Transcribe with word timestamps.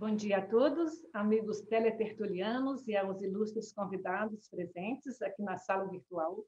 Bom 0.00 0.16
dia 0.16 0.38
a 0.38 0.46
todos, 0.46 1.04
amigos 1.12 1.60
teletertulianos 1.60 2.88
e 2.88 2.96
aos 2.96 3.20
ilustres 3.20 3.70
convidados 3.70 4.48
presentes 4.48 5.20
aqui 5.20 5.42
na 5.42 5.58
sala 5.58 5.86
virtual, 5.90 6.42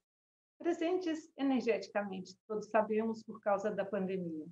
presentes 0.59 1.31
energeticamente, 1.37 2.35
todos 2.49 2.71
sabemos, 2.71 3.23
por 3.23 3.43
causa 3.43 3.71
da 3.71 3.85
pandemia. 3.85 4.47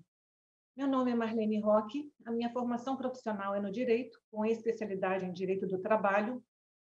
Meu 0.76 0.86
nome 0.86 1.13
é 1.13 1.14
Marlene 1.14 1.63
Roque, 1.63 2.13
a 2.26 2.31
minha 2.31 2.53
formação 2.53 2.94
profissional 2.94 3.54
é 3.54 3.60
no 3.60 3.72
Direito, 3.72 4.21
com 4.31 4.44
especialidade 4.44 5.24
em 5.24 5.32
Direito 5.32 5.67
do 5.67 5.80
Trabalho. 5.80 6.44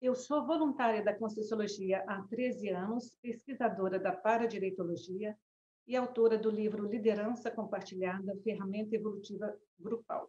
Eu 0.00 0.16
sou 0.16 0.44
voluntária 0.44 1.04
da 1.04 1.16
Conscienciologia 1.16 2.02
há 2.08 2.20
13 2.22 2.68
anos, 2.70 3.16
pesquisadora 3.22 4.00
da 4.00 4.10
Paradireitologia 4.10 5.38
e 5.86 5.94
autora 5.94 6.36
do 6.36 6.50
livro 6.50 6.84
Liderança 6.84 7.48
Compartilhada, 7.48 8.36
Ferramenta 8.42 8.96
Evolutiva 8.96 9.56
Grupal. 9.78 10.28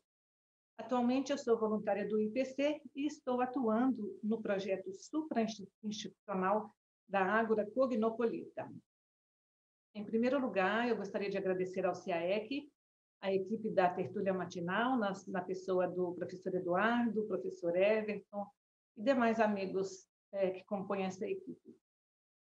Atualmente, 0.77 1.31
eu 1.31 1.37
sou 1.37 1.59
voluntária 1.59 2.07
do 2.07 2.19
IPC 2.19 2.81
e 2.95 3.05
estou 3.05 3.41
atuando 3.41 4.19
no 4.23 4.41
projeto 4.41 4.91
suprainstitucional 4.93 6.73
da 7.07 7.23
Ágora 7.23 7.69
Cognopolita. 7.71 8.67
Em 9.95 10.03
primeiro 10.03 10.39
lugar, 10.39 10.89
eu 10.89 10.97
gostaria 10.97 11.29
de 11.29 11.37
agradecer 11.37 11.85
ao 11.85 11.93
CIAEC, 11.93 12.67
a 13.21 13.31
equipe 13.31 13.69
da 13.69 13.89
Tertúlia 13.89 14.33
Matinal, 14.33 14.97
na, 14.97 15.13
na 15.27 15.41
pessoa 15.41 15.87
do 15.87 16.13
professor 16.13 16.53
Eduardo, 16.55 17.27
professor 17.27 17.75
Everton 17.75 18.45
e 18.97 19.03
demais 19.03 19.39
amigos 19.39 20.07
é, 20.31 20.49
que 20.49 20.65
compõem 20.65 21.03
essa 21.03 21.25
equipe, 21.25 21.77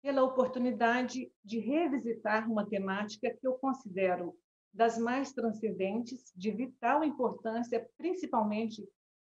pela 0.01 0.23
oportunidade 0.23 1.31
de 1.43 1.59
revisitar 1.59 2.49
uma 2.49 2.67
temática 2.67 3.29
que 3.29 3.45
eu 3.45 3.53
considero 3.55 4.35
das 4.73 4.97
mais 4.97 5.31
transcendentes, 5.31 6.31
de 6.35 6.51
vital 6.51 7.03
importância, 7.03 7.87
principalmente 7.97 8.83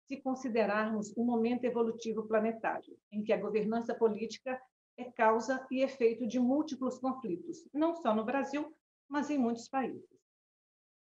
se 0.08 0.17
considerarmos 0.22 1.16
um 1.17 1.25
momento 1.25 1.66
evolutivo 1.66 2.27
planetário, 2.27 2.97
em 3.11 3.23
que 3.23 3.33
a 3.33 3.39
governança 3.39 3.94
política 3.94 4.59
é 4.97 5.05
causa 5.11 5.66
e 5.71 5.81
efeito 5.81 6.27
de 6.27 6.39
múltiplos 6.39 6.99
conflitos, 6.99 7.67
não 7.73 7.95
só 7.95 8.16
no 8.16 8.23
Brasil, 8.23 8.73
mas 9.09 9.30
em 9.30 9.38
muitos 9.38 9.67
países. 9.67 10.08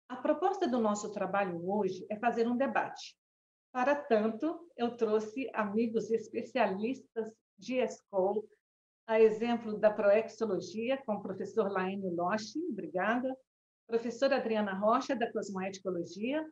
A 0.09 0.15
proposta 0.15 0.67
do 0.67 0.79
nosso 0.79 1.11
trabalho 1.11 1.69
hoje 1.69 2.05
é 2.09 2.17
fazer 2.17 2.47
um 2.47 2.55
debate. 2.55 3.17
Para 3.71 3.95
tanto, 3.95 4.69
eu 4.75 4.95
trouxe 4.95 5.49
amigos 5.53 6.09
especialistas 6.11 7.33
de 7.57 7.75
escola, 7.75 8.41
a 9.07 9.19
exemplo 9.21 9.77
da 9.77 9.89
proexologia, 9.89 10.97
com 11.05 11.15
o 11.15 11.21
professor 11.21 11.71
Laine 11.71 12.09
Loche, 12.09 12.59
obrigada, 12.69 13.35
professora 13.87 14.35
Adriana 14.35 14.73
Rocha, 14.73 15.15
da 15.15 15.31
Cosmoeticologia. 15.31 16.45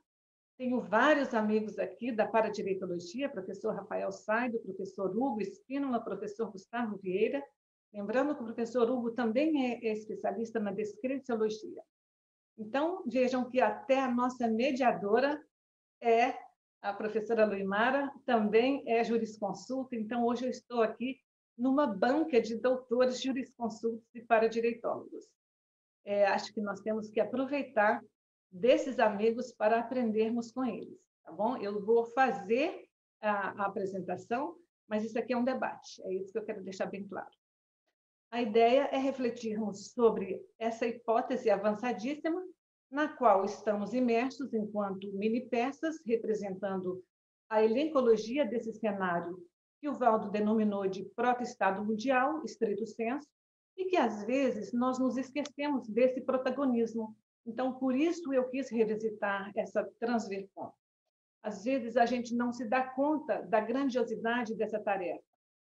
Tenho 0.57 0.79
vários 0.79 1.33
amigos 1.33 1.77
aqui 1.77 2.13
da 2.13 2.25
Paradireitologia, 2.25 3.29
professor 3.29 3.75
Rafael 3.75 4.09
Saido, 4.11 4.57
professor 4.59 5.15
Hugo 5.15 5.41
Espínola, 5.41 5.99
professor 5.99 6.49
Gustavo 6.49 6.97
Vieira. 6.97 7.43
Lembrando 7.93 8.33
que 8.33 8.41
o 8.41 8.45
professor 8.45 8.89
Hugo 8.89 9.11
também 9.11 9.75
é 9.85 9.91
especialista 9.91 10.59
na 10.61 10.71
descrenciologia. 10.71 11.83
Então, 12.57 13.03
vejam 13.05 13.49
que 13.49 13.59
até 13.59 13.99
a 13.99 14.09
nossa 14.09 14.47
mediadora 14.47 15.37
é 16.01 16.33
a 16.81 16.93
professora 16.93 17.45
Luimara, 17.45 18.09
também 18.25 18.81
é 18.87 19.03
jurisconsulta. 19.03 19.93
Então, 19.95 20.25
hoje 20.25 20.45
eu 20.45 20.49
estou 20.49 20.81
aqui 20.81 21.19
numa 21.57 21.85
banca 21.85 22.39
de 22.39 22.55
doutores 22.55 23.21
jurisconsultos 23.21 24.07
e 24.13 24.21
paradireitólogos 24.21 25.25
é, 26.05 26.25
acho 26.27 26.53
que 26.53 26.61
nós 26.61 26.79
temos 26.81 27.09
que 27.09 27.19
aproveitar 27.19 28.01
desses 28.51 28.99
amigos 28.99 29.51
para 29.51 29.79
aprendermos 29.79 30.51
com 30.51 30.63
eles, 30.63 30.97
tá 31.23 31.31
bom? 31.31 31.57
Eu 31.57 31.83
vou 31.83 32.05
fazer 32.05 32.87
a, 33.21 33.63
a 33.63 33.65
apresentação, 33.65 34.55
mas 34.87 35.03
isso 35.03 35.17
aqui 35.17 35.33
é 35.33 35.37
um 35.37 35.43
debate, 35.43 36.01
é 36.03 36.13
isso 36.13 36.31
que 36.31 36.37
eu 36.37 36.45
quero 36.45 36.63
deixar 36.63 36.85
bem 36.85 37.05
claro. 37.07 37.29
A 38.31 38.41
ideia 38.41 38.89
é 38.91 38.97
refletirmos 38.97 39.91
sobre 39.91 40.41
essa 40.59 40.85
hipótese 40.85 41.49
avançadíssima 41.49 42.41
na 42.91 43.07
qual 43.07 43.43
estamos 43.43 43.93
imersos 43.93 44.53
enquanto 44.53 45.11
mini-peças 45.13 45.97
representando 46.05 47.03
a 47.49 47.63
elencologia 47.63 48.45
desse 48.45 48.73
cenário 48.73 49.37
que 49.79 49.89
o 49.89 49.93
Valdo 49.93 50.29
denominou 50.29 50.87
de 50.87 51.03
proto-estado 51.15 51.83
mundial, 51.83 52.43
estrito 52.43 52.85
senso, 52.85 53.27
e 53.77 53.85
que 53.85 53.97
às 53.97 54.23
vezes 54.23 54.71
nós 54.73 54.99
nos 54.99 55.17
esquecemos 55.17 55.87
desse 55.87 56.21
protagonismo. 56.21 57.15
Então, 57.45 57.73
por 57.73 57.95
isso 57.95 58.33
eu 58.33 58.49
quis 58.49 58.69
revisitar 58.69 59.51
essa 59.55 59.83
transversão. 59.99 60.73
Às 61.43 61.63
vezes 61.63 61.95
a 61.95 62.05
gente 62.05 62.33
não 62.35 62.51
se 62.51 62.65
dá 62.65 62.83
conta 62.83 63.41
da 63.43 63.59
grandiosidade 63.59 64.55
dessa 64.55 64.79
tarefa, 64.79 65.23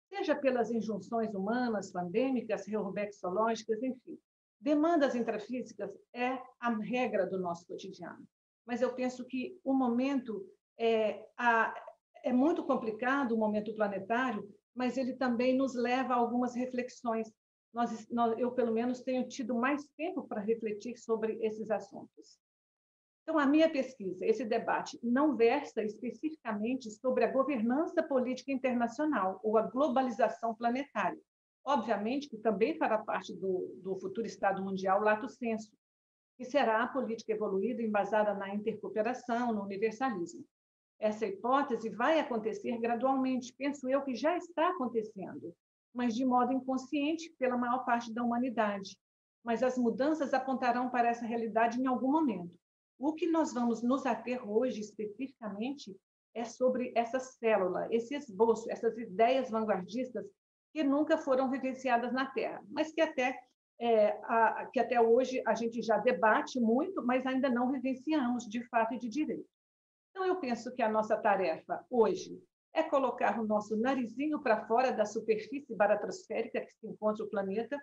seja 0.09 0.35
pelas 0.35 0.71
injunções 0.71 1.33
humanas, 1.35 1.91
pandêmicas, 1.91 2.65
reurbexológicas, 2.65 3.83
enfim. 3.83 4.17
Demandas 4.59 5.15
intrafísicas 5.15 5.91
é 6.13 6.39
a 6.59 6.69
regra 6.69 7.27
do 7.27 7.39
nosso 7.39 7.67
cotidiano. 7.67 8.27
Mas 8.65 8.81
eu 8.81 8.93
penso 8.93 9.25
que 9.25 9.59
o 9.63 9.73
momento 9.73 10.43
é, 10.77 11.23
a, 11.37 11.73
é 12.23 12.33
muito 12.33 12.63
complicado, 12.63 13.33
o 13.33 13.37
momento 13.37 13.73
planetário, 13.75 14.47
mas 14.75 14.97
ele 14.97 15.13
também 15.13 15.55
nos 15.55 15.75
leva 15.75 16.13
a 16.13 16.17
algumas 16.17 16.55
reflexões 16.55 17.31
nós, 17.73 18.07
nós, 18.09 18.37
eu, 18.39 18.51
pelo 18.51 18.73
menos, 18.73 19.01
tenho 19.01 19.27
tido 19.27 19.55
mais 19.55 19.87
tempo 19.97 20.27
para 20.27 20.41
refletir 20.41 20.97
sobre 20.97 21.37
esses 21.41 21.69
assuntos. 21.69 22.39
Então, 23.23 23.37
a 23.37 23.45
minha 23.45 23.69
pesquisa, 23.69 24.25
esse 24.25 24.43
debate, 24.43 24.99
não 25.03 25.35
versa 25.35 25.83
especificamente 25.83 26.89
sobre 26.89 27.23
a 27.23 27.31
governança 27.31 28.01
política 28.01 28.51
internacional 28.51 29.39
ou 29.43 29.57
a 29.57 29.61
globalização 29.61 30.55
planetária. 30.55 31.19
Obviamente 31.63 32.27
que 32.27 32.37
também 32.37 32.75
fará 32.77 32.97
parte 32.97 33.31
do, 33.35 33.79
do 33.83 33.99
futuro 33.99 34.25
Estado 34.25 34.63
Mundial 34.63 35.01
lato 35.01 35.29
senso, 35.29 35.71
que 36.37 36.45
será 36.45 36.81
a 36.81 36.87
política 36.87 37.33
evoluída 37.33 37.83
embasada 37.83 38.33
na 38.33 38.55
intercooperação, 38.55 39.53
no 39.53 39.61
universalismo. 39.61 40.43
Essa 40.97 41.27
hipótese 41.27 41.89
vai 41.89 42.19
acontecer 42.19 42.79
gradualmente, 42.79 43.53
penso 43.55 43.87
eu 43.87 44.01
que 44.01 44.15
já 44.15 44.35
está 44.37 44.69
acontecendo, 44.69 45.53
mas 45.93 46.15
de 46.15 46.25
modo 46.25 46.53
inconsciente 46.53 47.33
pela 47.37 47.57
maior 47.57 47.85
parte 47.85 48.13
da 48.13 48.23
humanidade. 48.23 48.97
Mas 49.43 49.63
as 49.63 49.77
mudanças 49.77 50.33
apontarão 50.33 50.89
para 50.89 51.09
essa 51.09 51.25
realidade 51.25 51.79
em 51.79 51.87
algum 51.87 52.11
momento. 52.11 52.53
O 52.97 53.13
que 53.13 53.27
nós 53.27 53.53
vamos 53.53 53.81
nos 53.81 54.05
ater 54.05 54.47
hoje, 54.47 54.81
especificamente, 54.81 55.95
é 56.33 56.43
sobre 56.43 56.91
essa 56.95 57.19
célula, 57.19 57.87
esse 57.91 58.15
esboço, 58.15 58.69
essas 58.69 58.97
ideias 58.97 59.49
vanguardistas 59.49 60.25
que 60.71 60.83
nunca 60.83 61.17
foram 61.17 61.49
vivenciadas 61.49 62.13
na 62.13 62.27
Terra, 62.27 62.61
mas 62.69 62.91
que 62.91 63.01
até, 63.01 63.39
é, 63.79 64.09
a, 64.23 64.69
que 64.71 64.79
até 64.79 65.01
hoje 65.01 65.41
a 65.47 65.55
gente 65.55 65.81
já 65.81 65.97
debate 65.97 66.59
muito, 66.59 67.03
mas 67.03 67.25
ainda 67.25 67.49
não 67.49 67.71
vivenciamos 67.71 68.45
de 68.45 68.63
fato 68.67 68.93
e 68.93 68.99
de 68.99 69.09
direito. 69.09 69.49
Então, 70.11 70.25
eu 70.25 70.39
penso 70.39 70.73
que 70.75 70.81
a 70.81 70.89
nossa 70.89 71.17
tarefa 71.17 71.83
hoje 71.89 72.39
é 72.73 72.83
colocar 72.83 73.39
o 73.39 73.45
nosso 73.45 73.75
narizinho 73.75 74.41
para 74.41 74.65
fora 74.67 74.91
da 74.91 75.05
superfície 75.05 75.75
baratrosférica 75.75 76.61
que 76.61 76.73
se 76.73 76.87
encontra 76.87 77.23
o 77.23 77.29
planeta 77.29 77.77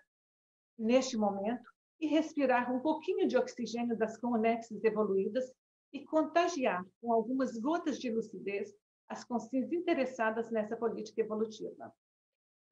neste 0.78 1.16
momento 1.16 1.69
e 2.00 2.06
respirar 2.06 2.72
um 2.72 2.80
pouquinho 2.80 3.26
de 3.26 3.36
oxigênio 3.36 3.96
das 3.96 4.19
conexes 4.19 4.82
evoluídas 4.84 5.50
e 5.92 6.04
contagiar 6.04 6.84
com 7.00 7.12
algumas 7.12 7.58
gotas 7.58 7.98
de 7.98 8.10
lucidez 8.10 8.75
as 9.08 9.25
consciências 9.25 9.72
interessadas 9.72 10.50
nessa 10.50 10.76
política 10.76 11.20
evolutiva. 11.20 11.92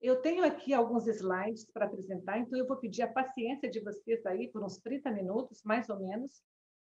Eu 0.03 0.21
tenho 0.21 0.45
aqui 0.45 0.75
alguns 0.75 1.07
slides 1.07 1.65
para 1.73 1.87
apresentar, 1.87 2.39
então 2.39 2.59
eu 2.59 2.67
vou 2.67 2.77
pedir 2.77 3.03
a 3.03 3.13
paciência 3.13 3.71
de 3.71 3.81
vocês 3.81 4.25
aí 4.27 4.49
por 4.49 4.63
uns 4.63 4.77
30 4.79 5.11
minutos, 5.13 5.63
mais 5.65 5.89
ou 5.89 5.99
menos, 5.99 6.43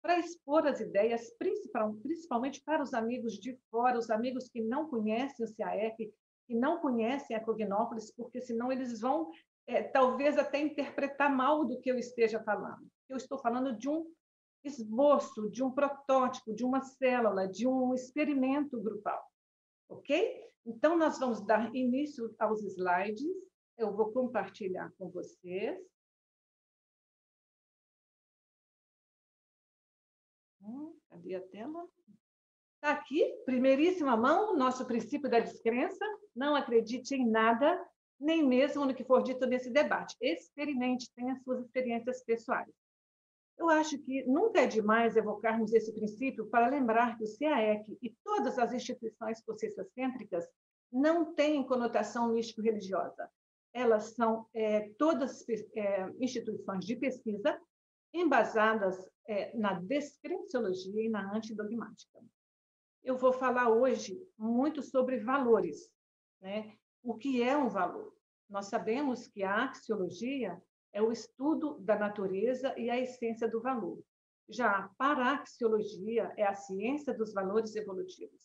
para 0.05 0.19
expor 0.19 0.67
as 0.67 0.79
ideias, 0.79 1.35
principalmente 1.39 2.61
para 2.63 2.83
os 2.83 2.93
amigos 2.93 3.39
de 3.39 3.57
fora, 3.71 3.97
os 3.97 4.11
amigos 4.11 4.47
que 4.47 4.61
não 4.61 4.87
conhecem 4.87 5.43
o 5.43 5.55
CAEC, 5.55 6.13
que 6.47 6.53
não 6.53 6.79
conhecem 6.79 7.35
a 7.35 7.43
Cognópolis, 7.43 8.13
porque 8.15 8.39
senão 8.39 8.71
eles 8.71 9.01
vão 9.01 9.31
é, 9.65 9.81
talvez 9.81 10.37
até 10.37 10.59
interpretar 10.59 11.35
mal 11.35 11.65
do 11.65 11.79
que 11.81 11.89
eu 11.89 11.97
esteja 11.97 12.39
falando. 12.43 12.87
Eu 13.09 13.17
estou 13.17 13.39
falando 13.39 13.75
de 13.75 13.89
um 13.89 14.05
esboço, 14.63 15.49
de 15.49 15.63
um 15.63 15.71
protótipo, 15.71 16.53
de 16.53 16.63
uma 16.63 16.81
célula, 16.81 17.47
de 17.47 17.67
um 17.67 17.91
experimento 17.95 18.79
grupal. 18.79 19.23
Ok? 19.89 20.39
Então, 20.67 20.95
nós 20.95 21.17
vamos 21.17 21.43
dar 21.43 21.73
início 21.73 22.31
aos 22.37 22.63
slides. 22.63 23.25
Eu 23.75 23.91
vou 23.91 24.11
compartilhar 24.11 24.91
com 24.99 25.09
vocês. 25.09 25.79
Cadê 31.15 31.35
a 31.35 31.41
tela? 31.41 31.87
Está 32.75 32.91
aqui, 32.91 33.33
primeiríssima 33.45 34.15
mão, 34.17 34.55
nosso 34.55 34.85
princípio 34.85 35.29
da 35.29 35.39
descrença. 35.39 36.05
Não 36.35 36.55
acredite 36.55 37.15
em 37.15 37.27
nada, 37.27 37.83
nem 38.19 38.45
mesmo 38.45 38.85
no 38.85 38.93
que 38.93 39.03
for 39.03 39.23
dito 39.23 39.45
nesse 39.45 39.71
debate. 39.71 40.15
Experimente, 40.21 41.11
tenha 41.15 41.35
suas 41.43 41.61
experiências 41.61 42.23
pessoais. 42.23 42.69
Eu 43.57 43.69
acho 43.69 43.97
que 43.99 44.25
nunca 44.25 44.61
é 44.61 44.67
demais 44.67 45.15
evocarmos 45.15 45.73
esse 45.73 45.93
princípio 45.93 46.47
para 46.47 46.67
lembrar 46.67 47.17
que 47.17 47.23
o 47.23 47.37
CAEC 47.39 47.97
e 48.01 48.09
todas 48.23 48.59
as 48.59 48.73
instituições 48.73 49.41
cêntricas 49.93 50.45
não 50.91 51.33
têm 51.33 51.65
conotação 51.65 52.33
místico-religiosa. 52.33 53.29
Elas 53.73 54.13
são 54.13 54.45
é, 54.53 54.89
todas 54.97 55.47
é, 55.49 56.09
instituições 56.19 56.85
de 56.85 56.97
pesquisa 56.97 57.57
embasadas 58.15 59.09
é, 59.27 59.55
na 59.57 59.73
descrenciologia 59.73 61.03
e 61.03 61.09
na 61.09 61.35
antidogmática. 61.35 62.19
Eu 63.03 63.17
vou 63.17 63.33
falar 63.33 63.69
hoje 63.69 64.17
muito 64.37 64.81
sobre 64.81 65.17
valores. 65.17 65.91
Né? 66.41 66.75
O 67.03 67.15
que 67.15 67.43
é 67.43 67.55
um 67.57 67.69
valor? 67.69 68.15
Nós 68.49 68.67
sabemos 68.67 69.27
que 69.27 69.43
a 69.43 69.65
axiologia 69.65 70.59
é 70.93 71.01
o 71.01 71.11
estudo 71.11 71.77
da 71.79 71.99
natureza 71.99 72.73
e 72.79 72.89
a 72.89 72.97
essência 72.97 73.49
do 73.49 73.61
valor. 73.61 74.01
Já 74.47 74.71
a 74.71 74.89
paraxiologia 74.97 76.31
é 76.37 76.43
a 76.43 76.53
ciência 76.53 77.13
dos 77.13 77.33
valores 77.33 77.75
evolutivos. 77.75 78.41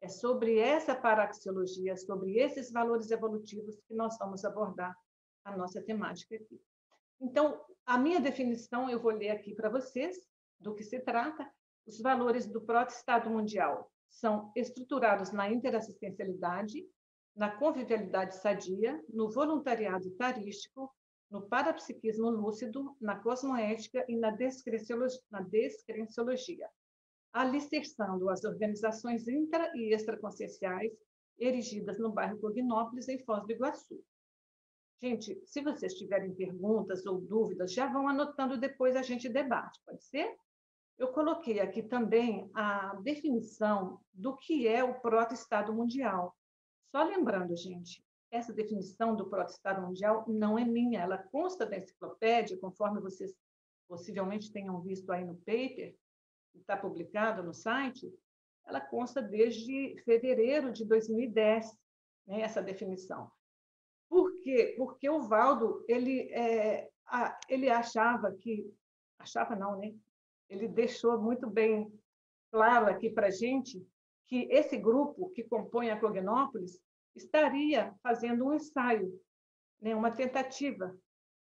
É 0.00 0.08
sobre 0.08 0.58
essa 0.58 0.94
paraxiologia, 0.94 1.96
sobre 1.96 2.36
esses 2.38 2.70
valores 2.70 3.10
evolutivos 3.10 3.80
que 3.88 3.94
nós 3.94 4.18
vamos 4.18 4.44
abordar 4.44 4.94
a 5.44 5.56
nossa 5.56 5.80
temática 5.82 6.36
aqui. 6.36 6.60
Então, 7.20 7.64
a 7.86 7.96
minha 7.98 8.20
definição 8.20 8.90
eu 8.90 9.00
vou 9.00 9.12
ler 9.12 9.30
aqui 9.30 9.54
para 9.54 9.70
vocês 9.70 10.16
do 10.58 10.74
que 10.74 10.82
se 10.82 10.98
trata. 11.00 11.48
Os 11.86 12.00
valores 12.00 12.46
do 12.46 12.62
proto-estado 12.62 13.30
mundial 13.30 13.90
são 14.08 14.50
estruturados 14.56 15.30
na 15.32 15.50
interassistencialidade, 15.50 16.84
na 17.36 17.50
convivialidade 17.50 18.36
sadia, 18.36 19.02
no 19.08 19.30
voluntariado 19.30 20.10
tarístico, 20.12 20.90
no 21.30 21.48
parapsiquismo 21.48 22.30
lúcido, 22.30 22.96
na 23.00 23.18
cosmoética 23.18 24.04
e 24.08 24.16
na 24.16 24.30
descrenciologia, 24.30 26.68
alicerçando 27.32 28.30
as 28.30 28.44
organizações 28.44 29.26
intra- 29.26 29.72
e 29.74 29.92
extraconscienciais 29.92 30.92
erigidas 31.38 31.98
no 31.98 32.12
bairro 32.12 32.38
Cognópolis, 32.38 33.08
em 33.08 33.18
Foz 33.24 33.44
do 33.44 33.52
Iguaçu. 33.52 34.00
Gente, 35.02 35.40
se 35.44 35.60
vocês 35.60 35.94
tiverem 35.94 36.34
perguntas 36.34 37.04
ou 37.04 37.20
dúvidas, 37.20 37.72
já 37.72 37.86
vão 37.86 38.08
anotando 38.08 38.56
depois 38.58 38.96
a 38.96 39.02
gente 39.02 39.28
debate, 39.28 39.80
pode 39.84 40.02
ser? 40.04 40.34
Eu 40.96 41.08
coloquei 41.08 41.60
aqui 41.60 41.82
também 41.82 42.50
a 42.54 42.94
definição 43.02 44.00
do 44.12 44.36
que 44.36 44.66
é 44.68 44.82
o 44.84 45.00
proto-estado 45.00 45.72
mundial. 45.72 46.34
Só 46.90 47.02
lembrando, 47.02 47.56
gente, 47.56 48.04
essa 48.30 48.52
definição 48.52 49.14
do 49.14 49.28
proto-estado 49.28 49.82
mundial 49.82 50.24
não 50.28 50.58
é 50.58 50.64
minha, 50.64 51.00
ela 51.00 51.18
consta 51.18 51.66
da 51.66 51.76
enciclopédia, 51.76 52.58
conforme 52.58 53.00
vocês 53.00 53.34
possivelmente 53.88 54.52
tenham 54.52 54.80
visto 54.80 55.10
aí 55.10 55.24
no 55.24 55.36
paper, 55.36 55.94
que 56.52 56.58
está 56.58 56.76
publicado 56.76 57.42
no 57.42 57.52
site, 57.52 58.12
ela 58.64 58.80
consta 58.80 59.20
desde 59.20 60.00
fevereiro 60.04 60.72
de 60.72 60.84
2010, 60.84 61.76
né, 62.26 62.40
essa 62.40 62.62
definição. 62.62 63.30
Quê? 64.44 64.74
Porque 64.76 65.08
o 65.08 65.22
Valdo, 65.22 65.82
ele, 65.88 66.30
é, 66.30 66.90
a, 67.06 67.40
ele 67.48 67.70
achava 67.70 68.30
que, 68.30 68.70
achava 69.18 69.56
não, 69.56 69.78
né? 69.78 69.94
Ele 70.50 70.68
deixou 70.68 71.18
muito 71.18 71.48
bem 71.48 71.90
claro 72.52 72.86
aqui 72.86 73.08
para 73.08 73.28
a 73.28 73.30
gente 73.30 73.82
que 74.26 74.46
esse 74.50 74.76
grupo 74.76 75.30
que 75.30 75.42
compõe 75.44 75.90
a 75.90 75.98
Cognópolis 75.98 76.78
estaria 77.16 77.94
fazendo 78.02 78.44
um 78.44 78.52
ensaio, 78.52 79.18
né, 79.80 79.94
uma 79.94 80.10
tentativa 80.10 80.94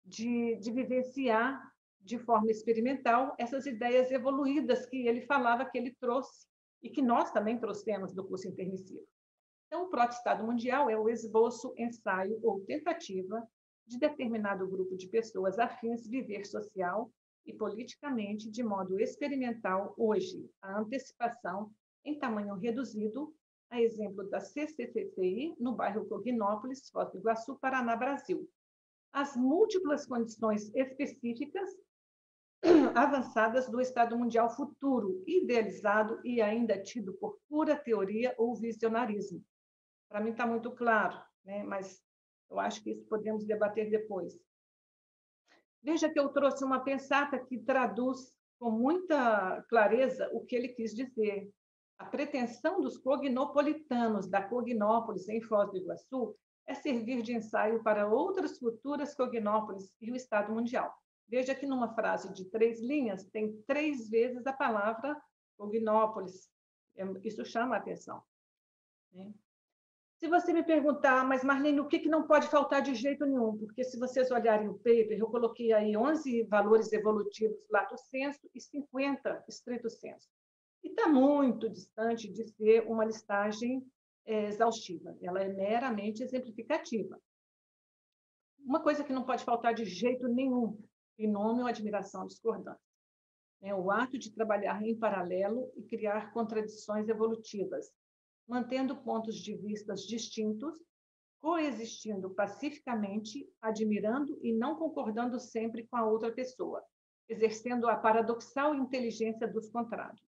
de, 0.04 0.58
de 0.58 0.70
vivenciar 0.70 1.62
de 1.98 2.20
forma 2.20 2.52
experimental 2.52 3.34
essas 3.38 3.66
ideias 3.66 4.12
evoluídas 4.12 4.86
que 4.86 5.08
ele 5.08 5.22
falava 5.22 5.64
que 5.64 5.78
ele 5.78 5.96
trouxe 5.98 6.46
e 6.84 6.90
que 6.90 7.02
nós 7.02 7.32
também 7.32 7.58
trouxemos 7.58 8.14
do 8.14 8.28
curso 8.28 8.50
intermissivo. 8.50 9.08
Então, 9.72 9.86
o 9.86 9.90
proto-estado 9.90 10.44
mundial 10.44 10.90
é 10.90 10.98
o 10.98 11.08
esboço, 11.08 11.74
ensaio 11.78 12.38
ou 12.44 12.60
tentativa 12.66 13.42
de 13.88 13.98
determinado 13.98 14.68
grupo 14.68 14.98
de 14.98 15.08
pessoas 15.08 15.58
afins 15.58 16.06
viver 16.06 16.46
social 16.46 17.10
e 17.46 17.54
politicamente 17.54 18.52
de 18.52 18.64
modo 18.64 19.00
experimental 19.00 19.94
hoje, 19.98 20.46
a 20.62 20.78
antecipação 20.78 21.72
em 22.04 22.20
tamanho 22.20 22.56
reduzido 22.56 23.34
a 23.70 23.82
exemplo 23.82 24.30
da 24.30 24.42
CCCTI, 24.42 25.56
no 25.58 25.74
bairro 25.74 26.06
Cognópolis, 26.06 26.90
Foz 26.90 27.10
do 27.10 27.20
Iguaçu, 27.20 27.58
Paraná, 27.58 27.96
Brasil. 27.96 28.46
As 29.14 29.38
múltiplas 29.38 30.06
condições 30.06 30.70
específicas 30.76 31.70
avançadas 32.94 33.70
do 33.70 33.80
Estado 33.80 34.18
Mundial 34.18 34.54
futuro, 34.54 35.24
idealizado 35.26 36.20
e 36.26 36.42
ainda 36.42 36.78
tido 36.78 37.14
por 37.14 37.40
pura 37.48 37.78
teoria 37.78 38.36
ou 38.38 38.54
visionarismo. 38.54 39.42
Para 40.12 40.20
mim 40.20 40.32
está 40.32 40.46
muito 40.46 40.70
claro, 40.72 41.18
né? 41.46 41.64
mas 41.64 42.04
eu 42.50 42.60
acho 42.60 42.84
que 42.84 42.92
isso 42.92 43.06
podemos 43.08 43.46
debater 43.46 43.90
depois. 43.90 44.38
Veja 45.82 46.10
que 46.10 46.20
eu 46.20 46.28
trouxe 46.30 46.66
uma 46.66 46.82
pensata 46.84 47.40
que 47.40 47.58
traduz 47.58 48.36
com 48.60 48.70
muita 48.70 49.64
clareza 49.70 50.30
o 50.34 50.46
que 50.46 50.54
ele 50.54 50.68
quis 50.68 50.94
dizer. 50.94 51.50
A 51.98 52.06
pretensão 52.06 52.82
dos 52.82 52.98
cognopolitanos 52.98 54.28
da 54.28 54.44
Cognópolis, 54.44 55.30
em 55.30 55.42
Foz 55.42 55.72
do 55.72 55.78
Iguaçu, 55.78 56.36
é 56.68 56.74
servir 56.74 57.22
de 57.22 57.34
ensaio 57.34 57.82
para 57.82 58.08
outras 58.08 58.60
futuras 58.60 59.16
cognópolis 59.16 59.96
e 60.02 60.12
o 60.12 60.16
Estado 60.16 60.54
Mundial. 60.54 60.94
Veja 61.28 61.56
que 61.56 61.66
numa 61.66 61.96
frase 61.96 62.34
de 62.34 62.50
três 62.50 62.82
linhas 62.82 63.24
tem 63.30 63.62
três 63.66 64.10
vezes 64.10 64.46
a 64.46 64.52
palavra 64.52 65.20
cognópolis. 65.58 66.52
Isso 67.24 67.46
chama 67.46 67.76
a 67.76 67.80
atenção. 67.80 68.22
Se 70.22 70.28
você 70.28 70.54
me 70.54 70.62
perguntar, 70.62 71.28
mas 71.28 71.44
Marlene, 71.44 71.80
o 71.80 71.88
que, 71.88 71.98
que 71.98 72.08
não 72.08 72.28
pode 72.28 72.48
faltar 72.48 72.84
de 72.84 72.94
jeito 72.94 73.26
nenhum? 73.26 73.58
Porque 73.58 73.84
se 73.84 73.98
vocês 73.98 74.30
olharem 74.30 74.70
o 74.70 74.76
paper, 74.76 75.18
eu 75.18 75.26
coloquei 75.26 75.74
aí 75.74 75.98
11 75.98 76.44
valores 76.44 76.94
evolutivos 76.94 77.58
lato 77.72 77.98
senso 77.98 78.48
e 78.54 78.62
50 78.62 79.46
estrito 79.50 79.90
senso 79.90 80.30
e 80.84 80.90
está 80.90 81.08
muito 81.08 81.68
distante 81.68 82.32
de 82.32 82.48
ser 82.50 82.86
uma 82.86 83.04
listagem 83.04 83.84
é, 84.24 84.46
exaustiva. 84.46 85.18
Ela 85.24 85.42
é 85.42 85.50
meramente 85.50 86.22
exemplificativa. 86.22 87.20
Uma 88.60 88.80
coisa 88.80 89.04
que 89.04 89.12
não 89.12 89.24
pode 89.24 89.44
faltar 89.44 89.74
de 89.74 89.86
jeito 89.86 90.28
nenhum, 90.28 90.80
binômio, 91.18 91.66
admiração, 91.66 92.28
discordância. 92.28 92.80
É 93.60 93.74
o 93.74 93.90
ato 93.90 94.20
de 94.20 94.32
trabalhar 94.32 94.84
em 94.84 94.96
paralelo 94.96 95.74
e 95.76 95.82
criar 95.82 96.32
contradições 96.32 97.10
evolutivas, 97.10 97.92
mantendo 98.48 98.96
pontos 98.98 99.36
de 99.38 99.56
vistas 99.56 100.02
distintos, 100.02 100.78
coexistindo 101.42 102.30
pacificamente, 102.30 103.50
admirando 103.62 104.38
e 104.44 104.54
não 104.54 104.76
concordando 104.76 105.40
sempre 105.40 105.88
com 105.88 105.98
a 105.98 106.06
outra 106.06 106.32
pessoa, 106.32 106.84
exercendo 107.28 107.88
a 107.88 107.96
paradoxal 107.96 108.76
inteligência 108.76 109.48
dos 109.48 109.70
contrários. 109.70 110.22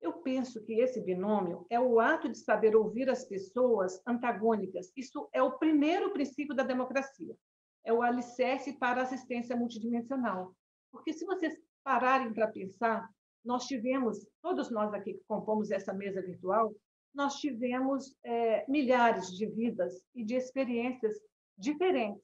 Eu 0.00 0.12
penso 0.14 0.62
que 0.64 0.80
esse 0.80 1.00
binômio 1.00 1.66
é 1.68 1.78
o 1.78 1.98
ato 1.98 2.28
de 2.28 2.38
saber 2.38 2.76
ouvir 2.76 3.10
as 3.10 3.24
pessoas 3.24 4.00
antagônicas. 4.06 4.92
Isso 4.96 5.28
é 5.32 5.42
o 5.42 5.58
primeiro 5.58 6.12
princípio 6.12 6.54
da 6.54 6.62
democracia. 6.62 7.36
É 7.84 7.92
o 7.92 8.02
alicerce 8.02 8.72
para 8.78 9.00
a 9.00 9.04
assistência 9.04 9.56
multidimensional. 9.56 10.54
Porque 10.90 11.12
se 11.12 11.24
vocês 11.24 11.56
pararem 11.82 12.32
para 12.32 12.48
pensar, 12.48 13.08
nós 13.44 13.66
tivemos, 13.66 14.26
todos 14.40 14.70
nós 14.70 14.92
aqui 14.94 15.14
que 15.14 15.24
compomos 15.26 15.70
essa 15.70 15.92
mesa 15.92 16.22
virtual, 16.22 16.74
nós 17.18 17.34
tivemos 17.40 18.16
é, 18.24 18.64
milhares 18.70 19.36
de 19.36 19.44
vidas 19.44 20.06
e 20.14 20.24
de 20.24 20.36
experiências 20.36 21.16
diferentes, 21.58 22.22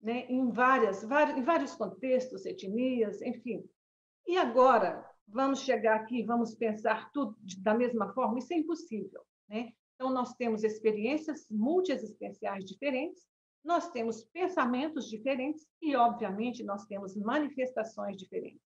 né? 0.00 0.24
em, 0.30 0.50
várias, 0.50 1.04
vários, 1.04 1.36
em 1.36 1.42
vários 1.42 1.74
contextos, 1.74 2.46
etnias, 2.46 3.20
enfim. 3.20 3.62
E 4.26 4.38
agora, 4.38 5.06
vamos 5.28 5.60
chegar 5.60 5.96
aqui, 5.96 6.22
vamos 6.22 6.54
pensar 6.54 7.10
tudo 7.12 7.36
da 7.58 7.74
mesma 7.74 8.10
forma, 8.14 8.38
isso 8.38 8.54
é 8.54 8.56
impossível. 8.56 9.20
Né? 9.50 9.70
Então, 9.94 10.08
nós 10.08 10.32
temos 10.32 10.64
experiências 10.64 11.46
multiexistenciais 11.50 12.64
diferentes, 12.64 13.22
nós 13.62 13.90
temos 13.90 14.24
pensamentos 14.32 15.10
diferentes 15.10 15.66
e, 15.82 15.94
obviamente, 15.94 16.64
nós 16.64 16.86
temos 16.86 17.14
manifestações 17.16 18.16
diferentes. 18.16 18.62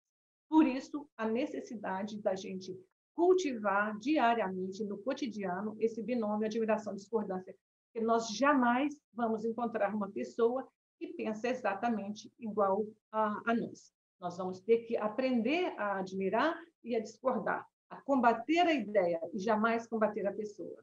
Por 0.47 0.67
isso, 0.67 1.09
a 1.17 1.27
necessidade 1.27 2.21
da 2.21 2.35
gente 2.35 2.79
cultivar 3.19 3.99
diariamente, 3.99 4.85
no 4.85 4.97
cotidiano, 4.97 5.75
esse 5.81 6.01
binômio 6.01 6.47
admiração-discordância, 6.47 7.53
porque 7.87 8.07
nós 8.07 8.29
jamais 8.29 8.95
vamos 9.13 9.45
encontrar 9.45 9.93
uma 9.93 10.09
pessoa 10.09 10.69
que 10.97 11.09
pensa 11.15 11.49
exatamente 11.49 12.33
igual 12.39 12.87
a, 13.11 13.43
a 13.45 13.55
nós. 13.57 13.93
Nós 14.21 14.37
vamos 14.37 14.61
ter 14.61 14.85
que 14.85 14.97
aprender 14.97 15.75
a 15.77 15.99
admirar 15.99 16.57
e 16.85 16.95
a 16.95 17.01
discordar, 17.01 17.67
a 17.91 18.01
combater 18.03 18.61
a 18.61 18.73
ideia 18.73 19.21
e 19.35 19.41
jamais 19.41 19.85
combater 19.89 20.25
a 20.25 20.33
pessoa. 20.33 20.81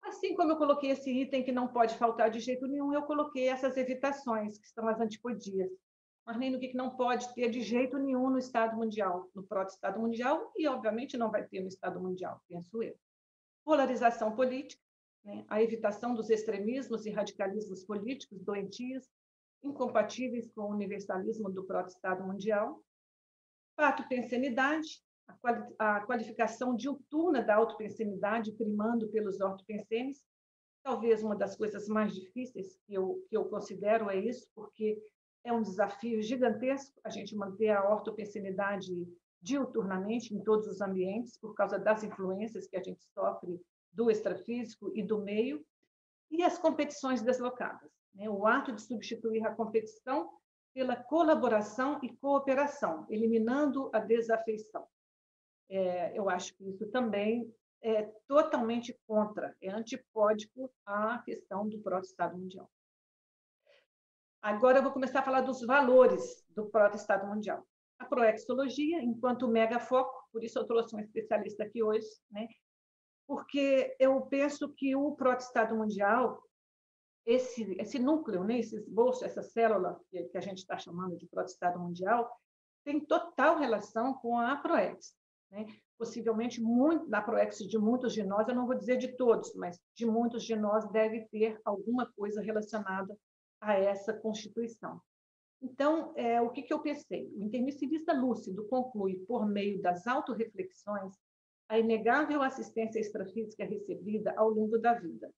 Assim 0.00 0.36
como 0.36 0.52
eu 0.52 0.56
coloquei 0.56 0.92
esse 0.92 1.10
item 1.10 1.42
que 1.42 1.50
não 1.50 1.66
pode 1.66 1.96
faltar 1.96 2.30
de 2.30 2.38
jeito 2.38 2.68
nenhum, 2.68 2.94
eu 2.94 3.02
coloquei 3.02 3.48
essas 3.48 3.76
evitações, 3.76 4.60
que 4.60 4.68
são 4.68 4.86
as 4.86 5.00
antipodias. 5.00 5.72
Marlene, 6.26 6.56
o 6.56 6.60
que 6.60 6.74
não 6.74 6.90
pode 6.96 7.32
ter 7.34 7.50
de 7.50 7.62
jeito 7.62 7.98
nenhum 7.98 8.30
no 8.30 8.38
Estado 8.38 8.76
Mundial, 8.76 9.28
no 9.34 9.42
proto-Estado 9.42 10.00
Mundial, 10.00 10.52
e 10.56 10.68
obviamente 10.68 11.16
não 11.16 11.30
vai 11.30 11.44
ter 11.46 11.60
no 11.60 11.68
Estado 11.68 12.00
Mundial, 12.00 12.40
penso 12.48 12.82
eu. 12.82 12.96
Polarização 13.64 14.34
política, 14.34 14.80
né? 15.24 15.44
a 15.48 15.60
evitação 15.60 16.14
dos 16.14 16.30
extremismos 16.30 17.06
e 17.06 17.10
radicalismos 17.10 17.84
políticos 17.84 18.40
doentios, 18.42 19.08
incompatíveis 19.62 20.50
com 20.52 20.62
o 20.62 20.70
universalismo 20.70 21.50
do 21.50 21.64
proto-Estado 21.64 22.24
Mundial. 22.24 22.82
Pato-pensenidade, 23.76 25.02
a 25.78 26.00
qualificação 26.00 26.74
diuturna 26.74 27.42
da 27.42 27.56
autopensenidade, 27.56 28.52
primando 28.52 29.08
pelos 29.08 29.40
ortopensenes. 29.40 30.22
Talvez 30.82 31.22
uma 31.22 31.36
das 31.36 31.56
coisas 31.56 31.88
mais 31.88 32.12
difíceis 32.12 32.76
que 32.84 32.94
eu, 32.94 33.24
que 33.28 33.36
eu 33.36 33.44
considero 33.44 34.10
é 34.10 34.16
isso, 34.16 34.48
porque 34.54 35.00
é 35.44 35.52
um 35.52 35.62
desafio 35.62 36.22
gigantesco 36.22 37.00
a 37.04 37.10
gente 37.10 37.34
manter 37.34 37.70
a 37.70 37.88
ortopensinidade 37.88 38.92
diuturnamente 39.40 40.34
em 40.34 40.42
todos 40.42 40.68
os 40.68 40.80
ambientes, 40.80 41.36
por 41.36 41.54
causa 41.54 41.78
das 41.78 42.04
influências 42.04 42.68
que 42.68 42.76
a 42.76 42.82
gente 42.82 43.02
sofre 43.12 43.60
do 43.92 44.10
extrafísico 44.10 44.92
e 44.94 45.02
do 45.02 45.18
meio, 45.18 45.64
e 46.30 46.42
as 46.42 46.58
competições 46.58 47.20
deslocadas. 47.20 47.90
Né? 48.14 48.30
O 48.30 48.46
ato 48.46 48.72
de 48.72 48.80
substituir 48.80 49.44
a 49.44 49.54
competição 49.54 50.30
pela 50.72 50.96
colaboração 50.96 51.98
e 52.02 52.16
cooperação, 52.16 53.06
eliminando 53.10 53.90
a 53.92 53.98
desafeição. 53.98 54.86
É, 55.68 56.16
eu 56.16 56.30
acho 56.30 56.54
que 56.54 56.68
isso 56.68 56.86
também 56.90 57.52
é 57.82 58.04
totalmente 58.26 58.98
contra, 59.06 59.54
é 59.60 59.70
antipódico 59.70 60.72
à 60.86 61.18
questão 61.18 61.68
do 61.68 61.80
próprio 61.80 62.08
Estado 62.08 62.38
Mundial. 62.38 62.70
Agora 64.42 64.78
eu 64.78 64.82
vou 64.82 64.90
começar 64.90 65.20
a 65.20 65.22
falar 65.22 65.42
dos 65.42 65.64
valores 65.64 66.44
do 66.48 66.66
proto-Estado 66.66 67.28
Mundial. 67.28 67.64
A 67.96 68.04
proexologia, 68.04 69.00
enquanto 69.00 69.46
mega 69.46 69.78
foco, 69.78 70.12
por 70.32 70.42
isso 70.42 70.58
eu 70.58 70.66
trouxe 70.66 70.96
um 70.96 70.98
especialista 70.98 71.62
aqui 71.62 71.80
hoje, 71.80 72.08
né? 72.28 72.48
porque 73.24 73.94
eu 74.00 74.20
penso 74.22 74.68
que 74.74 74.96
o 74.96 75.12
proto-Estado 75.12 75.76
Mundial, 75.76 76.42
esse, 77.24 77.76
esse 77.78 78.00
núcleo, 78.00 78.42
né? 78.42 78.58
esse 78.58 78.74
esboço, 78.74 79.24
essa 79.24 79.42
célula 79.44 80.00
que, 80.10 80.24
que 80.24 80.36
a 80.36 80.40
gente 80.40 80.58
está 80.58 80.76
chamando 80.76 81.16
de 81.16 81.28
proto-Estado 81.28 81.78
Mundial, 81.78 82.28
tem 82.84 82.98
total 82.98 83.58
relação 83.58 84.12
com 84.14 84.36
a 84.36 84.56
ProEx. 84.56 85.14
Né? 85.52 85.66
Possivelmente, 85.96 86.60
muito, 86.60 87.08
na 87.08 87.22
ProEx 87.22 87.58
de 87.58 87.78
muitos 87.78 88.12
de 88.12 88.24
nós, 88.24 88.48
eu 88.48 88.56
não 88.56 88.66
vou 88.66 88.74
dizer 88.74 88.96
de 88.96 89.16
todos, 89.16 89.54
mas 89.54 89.78
de 89.94 90.04
muitos 90.04 90.42
de 90.42 90.56
nós 90.56 90.90
deve 90.90 91.28
ter 91.28 91.60
alguma 91.64 92.10
coisa 92.16 92.42
relacionada 92.42 93.16
a 93.62 93.74
essa 93.74 94.12
Constituição. 94.12 95.00
Então, 95.62 96.12
é, 96.16 96.40
o 96.40 96.50
que, 96.50 96.62
que 96.62 96.74
eu 96.74 96.80
pensei? 96.80 97.30
O 97.36 97.42
intermissivista 97.42 98.12
lúcido 98.12 98.66
conclui, 98.66 99.24
por 99.28 99.46
meio 99.46 99.80
das 99.80 100.06
autorreflexões, 100.08 101.14
a 101.68 101.78
inegável 101.78 102.42
assistência 102.42 102.98
extrafísica 102.98 103.64
recebida 103.64 104.34
ao 104.36 104.50
longo 104.50 104.76
da 104.76 104.94
vida, 104.94 105.32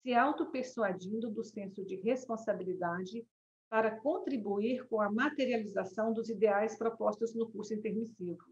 se 0.00 0.14
auto-persuadindo 0.14 1.28
do 1.28 1.42
senso 1.42 1.84
de 1.84 1.96
responsabilidade 1.96 3.26
para 3.68 3.98
contribuir 4.00 4.86
com 4.86 5.00
a 5.00 5.10
materialização 5.10 6.12
dos 6.12 6.28
ideais 6.28 6.78
propostos 6.78 7.34
no 7.34 7.50
curso 7.50 7.74
intermissivo. 7.74 8.44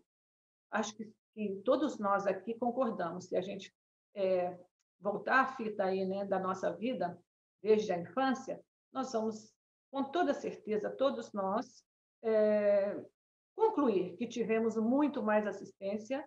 Acho 0.72 0.96
que, 0.96 1.12
que 1.32 1.62
todos 1.64 1.98
nós 2.00 2.26
aqui 2.26 2.54
concordamos, 2.54 3.26
se 3.26 3.36
a 3.36 3.40
gente 3.40 3.72
é, 4.16 4.58
voltar 5.00 5.42
à 5.42 5.46
fita 5.56 5.84
aí, 5.84 6.04
né, 6.04 6.24
da 6.24 6.40
nossa 6.40 6.72
vida, 6.72 7.16
desde 7.62 7.92
a 7.92 8.00
infância, 8.00 8.60
nós 8.92 9.12
vamos, 9.12 9.52
com 9.90 10.04
toda 10.04 10.34
certeza, 10.34 10.90
todos 10.90 11.32
nós, 11.32 11.84
é, 12.22 13.04
concluir 13.54 14.16
que 14.16 14.26
tivemos 14.26 14.76
muito 14.76 15.22
mais 15.22 15.46
assistência 15.46 16.24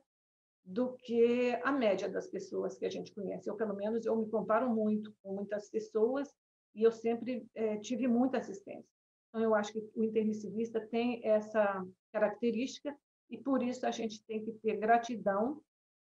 do 0.63 0.93
que 0.97 1.53
a 1.63 1.71
média 1.71 2.09
das 2.09 2.27
pessoas 2.27 2.77
que 2.77 2.85
a 2.85 2.89
gente 2.89 3.13
conhece. 3.13 3.47
Eu, 3.47 3.55
pelo 3.55 3.75
menos, 3.75 4.05
eu 4.05 4.15
me 4.15 4.29
comparo 4.29 4.69
muito 4.69 5.13
com 5.21 5.35
muitas 5.35 5.69
pessoas 5.69 6.33
e 6.73 6.81
eu 6.81 6.91
sempre 6.91 7.45
é, 7.53 7.77
tive 7.77 8.07
muita 8.07 8.39
assistência. 8.39 8.89
Então, 9.29 9.41
eu 9.41 9.53
acho 9.53 9.71
que 9.71 9.91
o 9.95 10.03
intermissivista 10.03 10.81
tem 10.87 11.21
essa 11.23 11.85
característica 12.11 12.97
e, 13.29 13.37
por 13.37 13.61
isso, 13.61 13.85
a 13.85 13.91
gente 13.91 14.23
tem 14.25 14.43
que 14.43 14.53
ter 14.53 14.77
gratidão 14.77 15.61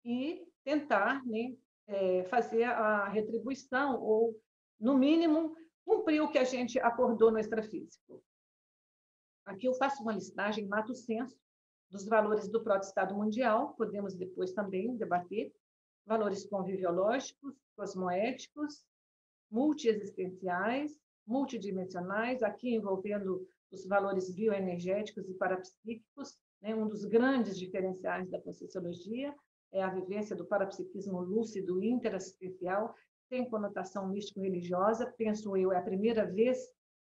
e 0.04 0.46
tentar 0.64 1.24
né, 1.26 1.54
é, 1.86 2.24
fazer 2.24 2.64
a 2.64 3.08
retribuição 3.08 4.00
ou, 4.00 4.34
no 4.80 4.96
mínimo, 4.96 5.54
cumprir 5.88 6.20
o 6.20 6.30
que 6.30 6.36
a 6.36 6.44
gente 6.44 6.78
acordou 6.78 7.32
no 7.32 7.38
extrafísico. 7.38 8.22
Aqui 9.46 9.66
eu 9.66 9.72
faço 9.72 10.02
uma 10.02 10.12
listagem, 10.12 10.68
mato 10.68 10.94
senso, 10.94 11.34
dos 11.90 12.04
valores 12.04 12.46
do 12.46 12.62
proto-estado 12.62 13.14
mundial, 13.14 13.72
podemos 13.72 14.14
depois 14.14 14.52
também 14.52 14.94
debater, 14.98 15.50
valores 16.04 16.46
conviviológicos, 16.46 17.54
cosmoéticos, 17.74 18.84
multiexistenciais, 19.50 20.94
multidimensionais, 21.26 22.42
aqui 22.42 22.74
envolvendo 22.74 23.48
os 23.72 23.86
valores 23.86 24.30
bioenergéticos 24.30 25.26
e 25.26 25.34
parapsíquicos, 25.34 26.38
né? 26.60 26.74
um 26.74 26.86
dos 26.86 27.06
grandes 27.06 27.58
diferenciais 27.58 28.28
da 28.30 28.40
Conscienciologia 28.42 29.34
é 29.72 29.82
a 29.82 29.88
vivência 29.88 30.36
do 30.36 30.46
parapsiquismo 30.46 31.20
lúcido 31.20 31.82
interassistencial, 31.82 32.94
tem 33.28 33.48
conotação 33.48 34.08
místico-religiosa, 34.08 35.12
penso 35.16 35.56
eu, 35.56 35.72
é 35.72 35.78
a 35.78 35.82
primeira 35.82 36.26
vez 36.26 36.58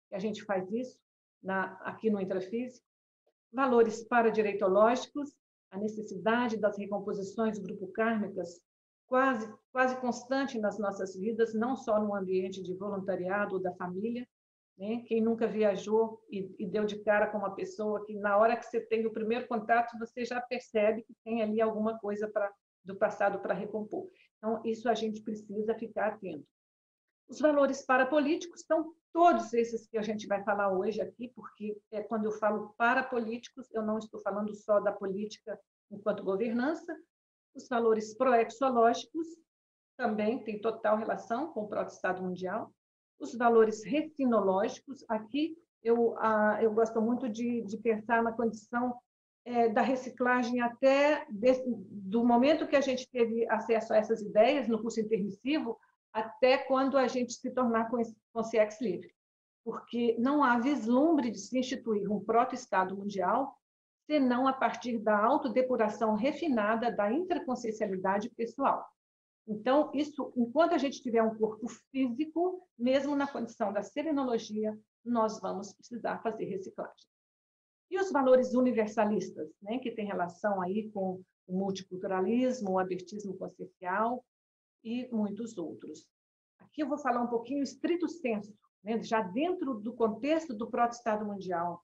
que 0.09 0.14
a 0.14 0.18
gente 0.18 0.45
faz 0.45 0.71
isso 0.73 0.99
na, 1.42 1.73
aqui 1.83 2.11
no 2.11 2.21
intrafísico. 2.21 2.85
Valores 3.52 4.02
paradireitológicos, 4.04 5.35
a 5.71 5.78
necessidade 5.78 6.56
das 6.56 6.76
recomposições 6.78 7.59
grupo-kármicas 7.59 8.61
quase, 9.06 9.52
quase 9.73 10.00
constante 10.00 10.59
nas 10.59 10.78
nossas 10.78 11.16
vidas, 11.16 11.54
não 11.54 11.76
só 11.76 12.00
no 12.00 12.14
ambiente 12.14 12.62
de 12.62 12.75
voluntariado 12.75 13.54
ou 13.54 13.62
da 13.62 13.73
família. 13.75 14.26
Né? 14.76 15.02
Quem 15.06 15.23
nunca 15.23 15.47
viajou 15.47 16.23
e, 16.30 16.54
e 16.59 16.66
deu 16.66 16.85
de 16.85 16.99
cara 17.02 17.28
com 17.28 17.38
uma 17.38 17.54
pessoa 17.54 18.04
que, 18.04 18.14
na 18.14 18.37
hora 18.37 18.56
que 18.56 18.66
você 18.66 18.80
tem 18.80 19.06
o 19.06 19.12
primeiro 19.12 19.47
contato, 19.47 19.99
você 19.99 20.25
já 20.25 20.40
percebe 20.40 21.02
que 21.02 21.14
tem 21.25 21.42
ali 21.42 21.61
alguma 21.61 21.99
coisa 21.99 22.28
pra, 22.28 22.52
do 22.87 22.97
passado 22.97 23.40
para 23.40 23.55
recompor. 23.55 24.09
Então, 24.38 24.62
isso 24.64 24.88
a 24.88 24.95
gente 24.95 25.23
precisa 25.23 25.75
ficar 25.75 26.09
atento. 26.09 26.47
Os 27.28 27.40
valores 27.40 27.85
parapolíticos 27.85 28.62
são 28.62 28.95
todos 29.12 29.52
esses 29.52 29.87
que 29.87 29.99
a 29.99 30.02
gente 30.02 30.26
vai 30.26 30.45
falar 30.45 30.73
hoje 30.73 31.00
aqui, 31.00 31.33
porque 31.35 31.76
é, 31.90 32.02
quando 32.02 32.26
eu 32.26 32.33
falo 32.33 32.75
parapolíticos, 32.78 33.69
eu 33.73 33.83
não 33.83 33.99
estou 33.99 34.21
falando 34.21 34.55
só 34.55 34.78
da 34.78 34.93
política 34.93 35.59
enquanto 35.90 36.23
governança. 36.23 36.97
Os 37.55 37.69
valores 37.69 38.14
proexológicos 38.14 39.26
também 39.97 40.45
têm 40.45 40.61
total 40.61 40.99
relação 40.99 41.52
com 41.52 41.62
o 41.62 41.69
próprio 41.69 41.95
Estado 41.95 42.23
Mundial. 42.23 42.73
Os 43.19 43.35
valores 43.35 43.83
retinológicos, 43.83 45.05
aqui 45.09 45.57
eu, 45.83 46.14
ah, 46.19 46.59
eu 46.61 46.73
gosto 46.73 47.00
muito 47.00 47.28
de, 47.28 47.62
de 47.62 47.78
pensar 47.78 48.23
na 48.23 48.33
condição 48.33 48.95
é, 49.47 49.69
da 49.69 49.81
reciclagem 49.81 50.61
até 50.61 51.25
do 51.31 52.25
momento 52.25 52.67
que 52.67 52.75
a 52.75 52.81
gente 52.81 53.09
teve 53.09 53.49
acesso 53.49 53.95
a 53.95 53.97
essas 53.97 54.21
ideias 54.21 54.67
no 54.67 54.83
curso 54.83 55.00
intermissivo 55.00 55.79
até 56.12 56.59
quando 56.59 56.99
a 56.99 57.07
gente 57.07 57.35
se 57.35 57.50
tornar 57.53 57.88
consciência 58.33 58.85
livre, 58.85 59.15
porque 59.65 60.17
não 60.19 60.43
há 60.43 60.59
vislumbre 60.59 61.31
de 61.31 61.38
se 61.38 61.57
instituir 61.59 62.11
um 62.11 62.19
proto-estado 62.19 62.97
mundial 62.97 63.57
senão 64.07 64.49
a 64.49 64.53
partir 64.53 64.99
da 64.99 65.17
autodepuração 65.17 66.15
refinada 66.15 66.91
da 66.91 67.12
intraconsciencialidade 67.12 68.31
pessoal. 68.31 68.85
Então, 69.47 69.91
isso, 69.95 70.33
enquanto 70.37 70.73
a 70.73 70.79
gente 70.79 71.03
tiver 71.03 71.23
um 71.23 71.37
corpo 71.37 71.69
físico, 71.93 72.67
mesmo 72.76 73.15
na 73.15 73.26
condição 73.29 73.73
da 73.73 73.83
serenologia, 73.83 74.76
nós 75.05 75.41
vamos 75.41 75.73
precisar 75.73 76.19
fazer 76.19 76.47
reciclagem. 76.47 77.15
E 77.90 77.99
os 77.99 78.11
valores 78.11 78.55
universalistas, 78.55 79.49
né, 79.62 79.78
que 79.78 79.90
tem 79.90 80.07
relação 80.07 80.61
aí 80.61 80.90
com 80.90 81.23
o 81.47 81.59
multiculturalismo, 81.59 82.73
o 82.73 82.78
abertismo 82.78 83.37
consciencial 83.37 84.25
e 84.83 85.09
muitos 85.12 85.57
outros. 85.57 86.07
Aqui 86.59 86.83
eu 86.83 86.88
vou 86.88 86.99
falar 86.99 87.23
um 87.23 87.28
pouquinho 87.28 87.62
estrito 87.62 88.09
senso, 88.09 88.52
né, 88.83 89.00
já 89.02 89.21
dentro 89.21 89.75
do 89.75 89.95
contexto 89.95 90.55
do 90.55 90.69
proto-estado 90.69 91.25
mundial, 91.25 91.83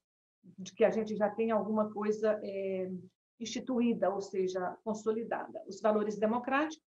de 0.57 0.73
que 0.73 0.83
a 0.83 0.89
gente 0.89 1.15
já 1.15 1.29
tem 1.29 1.51
alguma 1.51 1.91
coisa 1.93 2.39
é, 2.43 2.91
instituída, 3.39 4.13
ou 4.13 4.21
seja, 4.21 4.77
consolidada. 4.83 5.63
Os 5.67 5.79
valores 5.79 6.17
democráticos, 6.17 6.85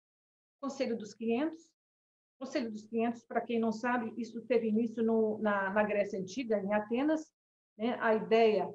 Conselho 0.61 0.99
dos 0.99 1.15
500, 1.15 1.57
Conselho 2.38 2.71
dos 2.71 2.85
500, 2.87 3.25
para 3.25 3.41
quem 3.41 3.59
não 3.59 3.73
sabe, 3.73 4.12
isso 4.17 4.41
teve 4.43 4.69
início 4.69 5.03
no, 5.03 5.38
na, 5.38 5.71
na 5.71 5.83
Grécia 5.83 6.21
Antiga, 6.21 6.59
em 6.59 6.73
Atenas, 6.73 7.33
né? 7.77 7.97
a 8.00 8.15
ideia 8.15 8.73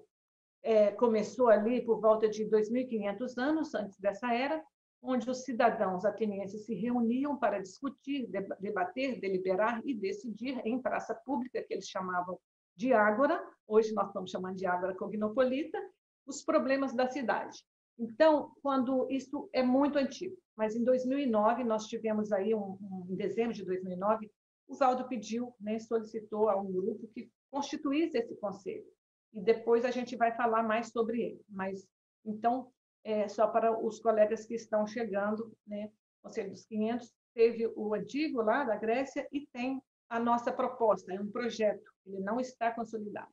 é, 0.64 0.92
começou 0.92 1.50
ali 1.50 1.84
por 1.84 2.00
volta 2.00 2.28
de 2.30 2.46
2.500 2.46 3.38
anos 3.38 3.76
antes 3.76 4.00
dessa 4.00 4.34
era, 4.34 4.64
onde 5.02 5.30
os 5.30 5.44
cidadãos 5.44 6.06
atenienses 6.06 6.66
se 6.66 6.74
reuniam 6.74 7.38
para 7.38 7.60
discutir, 7.60 8.30
debater, 8.60 9.20
deliberar 9.20 9.82
e 9.84 9.94
decidir 9.94 10.62
em 10.66 10.82
praça 10.82 11.14
pública, 11.14 11.62
que 11.62 11.74
eles 11.74 11.90
chamavam 11.90 12.40
de 12.76 12.94
Ágora, 12.94 13.44
hoje 13.68 13.94
nós 13.94 14.08
estamos 14.08 14.32
chamando 14.32 14.56
de 14.56 14.66
Ágora 14.66 14.96
Cognopolita, 14.96 15.78
os 16.26 16.42
problemas 16.44 16.94
da 16.94 17.10
cidade. 17.10 17.64
Então, 18.00 18.52
quando 18.62 19.08
isso 19.12 19.50
é 19.52 19.62
muito 19.62 20.00
antigo, 20.00 20.36
mas 20.56 20.76
em 20.76 20.84
2009 20.84 21.64
nós 21.64 21.86
tivemos 21.86 22.32
aí 22.32 22.56
um, 22.56 22.78
um 22.82 23.06
em 23.10 23.16
dezembro 23.16 23.54
de 23.54 23.66
2009, 23.66 24.32
o 24.68 24.76
Valdo 24.76 25.08
pediu, 25.08 25.54
né, 25.60 25.78
solicitou 25.80 26.50
a 26.50 26.60
um 26.60 26.72
grupo 26.72 27.08
que 27.14 27.30
constituísse 27.52 28.18
esse 28.18 28.36
conselho. 28.38 28.86
E 29.34 29.42
depois 29.42 29.84
a 29.86 29.92
gente 29.92 30.16
vai 30.16 30.32
falar 30.32 30.64
mais 30.64 30.90
sobre 30.90 31.22
ele. 31.22 31.42
Mas 31.50 31.88
então, 32.26 32.72
é, 33.04 33.28
só 33.28 33.48
para 33.48 33.78
os 33.78 34.00
colegas 34.00 34.46
que 34.46 34.56
estão 34.56 34.88
chegando, 34.88 35.52
né, 35.68 35.92
Conselho 36.22 36.52
dos 36.52 36.66
500 36.66 37.12
teve 37.34 37.68
o 37.76 37.94
antigo 37.94 38.42
lá 38.42 38.64
da 38.64 38.78
Grécia 38.78 39.28
e 39.32 39.48
tem 39.48 39.82
a 40.10 40.20
nossa 40.20 40.52
proposta, 40.52 41.12
é 41.12 41.20
um 41.20 41.32
projeto, 41.32 41.92
ele 42.06 42.20
não 42.20 42.40
está 42.40 42.72
consolidado. 42.72 43.32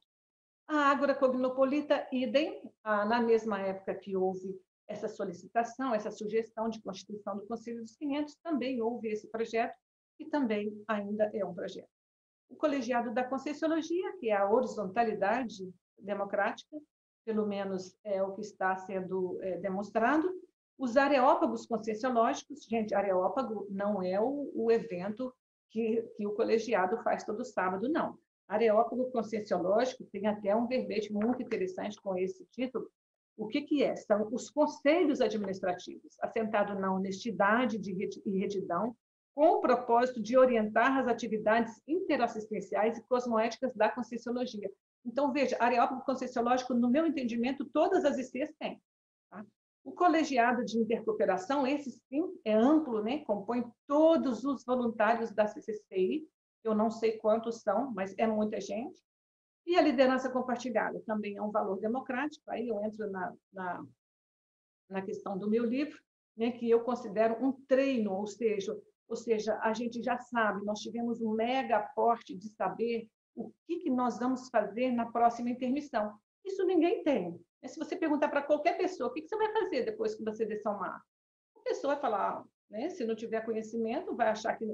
A 0.67 0.91
Ágora 0.91 1.15
Cognopolita, 1.15 2.09
idem, 2.11 2.63
na 2.85 3.21
mesma 3.21 3.61
época 3.61 3.95
que 3.95 4.17
houve 4.17 4.59
essa 4.89 5.09
solicitação, 5.09 5.95
essa 5.95 6.11
sugestão 6.11 6.69
de 6.69 6.81
constituição 6.81 7.37
do 7.37 7.47
Conselho 7.47 7.83
dos 7.83 7.97
500, 7.97 8.37
também 8.37 8.81
houve 8.81 9.09
esse 9.09 9.29
projeto, 9.29 9.77
e 10.19 10.27
também 10.27 10.83
ainda 10.87 11.31
é 11.35 11.45
um 11.45 11.55
projeto. 11.55 11.89
O 12.49 12.57
colegiado 12.57 13.13
da 13.13 13.25
Conscienciologia, 13.25 14.17
que 14.19 14.31
é 14.31 14.37
a 14.37 14.51
horizontalidade 14.51 15.73
democrática, 16.03 16.77
pelo 17.25 17.47
menos 17.47 17.97
é 18.05 18.23
o 18.23 18.33
que 18.33 18.41
está 18.41 18.77
sendo 18.77 19.39
é, 19.43 19.59
demonstrado, 19.59 20.29
os 20.79 20.97
areópagos 20.97 21.67
conscienciológicos, 21.67 22.65
gente, 22.65 22.95
areópago 22.95 23.67
não 23.71 24.03
é 24.03 24.19
o, 24.19 24.51
o 24.55 24.73
evento 24.73 25.33
que, 25.71 26.03
que, 26.17 26.27
o 26.27 26.33
colegiado 26.33 27.03
faz 27.03 27.23
todo 27.23 27.45
sábado, 27.45 27.89
não. 27.89 28.19
Areópago 28.49 29.11
conscienciológico 29.11 30.05
tem 30.11 30.27
até 30.27 30.57
um 30.57 30.67
verbete 30.67 31.13
muito 31.13 31.43
interessante 31.43 32.01
com 32.01 32.17
esse 32.17 32.47
título. 32.47 32.91
O 33.37 33.47
que, 33.47 33.61
que 33.61 33.85
é? 33.85 33.95
São 33.95 34.29
os 34.33 34.51
conselhos 34.51 35.21
administrativos, 35.21 36.19
assentados 36.21 36.79
na 36.79 36.93
honestidade 36.93 37.79
e 38.27 38.39
retidão, 38.39 38.97
com 39.35 39.49
o 39.53 39.61
propósito 39.61 40.21
de 40.21 40.37
orientar 40.37 40.99
as 40.99 41.07
atividades 41.07 41.81
interassistenciais 41.87 42.99
e 42.99 43.03
cosmoéticas 43.05 43.75
da 43.75 43.89
Conscienciologia. 43.89 44.71
Então, 45.05 45.33
veja, 45.33 45.57
areópago 45.59 46.05
conscienciológico, 46.05 46.75
no 46.75 46.91
meu 46.91 47.07
entendimento, 47.07 47.65
todas 47.65 48.05
as 48.05 48.19
ICs 48.19 48.55
têm. 48.59 48.81
Tá? 49.31 49.45
O 49.83 49.93
colegiado 49.93 50.65
de 50.65 50.79
intercooperação, 50.79 51.67
esse 51.67 51.91
sim, 51.91 52.23
é 52.45 52.53
amplo, 52.53 53.03
né? 53.03 53.25
compõe 53.25 53.65
todos 53.87 54.45
os 54.45 54.65
voluntários 54.65 55.31
da 55.33 55.47
CCCI, 55.47 56.29
eu 56.63 56.75
não 56.75 56.91
sei 56.91 57.17
quantos 57.17 57.63
são, 57.63 57.91
mas 57.93 58.15
é 58.19 58.27
muita 58.27 58.61
gente. 58.61 59.01
E 59.67 59.77
a 59.77 59.83
liderança 59.83 60.31
compartilhada 60.31 61.01
também 61.07 61.37
é 61.37 61.43
um 61.43 61.51
valor 61.51 61.79
democrático, 61.81 62.51
aí 62.51 62.69
eu 62.69 62.83
entro 62.85 63.11
na, 63.11 63.35
na, 63.53 63.87
na 64.89 65.03
questão 65.03 65.39
do 65.39 65.49
meu 65.49 65.65
livro, 65.65 65.99
né, 66.37 66.51
que 66.51 66.69
eu 66.69 66.81
considero 66.83 67.43
um 67.45 67.53
treino, 67.53 68.13
ou 68.13 68.27
seja, 68.27 68.79
ou 69.09 69.17
seja, 69.17 69.59
a 69.63 69.73
gente 69.73 70.03
já 70.03 70.19
sabe, 70.19 70.65
nós 70.65 70.81
tivemos 70.81 71.21
um 71.21 71.33
mega 71.33 71.79
aporte 71.79 72.37
de 72.37 72.49
saber 72.51 73.09
o 73.35 73.53
que, 73.67 73.79
que 73.81 73.91
nós 73.91 74.19
vamos 74.19 74.49
fazer 74.49 74.91
na 74.91 75.11
próxima 75.11 75.51
intermissão. 75.51 76.15
Isso 76.45 76.65
ninguém 76.65 77.03
tem. 77.03 77.41
Se 77.67 77.79
você 77.79 77.97
perguntar 77.97 78.29
para 78.29 78.43
qualquer 78.43 78.77
pessoa, 78.79 79.11
o 79.11 79.13
que 79.13 79.27
você 79.27 79.37
vai 79.37 79.53
fazer 79.53 79.85
depois 79.85 80.15
que 80.15 80.25
você 80.25 80.47
descer 80.47 80.69
o 80.69 80.79
mar? 80.79 81.03
A 81.57 81.61
pessoa 81.61 81.95
vai 81.95 82.01
falar, 82.01 82.45
né? 82.71 82.89
se 82.89 83.05
não 83.05 83.15
tiver 83.15 83.45
conhecimento, 83.45 84.17
vai 84.17 84.29
achar 84.29 84.57
que 84.57 84.65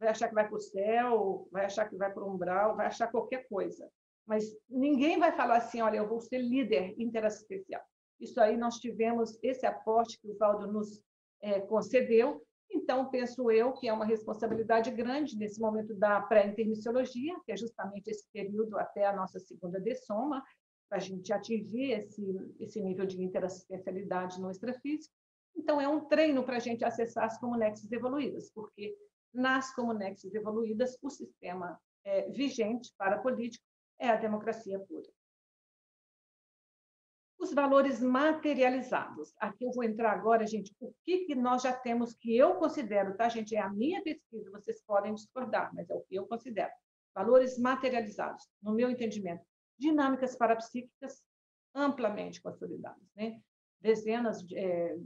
vai 0.00 0.08
achar 0.08 0.28
que 0.28 0.34
vai 0.34 0.46
para 0.46 0.56
o 0.56 0.60
céu, 0.60 1.48
vai 1.50 1.64
achar 1.64 1.88
que 1.88 1.96
vai 1.96 2.12
para 2.12 2.24
o 2.24 2.32
umbral, 2.32 2.76
vai 2.76 2.86
achar 2.86 3.10
qualquer 3.10 3.46
coisa. 3.48 3.90
Mas 4.26 4.44
ninguém 4.68 5.18
vai 5.18 5.32
falar 5.32 5.56
assim, 5.56 5.80
olha, 5.80 5.96
eu 5.96 6.08
vou 6.08 6.20
ser 6.20 6.38
líder 6.38 6.94
interassistencial. 6.98 7.82
Isso 8.20 8.40
aí 8.40 8.56
nós 8.56 8.78
tivemos 8.78 9.38
esse 9.42 9.66
aporte 9.66 10.18
que 10.20 10.28
o 10.28 10.36
Valdo 10.36 10.70
nos 10.70 11.02
é, 11.40 11.60
concedeu. 11.60 12.44
Então, 12.70 13.10
penso 13.10 13.50
eu 13.50 13.72
que 13.72 13.88
é 13.88 13.92
uma 13.92 14.04
responsabilidade 14.04 14.90
grande 14.90 15.36
nesse 15.36 15.60
momento 15.60 15.94
da 15.94 16.20
pré-intermissiologia, 16.20 17.38
que 17.44 17.52
é 17.52 17.56
justamente 17.56 18.08
esse 18.08 18.26
período 18.32 18.78
até 18.78 19.06
a 19.06 19.14
nossa 19.14 19.38
segunda 19.38 19.80
dessoma, 19.80 20.44
para 20.88 20.98
a 20.98 21.00
gente 21.00 21.32
atingir 21.32 21.92
esse, 21.92 22.24
esse 22.60 22.80
nível 22.80 23.06
de 23.06 23.22
interassistencialidade 23.22 24.40
no 24.40 24.50
extrafísico. 24.50 25.14
Então, 25.56 25.80
é 25.80 25.88
um 25.88 26.04
treino 26.06 26.44
para 26.44 26.56
a 26.56 26.60
gente 26.60 26.84
acessar 26.84 27.24
as 27.24 27.38
comunexes 27.38 27.90
evoluídas, 27.90 28.50
porque 28.54 28.96
nas 29.32 29.74
comunexes 29.74 30.34
evoluídas, 30.34 30.96
o 31.02 31.10
sistema 31.10 31.78
é, 32.04 32.30
vigente 32.30 32.92
para 32.96 33.18
político 33.18 33.64
é 33.98 34.08
a 34.08 34.16
democracia 34.16 34.78
pura. 34.80 35.08
Os 37.38 37.54
valores 37.54 38.00
materializados. 38.00 39.32
Aqui 39.38 39.64
eu 39.64 39.70
vou 39.70 39.84
entrar 39.84 40.12
agora, 40.12 40.46
gente, 40.46 40.74
o 40.80 40.92
que, 41.04 41.26
que 41.26 41.34
nós 41.34 41.62
já 41.62 41.72
temos 41.72 42.14
que 42.14 42.36
eu 42.36 42.56
considero, 42.56 43.16
tá, 43.16 43.28
gente? 43.28 43.54
É 43.54 43.60
a 43.60 43.70
minha 43.70 44.02
pesquisa, 44.02 44.50
vocês 44.50 44.82
podem 44.84 45.14
discordar, 45.14 45.72
mas 45.74 45.88
é 45.88 45.94
o 45.94 46.00
que 46.00 46.16
eu 46.16 46.26
considero. 46.26 46.72
Valores 47.14 47.58
materializados, 47.58 48.48
no 48.60 48.74
meu 48.74 48.90
entendimento 48.90 49.44
dinâmicas 49.78 50.36
parapsíquicas 50.36 51.22
amplamente 51.74 52.42
consolidadas. 52.42 53.02
Né? 53.16 53.40
Dezenas 53.80 54.42
de, 54.42 54.58
é, 54.58 54.96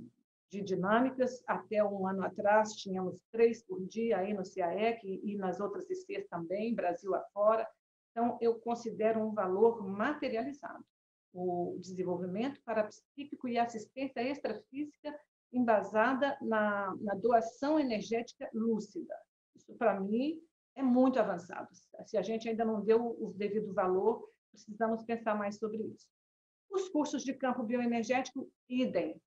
de 0.51 0.63
dinâmicas, 0.63 1.43
até 1.47 1.85
um 1.85 2.07
ano 2.07 2.25
atrás 2.25 2.73
tínhamos 2.75 3.21
três 3.31 3.63
por 3.63 3.85
dia 3.87 4.19
aí 4.19 4.33
no 4.33 4.43
CAEC 4.43 5.21
e 5.23 5.37
nas 5.37 5.61
outras 5.61 5.89
ICs 5.91 6.27
também, 6.29 6.75
Brasil 6.75 7.15
afora. 7.15 7.69
Então, 8.11 8.39
eu 8.41 8.59
considero 8.61 9.21
um 9.21 9.33
valor 9.33 9.87
materializado. 9.87 10.85
O 11.33 11.77
desenvolvimento 11.81 12.61
parapsíquico 12.63 13.49
e 13.49 13.59
assistência 13.59 14.21
extrafísica 14.21 15.19
embasada 15.53 16.37
na, 16.41 16.95
na 17.01 17.15
doação 17.15 17.79
energética 17.79 18.49
lúcida. 18.53 19.15
Isso, 19.55 19.75
para 19.75 20.01
mim, 20.01 20.41
é 20.75 20.83
muito 20.83 21.19
avançado. 21.19 21.69
Se 22.07 22.17
a 22.17 22.23
gente 22.23 22.49
ainda 22.49 22.65
não 22.65 22.83
deu 22.83 23.17
o 23.21 23.33
devido 23.35 23.73
valor, 23.75 24.29
precisamos 24.51 25.03
pensar 25.05 25.35
mais 25.35 25.59
sobre 25.59 25.83
isso. 25.83 26.09
Os 26.71 26.89
cursos 26.89 27.23
de 27.23 27.35
campo 27.35 27.63
bioenergético, 27.63 28.51
idem. 28.69 29.21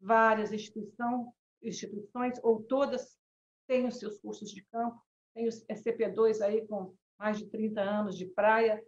Várias 0.00 0.52
instituições, 0.52 1.28
instituições 1.62 2.38
ou 2.42 2.62
todas 2.62 3.18
têm 3.66 3.86
os 3.86 3.98
seus 3.98 4.20
cursos 4.20 4.50
de 4.50 4.64
campo. 4.66 5.00
Tem 5.34 5.46
o 5.46 5.48
SCP-2 5.48 6.40
aí 6.40 6.66
com 6.66 6.94
mais 7.18 7.38
de 7.38 7.46
30 7.46 7.80
anos 7.80 8.16
de 8.16 8.26
praia, 8.26 8.82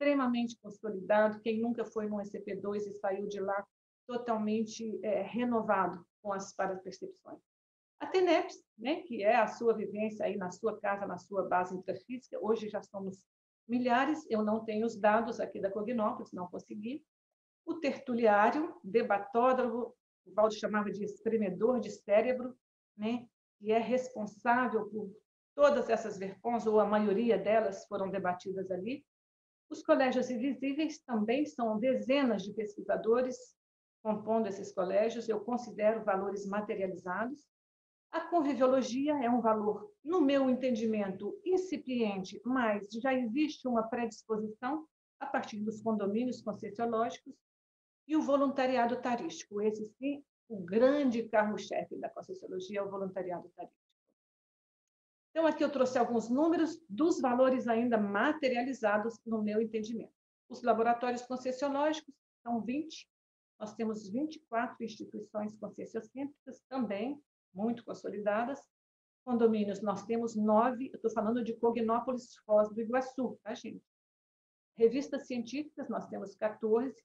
extremamente 0.00 0.58
consolidado. 0.62 1.40
Quem 1.40 1.60
nunca 1.60 1.84
foi 1.84 2.08
num 2.08 2.20
SCP-2 2.20 2.86
e 2.86 2.92
saiu 2.94 3.28
de 3.28 3.38
lá 3.38 3.66
totalmente 4.06 4.98
é, 5.04 5.20
renovado 5.20 6.04
com 6.22 6.32
as 6.32 6.54
parapercepções. 6.54 7.38
A 8.00 8.06
TENEPS, 8.06 8.64
né, 8.78 9.02
que 9.02 9.22
é 9.22 9.36
a 9.36 9.46
sua 9.46 9.74
vivência 9.74 10.24
aí 10.24 10.38
na 10.38 10.50
sua 10.50 10.80
casa, 10.80 11.06
na 11.06 11.18
sua 11.18 11.46
base 11.46 11.76
intrafísica, 11.76 12.38
hoje 12.40 12.70
já 12.70 12.82
somos 12.82 13.22
milhares, 13.68 14.26
eu 14.30 14.42
não 14.42 14.64
tenho 14.64 14.86
os 14.86 14.96
dados 14.98 15.38
aqui 15.38 15.60
da 15.60 15.70
Cognópolis, 15.70 16.32
não 16.32 16.48
consegui. 16.48 17.04
O 17.66 17.74
tertuliário, 17.74 18.74
debatódromo, 18.82 19.94
o 20.26 20.32
Valdo 20.32 20.54
chamava 20.54 20.90
de 20.90 21.04
espremedor 21.04 21.78
de 21.78 21.90
cérebro, 21.90 22.56
né? 22.96 23.28
e 23.60 23.70
é 23.70 23.78
responsável 23.78 24.88
por 24.88 25.14
todas 25.54 25.90
essas 25.90 26.16
verpons, 26.16 26.66
ou 26.66 26.80
a 26.80 26.86
maioria 26.86 27.36
delas 27.36 27.84
foram 27.86 28.10
debatidas 28.10 28.70
ali. 28.70 29.04
Os 29.70 29.82
colégios 29.84 30.28
invisíveis 30.28 30.98
também 30.98 31.46
são 31.46 31.78
dezenas 31.78 32.42
de 32.42 32.52
pesquisadores 32.52 33.36
compondo 34.02 34.48
esses 34.48 34.72
colégios, 34.72 35.28
eu 35.28 35.40
considero 35.40 36.04
valores 36.04 36.46
materializados. 36.46 37.46
A 38.10 38.20
conviviologia 38.22 39.12
é 39.22 39.30
um 39.30 39.40
valor, 39.40 39.92
no 40.02 40.20
meu 40.20 40.50
entendimento, 40.50 41.38
incipiente, 41.44 42.40
mas 42.44 42.88
já 43.00 43.14
existe 43.14 43.68
uma 43.68 43.84
predisposição 43.84 44.86
a 45.20 45.26
partir 45.26 45.60
dos 45.60 45.80
condomínios 45.80 46.42
conscienciológicos 46.42 47.34
e 48.08 48.16
o 48.16 48.22
voluntariado 48.22 49.00
tarístico. 49.00 49.60
Esse 49.60 49.86
sim, 49.86 50.24
o 50.48 50.60
grande 50.64 51.28
carro-chefe 51.28 51.96
da 51.96 52.08
conscienciologia 52.08 52.80
é 52.80 52.82
o 52.82 52.90
voluntariado 52.90 53.48
tarístico. 53.54 53.79
Então, 55.30 55.46
aqui 55.46 55.62
eu 55.62 55.70
trouxe 55.70 55.96
alguns 55.96 56.28
números 56.28 56.82
dos 56.88 57.20
valores 57.20 57.68
ainda 57.68 57.96
materializados 57.96 59.18
no 59.24 59.42
meu 59.42 59.60
entendimento. 59.60 60.12
Os 60.48 60.62
laboratórios 60.62 61.22
conscienciológicos 61.22 62.12
são 62.42 62.60
20, 62.60 63.08
nós 63.60 63.74
temos 63.74 64.08
24 64.08 64.82
instituições 64.82 65.54
conscienciocêntricas 65.56 66.60
também, 66.68 67.22
muito 67.54 67.84
consolidadas. 67.84 68.58
Condomínios, 69.24 69.82
nós 69.82 70.04
temos 70.04 70.34
nove, 70.34 70.88
eu 70.88 70.96
estou 70.96 71.10
falando 71.10 71.44
de 71.44 71.54
Cognópolis, 71.54 72.36
Foz 72.46 72.70
do 72.70 72.80
Iguaçu, 72.80 73.38
tá, 73.44 73.54
gente? 73.54 73.84
Revistas 74.76 75.26
científicas, 75.26 75.90
nós 75.90 76.08
temos 76.08 76.34
14. 76.34 76.96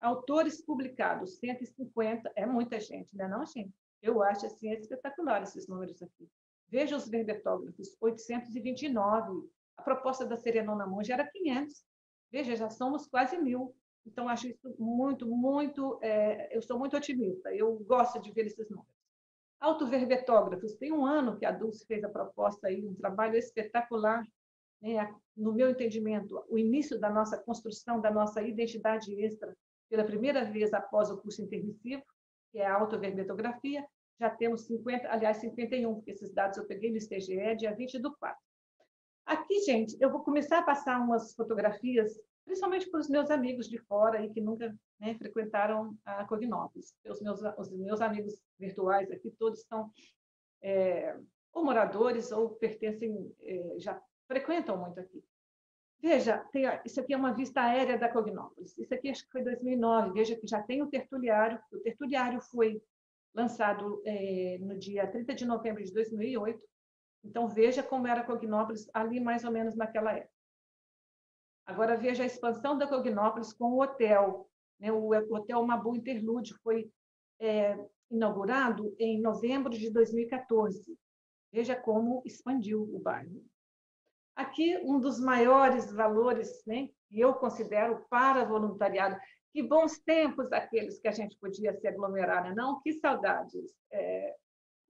Autores 0.00 0.64
publicados, 0.64 1.38
150, 1.38 2.32
é 2.36 2.46
muita 2.46 2.78
gente, 2.78 3.14
né, 3.14 3.26
não, 3.26 3.44
gente? 3.44 3.74
Eu 4.00 4.22
acho 4.22 4.46
assim 4.46 4.70
espetacular 4.70 5.42
esses 5.42 5.66
números 5.66 6.00
aqui. 6.00 6.30
Veja 6.70 6.96
os 6.96 7.08
verbetógrafos, 7.08 7.96
829. 8.00 9.48
A 9.76 9.82
proposta 9.82 10.26
da 10.26 10.36
Serenona 10.36 10.86
Monge 10.86 11.12
era 11.12 11.26
500. 11.26 11.84
Veja, 12.30 12.56
já 12.56 12.68
somos 12.68 13.06
quase 13.06 13.38
mil. 13.38 13.74
Então, 14.06 14.28
acho 14.28 14.48
isso 14.48 14.74
muito, 14.78 15.26
muito. 15.26 15.98
É, 16.02 16.54
eu 16.56 16.62
sou 16.62 16.78
muito 16.78 16.96
otimista. 16.96 17.54
Eu 17.54 17.78
gosto 17.80 18.20
de 18.20 18.32
ver 18.32 18.46
esses 18.46 18.68
números. 18.68 18.92
Autoverbetógrafos. 19.60 20.74
Tem 20.76 20.92
um 20.92 21.04
ano 21.04 21.36
que 21.38 21.46
a 21.46 21.50
Dulce 21.50 21.86
fez 21.86 22.04
a 22.04 22.08
proposta 22.08 22.68
aí, 22.68 22.86
um 22.86 22.94
trabalho 22.94 23.36
espetacular. 23.36 24.22
Né? 24.80 25.14
No 25.36 25.52
meu 25.52 25.70
entendimento, 25.70 26.44
o 26.48 26.58
início 26.58 26.98
da 26.98 27.10
nossa 27.10 27.38
construção, 27.38 28.00
da 28.00 28.10
nossa 28.10 28.42
identidade 28.42 29.12
extra, 29.22 29.56
pela 29.88 30.04
primeira 30.04 30.44
vez 30.44 30.72
após 30.72 31.10
o 31.10 31.18
curso 31.18 31.42
intermissivo, 31.42 32.02
que 32.52 32.58
é 32.58 32.66
a 32.66 32.74
autoverbetografia, 32.74 33.86
já 34.18 34.30
temos 34.30 34.62
50, 34.66 35.10
aliás, 35.10 35.38
51, 35.38 35.94
porque 35.94 36.10
esses 36.10 36.32
dados 36.32 36.58
eu 36.58 36.66
peguei 36.66 36.90
no 36.90 36.96
ISTGE, 36.96 37.56
dia 37.56 37.74
20 37.74 37.98
do 38.00 38.16
4. 38.16 38.38
Aqui, 39.26 39.60
gente, 39.60 39.96
eu 40.00 40.10
vou 40.10 40.22
começar 40.22 40.58
a 40.58 40.62
passar 40.62 40.98
umas 41.00 41.34
fotografias, 41.34 42.18
principalmente 42.44 42.90
para 42.90 43.00
os 43.00 43.08
meus 43.08 43.30
amigos 43.30 43.68
de 43.68 43.78
fora 43.78 44.24
e 44.24 44.30
que 44.30 44.40
nunca 44.40 44.74
né, 44.98 45.14
frequentaram 45.14 45.94
a 46.04 46.24
Cognópolis. 46.24 46.94
Os 47.06 47.20
meus, 47.20 47.40
os 47.58 47.70
meus 47.70 48.00
amigos 48.00 48.42
virtuais 48.58 49.10
aqui 49.10 49.30
todos 49.38 49.62
são 49.62 49.90
é, 50.62 51.16
ou 51.52 51.64
moradores 51.64 52.32
ou 52.32 52.50
pertencem, 52.50 53.32
é, 53.40 53.74
já 53.78 54.00
frequentam 54.26 54.78
muito 54.78 54.98
aqui. 54.98 55.22
Veja, 56.00 56.38
tem, 56.52 56.64
isso 56.84 57.00
aqui 57.00 57.12
é 57.12 57.16
uma 57.16 57.34
vista 57.34 57.60
aérea 57.60 57.98
da 57.98 58.08
Cognópolis. 58.08 58.78
Isso 58.78 58.94
aqui 58.94 59.10
acho 59.10 59.24
que 59.24 59.32
foi 59.32 59.42
2009. 59.42 60.12
Veja 60.12 60.36
que 60.36 60.46
já 60.46 60.62
tem 60.62 60.80
o 60.80 60.86
tertuliário. 60.86 61.60
O 61.72 61.78
tertuliário 61.80 62.40
foi 62.40 62.80
lançado 63.38 64.02
é, 64.04 64.58
no 64.60 64.76
dia 64.76 65.06
30 65.06 65.34
de 65.34 65.46
novembro 65.46 65.82
de 65.84 65.92
2008. 65.92 66.60
Então, 67.24 67.48
veja 67.48 67.82
como 67.82 68.06
era 68.06 68.24
Cognópolis 68.24 68.90
ali 68.92 69.20
mais 69.20 69.44
ou 69.44 69.52
menos 69.52 69.76
naquela 69.76 70.12
época. 70.12 70.32
Agora, 71.64 71.96
veja 71.96 72.22
a 72.24 72.26
expansão 72.26 72.76
da 72.76 72.86
Cognópolis 72.86 73.52
com 73.52 73.72
o 73.72 73.82
hotel. 73.82 74.48
Né? 74.80 74.90
O 74.90 75.10
Hotel 75.34 75.62
Mabu 75.64 75.94
Interlude 75.94 76.54
foi 76.62 76.90
é, 77.40 77.78
inaugurado 78.10 78.94
em 78.98 79.20
novembro 79.20 79.70
de 79.70 79.90
2014. 79.90 80.98
Veja 81.52 81.76
como 81.76 82.22
expandiu 82.24 82.82
o 82.82 82.98
bairro. 82.98 83.44
Aqui, 84.34 84.78
um 84.84 84.98
dos 84.98 85.20
maiores 85.20 85.92
valores 85.92 86.62
né, 86.66 86.88
que 87.08 87.20
eu 87.20 87.34
considero 87.34 88.04
para 88.08 88.44
voluntariado. 88.44 89.16
Que 89.52 89.62
bons 89.62 89.98
tempos 89.98 90.52
aqueles 90.52 90.98
que 90.98 91.08
a 91.08 91.12
gente 91.12 91.36
podia 91.38 91.72
se 91.74 91.86
aglomerar, 91.88 92.44
né? 92.44 92.54
não? 92.54 92.80
Que 92.80 92.92
saudades. 92.92 93.74
É, 93.90 94.36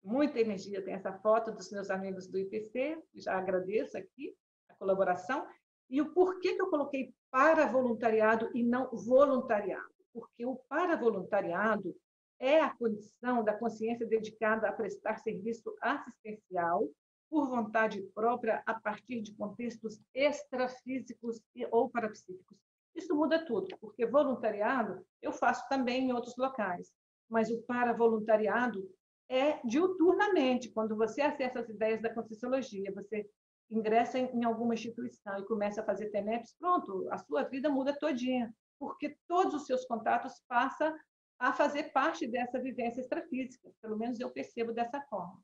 muita 0.03 0.41
energia 0.41 0.83
tem 0.83 0.95
essa 0.95 1.13
foto 1.13 1.53
dos 1.53 1.71
meus 1.71 1.91
amigos 1.91 2.27
do 2.27 2.39
IPC, 2.39 3.01
já 3.15 3.39
agradeço 3.39 3.97
aqui 3.97 4.35
a 4.69 4.75
colaboração. 4.75 5.47
E 5.89 6.01
o 6.03 6.13
porquê 6.13 6.55
que 6.55 6.63
eu 6.63 6.69
coloquei 6.69 7.15
para 7.31 7.67
voluntariado 7.67 8.51
e 8.55 8.63
não 8.63 8.91
voluntariado? 8.91 9.89
Porque 10.13 10.45
o 10.45 10.57
para 10.69 10.97
voluntariado 10.97 11.95
é 12.39 12.61
a 12.61 12.75
condição 12.75 13.43
da 13.43 13.53
consciência 13.53 14.07
dedicada 14.07 14.69
a 14.69 14.73
prestar 14.73 15.19
serviço 15.19 15.75
assistencial 15.81 16.89
por 17.29 17.49
vontade 17.49 18.03
própria 18.15 18.63
a 18.65 18.75
partir 18.75 19.21
de 19.21 19.35
contextos 19.35 20.01
extrafísicos 20.15 21.41
ou 21.71 21.91
parapsíquicos. 21.91 22.57
Isso 22.99 23.15
muda 23.15 23.45
tudo, 23.45 23.69
porque 23.81 24.05
voluntariado 24.05 25.07
eu 25.23 25.33
faço 25.33 25.67
também 25.69 26.09
em 26.09 26.13
outros 26.13 26.37
locais, 26.37 26.93
mas 27.31 27.49
o 27.49 27.63
para-voluntariado 27.63 28.91
é 29.29 29.65
diuturnamente, 29.65 30.73
quando 30.73 30.97
você 30.97 31.23
acessa 31.23 31.61
as 31.61 31.69
ideias 31.69 32.03
da 32.03 32.13
Conscienciologia, 32.13 32.93
você 32.93 33.25
ingressa 33.71 34.19
em 34.19 34.43
alguma 34.43 34.75
instituição 34.75 35.39
e 35.39 35.47
começa 35.47 35.81
a 35.81 35.85
fazer 35.85 36.11
TENEPS, 36.11 36.57
pronto, 36.59 37.07
a 37.13 37.19
sua 37.19 37.45
vida 37.45 37.71
muda 37.71 37.97
todinha, 37.97 38.53
porque 38.81 39.17
todos 39.29 39.55
os 39.55 39.67
seus 39.67 39.85
contatos 39.85 40.43
passam 40.49 40.93
a 41.39 41.53
fazer 41.53 41.93
parte 41.93 42.27
dessa 42.27 42.59
vivência 42.59 43.01
extrafísica, 43.01 43.71
pelo 43.81 43.97
menos 43.97 44.19
eu 44.19 44.31
percebo 44.31 44.73
dessa 44.73 45.01
forma. 45.03 45.41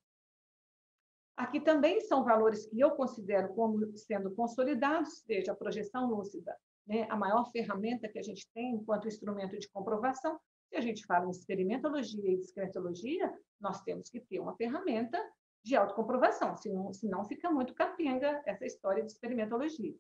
Aqui 1.36 1.60
também 1.60 2.00
são 2.00 2.24
valores 2.24 2.66
que 2.66 2.80
eu 2.80 2.92
considero 2.92 3.54
como 3.54 3.96
sendo 3.96 4.34
consolidados, 4.34 5.22
veja, 5.24 5.52
a 5.52 5.56
projeção 5.56 6.08
lúcida, 6.08 6.56
né? 6.86 7.06
a 7.10 7.16
maior 7.16 7.50
ferramenta 7.50 8.08
que 8.08 8.18
a 8.18 8.22
gente 8.22 8.48
tem 8.52 8.74
enquanto 8.74 9.08
instrumento 9.08 9.58
de 9.58 9.68
comprovação. 9.68 10.38
Se 10.68 10.76
a 10.76 10.80
gente 10.80 11.04
fala 11.06 11.26
em 11.26 11.30
experimentologia 11.30 12.32
e 12.32 12.38
discretologia, 12.38 13.32
nós 13.60 13.80
temos 13.82 14.10
que 14.10 14.20
ter 14.20 14.40
uma 14.40 14.56
ferramenta 14.56 15.18
de 15.64 15.76
autocomprovação, 15.76 16.56
senão, 16.56 16.92
senão 16.92 17.24
fica 17.24 17.50
muito 17.50 17.74
capenga 17.74 18.42
essa 18.44 18.66
história 18.66 19.02
de 19.02 19.10
experimentologia. 19.10 19.94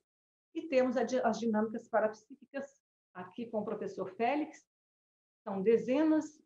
E 0.54 0.68
temos 0.68 0.96
as 0.96 1.38
dinâmicas 1.38 1.88
parapsíquicas, 1.88 2.76
aqui 3.14 3.46
com 3.46 3.60
o 3.60 3.64
professor 3.64 4.08
Félix, 4.14 4.66
são 5.42 5.62
dezenas. 5.62 6.42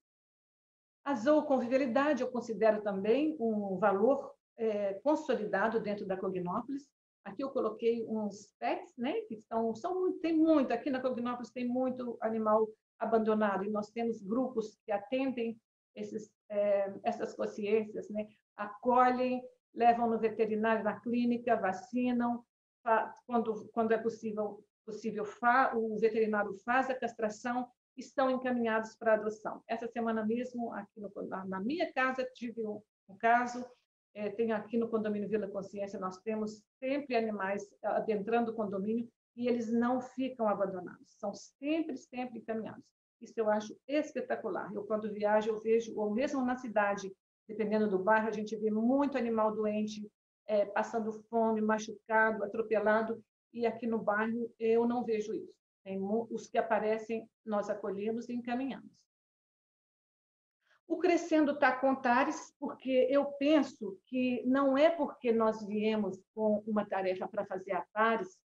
A 1.04 1.14
zooconvivialidade 1.14 2.22
eu 2.22 2.30
considero 2.30 2.82
também 2.82 3.36
um 3.40 3.78
valor 3.78 4.34
é, 4.56 4.94
consolidado 4.94 5.80
dentro 5.80 6.06
da 6.06 6.16
Cognópolis. 6.16 6.88
Aqui 7.24 7.42
eu 7.42 7.50
coloquei 7.50 8.06
uns 8.06 8.52
pets, 8.58 8.96
né, 8.96 9.12
que 9.22 9.34
estão, 9.34 9.74
são 9.74 10.18
tem 10.20 10.36
muito, 10.36 10.72
aqui 10.72 10.90
na 10.90 11.00
Cognópolis 11.00 11.50
tem 11.50 11.66
muito 11.66 12.16
animal 12.20 12.68
abandonado, 12.98 13.64
e 13.64 13.70
nós 13.70 13.90
temos 13.90 14.20
grupos 14.22 14.78
que 14.84 14.92
atendem 14.92 15.60
esses, 15.94 16.32
é, 16.48 16.92
essas 17.02 17.34
consciências, 17.34 18.08
né, 18.08 18.26
acolhem, 18.56 19.42
levam 19.74 20.08
no 20.08 20.18
veterinário, 20.18 20.84
na 20.84 20.98
clínica, 21.00 21.56
vacinam, 21.56 22.44
quando, 23.26 23.68
quando 23.72 23.92
é 23.92 23.98
possível, 23.98 24.64
possível 24.84 25.24
o 25.74 25.98
veterinário 25.98 26.54
faz 26.64 26.88
a 26.88 26.94
castração, 26.94 27.68
estão 27.96 28.30
encaminhados 28.30 28.96
para 28.96 29.14
adoção. 29.14 29.62
Essa 29.66 29.86
semana 29.88 30.24
mesmo, 30.24 30.72
aqui 30.72 31.00
no, 31.00 31.10
na 31.46 31.60
minha 31.60 31.92
casa, 31.92 32.24
tive 32.32 32.60
um, 32.62 32.80
um 33.08 33.16
caso 33.16 33.64
é, 34.18 34.28
tem 34.30 34.50
aqui 34.50 34.76
no 34.76 34.88
condomínio 34.88 35.28
Vila 35.28 35.46
Consciência, 35.46 35.98
nós 35.98 36.18
temos 36.18 36.60
sempre 36.80 37.14
animais 37.14 37.62
adentrando 37.80 38.50
o 38.50 38.54
condomínio 38.54 39.08
e 39.36 39.46
eles 39.46 39.72
não 39.72 40.00
ficam 40.00 40.48
abandonados, 40.48 41.14
são 41.20 41.32
sempre, 41.32 41.96
sempre 41.96 42.40
encaminhados. 42.40 42.84
Isso 43.20 43.34
eu 43.36 43.48
acho 43.48 43.78
espetacular. 43.86 44.74
Eu, 44.74 44.82
quando 44.84 45.12
viajo, 45.12 45.50
eu 45.50 45.60
vejo, 45.60 45.96
ou 45.96 46.12
mesmo 46.12 46.44
na 46.44 46.56
cidade, 46.56 47.12
dependendo 47.46 47.88
do 47.88 48.00
bairro, 48.00 48.26
a 48.26 48.32
gente 48.32 48.56
vê 48.56 48.72
muito 48.72 49.16
animal 49.16 49.54
doente, 49.54 50.10
é, 50.48 50.64
passando 50.64 51.12
fome, 51.30 51.60
machucado, 51.60 52.42
atropelado, 52.42 53.22
e 53.54 53.66
aqui 53.66 53.86
no 53.86 53.98
bairro 53.98 54.52
eu 54.58 54.84
não 54.84 55.04
vejo 55.04 55.32
isso. 55.32 55.54
Tem, 55.84 55.96
os 56.02 56.48
que 56.48 56.58
aparecem, 56.58 57.28
nós 57.46 57.70
acolhemos 57.70 58.28
e 58.28 58.32
encaminhamos. 58.32 58.90
O 60.88 60.96
Crescendo 60.96 61.52
está 61.52 61.70
com 61.70 61.94
Tares, 61.94 62.54
porque 62.58 63.06
eu 63.10 63.26
penso 63.26 64.00
que 64.06 64.42
não 64.46 64.76
é 64.76 64.88
porque 64.88 65.30
nós 65.30 65.62
viemos 65.66 66.18
com 66.34 66.64
uma 66.66 66.84
tarefa 66.86 67.28
para 67.28 67.44
fazer 67.44 67.72
a 67.72 67.84
Tares 67.92 68.38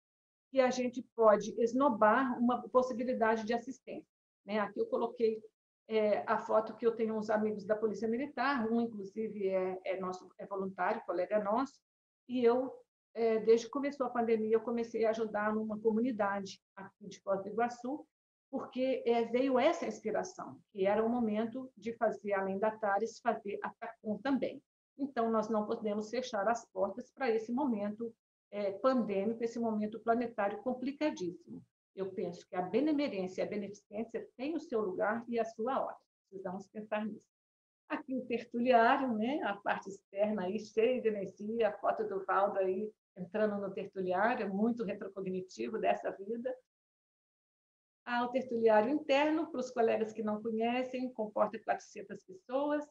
que 0.51 0.59
a 0.59 0.69
gente 0.69 1.01
pode 1.15 1.59
esnobar 1.59 2.37
uma 2.37 2.61
possibilidade 2.67 3.45
de 3.45 3.53
assistência. 3.53 4.13
Né? 4.45 4.59
Aqui 4.59 4.77
eu 4.77 4.85
coloquei 4.87 5.41
é, 5.87 6.23
a 6.27 6.37
foto 6.37 6.75
que 6.75 6.85
eu 6.85 6.95
tenho 6.95 7.17
uns 7.17 7.29
amigos 7.29 7.65
da 7.65 7.77
Polícia 7.77 8.09
Militar, 8.09 8.69
um, 8.69 8.81
inclusive, 8.81 9.47
é, 9.47 9.79
é 9.85 9.99
nosso 9.99 10.29
é 10.37 10.45
voluntário, 10.45 11.01
colega 11.05 11.41
nosso, 11.41 11.79
e 12.27 12.43
eu, 12.43 12.73
é, 13.13 13.39
desde 13.39 13.67
que 13.67 13.71
começou 13.71 14.05
a 14.05 14.09
pandemia, 14.09 14.55
eu 14.55 14.61
comecei 14.61 15.05
a 15.05 15.11
ajudar 15.11 15.55
numa 15.55 15.79
comunidade 15.79 16.61
aqui 16.75 17.07
de 17.07 17.21
Foz 17.21 17.41
do 17.41 17.49
Iguaçu, 17.49 18.05
porque 18.53 19.01
é, 19.07 19.23
veio 19.25 19.57
essa 19.57 19.87
inspiração, 19.87 20.59
que 20.71 20.85
era 20.85 21.03
o 21.03 21.09
momento 21.09 21.71
de 21.75 21.91
fazer, 21.93 22.33
além 22.33 22.59
da 22.59 22.69
TARES, 22.69 23.19
fazer 23.19 23.57
a 23.63 23.71
TACOM 23.79 24.19
também. 24.19 24.61
Então, 24.95 25.31
nós 25.31 25.49
não 25.49 25.65
podemos 25.65 26.11
fechar 26.11 26.47
as 26.47 26.63
portas 26.71 27.09
para 27.09 27.31
esse 27.31 27.51
momento 27.51 28.13
é, 28.51 28.69
pandêmico, 28.73 29.43
esse 29.43 29.59
momento 29.59 29.99
planetário 29.99 30.61
complicadíssimo. 30.61 31.63
Eu 31.95 32.11
penso 32.11 32.47
que 32.47 32.55
a 32.55 32.61
benemerência 32.61 33.41
e 33.41 33.43
a 33.43 33.49
beneficência 33.49 34.29
têm 34.37 34.55
o 34.55 34.59
seu 34.59 34.81
lugar 34.81 35.25
e 35.27 35.39
a 35.39 35.45
sua 35.45 35.83
hora. 35.83 35.97
Precisamos 36.29 36.67
pensar 36.67 37.07
nisso. 37.07 37.25
Aqui 37.89 38.15
o 38.15 38.25
tertuliário, 38.27 39.13
né? 39.13 39.41
a 39.45 39.55
parte 39.55 39.89
externa 39.89 40.43
aí, 40.43 40.59
cheia 40.59 41.01
de 41.01 41.07
energia, 41.07 41.69
a 41.69 41.73
foto 41.79 42.07
do 42.07 42.23
Valdo 42.23 42.59
aí 42.59 42.87
entrando 43.17 43.59
no 43.59 43.73
tertuliário, 43.73 44.53
muito 44.53 44.83
retrocognitivo 44.83 45.79
dessa 45.79 46.11
vida. 46.11 46.55
Há 48.05 48.25
o 48.25 48.29
tertuliário 48.29 48.91
interno, 48.91 49.49
para 49.49 49.59
os 49.59 49.71
colegas 49.71 50.11
que 50.11 50.21
não 50.21 50.41
conhecem, 50.41 51.11
comporta 51.13 51.57
400 51.63 52.21
pessoas. 52.23 52.85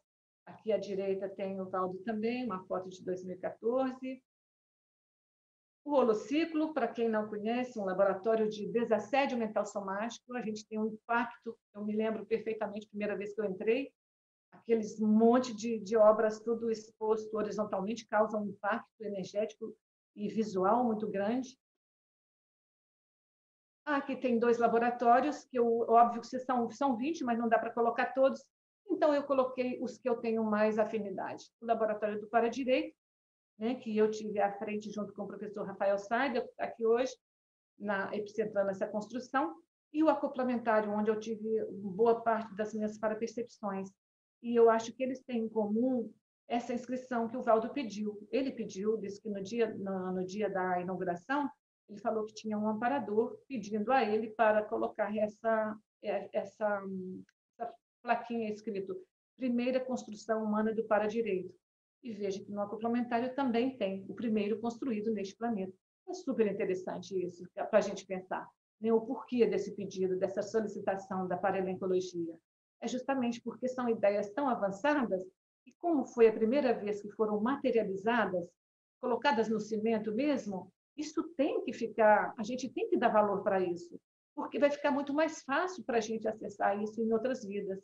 Aqui 0.47 0.73
à 0.73 0.79
direita 0.79 1.29
tem 1.29 1.61
o 1.61 1.69
Valdo 1.69 1.99
também, 1.99 2.45
uma 2.45 2.65
foto 2.67 2.89
de 2.89 3.05
2014. 3.05 4.23
O 5.85 5.95
holociclo, 5.95 6.73
para 6.73 6.89
quem 6.89 7.09
não 7.09 7.29
conhece, 7.29 7.79
um 7.79 7.85
laboratório 7.85 8.49
de 8.49 8.69
desassédio 8.69 9.37
mental 9.37 9.67
somático. 9.67 10.35
A 10.35 10.41
gente 10.41 10.67
tem 10.67 10.79
um 10.79 10.87
impacto, 10.87 11.59
eu 11.75 11.85
me 11.85 11.95
lembro 11.95 12.25
perfeitamente, 12.25 12.89
primeira 12.89 13.17
vez 13.17 13.35
que 13.35 13.41
eu 13.41 13.45
entrei, 13.45 13.93
aqueles 14.53 15.01
monte 15.01 15.55
de, 15.55 15.79
de 15.81 15.97
obras 15.97 16.41
tudo 16.41 16.71
exposto 16.71 17.37
horizontalmente 17.37 18.07
causa 18.07 18.39
um 18.39 18.47
impacto 18.47 18.89
energético 19.01 19.77
e 20.15 20.29
visual 20.29 20.85
muito 20.85 21.09
grande. 21.09 21.59
Aqui 23.85 24.17
tem 24.17 24.39
dois 24.39 24.59
laboratórios, 24.59 25.45
que 25.45 25.59
eu, 25.59 25.81
óbvio 25.89 26.21
que 26.21 26.39
são, 26.39 26.71
são 26.71 26.97
20, 26.97 27.25
mas 27.25 27.39
não 27.39 27.49
dá 27.49 27.59
para 27.59 27.73
colocar 27.73 28.07
todos. 28.13 28.45
Então, 28.89 29.15
eu 29.15 29.25
coloquei 29.25 29.79
os 29.83 29.99
que 29.99 30.09
eu 30.09 30.17
tenho 30.17 30.45
mais 30.45 30.79
afinidade. 30.79 31.45
O 31.61 31.67
laboratório 31.67 32.21
do 32.21 32.29
Para-Direito, 32.29 32.97
né, 33.59 33.75
que 33.75 33.97
eu 33.97 34.11
tive 34.11 34.41
à 34.41 34.53
frente 34.53 34.91
junto 34.91 35.13
com 35.13 35.23
o 35.23 35.27
professor 35.27 35.67
Rafael 35.67 35.99
Saider, 35.99 36.49
aqui 36.59 36.87
hoje, 36.87 37.13
na 37.79 38.15
Epicentrando 38.15 38.71
essa 38.71 38.87
construção, 38.87 39.57
e 39.93 40.03
o 40.03 40.09
acoplamentário, 40.09 40.91
onde 40.91 41.11
eu 41.11 41.19
tive 41.19 41.65
boa 41.71 42.21
parte 42.23 42.55
das 42.55 42.73
minhas 42.73 42.99
parapercepções. 42.99 43.91
E 44.43 44.55
eu 44.55 44.71
acho 44.71 44.93
que 44.93 45.03
eles 45.03 45.21
têm 45.21 45.45
em 45.45 45.49
comum 45.49 46.13
essa 46.49 46.73
inscrição 46.73 47.29
que 47.29 47.37
o 47.37 47.43
Valdo 47.43 47.71
pediu. 47.71 48.27
Ele 48.31 48.53
pediu, 48.53 48.97
disse 48.97 49.21
que 49.21 49.29
no 49.29 49.43
dia, 49.43 49.75
no, 49.75 50.13
no 50.13 50.25
dia 50.25 50.49
da 50.49 50.81
inauguração, 50.81 51.49
ele 51.93 52.01
falou 52.01 52.25
que 52.25 52.35
tinha 52.35 52.59
um 52.59 52.69
amparador 52.69 53.39
pedindo 53.47 53.93
a 53.93 54.03
ele 54.03 54.31
para 54.31 54.65
colocar 54.65 55.15
essa, 55.17 55.79
é, 56.03 56.29
essa, 56.33 56.83
essa 57.59 57.75
plaquinha 58.03 58.51
escrito 58.51 58.97
Primeira 59.37 59.81
Construção 59.81 60.43
Humana 60.43 60.75
do 60.75 60.85
Para-Direito. 60.85 61.55
E 62.03 62.13
veja 62.13 62.43
que 62.43 62.51
no 62.51 62.63
acoplamentário 62.63 63.35
também 63.35 63.77
tem 63.77 64.05
o 64.09 64.15
primeiro 64.15 64.59
construído 64.61 65.13
neste 65.13 65.37
planeta. 65.37 65.73
É 66.09 66.15
super 66.15 66.47
interessante 66.47 67.15
isso, 67.25 67.45
para 67.55 67.79
a 67.79 67.81
gente 67.81 68.05
pensar. 68.07 68.49
Né? 68.81 68.93
O 68.93 69.01
porquê 69.01 69.47
desse 69.47 69.73
pedido, 69.73 70.19
dessa 70.19 70.43
solicitação 70.43 71.29
da 71.29 71.37
paralencologia. 71.37 72.37
É 72.81 72.89
justamente 72.89 73.41
porque 73.41 73.69
são 73.69 73.89
ideias 73.89 74.31
tão 74.31 74.49
avançadas 74.49 75.23
e 75.65 75.73
como 75.75 76.05
foi 76.05 76.27
a 76.27 76.33
primeira 76.33 76.73
vez 76.73 77.01
que 77.01 77.11
foram 77.11 77.41
materializadas, 77.41 78.49
colocadas 79.01 79.49
no 79.49 79.61
cimento 79.61 80.13
mesmo, 80.13 80.73
isso 80.97 81.23
tem 81.37 81.63
que 81.65 81.73
ficar, 81.73 82.35
a 82.39 82.43
gente 82.43 82.69
tem 82.69 82.89
que 82.89 82.97
dar 82.97 83.09
valor 83.09 83.43
para 83.43 83.61
isso, 83.61 83.99
porque 84.35 84.59
vai 84.59 84.71
ficar 84.71 84.91
muito 84.91 85.13
mais 85.13 85.43
fácil 85.43 85.85
para 85.85 85.99
a 85.99 86.01
gente 86.01 86.29
acessar 86.29 86.81
isso 86.83 87.01
em 87.01 87.13
outras 87.13 87.45
vidas. 87.45 87.83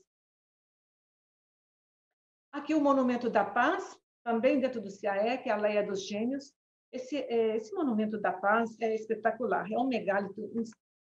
Aqui 2.52 2.74
o 2.74 2.80
Monumento 2.80 3.28
da 3.28 3.44
Paz, 3.44 3.98
também 4.24 4.60
dentro 4.60 4.80
do 4.80 4.90
CIAEC, 4.90 5.48
a 5.48 5.56
Leia 5.56 5.86
dos 5.86 6.06
Gênios. 6.06 6.52
Esse, 6.92 7.16
é, 7.16 7.56
esse 7.56 7.74
Monumento 7.74 8.18
da 8.18 8.32
Paz 8.32 8.78
é 8.80 8.94
espetacular, 8.94 9.70
é 9.70 9.78
um 9.78 9.86
megálito 9.86 10.50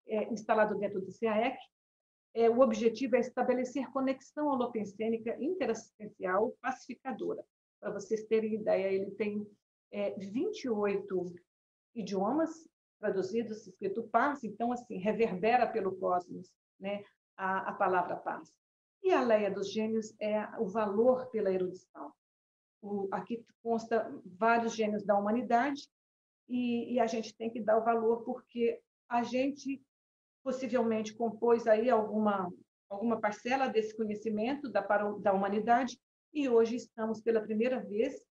é, 0.09 0.33
instalado 0.33 0.77
dentro 0.79 1.01
do 1.01 1.11
CIAEC. 1.11 1.57
É, 2.35 2.51
o 2.51 2.61
objetivo 2.61 3.17
é 3.17 3.21
estabelecer 3.21 3.91
conexão 3.93 4.49
holopensênica 4.49 5.37
interassistencial 5.41 6.55
pacificadora. 6.61 7.43
Para 7.81 7.93
vocês 7.93 8.25
terem 8.25 8.55
ideia, 8.55 8.93
ele 8.93 9.11
tem 9.13 9.47
é, 9.91 10.11
28 10.19 11.35
idiomas 11.97 12.69
traduzidos, 13.01 13.67
escrito 13.67 14.05
paz, 14.05 14.45
então, 14.45 14.73
assim, 14.73 14.99
reverbera 14.99 15.67
pelo 15.67 15.97
cosmos 15.97 16.53
né, 16.79 17.03
a, 17.37 17.71
a 17.71 17.73
palavra 17.73 18.17
paz. 18.17 18.57
E 19.03 19.13
a 19.13 19.23
Leia 19.23 19.51
dos 19.51 19.73
Gênios 19.73 20.15
é 20.21 20.49
o 20.59 20.67
valor 20.67 21.27
pela 21.31 21.53
erudição. 21.53 22.13
O, 22.83 23.09
aqui 23.11 23.45
consta 23.63 24.11
vários 24.25 24.75
gênios 24.75 25.05
da 25.05 25.17
humanidade 25.17 25.89
e, 26.49 26.95
e, 26.95 27.01
a 27.01 27.07
gente 27.07 27.35
tem 27.37 27.51
que 27.51 27.61
dar 27.61 27.79
o 27.79 27.85
valor 27.85 28.23
porque 28.23 28.81
a 29.09 29.23
gente 29.23 29.83
possivelmente 30.45 31.15
compôs 31.15 31.67
aí 31.67 31.91
alguma 31.91 32.53
alguma 32.89 33.21
parcela 33.21 33.67
desse 33.67 33.97
conhecimento 33.97 34.69
da, 34.69 34.81
da 35.19 35.33
humanidade 35.33 35.99
e 36.33 36.49
hoje 36.49 36.77
estamos 36.77 37.21
pela 37.21 37.41
primeira 37.41 37.81
vez 37.81 38.23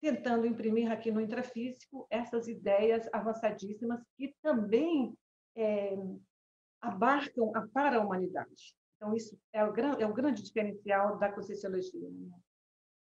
tentando 0.00 0.46
imprimir 0.46 0.90
aqui 0.90 1.10
no 1.10 1.20
intrafísico 1.20 2.06
essas 2.10 2.46
ideias 2.46 3.08
avançadíssimas 3.12 4.02
que 4.16 4.34
também 4.42 5.16
é, 5.56 5.96
abarcam 6.80 7.52
a 7.54 7.66
para-humanidade. 7.68 8.74
Então, 8.96 9.14
isso 9.14 9.38
é 9.52 9.64
o, 9.64 9.72
grande, 9.72 10.02
é 10.02 10.06
o 10.06 10.14
grande 10.14 10.42
diferencial 10.42 11.18
da 11.18 11.32
Conscienciologia. 11.32 12.08
Né? 12.10 12.30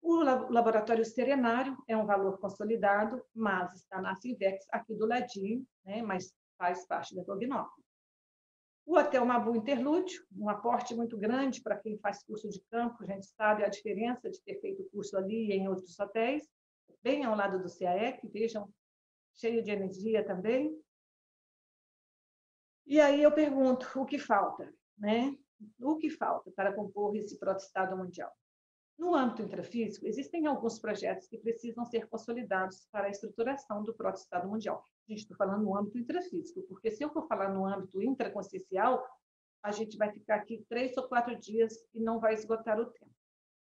O 0.01 0.21
laboratório 0.23 1.03
serenário 1.03 1.75
é 1.87 1.97
um 1.97 2.05
valor 2.05 2.39
consolidado, 2.39 3.23
mas 3.33 3.73
está 3.75 4.01
na 4.01 4.15
Civex 4.15 4.65
aqui 4.71 4.93
do 4.93 5.05
ladinho, 5.05 5.65
né? 5.83 6.01
mas 6.01 6.33
faz 6.57 6.85
parte 6.87 7.15
da 7.15 7.23
Cognópolis. 7.23 7.85
O 8.85 8.97
Hotel 8.97 9.25
Mabu 9.25 9.55
Interlúdio, 9.55 10.23
um 10.37 10.47
aporte 10.47 10.93
muito 10.93 11.17
grande 11.17 11.61
para 11.61 11.77
quem 11.77 11.97
faz 11.97 12.23
curso 12.23 12.47
de 12.47 12.61
campo, 12.69 13.03
a 13.03 13.05
gente 13.07 13.25
sabe 13.25 13.63
a 13.63 13.67
diferença 13.67 14.29
de 14.29 14.39
ter 14.43 14.61
feito 14.61 14.87
curso 14.91 15.17
ali 15.17 15.47
e 15.47 15.53
em 15.53 15.67
outros 15.67 15.99
hotéis 15.99 16.47
bem 17.05 17.23
ao 17.23 17.35
lado 17.35 17.61
do 17.61 17.69
CAEC, 17.71 18.27
vejam, 18.29 18.67
cheio 19.35 19.61
de 19.61 19.69
energia 19.69 20.25
também. 20.25 20.75
E 22.83 22.99
aí 22.99 23.21
eu 23.21 23.31
pergunto, 23.31 23.87
o 23.95 24.05
que 24.07 24.17
falta? 24.17 24.73
Né? 24.97 25.37
O 25.79 25.97
que 25.97 26.09
falta 26.09 26.49
para 26.51 26.73
compor 26.73 27.15
esse 27.15 27.37
proto-estado 27.37 27.95
mundial? 27.95 28.31
No 28.97 29.13
âmbito 29.13 29.43
intrafísico, 29.43 30.07
existem 30.07 30.47
alguns 30.47 30.79
projetos 30.79 31.27
que 31.27 31.37
precisam 31.37 31.85
ser 31.85 32.07
consolidados 32.07 32.87
para 32.91 33.05
a 33.05 33.09
estruturação 33.11 33.83
do 33.83 33.93
proto-estado 33.93 34.47
mundial. 34.47 34.83
A 35.07 35.11
gente 35.11 35.23
está 35.23 35.35
falando 35.35 35.63
no 35.63 35.77
âmbito 35.77 35.99
intrafísico, 35.99 36.63
porque 36.63 36.89
se 36.89 37.03
eu 37.03 37.11
for 37.11 37.27
falar 37.27 37.49
no 37.49 37.67
âmbito 37.67 38.01
intraconsciencial, 38.01 39.05
a 39.61 39.71
gente 39.71 39.95
vai 39.95 40.11
ficar 40.11 40.37
aqui 40.37 40.65
três 40.67 40.97
ou 40.97 41.07
quatro 41.07 41.37
dias 41.37 41.75
e 41.93 41.99
não 41.99 42.19
vai 42.19 42.33
esgotar 42.33 42.79
o 42.79 42.85
tempo. 42.87 43.14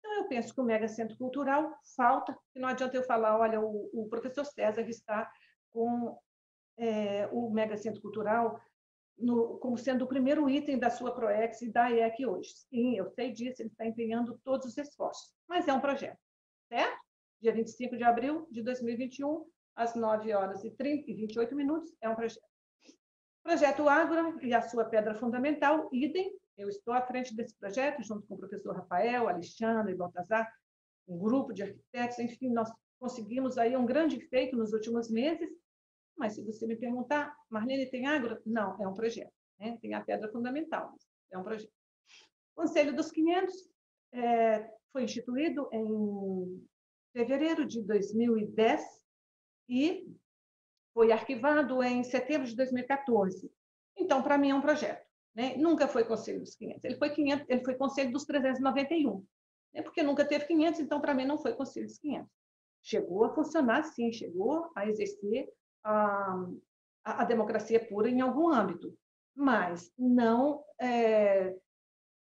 Então, 0.06 0.18
eu 0.18 0.28
penso 0.28 0.54
que 0.54 0.62
o 0.62 0.64
mega 0.64 0.88
centro 0.88 1.18
cultural 1.18 1.76
falta, 1.96 2.38
não 2.56 2.70
adianta 2.70 2.96
eu 2.96 3.04
falar, 3.04 3.40
olha, 3.40 3.60
o, 3.60 3.90
o 3.92 4.08
professor 4.08 4.46
César 4.46 4.88
está 4.88 5.28
com 5.72 6.16
é, 6.78 7.28
o 7.32 7.50
mega 7.50 7.76
centro 7.76 8.02
cultural 8.02 8.62
no, 9.18 9.58
como 9.58 9.78
sendo 9.78 10.06
o 10.06 10.08
primeiro 10.08 10.48
item 10.48 10.78
da 10.78 10.92
sua 10.92 11.16
ProEx 11.16 11.64
e 11.64 11.72
da 11.72 11.90
IEC 11.90 12.24
hoje. 12.24 12.52
Sim, 12.70 12.96
eu 12.96 13.10
sei 13.10 13.32
disso, 13.32 13.64
ele 13.64 13.70
está 13.70 13.84
empenhando 13.84 14.40
todos 14.44 14.68
os 14.68 14.78
esforços, 14.78 15.34
mas 15.48 15.68
é 15.68 15.74
um 15.74 15.82
projeto, 15.82 16.20
certo? 16.70 17.00
Dia 17.42 17.54
25 17.54 17.98
de 17.98 18.04
abril 18.04 18.48
de 18.52 18.62
2021, 18.62 19.44
às 19.76 19.96
9 19.96 20.34
horas 20.34 20.64
e, 20.64 20.70
30, 20.70 21.10
e 21.10 21.16
28 21.16 21.56
minutos, 21.56 21.92
é 22.00 22.08
um 22.08 22.16
projeto. 22.16 22.46
Projeto 23.42 23.90
Ágora 23.90 24.36
e 24.42 24.54
a 24.54 24.62
sua 24.62 24.86
pedra 24.86 25.16
fundamental, 25.16 25.90
idem, 25.92 26.32
eu 26.58 26.70
estou 26.70 26.94
à 26.94 27.02
frente 27.02 27.36
desse 27.36 27.56
projeto, 27.56 28.04
junto 28.04 28.26
com 28.28 28.36
o 28.36 28.38
professor 28.38 28.76
Rafael, 28.76 29.28
Alexandre, 29.28 29.96
Baltazar, 29.96 30.52
um 31.08 31.18
grupo 31.18 31.54
de 31.54 31.64
arquitetos, 31.64 32.20
enfim, 32.20 32.50
nós 32.50 32.72
conseguimos 33.00 33.58
aí 33.58 33.76
um 33.76 33.86
grande 33.86 34.20
feito 34.28 34.56
nos 34.56 34.74
últimos 34.74 35.10
meses, 35.10 35.50
mas 36.18 36.34
se 36.34 36.42
você 36.44 36.66
me 36.66 36.76
perguntar, 36.76 37.36
Marlene, 37.50 37.90
tem 37.90 38.08
agro? 38.08 38.42
Não, 38.46 38.82
é 38.82 38.88
um 38.88 38.94
projeto. 38.94 39.34
Né? 39.60 39.78
Tem 39.82 39.94
a 39.94 40.04
pedra 40.04 40.32
fundamental, 40.32 40.96
é 41.32 41.38
um 41.38 41.44
projeto. 41.44 41.72
O 42.56 42.62
Conselho 42.62 42.96
dos 42.96 43.12
500 43.12 43.54
é, 44.14 44.72
foi 44.92 45.04
instituído 45.04 45.70
em 45.74 46.66
fevereiro 47.12 47.66
de 47.66 47.82
2010 47.84 48.82
e 49.68 50.08
foi 50.94 51.12
arquivado 51.12 51.84
em 51.84 52.04
setembro 52.04 52.48
de 52.48 52.56
2014. 52.56 53.52
Então, 53.98 54.24
para 54.24 54.38
mim, 54.38 54.52
é 54.52 54.56
um 54.56 54.62
projeto. 54.62 55.05
Né? 55.36 55.56
Nunca 55.58 55.88
foi 55.88 56.06
conselho 56.06 56.40
dos 56.40 56.56
500. 56.56 56.84
Ele 56.84 56.96
foi, 56.96 57.10
500, 57.10 57.50
ele 57.50 57.64
foi 57.64 57.76
conselho 57.76 58.12
dos 58.12 58.26
391. 58.26 59.24
Né? 59.74 59.82
Porque 59.82 60.02
nunca 60.02 60.26
teve 60.26 60.46
500, 60.46 60.80
então, 60.80 61.02
para 61.02 61.14
mim, 61.14 61.26
não 61.26 61.38
foi 61.38 61.54
conselho 61.54 61.88
dos 61.88 62.00
500. 62.00 62.30
Chegou 62.82 63.26
a 63.26 63.34
funcionar, 63.34 63.84
sim, 63.84 64.12
chegou 64.12 64.70
a 64.76 64.88
exercer 64.88 65.50
a, 65.84 66.46
a, 67.04 67.22
a 67.22 67.26
democracia 67.26 67.86
pura 67.86 68.10
em 68.10 68.22
algum 68.22 68.48
âmbito, 68.48 68.96
mas 69.36 69.92
não, 69.98 70.64
é, 70.80 71.56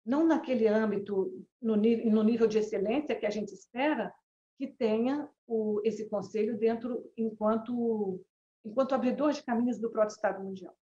não 0.05 0.25
naquele 0.25 0.67
âmbito, 0.67 1.45
no, 1.61 1.75
no 1.77 2.23
nível 2.23 2.47
de 2.47 2.57
excelência 2.57 3.15
que 3.15 3.25
a 3.25 3.29
gente 3.29 3.53
espera 3.53 4.13
que 4.57 4.67
tenha 4.67 5.29
o, 5.45 5.79
esse 5.85 6.09
conselho 6.09 6.57
dentro 6.57 7.09
enquanto 7.15 8.19
enquanto 8.65 8.93
abridor 8.93 9.31
de 9.31 9.43
caminhos 9.43 9.79
do 9.79 9.89
próprio 9.89 10.13
Estado 10.13 10.43
mundial. 10.43 10.75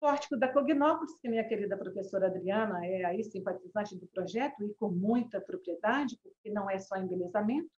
Pórtico 0.00 0.34
da 0.34 0.50
Cognópolis, 0.50 1.18
que 1.20 1.28
minha 1.28 1.46
querida 1.46 1.76
professora 1.76 2.26
Adriana 2.26 2.86
é 2.86 3.04
aí 3.04 3.22
simpatizante 3.22 3.94
do 3.94 4.06
projeto 4.06 4.64
e 4.64 4.74
com 4.74 4.88
muita 4.88 5.38
propriedade, 5.42 6.18
porque 6.22 6.50
não 6.50 6.70
é 6.70 6.78
só 6.78 6.96
embelezamento. 6.96 7.70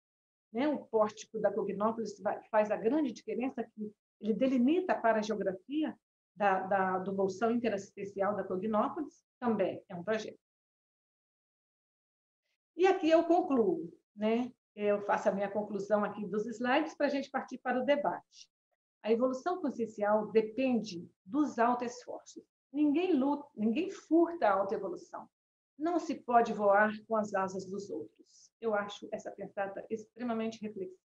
Né? 0.53 0.67
O 0.67 0.85
pórtico 0.85 1.39
da 1.39 1.51
Cognópolis 1.51 2.21
faz 2.51 2.69
a 2.69 2.77
grande 2.77 3.11
diferença 3.11 3.63
que 3.63 3.91
ele 4.21 4.35
delimita 4.35 4.93
para 4.93 5.17
a 5.17 5.21
geografia 5.23 5.97
da, 6.35 6.59
da, 6.67 6.97
do 6.99 7.11
bolsão 7.11 7.49
interassistencial 7.51 8.35
da 8.35 8.43
Cognópolis, 8.43 9.23
também 9.39 9.83
é 9.89 9.95
um 9.95 10.03
projeto. 10.03 10.39
E 12.77 12.85
aqui 12.85 13.09
eu 13.09 13.23
concluo, 13.23 13.91
né? 14.15 14.51
Eu 14.75 15.01
faço 15.01 15.27
a 15.27 15.31
minha 15.31 15.49
conclusão 15.49 16.03
aqui 16.03 16.25
dos 16.27 16.45
slides 16.45 16.95
para 16.95 17.07
a 17.07 17.09
gente 17.09 17.29
partir 17.31 17.57
para 17.57 17.81
o 17.81 17.85
debate. 17.85 18.47
A 19.03 19.11
evolução 19.11 19.61
consciencial 19.61 20.31
depende 20.31 21.09
dos 21.25 21.57
esforços. 21.81 22.43
Ninguém 22.71 23.13
luta, 23.13 23.47
ninguém 23.55 23.89
furta 23.89 24.47
a 24.47 24.53
autoevolução. 24.53 25.27
Não 25.77 25.99
se 25.99 26.15
pode 26.15 26.53
voar 26.53 26.91
com 27.07 27.15
as 27.15 27.33
asas 27.33 27.65
dos 27.65 27.89
outros. 27.89 28.51
Eu 28.61 28.75
acho 28.75 29.09
essa 29.11 29.31
pensada 29.31 29.85
extremamente 29.89 30.61
reflexiva. 30.61 31.01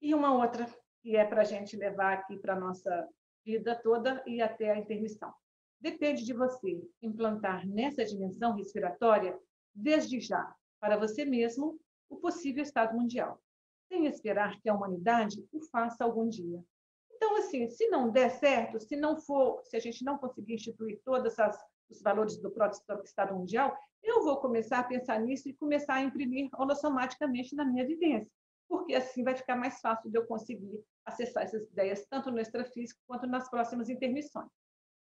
E 0.00 0.14
uma 0.14 0.34
outra 0.34 0.66
que 1.00 1.16
é 1.16 1.24
para 1.24 1.40
a 1.40 1.44
gente 1.44 1.76
levar 1.76 2.12
aqui 2.12 2.38
para 2.38 2.54
a 2.54 2.60
nossa 2.60 3.08
vida 3.44 3.74
toda 3.82 4.22
e 4.26 4.42
até 4.42 4.70
a 4.70 4.78
intermissão. 4.78 5.32
Depende 5.80 6.24
de 6.24 6.32
você 6.32 6.82
implantar 7.00 7.66
nessa 7.66 8.04
dimensão 8.04 8.54
respiratória, 8.54 9.38
desde 9.74 10.20
já, 10.20 10.54
para 10.80 10.96
você 10.96 11.24
mesmo, 11.24 11.80
o 12.08 12.16
possível 12.16 12.62
estado 12.62 12.96
mundial, 12.96 13.40
sem 13.88 14.06
esperar 14.06 14.60
que 14.60 14.68
a 14.68 14.74
humanidade 14.74 15.44
o 15.52 15.60
faça 15.70 16.04
algum 16.04 16.28
dia. 16.28 16.62
Então, 17.10 17.36
assim, 17.36 17.68
se 17.68 17.88
não 17.88 18.10
der 18.10 18.30
certo, 18.30 18.78
se 18.78 18.94
não 18.94 19.16
for, 19.16 19.60
se 19.64 19.76
a 19.76 19.80
gente 19.80 20.04
não 20.04 20.18
conseguir 20.18 20.54
instituir 20.54 21.00
todos 21.04 21.34
os 21.90 22.00
valores 22.00 22.36
do 22.38 22.50
próprio 22.50 23.02
Estado 23.04 23.34
Mundial, 23.34 23.76
eu 24.02 24.22
vou 24.22 24.36
começar 24.36 24.78
a 24.78 24.84
pensar 24.84 25.18
nisso 25.20 25.48
e 25.48 25.54
começar 25.54 25.94
a 25.94 26.02
imprimir 26.02 26.48
holossomaticamente 26.56 27.56
na 27.56 27.64
minha 27.64 27.84
vivência, 27.84 28.30
porque 28.68 28.94
assim 28.94 29.24
vai 29.24 29.34
ficar 29.34 29.56
mais 29.56 29.80
fácil 29.80 30.10
de 30.10 30.16
eu 30.16 30.26
conseguir 30.26 30.80
acessar 31.04 31.42
essas 31.42 31.68
ideias, 31.70 32.06
tanto 32.06 32.30
no 32.30 32.38
extrafísico 32.38 33.00
quanto 33.06 33.26
nas 33.26 33.50
próximas 33.50 33.88
intermissões. 33.88 34.50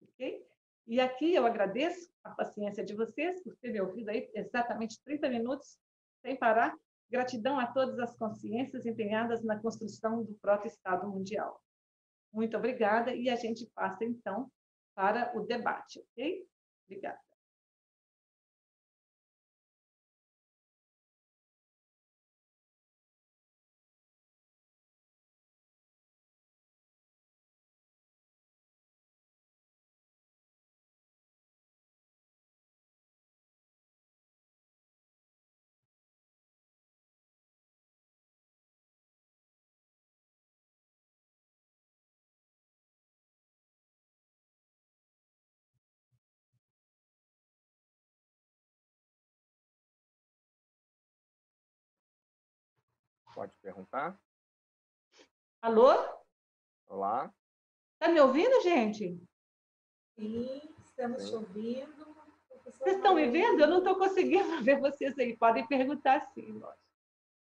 Ok? 0.03 0.47
E 0.87 1.01
aqui 1.01 1.35
eu 1.35 1.45
agradeço 1.45 2.09
a 2.23 2.31
paciência 2.31 2.85
de 2.85 2.95
vocês 2.95 3.43
por 3.43 3.57
terem 3.57 3.81
ouvido 3.81 4.09
aí 4.11 4.31
exatamente 4.35 5.03
30 5.03 5.29
minutos 5.29 5.77
sem 6.23 6.37
parar. 6.37 6.77
Gratidão 7.11 7.59
a 7.59 7.67
todas 7.67 7.99
as 7.99 8.17
consciências 8.17 8.85
empenhadas 8.85 9.43
na 9.45 9.59
construção 9.59 10.25
do 10.25 10.35
próprio 10.35 10.69
Estado 10.69 11.09
Mundial. 11.09 11.61
Muito 12.33 12.57
obrigada 12.57 13.15
e 13.15 13.31
a 13.31 13.37
gente 13.37 13.67
passa 13.75 14.05
então 14.05 14.51
para 14.95 15.33
o 15.37 15.47
debate, 15.47 16.01
ok? 16.01 16.47
Obrigada. 16.87 17.26
Pode 53.47 53.61
perguntar. 53.63 54.21
Alô? 55.63 55.93
Olá. 56.89 57.33
Está 57.93 58.13
me 58.13 58.21
ouvindo, 58.21 58.61
gente? 58.61 59.23
Sim, 60.19 60.75
estamos 60.85 61.29
te 61.29 61.33
ouvindo. 61.37 62.17
Vocês 62.65 62.97
estão 62.97 63.15
me 63.15 63.31
vendo? 63.31 63.61
Eu 63.61 63.69
não 63.69 63.79
estou 63.79 63.97
conseguindo 63.97 64.61
ver 64.65 64.81
vocês 64.81 65.17
aí. 65.17 65.37
Podem 65.37 65.65
perguntar 65.69 66.27
sim, 66.35 66.59
lógico. 66.59 66.83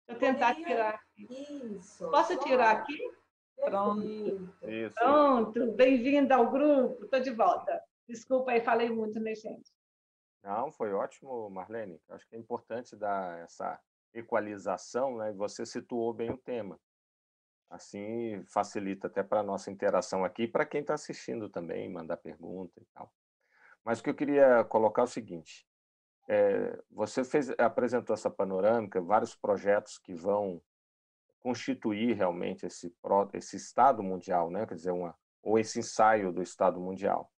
Deixa 0.09 0.11
eu 0.11 0.19
tentar 0.19 0.57
Poderia... 0.57 0.67
tirar 0.67 0.95
aqui. 0.95 1.77
Isso. 1.77 2.11
Posso 2.11 2.35
só... 2.35 2.43
tirar 2.43 2.79
aqui? 2.79 2.99
Pronto. 3.61 4.03
Isso. 4.63 4.95
Pronto. 4.97 5.73
Bem-vinda 5.73 6.35
ao 6.35 6.51
grupo. 6.51 7.05
Estou 7.05 7.21
de 7.21 7.31
volta. 7.31 7.81
Desculpa 8.09 8.51
aí, 8.51 8.61
falei 8.61 8.91
muito, 8.91 9.21
né, 9.21 9.37
gente? 9.37 9.73
Não, 10.43 10.73
foi 10.73 10.93
ótimo, 10.93 11.49
Marlene. 11.49 12.03
Acho 12.09 12.29
que 12.29 12.35
é 12.35 12.39
importante 12.41 12.97
dar 12.97 13.39
essa 13.39 13.81
equalização, 14.15 15.17
né? 15.17 15.33
Você 15.33 15.65
situou 15.65 16.13
bem 16.13 16.31
o 16.31 16.39
tema. 16.39 16.79
Assim 17.71 18.45
facilita 18.47 19.07
até 19.07 19.23
para 19.23 19.41
a 19.41 19.43
nossa 19.43 19.71
interação 19.71 20.25
aqui, 20.25 20.47
para 20.47 20.67
quem 20.67 20.83
está 20.83 20.95
assistindo 20.95 21.49
também, 21.49 21.89
mandar 21.91 22.19
pergunta 22.19 22.81
e 22.81 22.85
tal. 22.93 23.11
Mas 23.85 23.99
o 23.99 24.03
que 24.03 24.11
eu 24.11 24.15
queria 24.15 24.63
colocar 24.65 25.03
é 25.03 25.05
o 25.05 25.09
seguinte: 25.09 25.67
é, 26.29 26.79
você 26.91 27.25
fez, 27.25 27.51
apresentou 27.59 28.15
essa 28.15 28.31
panorâmica, 28.31 29.01
vários 29.01 29.35
projetos 29.35 29.99
que 29.99 30.15
vão 30.15 30.63
constituir 31.41 32.15
realmente 32.15 32.67
esse, 32.67 32.95
esse 33.33 33.57
Estado 33.57 34.03
mundial, 34.03 34.51
né? 34.51 34.65
quer 34.65 34.77
dizer, 34.77 34.93
uma, 34.93 35.17
ou 35.43 35.59
esse 35.59 35.81
ensaio 35.81 36.33
do 36.33 36.43
Estado 36.43 36.81
mundial. 36.81 37.33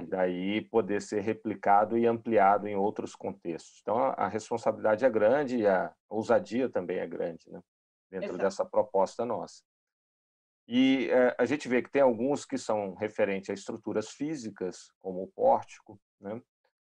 E 0.00 0.06
daí 0.06 0.60
poder 0.60 1.00
ser 1.00 1.20
replicado 1.20 1.98
e 1.98 2.06
ampliado 2.06 2.66
em 2.66 2.76
outros 2.76 3.14
contextos. 3.14 3.80
Então, 3.82 3.96
a, 3.98 4.28
responsabilidade 4.28 5.04
é 5.04 5.10
grande 5.10 5.58
e 5.58 5.66
a 5.66 5.92
ousadia 6.08 6.68
também 6.68 6.98
é 6.98 7.06
grande, 7.06 7.50
né? 7.50 7.60
dentro 8.10 8.28
Exato. 8.28 8.42
dessa 8.42 8.64
proposta 8.64 9.24
nossa. 9.24 9.62
E 10.68 11.08
é, 11.10 11.34
a 11.38 11.44
gente 11.44 11.66
vê 11.66 11.82
que 11.82 11.90
tem 11.90 12.02
alguns 12.02 12.44
que 12.44 12.58
são 12.58 12.94
referentes 12.94 13.50
a 13.50 13.54
estruturas 13.54 14.10
físicas, 14.10 14.92
como 15.00 15.22
o 15.22 15.28
pórtico, 15.28 15.98
né? 16.20 16.40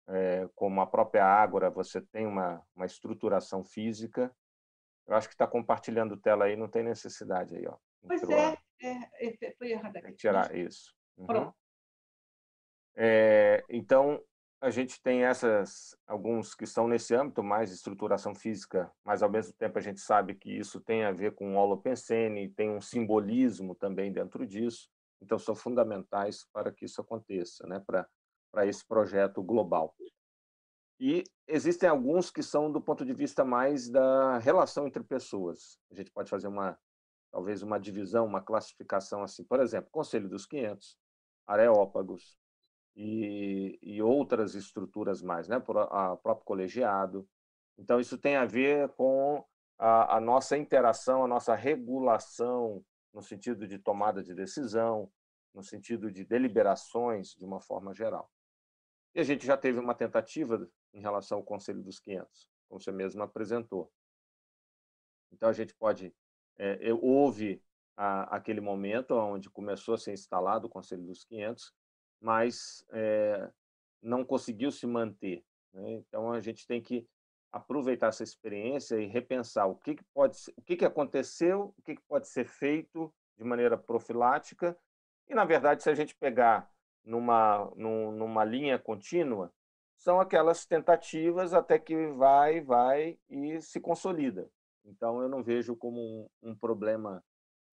É, 0.09 0.49
como 0.55 0.81
a 0.81 0.87
própria 0.87 1.25
ágora, 1.25 1.69
você 1.69 2.01
tem 2.01 2.27
uma, 2.27 2.63
uma 2.77 2.87
estruturação 2.87 3.65
física. 3.65 4.33
Eu 5.05 5.17
acho 5.17 5.27
que 5.27 5.35
está 5.35 5.49
compartilhando 5.49 6.17
tela 6.17 6.45
aí, 6.45 6.55
não 6.55 6.69
tem 6.69 6.85
necessidade 6.85 7.57
aí. 7.57 7.67
Ó, 7.67 7.77
pois 8.07 8.23
é, 8.23 8.57
é, 8.83 9.47
é, 9.47 9.55
foi 9.59 9.73
errado 9.73 9.97
aqui. 9.97 10.13
Tirar 10.13 10.55
isso. 10.55 10.95
Uhum. 11.17 11.27
Pronto. 11.27 11.66
É, 12.97 13.63
então, 13.69 14.23
a 14.61 14.71
gente 14.71 15.01
tem 15.03 15.25
essas 15.25 15.97
alguns 16.07 16.55
que 16.55 16.65
estão 16.65 16.89
nesse 16.89 17.15
âmbito 17.15 17.43
mais 17.43 17.71
estruturação 17.71 18.35
física, 18.35 18.91
mas 19.05 19.23
ao 19.23 19.31
mesmo 19.31 19.53
tempo 19.53 19.79
a 19.79 19.83
gente 19.83 20.01
sabe 20.01 20.35
que 20.35 20.51
isso 20.51 20.81
tem 20.81 21.05
a 21.05 21.13
ver 21.13 21.35
com 21.35 21.55
o 21.55 21.59
holopensene, 21.59 22.49
tem 22.49 22.71
um 22.71 22.81
simbolismo 22.81 23.75
também 23.75 24.11
dentro 24.11 24.47
disso, 24.47 24.89
então 25.21 25.39
são 25.39 25.55
fundamentais 25.55 26.47
para 26.53 26.73
que 26.73 26.87
isso 26.87 27.01
aconteça, 27.01 27.67
né, 27.67 27.83
para 27.87 28.09
para 28.53 28.65
esse 28.65 28.87
projeto 28.87 29.43
global. 29.43 29.95
E 30.99 31.25
existem 31.47 31.87
alguns 31.87 32.31
que 32.31 32.43
são 32.43 32.73
do 32.73 32.81
ponto 32.81 33.05
de 33.05 33.13
vista 33.13 33.45
mais 33.45 33.91
da 33.91 34.39
relação 34.39 34.87
entre 34.87 35.05
pessoas. 35.05 35.79
A 35.91 35.95
gente 35.95 36.11
pode 36.11 36.31
fazer 36.31 36.49
uma 36.49 36.79
talvez 37.31 37.63
uma 37.63 37.79
divisão, 37.79 38.25
uma 38.25 38.41
classificação 38.41 39.23
assim, 39.23 39.45
por 39.45 39.61
exemplo, 39.61 39.91
Conselho 39.91 40.27
dos 40.27 40.47
500, 40.47 40.97
Areópagos, 41.47 42.39
e, 42.97 43.79
e 43.83 44.03
outras 44.03 44.55
estruturas 44.55 45.23
mais, 45.23 45.47
né? 45.47 45.61
Por 45.61 45.77
a 45.79 46.17
próprio 46.17 46.47
colegiado. 46.47 47.29
Então 47.79 48.01
isso 48.01 48.17
tem 48.17 48.37
a 48.37 48.47
ver 48.47 48.89
com 48.91 49.45
a, 49.79 50.17
a 50.17 50.21
nossa 50.21 50.57
interação, 50.57 51.23
a 51.23 51.29
nossa 51.29 51.55
regulação 51.55 52.83
no 53.13 53.23
sentido 53.23 53.67
de 53.67 53.79
tomada 53.79 54.23
de 54.23 54.35
decisão, 54.35 55.11
no 55.55 55.63
sentido 55.63 56.11
de 56.11 56.25
deliberações 56.25 57.35
de 57.35 57.45
uma 57.45 57.61
forma 57.61 57.95
geral. 57.95 58.31
E 59.15 59.21
a 59.21 59.23
gente 59.23 59.47
já 59.47 59.57
teve 59.57 59.79
uma 59.79 59.95
tentativa 59.95 60.69
em 60.93 61.01
relação 61.01 61.39
ao 61.39 61.45
Conselho 61.45 61.83
dos 61.83 62.01
500, 62.01 62.51
como 62.69 62.81
você 62.81 62.93
mesmo 62.93 63.23
apresentou. 63.23 63.91
Então 65.33 65.49
a 65.49 65.53
gente 65.53 65.75
pode 65.75 66.15
é, 66.59 66.93
houve 66.95 67.63
a, 67.95 68.37
aquele 68.37 68.61
momento 68.61 69.15
onde 69.15 69.51
começou 69.51 69.95
a 69.95 69.99
ser 69.99 70.13
instalado 70.13 70.67
o 70.67 70.71
Conselho 70.71 71.03
dos 71.03 71.25
500 71.25 71.73
mas 72.21 72.85
é, 72.93 73.51
não 74.03 74.25
conseguiu 74.25 74.71
se 74.71 74.87
manter. 74.87 75.45
Né? 75.73 75.93
Então 75.93 76.33
a 76.33 76.41
gente 76.41 76.67
tem 76.67 76.81
que 76.81 77.07
aproveitar 77.53 78.09
essa 78.09 78.23
experiência 78.23 78.97
e 78.97 79.07
repensar 79.07 79.67
o 79.67 79.77
que, 79.77 79.95
que 79.95 80.05
pode 80.13 80.37
o 80.57 80.63
que, 80.63 80.77
que 80.77 80.85
aconteceu, 80.85 81.75
o 81.77 81.83
que, 81.83 81.97
que 81.97 82.03
pode 82.03 82.29
ser 82.29 82.47
feito 82.47 83.13
de 83.37 83.45
maneira 83.45 83.79
profilática 83.79 84.77
e 85.29 85.35
na 85.35 85.45
verdade 85.45 85.83
se 85.83 85.91
a 85.91 85.95
gente 85.95 86.15
pegar 86.17 86.71
numa 87.05 87.71
numa 87.77 88.45
linha 88.45 88.79
contínua 88.79 89.53
são 89.97 90.21
aquelas 90.21 90.67
tentativas 90.67 91.55
até 91.55 91.79
que 91.79 92.09
vai 92.09 92.61
vai 92.61 93.19
e 93.29 93.61
se 93.63 93.81
consolida. 93.81 94.51
Então 94.85 95.23
eu 95.23 95.29
não 95.29 95.43
vejo 95.43 95.75
como 95.77 96.01
um, 96.01 96.51
um 96.51 96.55
problema 96.55 97.25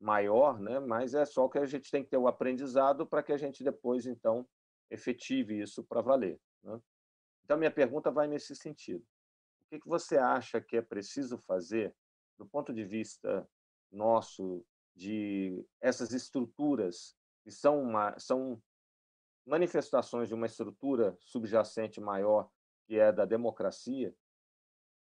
maior, 0.03 0.59
né? 0.59 0.79
mas 0.81 1.13
é 1.13 1.25
só 1.25 1.47
que 1.47 1.57
a 1.57 1.65
gente 1.65 1.89
tem 1.89 2.03
que 2.03 2.09
ter 2.09 2.17
o 2.17 2.27
aprendizado 2.27 3.07
para 3.07 3.23
que 3.23 3.31
a 3.31 3.37
gente 3.37 3.63
depois, 3.63 4.05
então, 4.05 4.45
efetive 4.91 5.61
isso 5.61 5.81
para 5.81 6.01
valer. 6.01 6.39
Né? 6.61 6.79
Então, 7.45 7.57
minha 7.57 7.71
pergunta 7.71 8.11
vai 8.11 8.27
nesse 8.27 8.53
sentido. 8.53 9.03
O 9.61 9.79
que, 9.79 9.87
você 9.87 10.17
acha 10.17 10.59
que 10.59 10.75
é 10.75 10.81
preciso 10.81 11.37
fazer, 11.37 11.95
do 12.37 12.45
ponto 12.45 12.73
de 12.73 12.83
vista 12.83 13.47
nosso, 13.89 14.65
de 14.93 15.65
essas 15.79 16.11
estruturas 16.11 17.15
que 17.41 17.51
são, 17.51 17.81
uma, 17.81 18.17
são 18.19 18.61
manifestações 19.45 20.27
de 20.27 20.33
uma 20.33 20.47
estrutura 20.47 21.15
subjacente 21.21 22.01
maior, 22.01 22.49
que 22.85 22.99
é 22.99 23.09
da 23.11 23.23
democracia, 23.23 24.13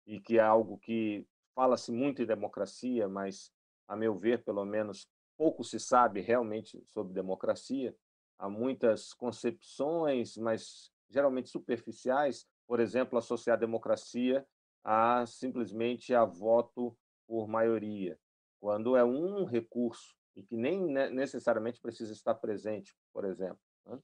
e 0.06 0.20
que 0.20 0.38
é 0.38 0.44
algo 0.44 0.78
que 0.78 1.28
fala-se 1.56 1.92
muito 1.92 2.22
em 2.22 2.26
democracia, 2.26 3.08
mas 3.08 3.52
a 3.92 3.96
meu 3.98 4.16
ver, 4.16 4.42
pelo 4.46 4.64
menos, 4.64 5.06
pouco 5.38 5.66
se 5.66 5.78
sabe 5.78 6.22
realmente 6.22 6.82
sobre 6.86 7.14
democracia. 7.14 7.94
Há 8.40 8.50
muitas 8.50 9.14
concepções, 9.14 10.38
mas 10.38 10.90
geralmente 11.10 11.50
superficiais, 11.50 12.48
por 12.66 12.80
exemplo, 12.80 13.20
associar 13.20 13.58
a 13.58 13.60
democracia 13.60 14.48
a 14.82 15.26
simplesmente 15.26 16.16
a 16.16 16.24
voto 16.24 16.98
por 17.28 17.50
maioria, 17.50 18.18
quando 18.62 18.96
é 18.96 19.04
um 19.04 19.44
recurso 19.44 20.16
e 20.38 20.42
que 20.42 20.56
nem 20.56 20.82
necessariamente 21.12 21.82
precisa 21.82 22.14
estar 22.14 22.36
presente, 22.36 22.96
por 23.12 23.26
exemplo. 23.26 23.60
Né? 23.86 24.00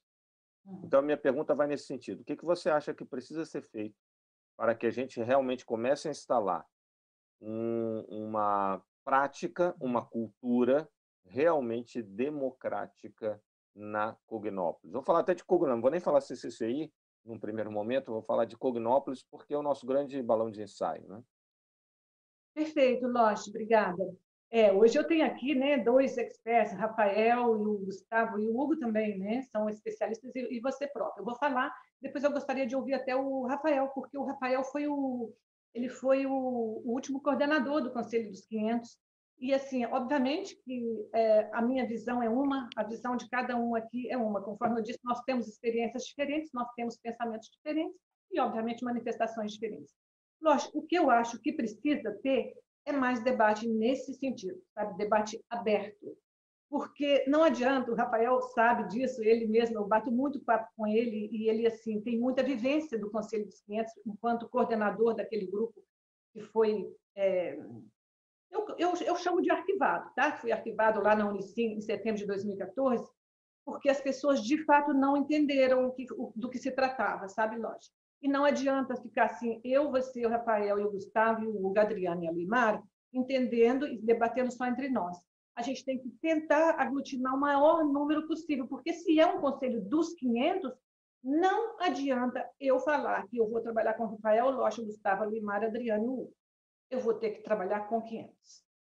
Uhum. 0.65 0.81
Então, 0.83 0.99
a 0.99 1.03
minha 1.03 1.17
pergunta 1.17 1.55
vai 1.55 1.65
nesse 1.65 1.85
sentido. 1.85 2.21
O 2.21 2.25
que, 2.25 2.35
que 2.35 2.45
você 2.45 2.69
acha 2.69 2.93
que 2.93 3.05
precisa 3.05 3.45
ser 3.45 3.61
feito 3.61 3.95
para 4.57 4.75
que 4.75 4.85
a 4.85 4.91
gente 4.91 5.23
realmente 5.23 5.65
comece 5.65 6.09
a 6.09 6.11
instalar 6.11 6.67
um, 7.39 8.01
uma 8.09 8.83
prática, 9.07 9.73
uma 9.79 10.05
cultura 10.05 10.85
realmente 11.23 12.01
democrática 12.01 13.41
na 13.73 14.17
Cognópolis? 14.25 14.91
Vou 14.91 15.01
falar 15.01 15.19
até 15.19 15.33
de 15.33 15.45
Cognópolis, 15.45 15.75
não 15.77 15.81
vou 15.81 15.91
nem 15.91 16.01
falar 16.01 16.19
CCCI 16.19 16.91
num 17.23 17.39
primeiro 17.39 17.71
momento, 17.71 18.11
vou 18.11 18.21
falar 18.21 18.43
de 18.43 18.57
Cognópolis 18.57 19.23
porque 19.23 19.53
é 19.53 19.57
o 19.57 19.63
nosso 19.63 19.87
grande 19.87 20.21
balão 20.21 20.51
de 20.51 20.61
ensaio. 20.61 21.07
Né? 21.07 21.23
Perfeito, 22.53 23.07
Loche, 23.07 23.49
obrigada. 23.49 24.03
É, 24.51 24.73
hoje 24.73 24.99
eu 24.99 25.07
tenho 25.07 25.25
aqui 25.25 25.55
né, 25.55 25.77
dois 25.77 26.17
experts, 26.17 26.73
Rafael 26.73 27.55
e 27.55 27.65
o 27.65 27.77
Gustavo, 27.77 28.37
e 28.39 28.47
o 28.49 28.59
Hugo 28.59 28.75
também, 28.75 29.17
né, 29.17 29.41
são 29.43 29.69
especialistas, 29.69 30.35
e, 30.35 30.57
e 30.57 30.59
você 30.59 30.85
próprio. 30.85 31.21
Eu 31.21 31.25
vou 31.25 31.35
falar, 31.35 31.73
depois 32.01 32.25
eu 32.25 32.31
gostaria 32.31 32.67
de 32.67 32.75
ouvir 32.75 32.95
até 32.95 33.15
o 33.15 33.45
Rafael, 33.45 33.87
porque 33.95 34.17
o 34.17 34.25
Rafael 34.25 34.65
foi 34.65 34.85
o, 34.85 35.33
ele 35.77 35.89
foi 35.89 36.25
o, 36.25 36.31
o 36.31 36.91
último 36.93 37.21
coordenador 37.21 37.81
do 37.81 37.91
Conselho 37.91 38.29
dos 38.29 38.45
500, 38.47 38.97
e, 39.39 39.53
assim, 39.53 39.85
obviamente 39.85 40.55
que 40.63 41.07
é, 41.13 41.49
a 41.53 41.61
minha 41.61 41.85
visão 41.85 42.23
é 42.23 42.29
uma, 42.29 42.67
a 42.75 42.83
visão 42.83 43.15
de 43.15 43.29
cada 43.29 43.55
um 43.55 43.75
aqui 43.75 44.09
é 44.09 44.17
uma. 44.17 44.41
Conforme 44.41 44.79
eu 44.79 44.83
disse, 44.83 44.99
nós 45.03 45.21
temos 45.21 45.47
experiências 45.47 46.05
diferentes, 46.05 46.51
nós 46.53 46.67
temos 46.75 46.97
pensamentos 46.97 47.47
diferentes 47.49 47.95
e, 48.31 48.39
obviamente, 48.39 48.83
manifestações 48.83 49.53
diferentes. 49.53 49.93
Lógico, 50.41 50.79
o 50.79 50.87
que 50.87 50.97
eu 50.97 51.11
acho 51.11 51.39
que 51.39 51.53
precisa 51.53 52.11
ter 52.23 52.53
é 52.85 52.91
mais 52.91 53.23
debate 53.23 53.67
nesse 53.67 54.13
sentido, 54.15 54.59
sabe? 54.73 54.97
Debate 54.97 55.39
aberto. 55.49 56.17
Porque 56.69 57.23
não 57.27 57.43
adianta, 57.43 57.91
o 57.91 57.95
Rafael 57.95 58.41
sabe 58.41 58.89
disso, 58.89 59.23
ele 59.23 59.47
mesmo, 59.47 59.77
eu 59.77 59.87
bato 59.87 60.11
muito 60.11 60.41
papo 60.41 60.69
com 60.75 60.85
ele, 60.85 61.29
e 61.31 61.49
ele, 61.49 61.65
assim, 61.65 62.01
tem 62.01 62.19
muita 62.19 62.43
vivência 62.43 62.99
do 62.99 63.09
Conselho 63.09 63.45
dos 63.45 63.61
500, 63.61 63.93
enquanto 64.05 64.49
coordenador 64.49 65.15
daquele 65.15 65.47
grupo 65.47 65.81
que 66.33 66.41
foi. 66.41 66.93
É, 67.15 67.57
eu, 68.51 68.65
eu, 68.77 68.93
eu, 69.05 69.15
chamo 69.15 69.41
de 69.41 69.49
arquivado, 69.49 70.09
tá? 70.15 70.33
Fui 70.33 70.51
arquivado 70.51 71.01
lá 71.01 71.15
na 71.15 71.29
Unicim 71.29 71.73
em 71.73 71.81
setembro 71.81 72.19
de 72.19 72.27
2014, 72.27 73.05
porque 73.65 73.89
as 73.89 74.01
pessoas 74.01 74.41
de 74.43 74.63
fato 74.63 74.93
não 74.93 75.17
entenderam 75.17 75.91
que, 75.91 76.05
do 76.35 76.49
que 76.49 76.57
se 76.57 76.71
tratava, 76.71 77.27
sabe, 77.27 77.57
lógico. 77.57 77.93
E 78.21 78.27
não 78.27 78.45
adianta 78.45 78.95
ficar 78.95 79.25
assim, 79.25 79.61
eu, 79.63 79.91
você, 79.91 80.25
o 80.25 80.29
Rafael 80.29 80.77
o 80.85 80.91
Gustavo 80.91 81.45
o 81.49 81.79
Adriano 81.79 82.23
e 82.23 82.27
a 82.27 82.31
Limar, 82.31 82.81
entendendo 83.13 83.87
e 83.87 83.97
debatendo 83.99 84.51
só 84.51 84.65
entre 84.65 84.89
nós. 84.89 85.17
A 85.57 85.63
gente 85.63 85.83
tem 85.83 85.97
que 85.97 86.11
tentar 86.21 86.79
aglutinar 86.79 87.33
o 87.33 87.39
maior 87.39 87.83
número 87.83 88.27
possível, 88.27 88.67
porque 88.67 88.93
se 88.93 89.19
é 89.19 89.25
um 89.25 89.41
conselho 89.41 89.81
dos 89.81 90.13
500, 90.13 90.71
não 91.23 91.81
adianta 91.81 92.47
eu 92.59 92.79
falar 92.79 93.27
que 93.27 93.37
eu 93.37 93.49
vou 93.49 93.59
trabalhar 93.59 93.95
com 93.95 94.05
Rafael, 94.05 94.51
Locha, 94.51 94.83
Gustavo, 94.83 95.25
Limar, 95.25 95.63
Adriano 95.63 96.21
e. 96.21 96.33
Eu 96.91 96.99
vou 96.99 97.15
ter 97.15 97.31
que 97.31 97.41
trabalhar 97.41 97.87
com 97.89 97.99
500. 98.03 98.31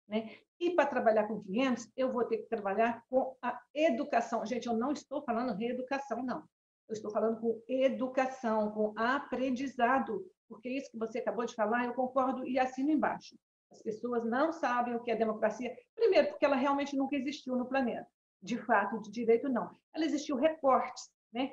Né? 0.09 0.37
E 0.59 0.73
para 0.73 0.87
trabalhar 0.87 1.29
com 1.29 1.41
500, 1.41 1.93
eu 1.97 2.13
vou 2.13 2.25
ter 2.25 2.39
que 2.39 2.49
trabalhar 2.49 3.05
com 3.09 3.37
a 3.41 3.57
educação. 3.73 4.45
Gente, 4.45 4.67
eu 4.67 4.77
não 4.77 4.91
estou 4.91 5.23
falando 5.23 5.57
reeducação, 5.57 6.25
não. 6.25 6.43
Eu 6.89 6.93
estou 6.93 7.13
falando 7.13 7.41
com 7.41 7.63
educação, 7.69 8.73
com 8.73 8.93
aprendizado, 8.97 10.27
porque 10.49 10.69
isso 10.69 10.91
que 10.91 10.99
você 10.99 11.21
acabou 11.21 11.47
de 11.47 11.55
falar, 11.55 11.85
eu 11.85 11.95
concordo 11.95 12.45
e 12.45 12.59
assino 12.59 12.91
embaixo. 12.91 13.37
As 13.75 13.83
pessoas 13.83 14.25
não 14.25 14.53
sabem 14.53 14.95
o 14.95 15.03
que 15.03 15.11
é 15.11 15.17
democracia, 15.17 15.75
primeiro, 15.97 16.29
porque 16.29 16.45
ela 16.45 16.55
realmente 16.55 16.97
nunca 16.97 17.17
existiu 17.17 17.57
no 17.57 17.67
planeta. 17.67 18.07
De 18.41 18.57
fato, 18.57 19.01
de 19.01 19.11
direito, 19.11 19.49
não. 19.49 19.69
Ela 19.93 20.05
existiu 20.05 20.37
recortes. 20.37 21.11
Né? 21.33 21.53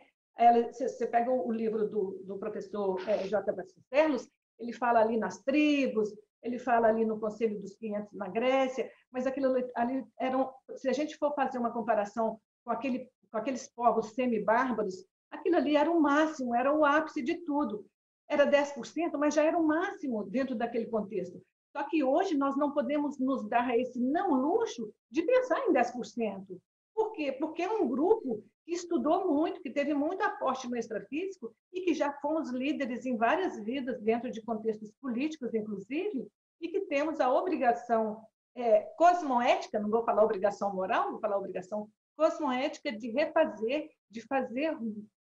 Você 0.72 1.07
pega 1.07 1.32
o 1.32 1.51
livro 1.51 1.89
do, 1.89 2.22
do 2.24 2.38
professor 2.38 3.01
é, 3.09 3.28
J. 3.28 3.51
Vasconcelos, 3.51 4.30
ele 4.59 4.72
fala 4.72 4.99
ali 4.99 5.17
nas 5.17 5.41
tribos, 5.41 6.13
ele 6.43 6.59
fala 6.59 6.88
ali 6.88 7.05
no 7.05 7.19
Conselho 7.19 7.59
dos 7.59 7.76
500 7.76 8.13
na 8.13 8.28
Grécia, 8.28 8.91
mas 9.11 9.26
aquilo 9.26 9.55
ali 9.76 10.05
eram, 10.19 10.53
se 10.76 10.88
a 10.88 10.93
gente 10.93 11.17
for 11.17 11.34
fazer 11.34 11.57
uma 11.57 11.74
comparação 11.74 12.39
com, 12.63 12.72
aquele, 12.72 13.09
com 13.32 13.38
aqueles 13.38 13.67
povos 13.74 14.13
semi-bárbaros, 14.13 15.05
aquilo 15.32 15.55
ali 15.57 15.76
era 15.76 15.89
o 15.89 15.99
máximo, 15.99 16.53
era 16.55 16.72
o 16.72 16.86
ápice 16.86 17.24
de 17.24 17.36
tudo. 17.45 17.86
Era 18.28 18.45
10%, 18.45 19.17
mas 19.17 19.34
já 19.34 19.43
era 19.43 19.57
o 19.57 19.65
máximo 19.65 20.24
dentro 20.24 20.55
daquele 20.55 20.86
contexto. 20.86 21.41
Só 21.72 21.84
que 21.84 22.03
hoje 22.03 22.36
nós 22.36 22.57
não 22.57 22.72
podemos 22.72 23.17
nos 23.17 23.47
dar 23.47 23.78
esse 23.78 23.99
não 23.99 24.34
luxo 24.34 24.91
de 25.09 25.22
pensar 25.24 25.59
em 25.67 25.74
10%. 25.74 26.59
Por 26.93 27.11
quê? 27.13 27.32
Porque 27.32 27.61
é 27.61 27.69
um 27.69 27.88
grupo 27.88 28.43
que 28.65 28.74
estudou 28.74 29.32
muito, 29.32 29.61
que 29.61 29.69
teve 29.69 29.93
muito 29.93 30.22
aporte 30.22 30.67
no 30.67 30.78
extrafísico 30.78 31.53
e 31.74 31.82
que 31.82 31.93
já 31.93 32.11
fomos 32.13 32.51
líderes 32.51 33.05
em 33.05 33.17
várias 33.17 33.57
vidas, 33.63 34.01
dentro 34.01 34.30
de 34.30 34.41
contextos 34.41 34.91
políticos, 35.01 35.53
inclusive, 35.53 36.28
e 36.59 36.67
que 36.67 36.82
temos 36.82 37.19
a 37.19 37.32
obrigação 37.32 38.22
é, 38.55 38.82
cosmoética, 38.97 39.80
não 39.80 39.89
vou 39.89 40.03
falar 40.03 40.24
obrigação 40.24 40.74
moral, 40.74 41.11
vou 41.11 41.19
falar 41.19 41.38
obrigação 41.38 41.89
cosmoética 42.15 42.91
de 42.91 43.09
refazer, 43.09 43.89
de 44.09 44.22
fazer 44.22 44.78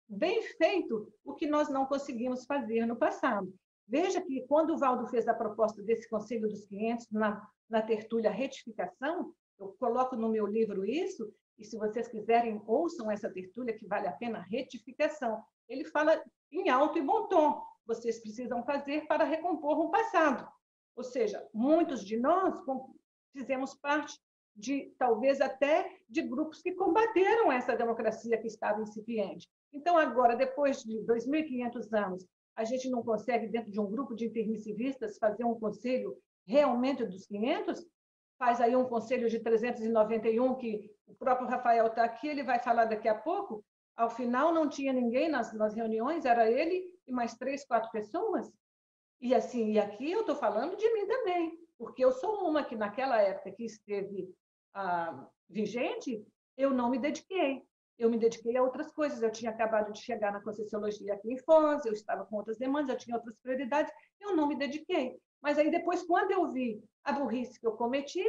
bem 0.08 0.42
feito 0.42 1.10
o 1.24 1.34
que 1.34 1.46
nós 1.46 1.68
não 1.68 1.86
conseguimos 1.86 2.44
fazer 2.44 2.84
no 2.84 2.96
passado. 2.96 3.52
Veja 3.90 4.20
que 4.20 4.42
quando 4.46 4.74
o 4.74 4.78
Valdo 4.78 5.08
fez 5.08 5.26
a 5.26 5.34
proposta 5.34 5.82
desse 5.82 6.08
Conselho 6.08 6.48
dos 6.48 6.64
Clientes 6.64 7.10
na, 7.10 7.44
na 7.68 7.82
tertúlia 7.82 8.30
retificação, 8.30 9.34
eu 9.58 9.74
coloco 9.80 10.14
no 10.14 10.28
meu 10.28 10.46
livro 10.46 10.84
isso, 10.84 11.34
e 11.58 11.64
se 11.64 11.76
vocês 11.76 12.06
quiserem, 12.06 12.62
ouçam 12.68 13.10
essa 13.10 13.28
tertúlia, 13.28 13.76
que 13.76 13.88
vale 13.88 14.06
a 14.06 14.12
pena, 14.12 14.46
retificação. 14.48 15.42
Ele 15.68 15.84
fala 15.84 16.22
em 16.52 16.70
alto 16.70 16.98
e 16.98 17.02
bom 17.02 17.26
tom, 17.26 17.60
vocês 17.84 18.20
precisam 18.20 18.64
fazer 18.64 19.08
para 19.08 19.24
recompor 19.24 19.80
um 19.80 19.90
passado. 19.90 20.48
Ou 20.94 21.02
seja, 21.02 21.44
muitos 21.52 22.04
de 22.04 22.16
nós 22.16 22.60
fizemos 23.32 23.74
parte 23.74 24.16
de, 24.54 24.94
talvez 24.98 25.40
até, 25.40 25.98
de 26.08 26.22
grupos 26.22 26.62
que 26.62 26.72
combateram 26.72 27.50
essa 27.50 27.76
democracia 27.76 28.38
que 28.38 28.46
estava 28.46 28.82
incipiente. 28.82 29.48
Então, 29.72 29.98
agora, 29.98 30.36
depois 30.36 30.84
de 30.84 31.00
2.500 31.00 31.92
anos, 31.92 32.26
a 32.60 32.64
gente 32.64 32.90
não 32.90 33.02
consegue, 33.02 33.46
dentro 33.46 33.72
de 33.72 33.80
um 33.80 33.90
grupo 33.90 34.14
de 34.14 34.26
intermissivistas, 34.26 35.16
fazer 35.16 35.44
um 35.44 35.58
conselho 35.58 36.14
realmente 36.46 37.06
dos 37.06 37.24
500? 37.24 37.86
Faz 38.38 38.60
aí 38.60 38.76
um 38.76 38.84
conselho 38.84 39.30
de 39.30 39.40
391, 39.40 40.54
que 40.56 40.90
o 41.06 41.14
próprio 41.14 41.48
Rafael 41.48 41.86
está 41.86 42.04
aqui, 42.04 42.28
ele 42.28 42.42
vai 42.42 42.58
falar 42.58 42.84
daqui 42.84 43.08
a 43.08 43.14
pouco. 43.14 43.64
Ao 43.96 44.10
final, 44.10 44.52
não 44.52 44.68
tinha 44.68 44.92
ninguém 44.92 45.30
nas, 45.30 45.54
nas 45.54 45.74
reuniões, 45.74 46.26
era 46.26 46.50
ele 46.50 46.84
e 47.06 47.12
mais 47.12 47.32
três, 47.34 47.64
quatro 47.64 47.90
pessoas. 47.90 48.52
E 49.22 49.34
assim, 49.34 49.72
e 49.72 49.78
aqui 49.78 50.12
eu 50.12 50.20
estou 50.20 50.36
falando 50.36 50.76
de 50.76 50.92
mim 50.92 51.06
também, 51.06 51.58
porque 51.78 52.04
eu 52.04 52.12
sou 52.12 52.46
uma 52.46 52.62
que 52.62 52.76
naquela 52.76 53.22
época 53.22 53.52
que 53.52 53.64
esteve 53.64 54.34
ah, 54.74 55.26
vigente, 55.48 56.26
eu 56.58 56.74
não 56.74 56.90
me 56.90 56.98
dediquei 56.98 57.62
eu 58.00 58.08
me 58.08 58.18
dediquei 58.18 58.56
a 58.56 58.62
outras 58.62 58.90
coisas. 58.90 59.22
Eu 59.22 59.30
tinha 59.30 59.50
acabado 59.50 59.92
de 59.92 60.00
chegar 60.00 60.32
na 60.32 60.40
Conscienciologia 60.40 61.14
aqui 61.14 61.30
em 61.30 61.38
Foz, 61.38 61.84
eu 61.84 61.92
estava 61.92 62.24
com 62.24 62.36
outras 62.36 62.56
demandas, 62.56 62.94
eu 62.94 62.98
tinha 62.98 63.16
outras 63.16 63.38
prioridades, 63.38 63.92
eu 64.18 64.34
não 64.34 64.48
me 64.48 64.56
dediquei. 64.56 65.20
Mas 65.42 65.58
aí 65.58 65.70
depois, 65.70 66.02
quando 66.02 66.32
eu 66.32 66.50
vi 66.50 66.82
a 67.04 67.12
burrice 67.12 67.60
que 67.60 67.66
eu 67.66 67.72
cometi, 67.72 68.24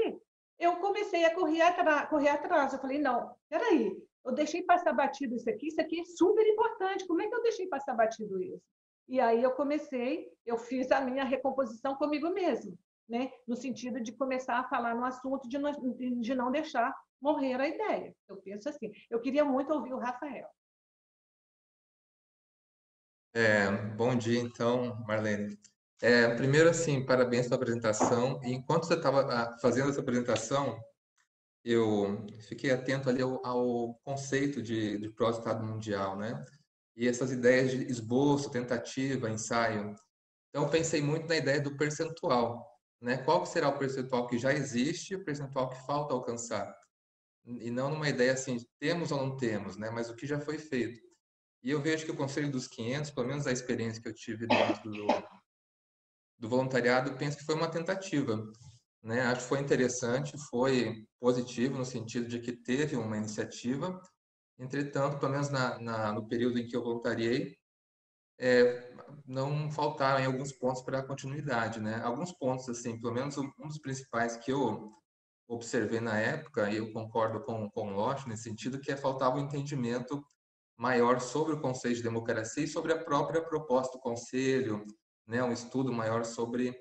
eu 0.59 0.75
comecei 0.77 1.23
a 1.23 1.33
correr, 1.33 1.61
atra 1.61 2.05
correr 2.07 2.29
atrás. 2.29 2.73
Eu 2.73 2.79
falei, 2.79 2.99
não, 2.99 3.33
peraí, 3.49 3.97
eu 4.25 4.33
deixei 4.33 4.61
passar 4.63 4.93
batido 4.93 5.35
isso 5.35 5.49
aqui, 5.49 5.67
isso 5.67 5.81
aqui 5.81 6.01
é 6.01 6.05
super 6.05 6.45
importante, 6.45 7.07
como 7.07 7.21
é 7.21 7.27
que 7.27 7.33
eu 7.33 7.41
deixei 7.41 7.67
passar 7.67 7.95
batido 7.95 8.41
isso? 8.41 8.61
E 9.07 9.19
aí 9.19 9.41
eu 9.41 9.51
comecei, 9.51 10.29
eu 10.45 10.57
fiz 10.57 10.91
a 10.91 11.01
minha 11.01 11.23
recomposição 11.23 11.95
comigo 11.95 12.29
mesmo, 12.29 12.77
né? 13.11 13.29
no 13.45 13.57
sentido 13.57 14.01
de 14.01 14.13
começar 14.13 14.57
a 14.57 14.69
falar 14.69 14.95
no 14.95 15.03
assunto 15.03 15.49
de 15.49 15.57
não, 15.57 15.71
de 16.21 16.33
não 16.33 16.49
deixar 16.49 16.95
morrer 17.21 17.59
a 17.59 17.67
ideia. 17.67 18.15
Eu 18.27 18.37
penso 18.37 18.69
assim. 18.69 18.89
Eu 19.09 19.19
queria 19.19 19.43
muito 19.43 19.73
ouvir 19.73 19.93
o 19.93 19.99
Rafael. 19.99 20.47
É, 23.33 23.69
bom 23.95 24.15
dia, 24.15 24.39
então, 24.39 24.97
Marlene. 25.05 25.59
É, 26.01 26.33
primeiro, 26.35 26.69
assim, 26.69 27.05
parabéns 27.05 27.47
pela 27.47 27.57
apresentação. 27.57 28.39
Enquanto 28.43 28.85
você 28.85 28.95
estava 28.95 29.21
ah, 29.21 29.57
fazendo 29.61 29.89
essa 29.89 29.99
apresentação, 29.99 30.81
eu 31.65 32.25
fiquei 32.47 32.71
atento 32.71 33.09
ali 33.09 33.21
ao, 33.21 33.45
ao 33.45 33.93
conceito 34.05 34.61
de, 34.61 34.97
de 34.97 35.09
pró-estado 35.09 35.63
mundial, 35.65 36.17
né? 36.17 36.43
E 36.95 37.07
essas 37.07 37.31
ideias 37.31 37.71
de 37.71 37.83
esboço, 37.91 38.49
tentativa, 38.49 39.29
ensaio. 39.29 39.93
Então, 40.49 40.69
pensei 40.69 41.01
muito 41.01 41.27
na 41.27 41.35
ideia 41.35 41.61
do 41.61 41.77
percentual, 41.77 42.70
né? 43.01 43.17
Qual 43.17 43.45
será 43.45 43.69
o 43.69 43.77
percentual 43.77 44.27
que 44.27 44.37
já 44.37 44.53
existe 44.53 45.15
o 45.15 45.25
percentual 45.25 45.69
que 45.69 45.85
falta 45.85 46.13
alcançar? 46.13 46.73
e 47.45 47.71
não 47.71 47.89
numa 47.89 48.09
ideia 48.09 48.33
assim, 48.33 48.57
temos 48.79 49.11
ou 49.11 49.17
não 49.17 49.35
temos, 49.35 49.77
né? 49.77 49.89
Mas 49.89 50.09
o 50.09 50.15
que 50.15 50.27
já 50.27 50.39
foi 50.39 50.57
feito. 50.57 51.01
E 51.63 51.71
eu 51.71 51.81
vejo 51.81 52.05
que 52.05 52.11
o 52.11 52.17
Conselho 52.17 52.51
dos 52.51 52.67
500, 52.67 53.11
pelo 53.11 53.27
menos 53.27 53.47
a 53.47 53.51
experiência 53.51 54.01
que 54.01 54.07
eu 54.07 54.13
tive 54.13 54.47
dentro 54.47 54.89
do, 54.89 55.07
do 56.39 56.49
voluntariado, 56.49 57.15
penso 57.17 57.37
que 57.37 57.45
foi 57.45 57.55
uma 57.55 57.69
tentativa. 57.69 58.43
né? 59.03 59.21
Acho 59.21 59.41
que 59.41 59.49
foi 59.49 59.59
interessante, 59.59 60.37
foi 60.49 61.05
positivo 61.19 61.77
no 61.77 61.85
sentido 61.85 62.27
de 62.27 62.39
que 62.39 62.51
teve 62.51 62.95
uma 62.95 63.17
iniciativa. 63.17 63.99
Entretanto, 64.59 65.19
pelo 65.19 65.31
menos 65.31 65.49
na, 65.49 65.79
na 65.79 66.13
no 66.13 66.27
período 66.27 66.59
em 66.59 66.67
que 66.67 66.75
eu 66.75 66.83
voluntariei, 66.83 67.57
é, 68.39 68.90
não 69.31 69.71
faltaram 69.71 70.19
em 70.19 70.25
alguns 70.25 70.51
pontos 70.51 70.81
para 70.81 70.99
a 70.99 71.03
continuidade, 71.03 71.79
né? 71.79 72.01
Alguns 72.03 72.33
pontos, 72.33 72.67
assim, 72.67 72.99
pelo 72.99 73.13
menos 73.13 73.37
um 73.37 73.49
dos 73.65 73.79
principais 73.79 74.35
que 74.35 74.51
eu 74.51 74.91
observei 75.47 75.99
na 75.99 76.17
época, 76.19 76.69
e 76.69 76.77
eu 76.77 76.91
concordo 76.91 77.41
com, 77.43 77.69
com 77.71 77.93
o 77.93 77.95
Loche 77.95 78.27
nesse 78.27 78.43
sentido, 78.43 78.79
que 78.79 78.91
é 78.91 78.97
faltava 78.97 79.37
um 79.37 79.45
entendimento 79.45 80.21
maior 80.77 81.21
sobre 81.21 81.53
o 81.53 81.61
conceito 81.61 81.97
de 81.97 82.03
democracia 82.03 82.63
e 82.63 82.67
sobre 82.67 82.91
a 82.91 83.03
própria 83.03 83.41
proposta 83.41 83.97
do 83.97 84.01
Conselho, 84.01 84.85
né? 85.25 85.41
Um 85.41 85.53
estudo 85.53 85.93
maior 85.93 86.25
sobre, 86.25 86.75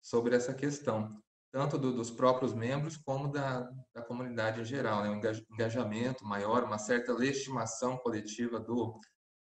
sobre 0.00 0.36
essa 0.36 0.54
questão 0.54 1.20
tanto 1.50 1.78
do, 1.78 1.92
dos 1.92 2.10
próprios 2.10 2.52
membros 2.52 2.96
como 2.96 3.28
da, 3.28 3.68
da 3.94 4.02
comunidade 4.02 4.60
em 4.60 4.64
geral, 4.64 5.02
né? 5.02 5.10
um 5.10 5.54
engajamento 5.54 6.24
maior, 6.24 6.62
uma 6.62 6.78
certa 6.78 7.12
legitimação 7.12 7.96
coletiva 7.96 8.60
do, 8.60 9.00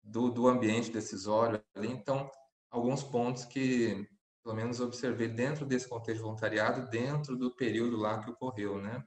do, 0.03 0.31
do 0.31 0.49
ambiente 0.49 0.91
decisório. 0.91 1.63
Ali. 1.75 1.89
Então, 1.89 2.31
alguns 2.71 3.03
pontos 3.03 3.45
que, 3.45 4.07
pelo 4.43 4.57
menos, 4.57 4.81
observei 4.81 5.29
dentro 5.29 5.65
desse 5.65 5.89
contexto 5.89 6.19
de 6.19 6.25
voluntariado, 6.25 6.89
dentro 6.91 7.37
do 7.37 7.55
período 7.55 7.97
lá 7.97 8.23
que 8.23 8.31
ocorreu, 8.31 8.81
né? 8.81 9.05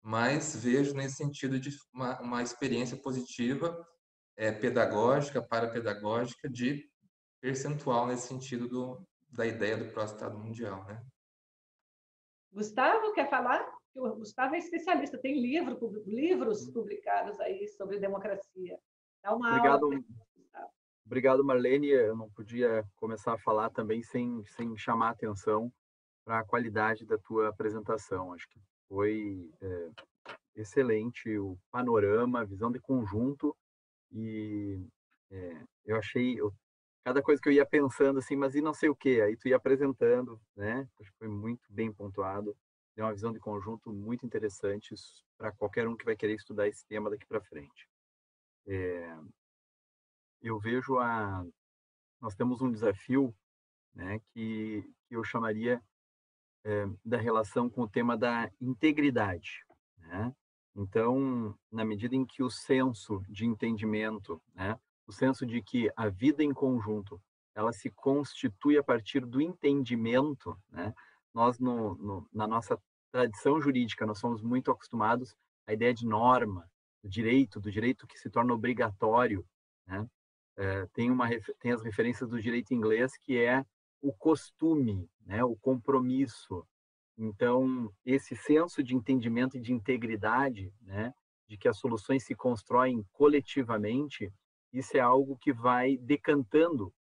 Mas 0.00 0.56
vejo 0.56 0.94
nesse 0.94 1.16
sentido 1.16 1.58
de 1.58 1.70
uma, 1.92 2.20
uma 2.20 2.42
experiência 2.42 2.96
positiva, 2.96 3.86
é, 4.36 4.50
pedagógica, 4.50 5.42
parapedagógica, 5.42 6.48
de 6.48 6.90
percentual 7.40 8.06
nesse 8.06 8.28
sentido 8.28 8.68
do, 8.68 9.06
da 9.28 9.46
ideia 9.46 9.76
do 9.76 9.92
próximo 9.92 10.18
Estado 10.18 10.38
Mundial, 10.38 10.84
né? 10.84 11.02
Gustavo 12.52 13.12
quer 13.14 13.30
falar? 13.30 13.66
O 13.94 14.16
Gustavo 14.16 14.54
é 14.54 14.58
especialista, 14.58 15.18
tem 15.18 15.40
livro, 15.40 15.78
livros 16.06 16.70
publicados 16.70 17.38
aí 17.40 17.66
sobre 17.68 17.98
democracia. 17.98 18.78
Dá 19.22 19.34
uma 19.34 19.48
Obrigado. 19.48 19.84
Aula 19.84 20.04
Obrigado, 21.04 21.44
Marlene. 21.44 21.88
Eu 21.88 22.16
não 22.16 22.30
podia 22.30 22.84
começar 22.96 23.34
a 23.34 23.38
falar 23.38 23.70
também 23.70 24.02
sem, 24.02 24.44
sem 24.46 24.76
chamar 24.76 25.08
a 25.08 25.10
atenção 25.10 25.70
para 26.24 26.38
a 26.38 26.44
qualidade 26.44 27.04
da 27.04 27.18
tua 27.18 27.48
apresentação. 27.48 28.32
Acho 28.32 28.48
que 28.48 28.58
foi 28.88 29.50
é, 29.60 29.90
excelente 30.56 31.36
o 31.38 31.58
panorama, 31.70 32.40
a 32.40 32.44
visão 32.44 32.70
de 32.70 32.80
conjunto 32.80 33.56
e 34.10 34.80
é, 35.30 35.62
eu 35.84 35.96
achei, 35.96 36.40
eu 36.40 36.52
cada 37.04 37.22
coisa 37.22 37.40
que 37.42 37.48
eu 37.48 37.52
ia 37.52 37.66
pensando 37.66 38.18
assim, 38.18 38.36
mas 38.36 38.54
e 38.54 38.60
não 38.60 38.72
sei 38.72 38.88
o 38.88 38.96
que, 38.96 39.20
aí 39.20 39.36
tu 39.36 39.48
ia 39.48 39.56
apresentando, 39.56 40.40
né? 40.56 40.88
Acho 41.00 41.10
que 41.10 41.18
foi 41.18 41.28
muito 41.28 41.62
bem 41.68 41.92
pontuado, 41.92 42.56
deu 42.94 43.04
uma 43.04 43.12
visão 43.12 43.32
de 43.32 43.40
conjunto 43.40 43.92
muito 43.92 44.24
interessante 44.24 44.94
para 45.36 45.52
qualquer 45.52 45.88
um 45.88 45.96
que 45.96 46.04
vai 46.04 46.16
querer 46.16 46.34
estudar 46.34 46.68
esse 46.68 46.86
tema 46.86 47.10
daqui 47.10 47.26
para 47.26 47.40
frente. 47.40 47.88
É, 48.66 49.16
eu 50.40 50.58
vejo 50.58 50.98
a, 50.98 51.44
nós 52.20 52.34
temos 52.34 52.60
um 52.60 52.70
desafio, 52.70 53.34
né? 53.94 54.20
Que, 54.32 54.82
que 55.08 55.16
eu 55.16 55.24
chamaria 55.24 55.82
é, 56.64 56.86
da 57.04 57.16
relação 57.16 57.68
com 57.68 57.82
o 57.82 57.88
tema 57.88 58.16
da 58.16 58.50
integridade, 58.60 59.64
né? 59.98 60.34
Então, 60.74 61.56
na 61.70 61.84
medida 61.84 62.16
em 62.16 62.24
que 62.24 62.42
o 62.42 62.50
senso 62.50 63.22
de 63.28 63.44
entendimento, 63.44 64.40
né, 64.54 64.78
o 65.06 65.12
senso 65.12 65.44
de 65.44 65.60
que 65.60 65.90
a 65.94 66.08
vida 66.08 66.42
em 66.42 66.54
conjunto 66.54 67.20
ela 67.54 67.72
se 67.72 67.90
constitui 67.90 68.78
a 68.78 68.82
partir 68.82 69.26
do 69.26 69.40
entendimento, 69.40 70.56
né? 70.70 70.94
Nós 71.34 71.58
no, 71.58 71.94
no, 71.96 72.28
na 72.32 72.46
nossa 72.46 72.78
tradição 73.10 73.60
jurídica 73.60 74.06
nós 74.06 74.18
somos 74.18 74.40
muito 74.40 74.70
acostumados 74.70 75.36
à 75.66 75.72
ideia 75.72 75.92
de 75.92 76.06
norma, 76.06 76.70
do 77.02 77.08
direito, 77.08 77.60
do 77.60 77.70
direito 77.70 78.06
que 78.06 78.18
se 78.18 78.30
torna 78.30 78.54
obrigatório, 78.54 79.44
né? 79.86 80.06
É, 80.56 80.86
tem 80.92 81.10
uma 81.10 81.28
tem 81.58 81.72
as 81.72 81.82
referências 81.82 82.28
do 82.28 82.40
direito 82.40 82.74
inglês 82.74 83.16
que 83.16 83.38
é 83.38 83.64
o 84.00 84.12
costume, 84.12 85.08
né? 85.24 85.42
O 85.42 85.56
compromisso. 85.56 86.66
Então 87.16 87.92
esse 88.04 88.36
senso 88.36 88.82
de 88.82 88.94
entendimento 88.94 89.56
e 89.56 89.60
de 89.60 89.72
integridade, 89.72 90.72
né? 90.82 91.12
De 91.48 91.56
que 91.56 91.68
as 91.68 91.78
soluções 91.78 92.24
se 92.24 92.34
constroem 92.34 93.04
coletivamente, 93.12 94.32
isso 94.72 94.96
é 94.96 95.00
algo 95.00 95.36
que 95.36 95.52
vai 95.52 95.96
decantando 95.98 96.92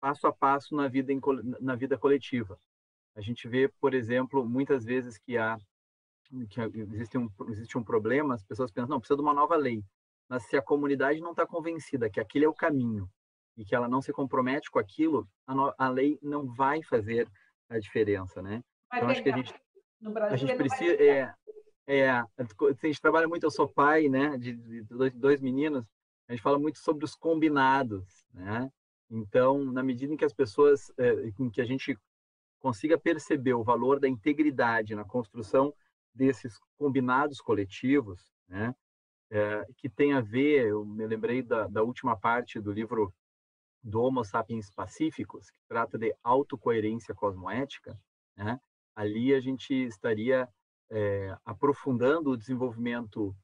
passo 0.00 0.26
a 0.26 0.32
passo 0.32 0.74
na 0.74 0.88
vida 0.88 1.12
na 1.60 1.74
vida 1.74 1.96
coletiva. 1.96 2.58
A 3.14 3.20
gente 3.20 3.48
vê, 3.48 3.68
por 3.80 3.94
exemplo, 3.94 4.46
muitas 4.46 4.84
vezes 4.84 5.16
que 5.16 5.38
há 5.38 5.58
que 6.48 6.60
existe 6.60 7.18
um 7.18 7.28
existe 7.48 7.78
um 7.78 7.84
problema, 7.84 8.34
as 8.34 8.44
pessoas 8.44 8.70
pensam 8.70 8.90
não 8.90 9.00
precisa 9.00 9.16
de 9.16 9.22
uma 9.22 9.34
nova 9.34 9.56
lei, 9.56 9.82
mas 10.28 10.44
se 10.44 10.56
a 10.56 10.62
comunidade 10.62 11.20
não 11.20 11.30
está 11.30 11.46
convencida 11.46 12.10
que 12.10 12.20
aquele 12.20 12.44
é 12.44 12.48
o 12.48 12.54
caminho 12.54 13.08
e 13.56 13.64
que 13.64 13.74
ela 13.74 13.88
não 13.88 14.02
se 14.02 14.12
compromete 14.12 14.70
com 14.70 14.78
aquilo, 14.78 15.28
a, 15.46 15.54
no, 15.54 15.74
a 15.78 15.88
lei 15.88 16.18
não 16.22 16.46
vai 16.46 16.82
fazer 16.82 17.28
a 17.68 17.78
diferença, 17.78 18.42
né? 18.42 18.62
então 18.92 19.08
acho 19.08 19.22
que 19.22 19.30
a 19.30 19.36
gente 19.36 19.54
a 20.30 20.36
gente 20.36 20.54
precisa 20.54 20.94
é, 21.02 21.34
é, 21.86 22.10
a 22.10 22.26
gente 22.82 23.00
trabalha 23.00 23.28
muito, 23.28 23.44
eu 23.44 23.50
sou 23.50 23.68
pai, 23.68 24.08
né, 24.08 24.36
de, 24.36 24.54
de 24.54 24.82
dois, 24.82 25.14
dois 25.14 25.40
meninos, 25.40 25.84
a 26.28 26.32
gente 26.32 26.42
fala 26.42 26.58
muito 26.58 26.78
sobre 26.78 27.04
os 27.04 27.14
combinados, 27.14 28.26
né? 28.34 28.70
Então, 29.08 29.64
na 29.64 29.82
medida 29.84 30.12
em 30.12 30.16
que 30.16 30.24
as 30.24 30.32
pessoas, 30.32 30.90
é, 30.98 31.32
em 31.38 31.48
que 31.48 31.60
a 31.60 31.64
gente 31.64 31.96
consiga 32.58 32.98
perceber 32.98 33.54
o 33.54 33.62
valor 33.62 34.00
da 34.00 34.08
integridade 34.08 34.96
na 34.96 35.04
construção 35.04 35.72
desses 36.16 36.58
combinados 36.78 37.40
coletivos, 37.40 38.20
né? 38.48 38.74
É, 39.28 39.66
que 39.76 39.88
tem 39.88 40.12
a 40.12 40.20
ver, 40.20 40.68
eu 40.68 40.84
me 40.84 41.04
lembrei 41.04 41.42
da, 41.42 41.66
da 41.66 41.82
última 41.82 42.16
parte 42.16 42.60
do 42.60 42.70
livro 42.70 43.12
do 43.82 44.00
Homo 44.00 44.24
sapiens 44.24 44.70
pacíficos, 44.70 45.50
que 45.50 45.58
trata 45.68 45.98
de 45.98 46.14
autocoerência 46.22 47.12
cosmoética, 47.14 47.98
né? 48.36 48.60
ali 48.94 49.34
a 49.34 49.40
gente 49.40 49.74
estaria 49.74 50.48
é, 50.90 51.36
aprofundando 51.44 52.30
o 52.30 52.36
desenvolvimento 52.36 53.34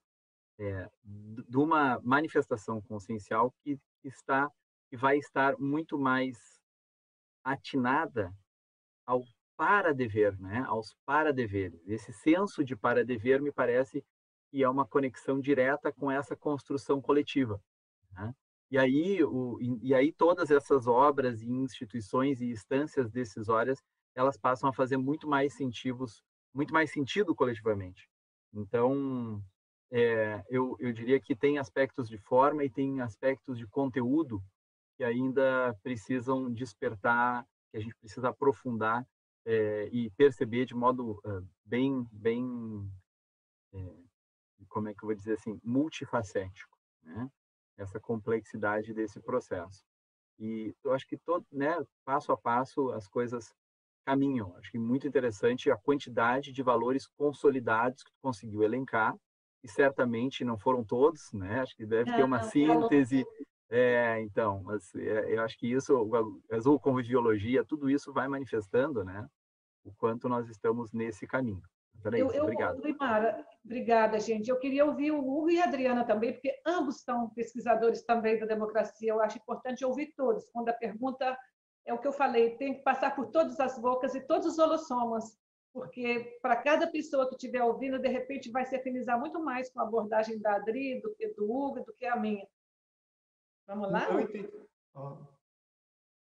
é, 0.59 0.89
de 1.05 1.57
uma 1.57 2.01
manifestação 2.03 2.81
consciencial 2.81 3.53
que 3.63 3.79
está 4.05 4.49
que 4.89 4.97
vai 4.97 5.17
estar 5.17 5.59
muito 5.59 5.99
mais 5.99 6.37
atinada 7.43 8.31
ao 9.07 9.23
para-dever, 9.57 10.39
né? 10.41 10.65
aos 10.67 10.95
para-deveres. 11.05 11.81
Esse 11.87 12.13
senso 12.13 12.65
de 12.65 12.77
para-dever 12.77 13.41
me 13.41 13.53
parece 13.53 14.05
que 14.51 14.63
é 14.63 14.69
uma 14.69 14.87
conexão 14.87 15.41
direta 15.41 15.93
com 15.93 16.11
essa 16.11 16.37
construção 16.37 17.01
coletiva. 17.01 17.61
Né? 18.13 18.35
E, 18.71 18.79
aí, 18.79 19.23
o, 19.25 19.59
e 19.83 19.95
aí 19.95 20.13
todas 20.13 20.51
essas 20.51 20.87
obras 20.87 21.43
e 21.43 21.51
instituições 21.51 22.41
e 22.41 22.51
instâncias 22.51 23.11
decisórias, 23.11 23.83
elas 24.15 24.37
passam 24.37 24.69
a 24.69 24.73
fazer 24.73 24.97
muito 24.97 25.29
mais 25.29 25.55
sentido, 25.55 26.05
muito 26.55 26.73
mais 26.73 26.91
sentido 26.91 27.35
coletivamente. 27.35 28.09
Então, 28.53 29.43
é, 29.91 30.43
eu, 30.49 30.77
eu 30.81 30.93
diria 30.93 31.21
que 31.21 31.35
tem 31.35 31.59
aspectos 31.59 32.09
de 32.09 32.19
forma 32.19 32.65
e 32.65 32.71
tem 32.71 33.01
aspectos 33.01 33.59
de 33.59 33.67
conteúdo 33.67 34.43
que 34.97 35.05
ainda 35.05 35.75
precisam 35.83 36.53
despertar, 36.53 37.47
que 37.71 37.79
a 37.79 37.81
gente 37.81 37.95
precisa 37.97 38.29
aprofundar 38.29 39.07
é, 39.45 39.89
e 39.93 40.11
perceber 40.11 40.65
de 40.65 40.75
modo 40.75 41.21
uh, 41.25 41.47
bem, 41.65 42.07
bem, 42.13 42.91
é, 43.75 43.95
como 44.69 44.89
é 44.89 44.95
que 44.95 45.03
eu 45.03 45.09
vou 45.09 45.15
dizer 45.15 45.35
assim, 45.35 45.61
multifacético, 45.63 46.77
né? 47.03 47.29
Essa 47.77 47.99
complexidade 47.99 48.93
desse 48.93 49.21
processo. 49.21 49.83
E 50.39 50.75
eu 50.85 50.93
acho 50.93 51.07
que 51.07 51.17
todo, 51.17 51.45
né, 51.51 51.75
passo 52.05 52.33
a 52.33 52.37
passo 52.37 52.91
as 52.91 53.09
coisas 53.09 53.55
caminham. 54.05 54.55
Acho 54.57 54.71
que 54.71 54.79
muito 54.79 55.07
interessante 55.07 55.71
a 55.71 55.77
quantidade 55.77 56.53
de 56.53 56.63
valores 56.63 57.07
consolidados 57.07 58.03
que 58.03 58.11
tu 58.11 58.19
conseguiu 58.21 58.63
elencar 58.63 59.15
e 59.63 59.69
certamente 59.69 60.45
não 60.45 60.59
foram 60.59 60.85
todos, 60.85 61.33
né? 61.33 61.61
Acho 61.61 61.77
que 61.77 61.87
deve 61.87 62.13
ter 62.13 62.25
uma 62.25 62.43
síntese. 62.43 63.25
É, 63.75 64.21
então, 64.21 64.63
mas 64.63 64.95
é, 64.95 65.35
eu 65.35 65.43
acho 65.43 65.59
que 65.59 65.67
isso, 65.67 65.97
a 66.51 66.57
azul 66.57 66.79
conviviologia, 66.79 67.65
tudo 67.65 67.89
isso 67.89 68.13
vai 68.13 68.29
manifestando, 68.29 69.03
né? 69.03 69.27
O 69.83 69.91
quanto 69.95 70.29
nós 70.29 70.47
estamos 70.51 70.93
nesse 70.93 71.27
caminho. 71.27 71.63
Então, 71.99 72.13
é 72.13 72.21
eu, 72.21 72.31
eu, 72.33 72.43
obrigado. 72.43 72.83
Obrigada, 73.65 74.21
gente. 74.21 74.49
Eu 74.49 74.59
queria 74.59 74.85
ouvir 74.85 75.11
o 75.13 75.21
Hugo 75.21 75.51
e 75.51 75.59
a 75.59 75.65
Adriana 75.65 76.05
também, 76.05 76.35
porque 76.35 76.55
ambos 76.67 77.01
são 77.01 77.31
pesquisadores 77.31 78.05
também 78.05 78.39
da 78.39 78.45
democracia. 78.45 79.11
Eu 79.11 79.23
acho 79.23 79.39
importante 79.39 79.85
ouvir 79.85 80.13
todos. 80.15 80.45
Quando 80.53 80.69
a 80.69 80.75
pergunta 80.75 81.35
é 81.87 81.95
o 81.95 81.99
que 81.99 82.07
eu 82.07 82.13
falei, 82.13 82.57
tem 82.57 82.75
que 82.75 82.83
passar 82.83 83.17
por 83.17 83.31
todas 83.31 83.59
as 83.59 83.79
bocas 83.79 84.15
e 84.15 84.21
todos 84.21 84.47
os 84.47 84.59
holossomas 84.59 85.41
porque 85.73 86.39
para 86.43 86.57
cada 86.57 86.87
pessoa 86.87 87.27
que 87.29 87.35
estiver 87.35 87.63
ouvindo, 87.63 87.99
de 87.99 88.09
repente 88.09 88.51
vai 88.51 88.65
se 88.67 88.77
afinizar 88.77 89.19
muito 89.19 89.43
mais 89.43 89.71
com 89.73 89.81
a 89.81 89.85
abordagem 89.85 90.39
da 90.39 90.57
Adri 90.57 91.01
do 91.01 91.15
que 91.15 91.29
do 91.29 91.51
Hugo, 91.51 91.83
do 91.83 91.95
que 91.95 92.05
a 92.05 92.15
minha. 92.15 92.47
Vamos 93.67 93.91
lá? 93.91 94.09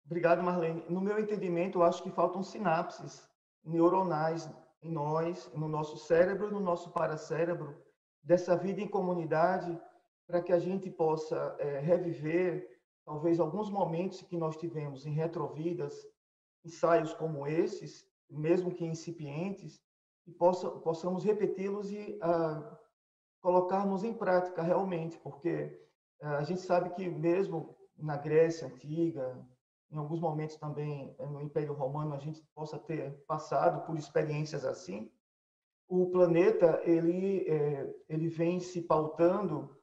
Obrigado, 0.05 0.43
Marlene. 0.43 0.85
No 0.89 1.01
meu 1.01 1.19
entendimento, 1.19 1.79
eu 1.79 1.83
acho 1.83 2.03
que 2.03 2.11
faltam 2.11 2.43
sinapses 2.43 3.29
neuronais 3.65 4.49
em 4.83 4.91
nós, 4.91 5.51
no 5.53 5.69
nosso 5.69 5.97
cérebro, 5.97 6.51
no 6.51 6.61
nosso 6.61 6.91
paracérebro, 6.91 7.77
dessa 8.23 8.57
vida 8.57 8.81
em 8.81 8.89
comunidade, 8.89 9.81
para 10.27 10.41
que 10.41 10.53
a 10.53 10.59
gente 10.59 10.91
possa 10.91 11.57
é, 11.59 11.79
reviver 11.79 12.69
talvez 13.05 13.39
alguns 13.39 13.71
momentos 13.71 14.21
que 14.23 14.37
nós 14.37 14.57
tivemos 14.57 15.07
em 15.07 15.13
retrovidas, 15.13 16.07
ensaios 16.65 17.15
como 17.15 17.47
esses, 17.47 18.05
mesmo 18.29 18.75
que 18.75 18.85
incipientes, 18.85 19.81
e 20.27 20.33
possa, 20.33 20.69
possamos 20.69 21.23
repeti-los 21.23 21.93
e 21.93 22.19
ah, 22.21 22.79
colocarmos 23.41 24.03
em 24.03 24.13
prática 24.13 24.61
realmente, 24.61 25.17
porque 25.19 25.81
a 26.21 26.43
gente 26.43 26.61
sabe 26.61 26.91
que 26.91 27.09
mesmo 27.09 27.77
na 27.97 28.17
Grécia 28.17 28.67
antiga, 28.67 29.37
em 29.91 29.97
alguns 29.97 30.21
momentos 30.21 30.57
também 30.57 31.15
eh, 31.19 31.27
no 31.27 31.41
Império 31.41 31.73
Romano 31.73 32.15
a 32.15 32.19
gente 32.19 32.43
possa 32.55 32.79
ter 32.79 33.13
passado 33.27 33.87
por 33.87 33.97
experiências 33.97 34.65
assim. 34.65 35.11
O 35.89 36.11
planeta 36.11 36.81
ele 36.85 37.49
é, 37.49 37.95
ele 38.09 38.29
vem 38.29 38.59
se 38.59 38.83
pautando 38.83 39.77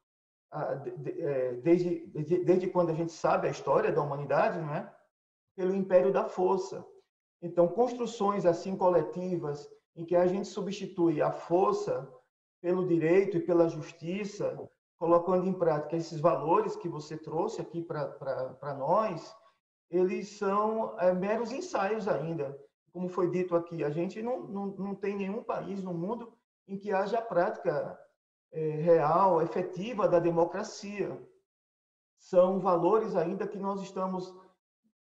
desde, 1.63 2.05
desde 2.07 2.43
desde 2.43 2.67
quando 2.67 2.91
a 2.91 2.93
gente 2.93 3.11
sabe 3.11 3.47
a 3.47 3.51
história 3.51 3.91
da 3.91 4.01
humanidade, 4.01 4.59
não 4.59 4.75
é? 4.75 4.93
Pelo 5.55 5.73
Império 5.73 6.11
da 6.11 6.25
Força. 6.25 6.85
Então 7.41 7.67
construções 7.67 8.45
assim 8.45 8.75
coletivas 8.75 9.69
em 9.95 10.05
que 10.05 10.15
a 10.15 10.27
gente 10.27 10.47
substitui 10.47 11.21
a 11.21 11.31
força 11.31 12.11
pelo 12.61 12.87
direito 12.87 13.37
e 13.37 13.41
pela 13.41 13.69
justiça, 13.69 14.57
colocando 15.03 15.45
em 15.45 15.51
prática 15.51 15.97
esses 15.97 16.21
valores 16.21 16.77
que 16.77 16.87
você 16.87 17.17
trouxe 17.17 17.59
aqui 17.59 17.81
para 17.81 18.73
nós, 18.73 19.35
eles 19.89 20.37
são 20.37 20.97
é, 20.97 21.13
meros 21.13 21.51
ensaios 21.51 22.07
ainda. 22.07 22.57
Como 22.93 23.09
foi 23.09 23.29
dito 23.29 23.53
aqui, 23.53 23.83
a 23.83 23.89
gente 23.89 24.21
não, 24.21 24.43
não, 24.43 24.65
não 24.67 24.95
tem 24.95 25.17
nenhum 25.17 25.43
país 25.43 25.83
no 25.83 25.93
mundo 25.93 26.31
em 26.65 26.77
que 26.77 26.93
haja 26.93 27.21
prática 27.21 27.99
é, 28.53 28.69
real, 28.77 29.41
efetiva 29.41 30.07
da 30.07 30.21
democracia. 30.21 31.21
São 32.17 32.61
valores 32.61 33.13
ainda 33.13 33.45
que 33.45 33.57
nós 33.57 33.81
estamos, 33.81 34.33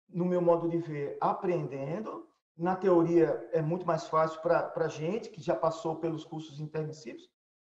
no 0.09 0.25
meu 0.25 0.41
modo 0.41 0.67
de 0.67 0.79
ver, 0.79 1.19
aprendendo. 1.21 2.27
Na 2.57 2.75
teoria 2.75 3.47
é 3.53 3.61
muito 3.61 3.85
mais 3.85 4.07
fácil 4.07 4.41
para 4.41 4.73
a 4.75 4.87
gente, 4.87 5.29
que 5.29 5.39
já 5.39 5.55
passou 5.55 5.97
pelos 5.97 6.25
cursos 6.25 6.59
intermissivos, 6.59 7.29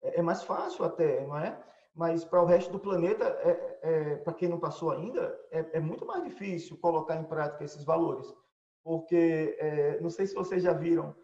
é, 0.02 0.20
é 0.20 0.22
mais 0.22 0.42
fácil 0.42 0.82
até, 0.82 1.26
não 1.26 1.38
é? 1.38 1.62
Mas 1.96 2.26
para 2.26 2.42
o 2.42 2.44
resto 2.44 2.70
do 2.70 2.78
planeta, 2.78 3.24
é, 3.24 3.78
é, 3.82 4.16
para 4.16 4.34
quem 4.34 4.50
não 4.50 4.60
passou 4.60 4.90
ainda, 4.90 5.34
é, 5.50 5.78
é, 5.78 5.80
muito 5.80 6.04
mais 6.04 6.22
difícil 6.22 6.76
colocar 6.76 7.16
em 7.16 7.24
prática 7.24 7.64
esses 7.64 7.82
valores. 7.82 8.30
Porque, 8.84 9.56
é, 9.58 9.98
não 10.00 10.10
sei 10.10 10.26
se 10.26 10.34
vocês 10.34 10.62
já 10.62 10.74
viram, 10.74 11.16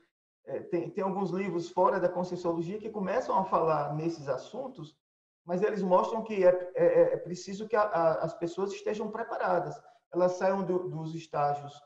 é, 0.46 0.60
tem, 0.60 0.88
tem 0.88 1.04
alguns 1.04 1.30
livros 1.30 1.68
fora 1.68 2.00
da 2.00 2.08
Conscienciologia 2.08 2.78
que 2.78 2.88
começam 2.88 3.38
a 3.38 3.44
falar 3.44 3.94
nesses 3.94 4.28
assuntos, 4.28 4.96
mas 5.44 5.62
eles 5.62 5.82
mostram 5.82 6.22
que 6.22 6.42
é, 6.42 6.72
é, 6.74 7.16
preciso 7.18 7.68
que 7.68 7.76
a, 7.76 7.82
a, 7.82 8.12
as 8.24 8.32
pessoas 8.32 8.72
estejam 8.72 9.10
preparadas, 9.10 9.78
elas 10.10 10.32
saiam 10.32 10.64
do, 10.64 10.88
dos 10.88 11.14
estágios, 11.14 11.78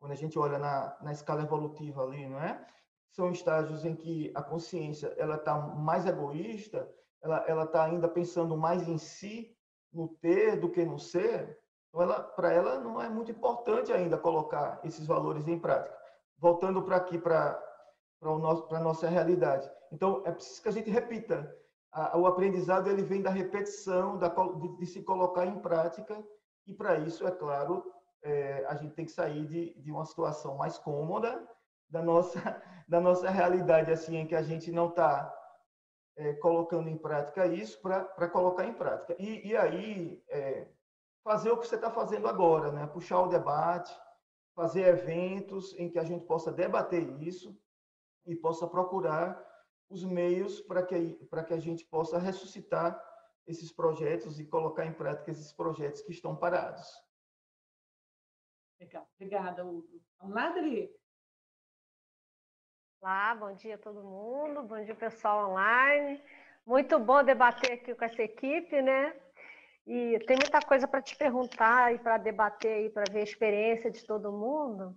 quando 0.00 0.12
a 0.12 0.16
gente 0.16 0.38
olha 0.38 0.58
na, 0.58 0.96
na 1.02 1.12
escala 1.12 1.42
evolutiva 1.42 2.02
ali, 2.02 2.26
não 2.26 2.40
é? 2.40 2.66
São 3.10 3.30
estágios 3.30 3.84
em 3.84 3.94
que 3.94 4.32
a 4.34 4.42
consciência 4.42 5.14
ela 5.18 5.34
está 5.34 5.58
mais 5.58 6.06
egoísta, 6.06 6.90
ela 7.22 7.44
ela 7.46 7.64
está 7.64 7.84
ainda 7.84 8.08
pensando 8.08 8.56
mais 8.56 8.86
em 8.88 8.98
si, 8.98 9.56
no 9.92 10.08
ter 10.08 10.58
do 10.58 10.70
que 10.70 10.84
no 10.84 10.98
ser. 10.98 11.58
Então, 11.88 12.02
ela 12.02 12.22
para 12.22 12.52
ela 12.52 12.78
não 12.78 13.00
é 13.00 13.08
muito 13.08 13.30
importante 13.30 13.92
ainda 13.92 14.18
colocar 14.18 14.80
esses 14.84 15.06
valores 15.06 15.46
em 15.48 15.58
prática. 15.58 15.96
Voltando 16.38 16.82
para 16.82 16.96
aqui 16.96 17.18
para 17.18 17.62
para 18.20 18.56
para 18.68 18.80
nossa 18.80 19.08
realidade. 19.08 19.70
Então 19.92 20.22
é 20.24 20.32
preciso 20.32 20.62
que 20.62 20.68
a 20.68 20.72
gente 20.72 20.90
repita. 20.90 21.54
o 22.14 22.26
aprendizado 22.26 22.88
ele 22.88 23.02
vem 23.02 23.22
da 23.22 23.30
repetição, 23.30 24.18
da, 24.18 24.28
de, 24.28 24.76
de 24.76 24.86
se 24.86 25.02
colocar 25.02 25.46
em 25.46 25.58
prática. 25.60 26.22
E 26.66 26.74
para 26.74 26.98
isso, 26.98 27.26
é 27.26 27.30
claro, 27.30 27.84
é, 28.22 28.66
a 28.66 28.74
gente 28.74 28.94
tem 28.94 29.04
que 29.04 29.12
sair 29.12 29.46
de, 29.46 29.74
de 29.80 29.90
uma 29.90 30.04
situação 30.04 30.56
mais 30.56 30.78
cômoda 30.78 31.48
da 31.88 32.02
nossa 32.02 32.40
da 32.88 33.00
nossa 33.00 33.28
realidade 33.30 33.90
assim 33.90 34.16
em 34.16 34.26
que 34.26 34.34
a 34.34 34.42
gente 34.42 34.70
não 34.70 34.88
está 34.88 35.32
é, 36.16 36.34
colocando 36.34 36.88
em 36.88 36.96
prática 36.96 37.46
isso 37.46 37.80
para 37.80 38.28
colocar 38.28 38.66
em 38.66 38.72
prática. 38.72 39.14
E, 39.18 39.48
e 39.48 39.56
aí, 39.56 40.22
é, 40.28 40.68
fazer 41.22 41.50
o 41.50 41.58
que 41.58 41.66
você 41.66 41.76
está 41.76 41.90
fazendo 41.90 42.26
agora, 42.26 42.72
né? 42.72 42.86
puxar 42.86 43.20
o 43.20 43.28
debate, 43.28 43.92
fazer 44.54 44.82
eventos 44.82 45.74
em 45.78 45.90
que 45.90 45.98
a 45.98 46.04
gente 46.04 46.24
possa 46.24 46.52
debater 46.52 47.20
isso 47.22 47.58
e 48.24 48.34
possa 48.34 48.66
procurar 48.66 49.44
os 49.88 50.02
meios 50.02 50.60
para 50.62 50.82
que, 50.82 51.14
que 51.46 51.54
a 51.54 51.60
gente 51.60 51.84
possa 51.84 52.18
ressuscitar 52.18 53.00
esses 53.46 53.70
projetos 53.70 54.40
e 54.40 54.46
colocar 54.46 54.84
em 54.84 54.92
prática 54.92 55.30
esses 55.30 55.52
projetos 55.52 56.02
que 56.02 56.10
estão 56.10 56.34
parados. 56.34 56.86
Legal, 58.80 59.08
obrigada, 59.14 59.64
Hugo. 59.64 60.02
Madre, 60.22 60.94
Olá, 63.06 63.36
bom 63.36 63.52
dia 63.52 63.76
a 63.76 63.78
todo 63.78 64.02
mundo, 64.02 64.64
bom 64.64 64.82
dia 64.82 64.92
pessoal 64.92 65.52
online. 65.52 66.20
Muito 66.66 66.98
bom 66.98 67.22
debater 67.22 67.74
aqui 67.74 67.94
com 67.94 68.04
essa 68.04 68.20
equipe, 68.20 68.82
né? 68.82 69.14
E 69.86 70.18
tem 70.26 70.36
muita 70.36 70.60
coisa 70.60 70.88
para 70.88 71.00
te 71.00 71.14
perguntar 71.14 71.94
e 71.94 72.00
para 72.00 72.18
debater 72.18 72.86
e 72.86 72.90
para 72.90 73.04
ver 73.08 73.20
a 73.20 73.22
experiência 73.22 73.92
de 73.92 74.04
todo 74.04 74.32
mundo. 74.32 74.92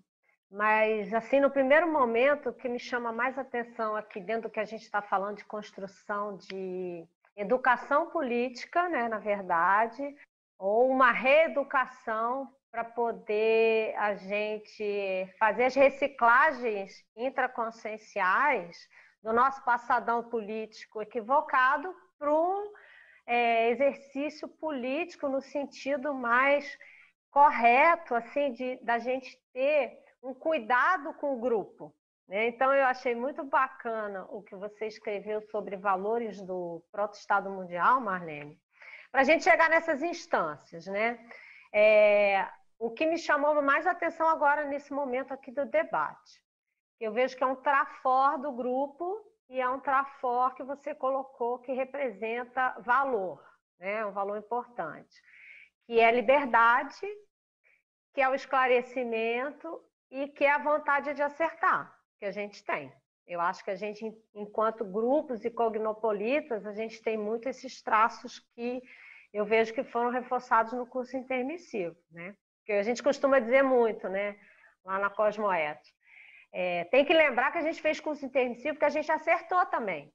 Mas, 0.49 1.13
assim, 1.13 1.39
no 1.39 1.51
primeiro 1.51 1.87
momento, 1.87 2.49
o 2.49 2.53
que 2.53 2.67
me 2.67 2.79
chama 2.79 3.11
mais 3.11 3.37
atenção 3.37 3.95
aqui 3.95 4.19
dentro 4.19 4.49
do 4.49 4.49
que 4.49 4.59
a 4.59 4.65
gente 4.65 4.81
está 4.81 5.03
falando 5.03 5.37
de 5.37 5.45
construção 5.45 6.35
de 6.35 7.05
educação 7.35 8.09
política, 8.09 8.89
né, 8.89 9.07
na 9.07 9.19
verdade, 9.19 10.15
ou 10.57 10.89
uma 10.89 11.11
reeducação 11.11 12.51
para 12.71 12.83
poder 12.83 13.95
a 13.97 14.15
gente 14.15 15.27
fazer 15.39 15.65
as 15.65 15.75
reciclagens 15.75 17.03
intraconscienciais 17.15 18.77
do 19.23 19.33
nosso 19.33 19.63
passadão 19.63 20.23
político 20.29 21.01
equivocado 21.01 21.93
para 22.17 22.33
um 22.33 22.71
é, 23.25 23.69
exercício 23.69 24.47
político 24.47 25.27
no 25.27 25.41
sentido 25.41 26.13
mais 26.13 26.77
correto, 27.31 28.15
assim, 28.15 28.51
de 28.53 28.77
da 28.83 28.97
gente 28.97 29.39
ter 29.53 29.99
um 30.21 30.33
cuidado 30.33 31.13
com 31.15 31.35
o 31.35 31.39
grupo. 31.39 31.93
Né? 32.27 32.47
Então, 32.47 32.73
eu 32.73 32.85
achei 32.85 33.15
muito 33.15 33.43
bacana 33.43 34.25
o 34.29 34.41
que 34.43 34.55
você 34.55 34.87
escreveu 34.87 35.41
sobre 35.49 35.75
valores 35.75 36.41
do 36.41 36.83
proto-estado 36.91 37.49
mundial, 37.49 37.99
Marlene, 37.99 38.59
para 39.11 39.21
a 39.21 39.23
gente 39.23 39.43
chegar 39.43 39.69
nessas 39.69 40.03
instâncias, 40.03 40.85
né? 40.85 41.19
É, 41.73 42.47
o 42.79 42.89
que 42.89 43.05
me 43.05 43.17
chamou 43.17 43.61
mais 43.61 43.85
atenção 43.85 44.27
agora 44.29 44.63
nesse 44.63 44.93
momento 44.93 45.33
aqui 45.33 45.51
do 45.51 45.65
debate. 45.65 46.41
Eu 46.97 47.11
vejo 47.11 47.35
que 47.35 47.43
é 47.43 47.47
um 47.47 47.57
trafor 47.57 48.39
do 48.39 48.53
grupo 48.53 49.21
e 49.49 49.59
é 49.59 49.67
um 49.67 49.81
trafor 49.81 50.55
que 50.55 50.63
você 50.63 50.95
colocou 50.95 51.59
que 51.59 51.73
representa 51.73 52.75
valor, 52.79 53.43
né? 53.77 54.05
um 54.05 54.11
valor 54.11 54.37
importante, 54.37 55.21
que 55.85 55.99
é 55.99 56.09
liberdade, 56.09 57.05
que 58.13 58.21
é 58.21 58.29
o 58.29 58.35
esclarecimento 58.35 59.83
e 60.09 60.29
que 60.29 60.45
é 60.45 60.51
a 60.51 60.57
vontade 60.57 61.13
de 61.13 61.21
acertar 61.21 61.93
que 62.17 62.25
a 62.25 62.31
gente 62.31 62.63
tem. 62.63 62.91
Eu 63.27 63.41
acho 63.41 63.63
que 63.63 63.71
a 63.71 63.75
gente, 63.75 64.05
enquanto 64.33 64.85
grupos 64.85 65.43
e 65.45 65.51
cognopolitas, 65.51 66.65
a 66.65 66.73
gente 66.73 67.01
tem 67.01 67.17
muito 67.17 67.47
esses 67.47 67.81
traços 67.81 68.39
que 68.55 68.81
eu 69.31 69.45
vejo 69.45 69.73
que 69.73 69.83
foram 69.83 70.09
reforçados 70.09 70.73
no 70.73 70.87
curso 70.87 71.15
intermissivo, 71.15 71.95
né? 72.09 72.35
Que 72.69 72.73
a 72.73 72.83
gente 72.83 73.01
costuma 73.01 73.39
dizer 73.39 73.63
muito, 73.63 74.07
né? 74.07 74.35
Lá 74.85 74.99
na 74.99 75.09
Cosmoet. 75.09 75.81
É, 76.53 76.83
tem 76.85 77.03
que 77.03 77.11
lembrar 77.11 77.51
que 77.51 77.57
a 77.57 77.63
gente 77.63 77.81
fez 77.81 77.99
curso 77.99 78.23
intermissivo 78.23 78.77
que 78.77 78.85
a 78.85 78.89
gente 78.89 79.11
acertou 79.11 79.65
também. 79.65 80.13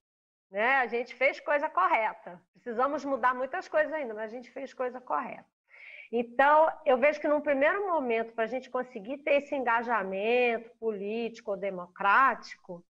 Né? 0.53 0.77
A 0.77 0.87
gente 0.87 1.17
fez 1.17 1.41
coisa 1.41 1.69
correta. 1.69 2.41
Precisamos 2.53 3.05
mudar 3.05 3.35
muitas 3.35 3.67
coisas 3.67 3.93
ainda, 3.93 4.15
mas 4.15 4.33
a 4.33 4.37
gente 4.37 4.53
fez 4.53 4.73
coisa 4.73 5.01
correta. 5.01 5.45
Então, 6.13 6.71
eu 6.87 6.97
vejo 6.97 7.21
que 7.21 7.27
num 7.27 7.41
primeiro 7.41 7.89
momento, 7.89 8.33
para 8.35 8.45
a 8.45 8.53
gente 8.55 8.71
conseguir 8.71 9.19
ter 9.19 9.43
esse 9.43 9.57
engajamento 9.57 10.71
político 10.79 11.51
ou 11.51 11.57
democrático, 11.57 12.85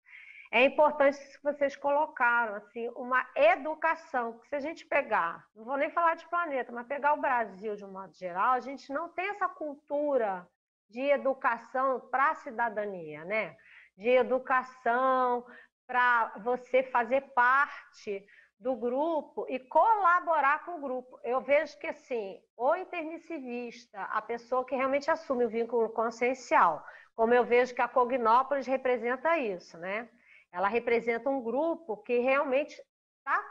é 0.53 0.64
importante 0.64 1.16
que 1.16 1.42
vocês 1.44 1.76
colocaram, 1.76 2.57
assim, 2.57 2.88
uma 2.96 3.24
educação, 3.36 4.38
que 4.40 4.48
se 4.48 4.57
a 4.57 4.61
gente 4.61 4.84
pegar, 4.84 5.46
não 5.55 5.64
vou 5.64 5.76
nem 5.76 5.90
falar 5.90 6.16
de 6.16 6.28
planeta, 6.28 6.72
mas 6.72 6.86
pegar 6.88 7.14
o 7.14 7.20
Brasil 7.20 7.76
de 7.76 7.84
um 7.84 7.92
modo 7.92 8.12
geral, 8.14 8.55
a 8.55 8.61
gente 8.61 8.92
não 8.92 9.09
tem 9.11 9.28
essa 9.30 9.48
cultura 9.48 10.48
de 10.88 11.03
educação 11.03 12.01
para 12.11 12.30
a 12.30 12.34
cidadania, 12.34 13.24
né? 13.24 13.57
De 13.96 14.09
educação 14.09 15.46
para 15.86 16.32
você 16.38 16.82
fazer 16.82 17.20
parte 17.32 18.26
do 18.59 18.74
grupo 18.74 19.46
e 19.48 19.59
colaborar 19.59 20.64
com 20.64 20.78
o 20.78 20.80
grupo. 20.80 21.18
Eu 21.22 21.40
vejo 21.40 21.78
que, 21.78 21.86
assim, 21.86 22.42
o 22.57 22.74
intermissivista, 22.74 24.03
a 24.03 24.20
pessoa 24.20 24.66
que 24.66 24.74
realmente 24.74 25.11
assume 25.11 25.44
o 25.44 25.48
vínculo 25.48 25.88
consciencial, 25.90 26.84
como 27.14 27.32
eu 27.32 27.44
vejo 27.44 27.74
que 27.74 27.80
a 27.80 27.88
Cognópolis 27.88 28.66
representa 28.66 29.38
isso, 29.38 29.78
né? 29.78 30.09
Ela 30.53 30.68
representa 30.68 31.28
um 31.30 31.42
grupo 31.42 31.96
que 31.98 32.18
realmente 32.18 32.72
está 33.18 33.44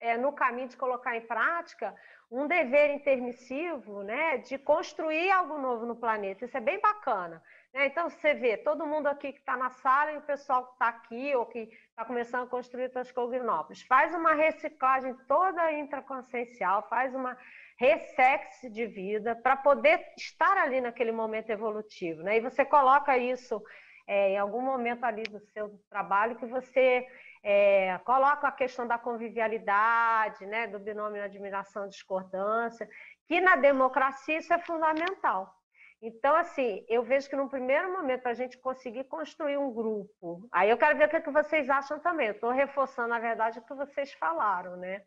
é, 0.00 0.16
no 0.16 0.32
caminho 0.32 0.68
de 0.68 0.76
colocar 0.76 1.16
em 1.16 1.26
prática 1.26 1.94
um 2.30 2.46
dever 2.46 2.94
intermissivo, 2.94 4.04
né, 4.04 4.38
de 4.38 4.56
construir 4.56 5.30
algo 5.32 5.58
novo 5.58 5.84
no 5.84 5.96
planeta. 5.96 6.44
Isso 6.44 6.56
é 6.56 6.60
bem 6.60 6.80
bacana. 6.80 7.42
Né? 7.74 7.86
Então, 7.86 8.08
você 8.08 8.34
vê 8.34 8.56
todo 8.56 8.86
mundo 8.86 9.08
aqui 9.08 9.32
que 9.32 9.40
está 9.40 9.56
na 9.56 9.70
sala 9.70 10.12
e 10.12 10.18
o 10.18 10.22
pessoal 10.22 10.66
que 10.66 10.72
está 10.72 10.88
aqui 10.88 11.34
ou 11.34 11.44
que 11.46 11.68
está 11.88 12.04
começando 12.04 12.44
a 12.44 12.50
construir 12.50 12.90
Toscognópolis. 12.90 13.82
Faz 13.82 14.14
uma 14.14 14.32
reciclagem 14.32 15.14
toda 15.26 15.72
intraconsciencial, 15.72 16.88
faz 16.88 17.12
uma 17.14 17.36
ressex 17.76 18.60
de 18.70 18.86
vida 18.86 19.34
para 19.34 19.56
poder 19.56 20.00
estar 20.16 20.56
ali 20.56 20.80
naquele 20.80 21.10
momento 21.10 21.50
evolutivo. 21.50 22.22
Né? 22.22 22.36
E 22.36 22.40
você 22.40 22.64
coloca 22.64 23.18
isso 23.18 23.60
é, 24.06 24.30
em 24.30 24.38
algum 24.38 24.60
momento 24.60 25.04
ali 25.04 25.22
do 25.24 25.40
seu 25.52 25.78
trabalho 25.88 26.36
que 26.36 26.46
você 26.46 27.06
é, 27.42 27.98
coloca 28.04 28.48
a 28.48 28.52
questão 28.52 28.86
da 28.86 28.98
convivialidade, 28.98 30.44
né, 30.46 30.66
do 30.66 30.78
binômio 30.78 31.22
admiração 31.22 31.88
discordância, 31.88 32.88
que 33.26 33.40
na 33.40 33.56
democracia 33.56 34.38
isso 34.38 34.52
é 34.52 34.58
fundamental. 34.58 35.54
Então, 36.02 36.34
assim, 36.34 36.84
eu 36.88 37.02
vejo 37.02 37.28
que 37.28 37.36
no 37.36 37.48
primeiro 37.48 37.92
momento 37.92 38.26
a 38.26 38.32
gente 38.32 38.56
conseguir 38.56 39.04
construir 39.04 39.58
um 39.58 39.72
grupo, 39.72 40.48
aí 40.50 40.70
eu 40.70 40.78
quero 40.78 40.96
ver 40.96 41.06
o 41.06 41.10
que, 41.10 41.16
é 41.16 41.20
que 41.20 41.30
vocês 41.30 41.68
acham 41.68 41.98
também. 41.98 42.28
Estou 42.28 42.50
reforçando, 42.50 43.08
na 43.08 43.18
verdade, 43.18 43.58
o 43.58 43.62
que 43.62 43.74
vocês 43.74 44.12
falaram, 44.14 44.76
né? 44.76 45.02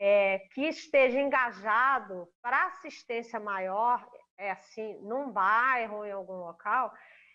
É, 0.00 0.38
que 0.52 0.62
esteja 0.62 1.20
engajado 1.20 2.26
para 2.40 2.66
assistência 2.66 3.38
maior, 3.38 4.04
é 4.38 4.52
assim, 4.52 4.98
num 5.02 5.30
bairro 5.30 5.98
ou 5.98 6.06
em 6.06 6.12
algum 6.12 6.38
local, 6.38 6.92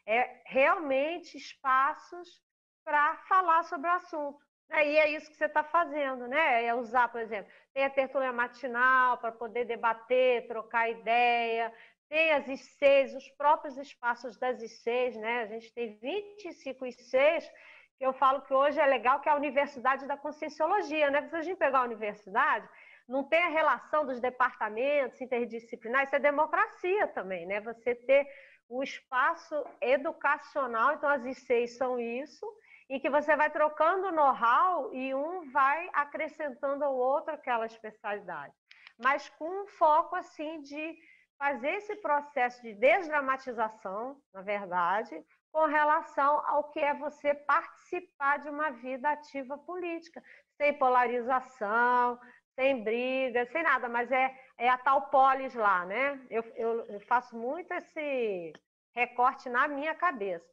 é 0.08 0.41
realmente 0.45 1.38
espaços 1.38 2.41
para 2.84 3.18
falar 3.28 3.64
sobre 3.64 3.89
o 3.89 3.93
assunto. 3.93 4.39
E 4.70 4.97
é 4.97 5.10
isso 5.12 5.30
que 5.30 5.36
você 5.36 5.45
está 5.45 5.64
fazendo, 5.64 6.28
né? 6.28 6.66
É 6.66 6.74
usar, 6.74 7.10
por 7.10 7.22
exemplo, 7.22 7.51
tem 7.74 7.86
a 7.86 7.89
tertúlia 7.89 8.34
matinal 8.34 9.18
para 9.18 9.32
poder 9.32 9.66
debater, 9.66 10.47
trocar 10.47 10.89
ideia, 10.89 11.74
tem 12.10 12.32
as 12.32 12.47
ICs, 12.47 13.14
os 13.16 13.30
próprios 13.32 13.78
espaços 13.78 14.38
das 14.38 14.62
ICs, 14.62 15.18
né? 15.18 15.41
A 15.41 15.45
gente 15.47 15.74
tem 15.74 15.97
25 15.97 16.86
ICs, 16.86 17.51
que 17.97 18.05
eu 18.05 18.14
falo 18.14 18.41
que 18.41 18.53
hoje 18.53 18.80
é 18.80 18.86
legal, 18.86 19.20
que 19.20 19.28
é 19.28 19.32
a 19.32 19.36
Universidade 19.36 20.05
da 20.05 20.18
Conscienciologia, 20.18 21.10
né? 21.10 21.28
Se 21.30 21.36
a 21.36 21.41
gente 21.41 21.58
pegar 21.58 21.80
a 21.80 21.86
universidade, 21.86 22.68
não 23.08 23.24
tem 23.24 23.41
a 23.43 23.49
relação 23.49 24.05
dos 24.05 24.20
departamentos 24.20 25.20
interdisciplinares, 25.20 26.10
isso 26.10 26.16
é 26.16 26.20
democracia 26.20 27.08
também, 27.08 27.45
né? 27.45 27.62
Você 27.62 27.95
ter 27.95 28.28
o 28.70 28.84
espaço 28.84 29.55
educacional, 29.82 30.93
então 30.93 31.09
as 31.09 31.26
ICs 31.26 31.78
são 31.78 31.99
isso, 31.99 32.45
em 32.89 32.99
que 32.99 33.09
você 33.09 33.36
vai 33.36 33.49
trocando 33.49 34.11
know-how 34.11 34.93
e 34.93 35.13
um 35.13 35.49
vai 35.51 35.89
acrescentando 35.93 36.84
ao 36.84 36.95
outro 36.95 37.34
aquela 37.34 37.65
especialidade, 37.65 38.53
mas 38.97 39.30
com 39.30 39.63
um 39.63 39.68
foco 39.68 40.15
assim 40.15 40.61
de 40.61 40.97
fazer 41.38 41.70
esse 41.76 41.95
processo 41.97 42.61
de 42.61 42.74
desdramatização, 42.74 44.20
na 44.34 44.41
verdade, 44.41 45.24
com 45.51 45.65
relação 45.65 46.43
ao 46.45 46.72
que 46.72 46.80
é 46.80 46.93
você 46.93 47.34
participar 47.34 48.39
de 48.39 48.49
uma 48.49 48.72
vida 48.72 49.09
ativa 49.09 49.57
política, 49.57 50.24
sem 50.57 50.74
polarização, 50.74 52.20
sem 52.55 52.84
briga, 52.84 53.45
sem 53.51 53.63
nada, 53.63 53.88
mas 53.88 54.11
é, 54.11 54.36
é 54.58 54.70
a 54.70 54.78
tal 54.78 55.10
polis 55.10 55.53
lá, 55.53 55.86
né? 55.86 56.20
Eu, 56.30 56.43
eu, 56.55 56.86
eu 56.88 56.99
faço 57.01 57.36
muito 57.36 57.72
esse 57.74 58.53
recorte 58.93 59.49
na 59.49 59.68
minha 59.68 59.93
cabeça. 59.93 60.49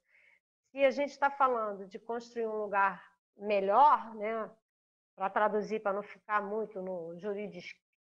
Se 0.70 0.84
a 0.84 0.90
gente 0.90 1.10
está 1.10 1.30
falando 1.30 1.86
de 1.86 1.98
construir 1.98 2.46
um 2.46 2.56
lugar 2.62 3.02
melhor, 3.36 4.14
né? 4.14 4.50
Para 5.16 5.30
traduzir, 5.30 5.80
para 5.80 5.92
não 5.92 6.02
ficar 6.02 6.42
muito 6.42 6.82
no 6.82 7.16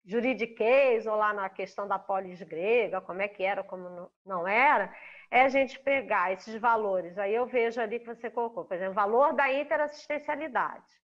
juridiquês 0.05 1.07
ou 1.07 1.15
lá 1.15 1.33
na 1.33 1.49
questão 1.49 1.87
da 1.87 1.99
polis 1.99 2.43
grega, 2.43 3.01
como 3.01 3.23
é 3.23 3.29
que 3.29 3.43
era, 3.45 3.63
como 3.63 4.11
não 4.25 4.49
era, 4.49 4.93
é 5.31 5.43
a 5.43 5.49
gente 5.49 5.79
pegar 5.81 6.33
esses 6.33 6.59
valores. 6.61 7.19
Aí 7.19 7.35
eu 7.35 7.47
vejo 7.47 7.81
ali 7.81 8.01
que 8.01 8.07
você 8.07 8.31
colocou, 8.31 8.65
por 8.65 8.75
exemplo, 8.75 8.95
valor 8.95 9.35
da 9.35 9.53
interassistencialidade, 9.53 11.02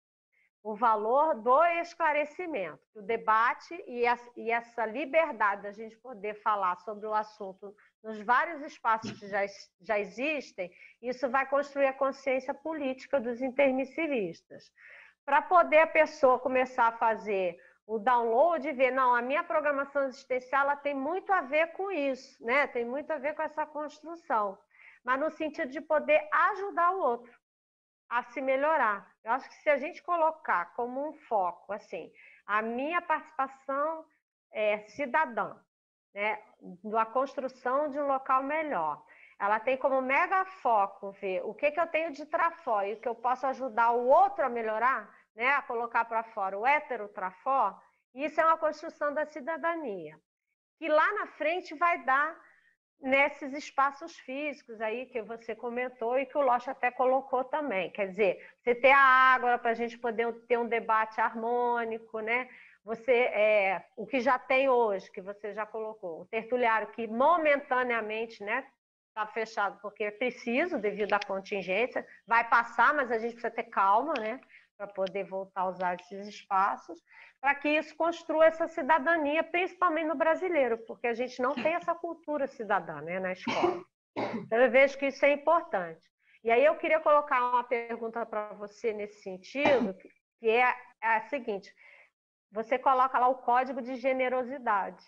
o 0.67 0.75
valor 0.75 1.35
do 1.35 1.63
esclarecimento, 1.81 2.77
o 2.93 3.01
debate 3.01 3.73
e, 3.87 4.51
essa 4.51 4.85
liberdade 4.85 5.61
da 5.61 5.71
gente 5.71 5.95
poder 5.95 6.33
falar 6.41 6.75
sobre 6.81 7.07
o 7.07 7.13
assunto 7.13 7.73
nos 8.03 8.19
vários 8.19 8.61
espaços 8.61 9.17
que 9.17 9.29
já, 9.29 9.45
já 9.79 9.97
existem, 9.97 10.69
isso 11.01 11.29
vai 11.29 11.47
construir 11.47 11.85
a 11.85 11.93
consciência 11.93 12.53
política 12.53 13.17
dos 13.17 13.41
intermissivistas. 13.41 14.69
Para 15.23 15.41
poder 15.41 15.79
a 15.79 15.87
pessoa 15.87 16.37
começar 16.37 16.87
a 16.87 16.97
fazer 16.97 17.57
o 17.85 17.97
download 17.97 18.67
e 18.67 18.73
ver, 18.73 18.91
não, 18.91 19.15
a 19.15 19.21
minha 19.21 19.45
programação 19.45 20.03
existencial 20.03 20.63
ela 20.63 20.75
tem 20.75 20.93
muito 20.93 21.31
a 21.31 21.39
ver 21.39 21.67
com 21.67 21.89
isso, 21.89 22.43
né? 22.43 22.67
Tem 22.67 22.83
muito 22.83 23.09
a 23.09 23.17
ver 23.17 23.33
com 23.35 23.41
essa 23.41 23.65
construção, 23.65 24.57
mas 25.01 25.17
no 25.17 25.29
sentido 25.29 25.71
de 25.71 25.79
poder 25.79 26.27
ajudar 26.51 26.91
o 26.91 26.99
outro 26.99 27.36
a 28.09 28.23
se 28.23 28.41
melhorar. 28.41 29.11
Eu 29.23 29.31
acho 29.33 29.49
que 29.49 29.55
se 29.55 29.69
a 29.69 29.77
gente 29.77 30.01
colocar 30.01 30.73
como 30.73 31.07
um 31.09 31.13
foco, 31.13 31.73
assim, 31.73 32.11
a 32.45 32.61
minha 32.61 33.01
participação 33.01 34.05
é, 34.51 34.79
cidadã, 34.89 35.55
né, 36.13 36.41
da 36.83 37.05
construção 37.05 37.89
de 37.89 37.99
um 37.99 38.07
local 38.07 38.43
melhor, 38.43 39.03
ela 39.39 39.59
tem 39.59 39.77
como 39.77 40.01
mega 40.01 40.45
foco 40.45 41.11
ver 41.11 41.41
o 41.45 41.53
que, 41.53 41.71
que 41.71 41.79
eu 41.79 41.87
tenho 41.87 42.11
de 42.11 42.25
trafó 42.25 42.81
e 42.83 42.93
o 42.93 42.99
que 42.99 43.07
eu 43.07 43.15
posso 43.15 43.45
ajudar 43.47 43.91
o 43.91 44.07
outro 44.07 44.45
a 44.45 44.49
melhorar, 44.49 45.13
né, 45.35 45.49
a 45.49 45.61
colocar 45.61 46.05
para 46.05 46.23
fora 46.23 46.57
o 46.57 46.65
hétero 46.65 47.07
trafó, 47.09 47.79
isso 48.15 48.41
é 48.41 48.45
uma 48.45 48.57
construção 48.57 49.13
da 49.13 49.25
cidadania, 49.25 50.19
que 50.79 50.87
lá 50.87 51.13
na 51.13 51.27
frente 51.27 51.75
vai 51.75 52.03
dar 52.03 52.35
nesses 53.01 53.53
espaços 53.53 54.17
físicos 54.19 54.81
aí 54.81 55.05
que 55.05 55.21
você 55.21 55.55
comentou 55.55 56.17
e 56.17 56.25
que 56.25 56.37
o 56.37 56.41
Locha 56.41 56.71
até 56.71 56.91
colocou 56.91 57.43
também. 57.43 57.91
Quer 57.91 58.07
dizer, 58.09 58.49
você 58.61 58.73
ter 58.73 58.91
a 58.91 58.99
água 58.99 59.57
para 59.57 59.71
a 59.71 59.75
gente 59.75 59.97
poder 59.97 60.31
ter 60.47 60.57
um 60.57 60.67
debate 60.67 61.21
harmônico, 61.21 62.19
né? 62.19 62.49
Você, 62.83 63.11
é, 63.11 63.85
o 63.95 64.05
que 64.05 64.19
já 64.19 64.39
tem 64.39 64.69
hoje, 64.69 65.11
que 65.11 65.21
você 65.21 65.53
já 65.53 65.65
colocou, 65.65 66.21
o 66.21 66.25
tertuliário 66.25 66.87
que 66.87 67.05
momentaneamente, 67.05 68.41
né, 68.43 68.65
está 69.09 69.25
fechado 69.27 69.79
porque 69.81 70.05
é 70.05 70.11
preciso 70.11 70.77
devido 70.77 71.13
à 71.13 71.19
contingência, 71.19 72.05
vai 72.25 72.47
passar, 72.47 72.93
mas 72.93 73.11
a 73.11 73.17
gente 73.17 73.33
precisa 73.33 73.51
ter 73.51 73.63
calma, 73.63 74.13
né? 74.19 74.39
Para 74.77 74.87
poder 74.87 75.23
voltar 75.23 75.61
a 75.61 75.69
usar 75.69 75.95
esses 75.95 76.27
espaços, 76.27 77.01
para 77.41 77.55
que 77.55 77.67
isso 77.67 77.95
construa 77.95 78.45
essa 78.45 78.67
cidadania, 78.67 79.43
principalmente 79.43 80.07
no 80.07 80.15
brasileiro, 80.15 80.77
porque 80.85 81.07
a 81.07 81.13
gente 81.15 81.41
não 81.41 81.55
tem 81.55 81.73
essa 81.73 81.95
cultura 81.95 82.45
cidadã 82.45 83.01
né, 83.01 83.19
na 83.19 83.31
escola. 83.31 83.83
Então, 84.15 84.59
eu 84.59 84.69
vejo 84.69 84.97
que 84.97 85.07
isso 85.07 85.25
é 85.25 85.31
importante. 85.31 86.01
E 86.43 86.51
aí 86.51 86.63
eu 86.63 86.75
queria 86.75 86.99
colocar 86.99 87.51
uma 87.51 87.63
pergunta 87.63 88.25
para 88.25 88.53
você 88.53 88.93
nesse 88.93 89.21
sentido, 89.21 89.95
que 90.39 90.49
é, 90.49 90.73
a 91.01 91.21
seguinte: 91.21 91.73
você 92.51 92.77
coloca 92.77 93.17
lá 93.17 93.27
o 93.27 93.39
código 93.39 93.81
de 93.81 93.95
generosidade, 93.95 95.03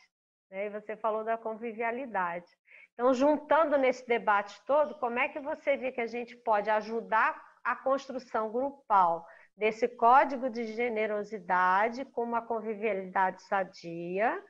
né, 0.49 0.65
e 0.65 0.69
você 0.69 0.97
falou 0.97 1.23
da 1.23 1.37
convivialidade. 1.37 2.47
Então, 2.93 3.13
juntando 3.13 3.77
nesse 3.77 4.05
debate 4.07 4.59
todo, 4.65 4.95
como 4.95 5.19
é 5.19 5.29
que 5.29 5.39
você 5.39 5.77
vê 5.77 5.91
que 5.91 6.01
a 6.01 6.07
gente 6.07 6.35
pode 6.35 6.69
ajudar 6.69 7.39
a 7.63 7.75
construção 7.75 8.51
grupal 8.51 9.25
desse 9.59 9.89
código 9.89 10.49
de 10.49 10.63
generosidade 10.67 12.05
com 12.05 12.23
uma 12.23 12.41
convivialidade 12.41 13.43
sadia, 13.43 14.41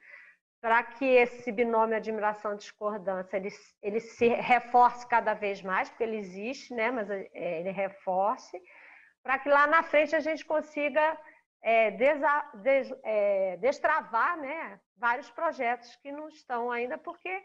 para 0.61 0.83
que 0.83 1.03
esse 1.03 1.51
binômio 1.51 1.97
admiração 1.97 2.55
discordância 2.55 3.37
ele, 3.37 3.49
ele 3.81 3.99
se 3.99 4.27
reforce 4.27 5.07
cada 5.07 5.33
vez 5.33 5.63
mais, 5.63 5.89
porque 5.89 6.03
ele 6.03 6.17
existe, 6.17 6.75
né? 6.75 6.91
mas 6.91 7.09
é, 7.09 7.59
ele 7.59 7.71
reforce, 7.71 8.61
para 9.23 9.39
que 9.39 9.49
lá 9.49 9.65
na 9.65 9.81
frente 9.81 10.15
a 10.15 10.19
gente 10.19 10.45
consiga 10.45 11.19
é, 11.63 11.89
desa, 11.91 12.51
des, 12.61 12.93
é, 13.03 13.57
destravar 13.57 14.37
né? 14.37 14.79
vários 14.95 15.31
projetos 15.31 15.95
que 16.03 16.11
não 16.11 16.27
estão 16.29 16.71
ainda, 16.71 16.99
porque 16.99 17.43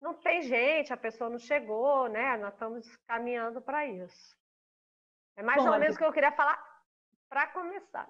não 0.00 0.14
tem 0.14 0.42
gente, 0.42 0.92
a 0.92 0.96
pessoa 0.96 1.28
não 1.28 1.38
chegou, 1.38 2.08
né? 2.08 2.36
nós 2.36 2.52
estamos 2.52 2.96
caminhando 3.08 3.60
para 3.60 3.84
isso. 3.84 4.36
É 5.36 5.42
mais 5.42 5.60
Bom, 5.60 5.72
ou 5.72 5.78
menos 5.80 5.96
o 5.96 5.98
que 5.98 6.04
eu 6.04 6.12
queria 6.12 6.30
falar 6.30 6.73
para 7.34 7.48
começar. 7.48 8.08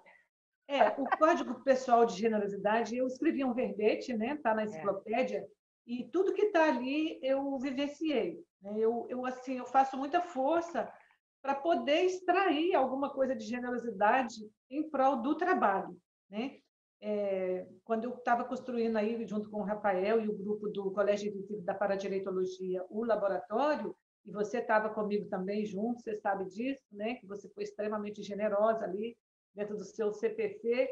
É, 0.68 0.88
o 1.00 1.06
Código 1.16 1.64
Pessoal 1.64 2.04
de 2.04 2.14
Generosidade, 2.14 2.94
eu 2.94 3.06
escrevi 3.06 3.42
um 3.42 3.54
verbete, 3.54 4.12
né? 4.12 4.34
Está 4.34 4.54
na 4.54 4.62
é. 4.62 4.64
enciclopédia, 4.66 5.38
é. 5.38 5.46
e 5.86 6.04
tudo 6.10 6.34
que 6.34 6.42
está 6.42 6.68
ali 6.68 7.18
eu 7.22 7.58
vivenciei. 7.58 8.38
Né? 8.60 8.74
Eu, 8.78 9.06
eu, 9.08 9.24
assim, 9.24 9.56
eu 9.56 9.64
faço 9.64 9.96
muita 9.96 10.20
força 10.20 10.92
para 11.40 11.54
poder 11.54 12.02
extrair 12.02 12.74
alguma 12.74 13.08
coisa 13.08 13.34
de 13.34 13.46
generosidade 13.46 14.34
em 14.70 14.90
prol 14.90 15.22
do 15.22 15.34
trabalho. 15.36 15.96
Né? 16.28 16.58
É, 17.00 17.66
quando 17.82 18.04
eu 18.04 18.10
estava 18.10 18.44
construindo 18.44 18.98
aí, 18.98 19.26
junto 19.26 19.48
com 19.48 19.60
o 19.60 19.64
Rafael 19.64 20.20
e 20.20 20.28
o 20.28 20.36
grupo 20.36 20.68
do 20.68 20.90
Colégio 20.90 21.30
Invisível 21.30 21.64
da 21.64 21.74
Paradireitologia, 21.74 22.84
o 22.90 23.06
laboratório, 23.06 23.96
e 24.24 24.32
você 24.32 24.58
estava 24.58 24.88
comigo 24.88 25.28
também 25.28 25.64
junto, 25.64 26.00
você 26.00 26.16
sabe 26.16 26.46
disso, 26.46 26.82
né? 26.92 27.14
que 27.16 27.26
você 27.26 27.48
foi 27.50 27.64
extremamente 27.64 28.22
generosa 28.22 28.84
ali 28.84 29.16
dentro 29.54 29.76
do 29.76 29.84
seu 29.84 30.12
CPC, 30.12 30.90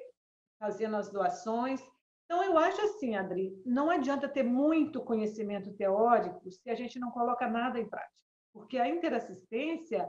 fazendo 0.59 0.97
as 0.97 1.11
doações. 1.11 1.81
Então, 2.27 2.45
eu 2.45 2.57
acho 2.59 2.81
assim, 2.83 3.17
Adri, 3.17 3.61
não 3.65 3.91
adianta 3.91 4.29
ter 4.29 4.43
muito 4.43 5.03
conhecimento 5.03 5.73
teórico 5.75 6.51
se 6.51 6.71
a 6.71 6.75
gente 6.75 6.99
não 6.99 7.11
coloca 7.11 7.49
nada 7.49 7.81
em 7.81 7.89
prática, 7.89 8.23
porque 8.53 8.79
a 8.79 8.89
interassistência 8.89 10.09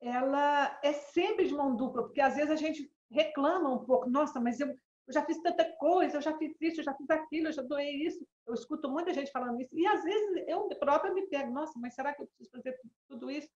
ela 0.00 0.78
é 0.82 0.92
sempre 0.92 1.46
de 1.46 1.54
mão 1.54 1.76
dupla, 1.76 2.02
porque 2.02 2.20
às 2.20 2.34
vezes 2.34 2.50
a 2.50 2.56
gente 2.56 2.90
reclama 3.10 3.70
um 3.70 3.84
pouco, 3.84 4.08
nossa, 4.08 4.40
mas 4.40 4.58
eu, 4.58 4.74
eu 5.12 5.20
já 5.20 5.26
fiz 5.26 5.38
tanta 5.42 5.64
coisa, 5.76 6.16
eu 6.16 6.22
já 6.22 6.36
fiz 6.38 6.56
isso, 6.60 6.80
eu 6.80 6.84
já 6.84 6.94
fiz 6.94 7.08
aquilo, 7.10 7.48
eu 7.48 7.52
já 7.52 7.62
doei 7.62 7.90
isso. 7.90 8.26
Eu 8.46 8.54
escuto 8.54 8.90
muita 8.90 9.12
gente 9.12 9.30
falando 9.30 9.60
isso, 9.60 9.74
e 9.76 9.86
às 9.86 10.02
vezes 10.02 10.44
eu 10.48 10.68
própria 10.80 11.12
me 11.12 11.26
pego, 11.26 11.52
nossa, 11.52 11.78
mas 11.78 11.94
será 11.94 12.14
que 12.14 12.22
eu 12.22 12.26
preciso 12.26 12.50
fazer 12.50 12.74
tudo 13.08 13.30
isso? 13.30 13.48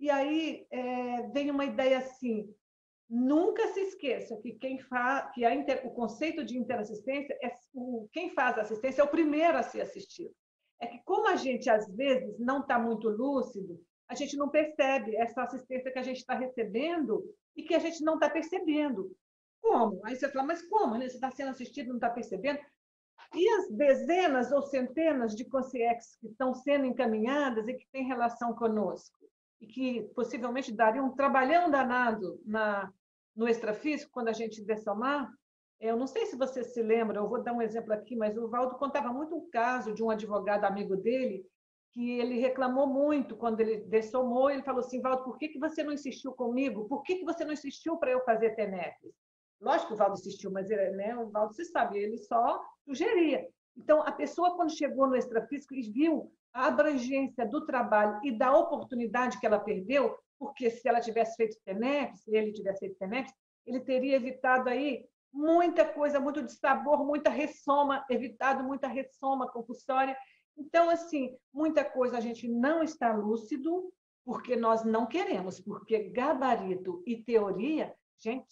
E 0.00 0.10
aí 0.10 0.66
é, 0.70 1.28
vem 1.28 1.50
uma 1.50 1.66
ideia 1.66 1.98
assim, 1.98 2.52
nunca 3.08 3.68
se 3.68 3.80
esqueça 3.80 4.36
que 4.38 4.52
quem 4.54 4.78
faz, 4.78 5.30
que 5.32 5.44
a 5.44 5.54
inter, 5.54 5.86
o 5.86 5.90
conceito 5.90 6.42
de 6.44 6.56
interassistência 6.56 7.38
é 7.42 7.52
o, 7.74 8.08
quem 8.10 8.30
faz 8.30 8.58
assistência 8.58 9.02
é 9.02 9.04
o 9.04 9.10
primeiro 9.10 9.58
a 9.58 9.62
ser 9.62 9.82
assistido. 9.82 10.34
É 10.80 10.86
que 10.86 10.98
como 11.04 11.28
a 11.28 11.36
gente 11.36 11.68
às 11.68 11.86
vezes 11.94 12.38
não 12.38 12.60
está 12.60 12.78
muito 12.78 13.08
lúcido, 13.08 13.78
a 14.08 14.14
gente 14.14 14.36
não 14.36 14.48
percebe 14.48 15.14
essa 15.16 15.42
assistência 15.42 15.92
que 15.92 15.98
a 15.98 16.02
gente 16.02 16.18
está 16.18 16.34
recebendo 16.34 17.22
e 17.54 17.62
que 17.62 17.74
a 17.74 17.78
gente 17.78 18.02
não 18.02 18.14
está 18.14 18.28
percebendo. 18.28 19.14
Como? 19.62 20.00
Aí 20.04 20.16
você 20.16 20.28
fala, 20.28 20.48
mas 20.48 20.62
como? 20.68 20.96
Né? 20.98 21.08
Você 21.08 21.14
está 21.14 21.30
sendo 21.30 21.50
assistido 21.50 21.88
não 21.88 21.94
está 21.94 22.10
percebendo? 22.10 22.58
E 23.34 23.48
as 23.48 23.70
dezenas 23.70 24.50
ou 24.50 24.60
centenas 24.62 25.34
de 25.34 25.44
consciências 25.44 26.16
que 26.20 26.26
estão 26.26 26.52
sendo 26.52 26.84
encaminhadas 26.84 27.68
e 27.68 27.74
que 27.74 27.86
têm 27.90 28.06
relação 28.06 28.54
conosco, 28.54 29.16
e 29.60 29.66
que 29.66 30.02
possivelmente 30.14 30.72
dariam 30.72 31.06
um 31.06 31.14
trabalhão 31.14 31.70
danado 31.70 32.42
na, 32.44 32.92
no 33.34 33.48
extrafísico, 33.48 34.10
quando 34.12 34.28
a 34.28 34.32
gente 34.32 34.62
dessomar, 34.62 35.32
eu 35.80 35.96
não 35.96 36.06
sei 36.06 36.26
se 36.26 36.36
você 36.36 36.62
se 36.62 36.82
lembra, 36.82 37.18
eu 37.18 37.28
vou 37.28 37.42
dar 37.42 37.52
um 37.52 37.62
exemplo 37.62 37.92
aqui, 37.92 38.14
mas 38.14 38.36
o 38.36 38.48
Valdo 38.48 38.76
contava 38.76 39.12
muito 39.12 39.34
um 39.34 39.48
caso 39.48 39.94
de 39.94 40.02
um 40.02 40.10
advogado 40.10 40.64
amigo 40.64 40.96
dele 40.96 41.46
que 41.92 42.18
ele 42.18 42.38
reclamou 42.38 42.86
muito 42.86 43.36
quando 43.36 43.60
ele 43.60 43.78
dessomou, 43.84 44.50
ele 44.50 44.62
falou 44.62 44.80
assim, 44.80 45.00
Valdo, 45.00 45.24
por 45.24 45.38
que, 45.38 45.48
que 45.48 45.58
você 45.58 45.82
não 45.82 45.92
insistiu 45.92 46.32
comigo? 46.32 46.88
Por 46.88 47.02
que, 47.02 47.16
que 47.16 47.24
você 47.24 47.44
não 47.44 47.52
insistiu 47.52 47.96
para 47.96 48.10
eu 48.10 48.24
fazer 48.24 48.54
TENEPs? 48.54 49.21
Lógico 49.62 49.88
que 49.88 49.94
o 49.94 49.96
Valdo 49.96 50.14
insistiu, 50.14 50.50
mas 50.50 50.70
ele, 50.70 50.90
né, 50.90 51.16
o 51.16 51.30
Valdo 51.30 51.54
se 51.54 51.64
sabe, 51.64 51.98
ele 51.98 52.18
só 52.18 52.60
sugeria. 52.84 53.46
Então, 53.76 54.02
a 54.02 54.12
pessoa, 54.12 54.56
quando 54.56 54.76
chegou 54.76 55.06
no 55.06 55.16
extrafísico 55.16 55.74
e 55.74 55.82
viu 55.90 56.30
a 56.52 56.66
abrangência 56.66 57.46
do 57.46 57.64
trabalho 57.64 58.20
e 58.24 58.36
da 58.36 58.54
oportunidade 58.54 59.38
que 59.38 59.46
ela 59.46 59.60
perdeu, 59.60 60.14
porque 60.38 60.68
se 60.68 60.86
ela 60.88 61.00
tivesse 61.00 61.36
feito 61.36 61.56
TENEPs, 61.64 62.24
se 62.24 62.34
ele 62.34 62.52
tivesse 62.52 62.80
feito 62.80 62.98
TENEPs, 62.98 63.32
ele 63.64 63.80
teria 63.80 64.16
evitado 64.16 64.68
aí 64.68 65.06
muita 65.32 65.84
coisa, 65.84 66.20
muito 66.20 66.42
de 66.42 66.52
sabor, 66.52 67.06
muita 67.06 67.30
ressoma, 67.30 68.04
evitado 68.10 68.62
muita 68.64 68.88
ressoma 68.88 69.50
compulsória, 69.50 70.16
então, 70.56 70.90
assim, 70.90 71.36
muita 71.52 71.84
coisa 71.84 72.18
a 72.18 72.20
gente 72.20 72.48
não 72.48 72.82
está 72.82 73.14
lúcido 73.14 73.92
porque 74.24 74.54
nós 74.54 74.84
não 74.84 75.06
queremos, 75.06 75.60
porque 75.60 76.10
gabarito 76.10 77.02
e 77.06 77.16
teoria, 77.16 77.94
gente, 78.18 78.46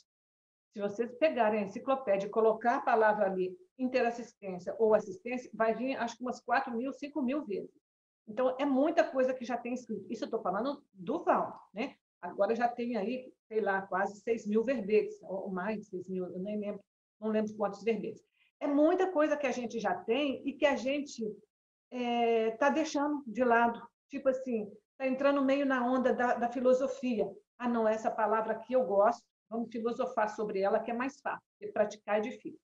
se 0.72 0.80
vocês 0.80 1.12
pegarem 1.18 1.60
a 1.60 1.62
enciclopédia 1.64 2.26
e 2.26 2.30
colocar 2.30 2.76
a 2.76 2.80
palavra 2.80 3.26
ali, 3.26 3.56
interassistência 3.78 4.74
ou 4.78 4.94
assistência, 4.94 5.50
vai 5.52 5.74
vir 5.74 5.96
acho 5.96 6.16
que 6.16 6.22
umas 6.22 6.40
4 6.40 6.76
mil, 6.76 6.92
5 6.92 7.22
mil 7.22 7.44
vezes. 7.44 7.70
Então, 8.28 8.54
é 8.60 8.64
muita 8.64 9.02
coisa 9.02 9.34
que 9.34 9.44
já 9.44 9.56
tem 9.56 9.74
escrito. 9.74 10.06
Isso 10.10 10.22
eu 10.24 10.26
estou 10.26 10.40
falando 10.40 10.84
do 10.92 11.24
Val, 11.24 11.58
né? 11.74 11.96
Agora 12.22 12.54
já 12.54 12.68
tem 12.68 12.96
aí, 12.96 13.32
sei 13.48 13.60
lá, 13.60 13.82
quase 13.82 14.20
6 14.20 14.46
mil 14.46 14.62
verbetes, 14.62 15.20
ou 15.22 15.50
mais 15.50 15.78
de 15.80 15.86
6 15.86 16.08
mil, 16.08 16.24
eu 16.26 16.38
nem 16.38 16.60
lembro, 16.60 16.80
não 17.20 17.28
lembro 17.28 17.54
quantos 17.56 17.82
verbetes. 17.82 18.22
É 18.60 18.66
muita 18.66 19.10
coisa 19.10 19.36
que 19.36 19.46
a 19.46 19.52
gente 19.52 19.80
já 19.80 19.94
tem 19.94 20.46
e 20.46 20.52
que 20.52 20.66
a 20.66 20.76
gente 20.76 21.24
está 21.24 21.38
é, 21.90 22.50
tá 22.52 22.70
deixando 22.70 23.22
de 23.26 23.42
lado. 23.42 23.80
Tipo 24.08 24.28
assim, 24.28 24.70
está 24.92 25.06
entrando 25.06 25.42
meio 25.42 25.64
na 25.64 25.84
onda 25.84 26.12
da, 26.14 26.34
da, 26.34 26.48
filosofia. 26.48 27.26
Ah, 27.58 27.68
não, 27.68 27.88
essa 27.88 28.10
palavra 28.10 28.52
aqui 28.52 28.74
eu 28.74 28.84
gosto, 28.84 29.24
vamos 29.50 29.70
filosofar 29.70 30.28
sobre 30.28 30.60
ela, 30.60 30.78
que 30.78 30.90
é 30.90 30.94
mais 30.94 31.20
fácil, 31.20 31.42
porque 31.58 31.72
praticar 31.72 32.18
é 32.18 32.20
difícil. 32.20 32.60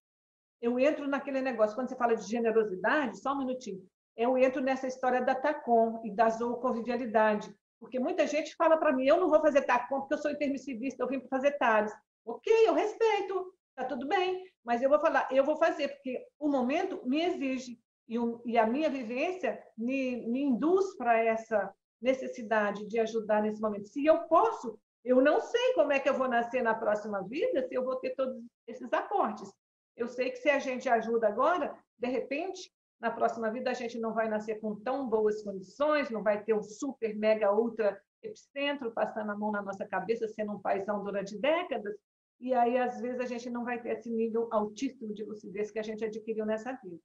Eu 0.62 0.78
entro 0.78 1.06
naquele 1.06 1.42
negócio, 1.42 1.74
quando 1.74 1.88
você 1.88 1.96
fala 1.96 2.14
de 2.14 2.26
generosidade, 2.26 3.18
só 3.18 3.32
um 3.32 3.38
minutinho, 3.38 3.84
eu 4.16 4.38
entro 4.38 4.62
nessa 4.62 4.86
história 4.86 5.20
da 5.20 5.34
TACOM 5.34 6.00
e 6.04 6.10
da 6.10 6.30
zooconvivialidade, 6.30 7.54
porque 7.78 7.98
muita 7.98 8.26
gente 8.26 8.54
fala 8.56 8.78
para 8.78 8.92
mim, 8.92 9.04
eu 9.04 9.20
não 9.20 9.28
vou 9.28 9.40
fazer 9.40 9.62
TACOM 9.62 10.00
porque 10.00 10.14
eu 10.14 10.18
sou 10.18 10.30
intermissivista, 10.30 11.02
eu 11.02 11.08
vim 11.08 11.20
para 11.20 11.28
fazer 11.28 11.52
TARES. 11.58 11.92
Ok, 12.24 12.52
eu 12.66 12.72
respeito, 12.72 13.52
tá 13.74 13.84
tudo 13.84 14.08
bem, 14.08 14.44
mas 14.64 14.80
eu 14.80 14.88
vou 14.88 14.98
falar, 14.98 15.28
eu 15.30 15.44
vou 15.44 15.56
fazer, 15.56 15.88
porque 15.88 16.26
o 16.38 16.48
momento 16.48 17.06
me 17.06 17.22
exige 17.22 17.78
e, 18.08 18.18
um, 18.18 18.40
e 18.44 18.56
a 18.56 18.66
minha 18.66 18.88
vivência 18.88 19.62
me, 19.76 20.26
me 20.28 20.42
induz 20.42 20.96
para 20.96 21.22
essa 21.22 21.72
necessidade 22.00 22.86
de 22.86 22.98
ajudar 22.98 23.42
nesse 23.42 23.60
momento. 23.60 23.88
Se 23.88 24.04
eu 24.04 24.20
posso, 24.28 24.78
eu 25.06 25.22
não 25.22 25.40
sei 25.40 25.72
como 25.74 25.92
é 25.92 26.00
que 26.00 26.08
eu 26.08 26.18
vou 26.18 26.26
nascer 26.26 26.62
na 26.62 26.74
próxima 26.74 27.22
vida, 27.22 27.62
se 27.62 27.72
eu 27.72 27.84
vou 27.84 27.94
ter 27.96 28.10
todos 28.16 28.42
esses 28.66 28.92
aportes. 28.92 29.48
Eu 29.96 30.08
sei 30.08 30.30
que 30.30 30.38
se 30.38 30.50
a 30.50 30.58
gente 30.58 30.88
ajuda 30.88 31.28
agora, 31.28 31.78
de 31.96 32.08
repente, 32.08 32.72
na 33.00 33.12
próxima 33.12 33.48
vida 33.52 33.70
a 33.70 33.74
gente 33.74 34.00
não 34.00 34.12
vai 34.12 34.28
nascer 34.28 34.60
com 34.60 34.74
tão 34.74 35.08
boas 35.08 35.42
condições, 35.44 36.10
não 36.10 36.24
vai 36.24 36.42
ter 36.42 36.54
um 36.54 36.62
super, 36.62 37.14
mega, 37.16 37.54
ultra 37.54 38.02
epicentro 38.20 38.90
passando 38.90 39.30
a 39.30 39.36
mão 39.36 39.52
na 39.52 39.62
nossa 39.62 39.86
cabeça, 39.86 40.26
sendo 40.26 40.54
um 40.54 40.60
paizão 40.60 41.04
durante 41.04 41.38
décadas, 41.38 41.94
e 42.40 42.52
aí, 42.52 42.76
às 42.76 43.00
vezes, 43.00 43.20
a 43.20 43.26
gente 43.26 43.48
não 43.48 43.64
vai 43.64 43.80
ter 43.80 43.90
esse 43.90 44.10
nível 44.10 44.48
altíssimo 44.52 45.14
de 45.14 45.24
lucidez 45.24 45.70
que 45.70 45.78
a 45.78 45.82
gente 45.82 46.04
adquiriu 46.04 46.44
nessa 46.44 46.72
vida. 46.72 47.00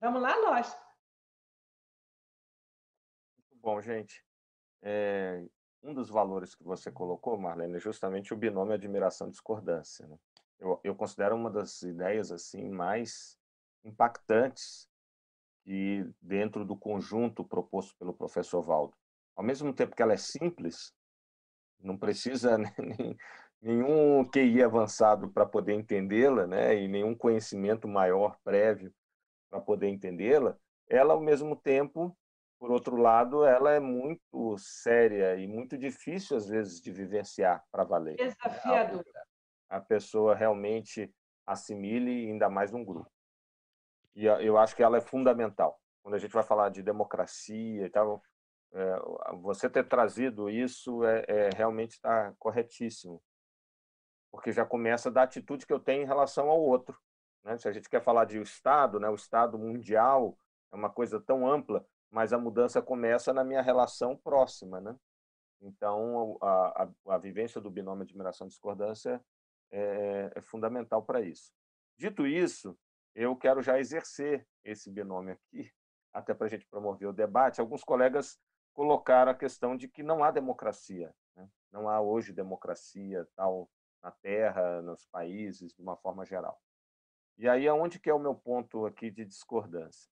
Vamos 0.00 0.22
lá, 0.22 0.34
lógico. 0.36 0.80
Muito 3.36 3.60
bom, 3.60 3.80
gente. 3.80 4.29
É, 4.82 5.44
um 5.82 5.94
dos 5.94 6.08
valores 6.08 6.54
que 6.54 6.62
você 6.64 6.90
colocou, 6.90 7.38
Marlene, 7.38 7.76
é 7.76 7.80
justamente 7.80 8.34
o 8.34 8.36
binômio 8.36 8.74
admiração-discordância. 8.74 10.06
Né? 10.06 10.16
Eu, 10.58 10.80
eu 10.84 10.94
considero 10.94 11.34
uma 11.34 11.50
das 11.50 11.82
ideias 11.82 12.30
assim 12.30 12.68
mais 12.68 13.36
impactantes 13.84 14.88
e 15.66 16.06
dentro 16.20 16.64
do 16.64 16.76
conjunto 16.76 17.44
proposto 17.44 17.96
pelo 17.98 18.12
professor 18.12 18.62
Valdo. 18.62 18.94
Ao 19.34 19.44
mesmo 19.44 19.72
tempo 19.72 19.96
que 19.96 20.02
ela 20.02 20.12
é 20.12 20.18
simples, 20.18 20.92
não 21.78 21.96
precisa 21.96 22.58
nem, 22.78 23.16
nenhum 23.60 24.24
QI 24.24 24.62
avançado 24.62 25.30
para 25.30 25.46
poder 25.46 25.74
entendê-la, 25.74 26.46
né? 26.46 26.76
e 26.76 26.88
nenhum 26.88 27.14
conhecimento 27.14 27.88
maior 27.88 28.38
prévio 28.44 28.92
para 29.48 29.60
poder 29.60 29.88
entendê-la, 29.88 30.56
ela, 30.88 31.14
ao 31.14 31.20
mesmo 31.20 31.56
tempo, 31.56 32.16
por 32.60 32.70
outro 32.70 32.96
lado, 32.96 33.42
ela 33.42 33.72
é 33.72 33.80
muito 33.80 34.54
séria 34.58 35.34
e 35.36 35.48
muito 35.48 35.78
difícil, 35.78 36.36
às 36.36 36.46
vezes, 36.46 36.78
de 36.78 36.92
vivenciar 36.92 37.64
para 37.72 37.84
valer. 37.84 38.16
Desafiadora. 38.16 39.26
A 39.70 39.80
pessoa 39.80 40.34
realmente 40.34 41.10
assimile, 41.46 42.28
ainda 42.28 42.50
mais 42.50 42.70
num 42.70 42.84
grupo. 42.84 43.10
E 44.14 44.26
eu 44.26 44.58
acho 44.58 44.76
que 44.76 44.82
ela 44.82 44.98
é 44.98 45.00
fundamental. 45.00 45.80
Quando 46.02 46.16
a 46.16 46.18
gente 46.18 46.32
vai 46.32 46.42
falar 46.42 46.68
de 46.68 46.82
democracia 46.82 47.86
e 47.86 47.88
tal, 47.88 48.22
é, 48.72 48.98
você 49.40 49.70
ter 49.70 49.88
trazido 49.88 50.50
isso 50.50 51.02
é, 51.02 51.24
é 51.28 51.50
realmente 51.56 51.92
está 51.92 52.34
corretíssimo, 52.38 53.22
porque 54.30 54.52
já 54.52 54.66
começa 54.66 55.10
da 55.10 55.22
atitude 55.22 55.66
que 55.66 55.72
eu 55.72 55.80
tenho 55.80 56.02
em 56.02 56.06
relação 56.06 56.50
ao 56.50 56.60
outro. 56.60 56.98
Né? 57.42 57.56
Se 57.56 57.66
a 57.66 57.72
gente 57.72 57.88
quer 57.88 58.02
falar 58.02 58.26
de 58.26 58.38
Estado, 58.38 59.00
né? 59.00 59.08
o 59.08 59.14
Estado 59.14 59.58
mundial 59.58 60.36
é 60.70 60.76
uma 60.76 60.90
coisa 60.90 61.18
tão 61.18 61.50
ampla, 61.50 61.86
mas 62.10 62.32
a 62.32 62.38
mudança 62.38 62.82
começa 62.82 63.32
na 63.32 63.44
minha 63.44 63.62
relação 63.62 64.16
próxima. 64.16 64.80
Né? 64.80 64.96
Então, 65.60 66.36
a, 66.40 66.84
a, 66.84 67.14
a 67.14 67.18
vivência 67.18 67.60
do 67.60 67.70
binômio 67.70 68.02
admiração 68.02 68.46
e 68.46 68.50
discordância 68.50 69.22
é, 69.70 70.32
é 70.34 70.40
fundamental 70.40 71.02
para 71.02 71.20
isso. 71.20 71.52
Dito 71.96 72.26
isso, 72.26 72.76
eu 73.14 73.36
quero 73.36 73.62
já 73.62 73.78
exercer 73.78 74.46
esse 74.64 74.90
binômio 74.90 75.34
aqui, 75.34 75.70
até 76.12 76.34
para 76.34 76.46
a 76.46 76.50
gente 76.50 76.66
promover 76.66 77.08
o 77.08 77.12
debate. 77.12 77.60
Alguns 77.60 77.84
colegas 77.84 78.38
colocaram 78.72 79.30
a 79.30 79.34
questão 79.34 79.76
de 79.76 79.88
que 79.88 80.02
não 80.02 80.24
há 80.24 80.30
democracia, 80.30 81.14
né? 81.36 81.48
não 81.70 81.88
há 81.88 82.00
hoje 82.00 82.32
democracia 82.32 83.28
tal 83.36 83.70
na 84.02 84.10
Terra, 84.10 84.80
nos 84.80 85.06
países, 85.06 85.74
de 85.74 85.82
uma 85.82 85.96
forma 85.96 86.24
geral. 86.24 86.58
E 87.36 87.48
aí, 87.48 87.68
aonde 87.68 87.98
que 87.98 88.08
é 88.08 88.14
o 88.14 88.18
meu 88.18 88.34
ponto 88.34 88.86
aqui 88.86 89.10
de 89.10 89.24
discordância? 89.24 90.10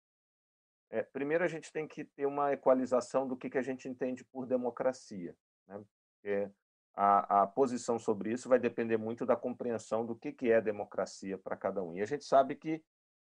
É, 0.90 1.02
primeiro, 1.02 1.44
a 1.44 1.48
gente 1.48 1.70
tem 1.70 1.86
que 1.86 2.04
ter 2.04 2.26
uma 2.26 2.52
equalização 2.52 3.26
do 3.28 3.36
que, 3.36 3.50
que 3.50 3.58
a 3.58 3.62
gente 3.62 3.88
entende 3.88 4.24
por 4.24 4.46
democracia. 4.46 5.36
Né? 5.66 5.82
Porque 6.14 6.50
a, 6.94 7.42
a 7.42 7.46
posição 7.46 7.98
sobre 7.98 8.32
isso 8.32 8.48
vai 8.48 8.58
depender 8.58 8.96
muito 8.96 9.26
da 9.26 9.36
compreensão 9.36 10.04
do 10.04 10.16
que, 10.16 10.32
que 10.32 10.50
é 10.50 10.60
democracia 10.60 11.38
para 11.38 11.56
cada 11.56 11.82
um. 11.82 11.94
E 11.94 12.00
a 12.00 12.06
gente 12.06 12.24
sabe 12.24 12.56
que 12.56 12.82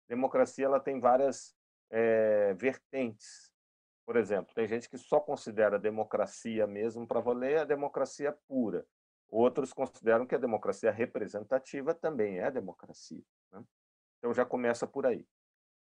democracia 0.08 0.66
ela 0.66 0.78
tem 0.78 1.00
várias 1.00 1.56
é, 1.90 2.54
vertentes. 2.54 3.50
Por 4.06 4.16
exemplo, 4.16 4.54
tem 4.54 4.68
gente 4.68 4.88
que 4.88 4.98
só 4.98 5.18
considera 5.18 5.78
democracia 5.78 6.66
mesmo 6.66 7.06
para 7.06 7.20
valer 7.20 7.60
a 7.60 7.64
democracia 7.64 8.36
pura. 8.46 8.86
Outros 9.28 9.72
consideram 9.72 10.26
que 10.26 10.34
a 10.34 10.38
democracia 10.38 10.90
representativa 10.90 11.94
também 11.94 12.38
é 12.38 12.50
democracia. 12.50 13.24
Né? 13.50 13.64
Então 14.18 14.34
já 14.34 14.44
começa 14.44 14.86
por 14.86 15.06
aí. 15.06 15.26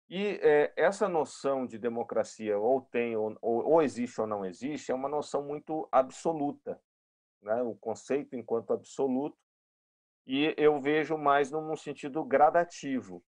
E 0.08 0.38
é, 0.42 0.72
essa 0.76 1.08
noção 1.08 1.66
de 1.66 1.78
democracia 1.78 2.58
ou 2.58 2.82
tem 2.82 3.16
ou, 3.16 3.36
ou, 3.40 3.82
existe 3.82 4.20
ou 4.20 4.26
não 4.26 4.44
existe 4.44 4.92
é 4.92 4.94
uma 4.94 5.08
noção 5.08 5.42
muito 5.42 5.88
absoluta, 5.90 6.78
né? 7.42 7.62
O 7.62 7.74
conceito 7.74 8.36
enquanto 8.36 8.72
absoluto 8.72 9.38
e 10.26 10.54
eu 10.56 10.80
vejo 10.80 11.16
mais 11.16 11.50
num 11.50 11.76
sentido 11.76 12.22
gradativo. 12.24 13.22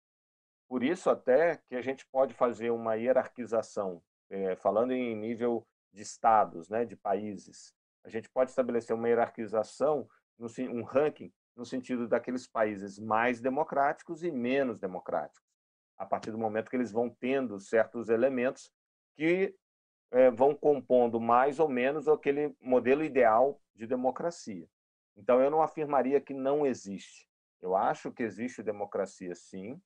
Por 0.67 0.83
isso 0.83 1.09
até 1.09 1.57
que 1.67 1.75
a 1.75 1.81
gente 1.81 2.05
pode 2.07 2.33
fazer 2.33 2.71
uma 2.71 2.95
hierarquização, 2.95 4.01
é, 4.29 4.55
falando 4.55 4.91
em 4.91 5.15
nível 5.15 5.67
de 5.91 6.01
estados, 6.01 6.69
né, 6.69 6.85
de 6.85 6.95
países. 6.95 7.73
A 8.03 8.09
gente 8.09 8.29
pode 8.29 8.49
estabelecer 8.49 8.95
uma 8.95 9.07
hierarquização, 9.07 10.07
um 10.39 10.83
ranking 10.83 11.31
no 11.55 11.65
sentido 11.65 12.07
daqueles 12.07 12.47
países 12.47 12.97
mais 12.97 13.39
democráticos 13.39 14.23
e 14.23 14.31
menos 14.31 14.79
democráticos 14.79 15.42
a 16.03 16.05
partir 16.05 16.31
do 16.31 16.37
momento 16.37 16.69
que 16.69 16.75
eles 16.75 16.91
vão 16.91 17.09
tendo 17.09 17.59
certos 17.59 18.09
elementos 18.09 18.71
que 19.15 19.55
é, 20.11 20.29
vão 20.29 20.55
compondo 20.55 21.19
mais 21.19 21.59
ou 21.59 21.67
menos 21.67 22.07
aquele 22.07 22.55
modelo 22.61 23.03
ideal 23.03 23.59
de 23.73 23.87
democracia. 23.87 24.67
Então, 25.15 25.41
eu 25.41 25.49
não 25.49 25.61
afirmaria 25.61 26.21
que 26.21 26.33
não 26.33 26.65
existe. 26.65 27.27
Eu 27.61 27.75
acho 27.75 28.11
que 28.11 28.23
existe 28.23 28.61
democracia, 28.61 29.33
sim, 29.33 29.81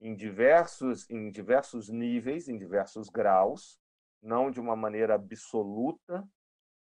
em 0.00 0.14
diversos, 0.14 1.08
em 1.10 1.30
diversos 1.30 1.88
níveis, 1.88 2.48
em 2.48 2.56
diversos 2.56 3.08
graus, 3.08 3.78
não 4.22 4.50
de 4.50 4.60
uma 4.60 4.76
maneira 4.76 5.14
absoluta, 5.14 6.26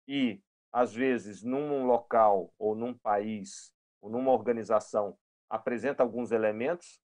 e, 0.06 0.40
às 0.72 0.94
vezes, 0.94 1.42
num 1.42 1.86
local 1.86 2.52
ou 2.58 2.74
num 2.74 2.94
país 2.94 3.74
ou 4.00 4.10
numa 4.10 4.32
organização 4.32 5.18
apresenta 5.48 6.02
alguns 6.02 6.30
elementos 6.30 7.00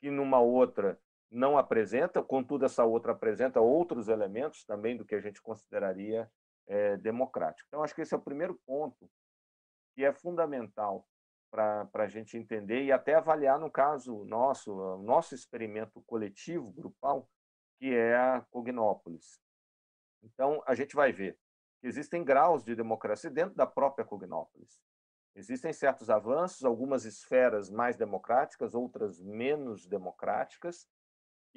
que 0.00 0.10
numa 0.10 0.38
outra 0.38 1.00
não 1.30 1.58
apresenta, 1.58 2.22
contudo, 2.22 2.64
essa 2.64 2.84
outra 2.84 3.12
apresenta 3.12 3.60
outros 3.60 4.08
elementos 4.08 4.64
também 4.64 4.96
do 4.96 5.04
que 5.04 5.14
a 5.14 5.20
gente 5.20 5.42
consideraria 5.42 6.30
é, 6.66 6.96
democrático. 6.96 7.66
Então, 7.68 7.82
acho 7.82 7.94
que 7.94 8.02
esse 8.02 8.14
é 8.14 8.16
o 8.16 8.22
primeiro 8.22 8.54
ponto 8.66 9.10
que 9.94 10.04
é 10.04 10.12
fundamental 10.12 11.06
para 11.50 11.88
a 11.94 12.08
gente 12.08 12.36
entender 12.36 12.84
e 12.84 12.92
até 12.92 13.14
avaliar, 13.14 13.58
no 13.58 13.70
caso 13.70 14.24
nosso, 14.24 14.98
nosso 14.98 15.34
experimento 15.34 16.02
coletivo, 16.02 16.70
grupal, 16.72 17.28
que 17.78 17.94
é 17.94 18.14
a 18.14 18.44
Cognópolis. 18.50 19.40
Então, 20.22 20.62
a 20.66 20.74
gente 20.74 20.94
vai 20.94 21.12
ver 21.12 21.38
que 21.80 21.86
existem 21.86 22.24
graus 22.24 22.62
de 22.62 22.74
democracia 22.74 23.30
dentro 23.30 23.54
da 23.54 23.66
própria 23.66 24.04
Cognópolis. 24.04 24.80
Existem 25.34 25.72
certos 25.72 26.08
avanços, 26.10 26.64
algumas 26.64 27.04
esferas 27.04 27.70
mais 27.70 27.96
democráticas, 27.96 28.74
outras 28.74 29.20
menos 29.20 29.86
democráticas, 29.86 30.88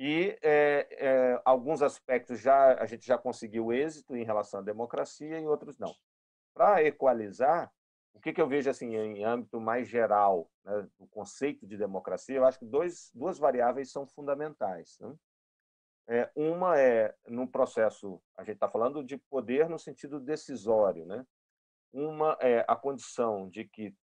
e 0.02 0.40
é, 0.42 0.88
é, 0.92 1.42
alguns 1.44 1.82
aspectos 1.82 2.40
já 2.40 2.82
a 2.82 2.86
gente 2.86 3.06
já 3.06 3.18
conseguiu 3.18 3.74
êxito 3.74 4.16
em 4.16 4.24
relação 4.24 4.62
à 4.62 4.64
democracia 4.64 5.38
e 5.38 5.46
outros 5.46 5.78
não. 5.78 5.94
Para 6.54 6.82
equalizar, 6.86 7.70
o 8.14 8.20
que, 8.22 8.32
que 8.32 8.42
eu 8.42 8.48
vejo 8.48 8.70
assim 8.70 8.96
em 8.96 9.26
âmbito 9.26 9.60
mais 9.60 9.90
geral 9.90 10.50
né, 10.64 10.88
do 10.98 11.06
conceito 11.08 11.68
de 11.68 11.76
democracia, 11.76 12.38
eu 12.38 12.46
acho 12.46 12.58
que 12.60 12.66
dois, 12.66 13.12
duas 13.14 13.38
variáveis 13.38 13.92
são 13.92 14.08
fundamentais. 14.08 14.98
Né? 15.02 15.14
É, 16.08 16.32
uma 16.34 16.80
é 16.80 17.14
no 17.28 17.46
processo, 17.46 18.22
a 18.38 18.44
gente 18.46 18.56
está 18.56 18.70
falando 18.70 19.04
de 19.04 19.18
poder 19.18 19.68
no 19.68 19.78
sentido 19.78 20.18
decisório, 20.18 21.06
né? 21.06 21.26
Uma 21.92 22.38
é 22.40 22.64
a 22.70 22.76
condição 22.76 23.50
de 23.50 23.66
que 23.66 23.94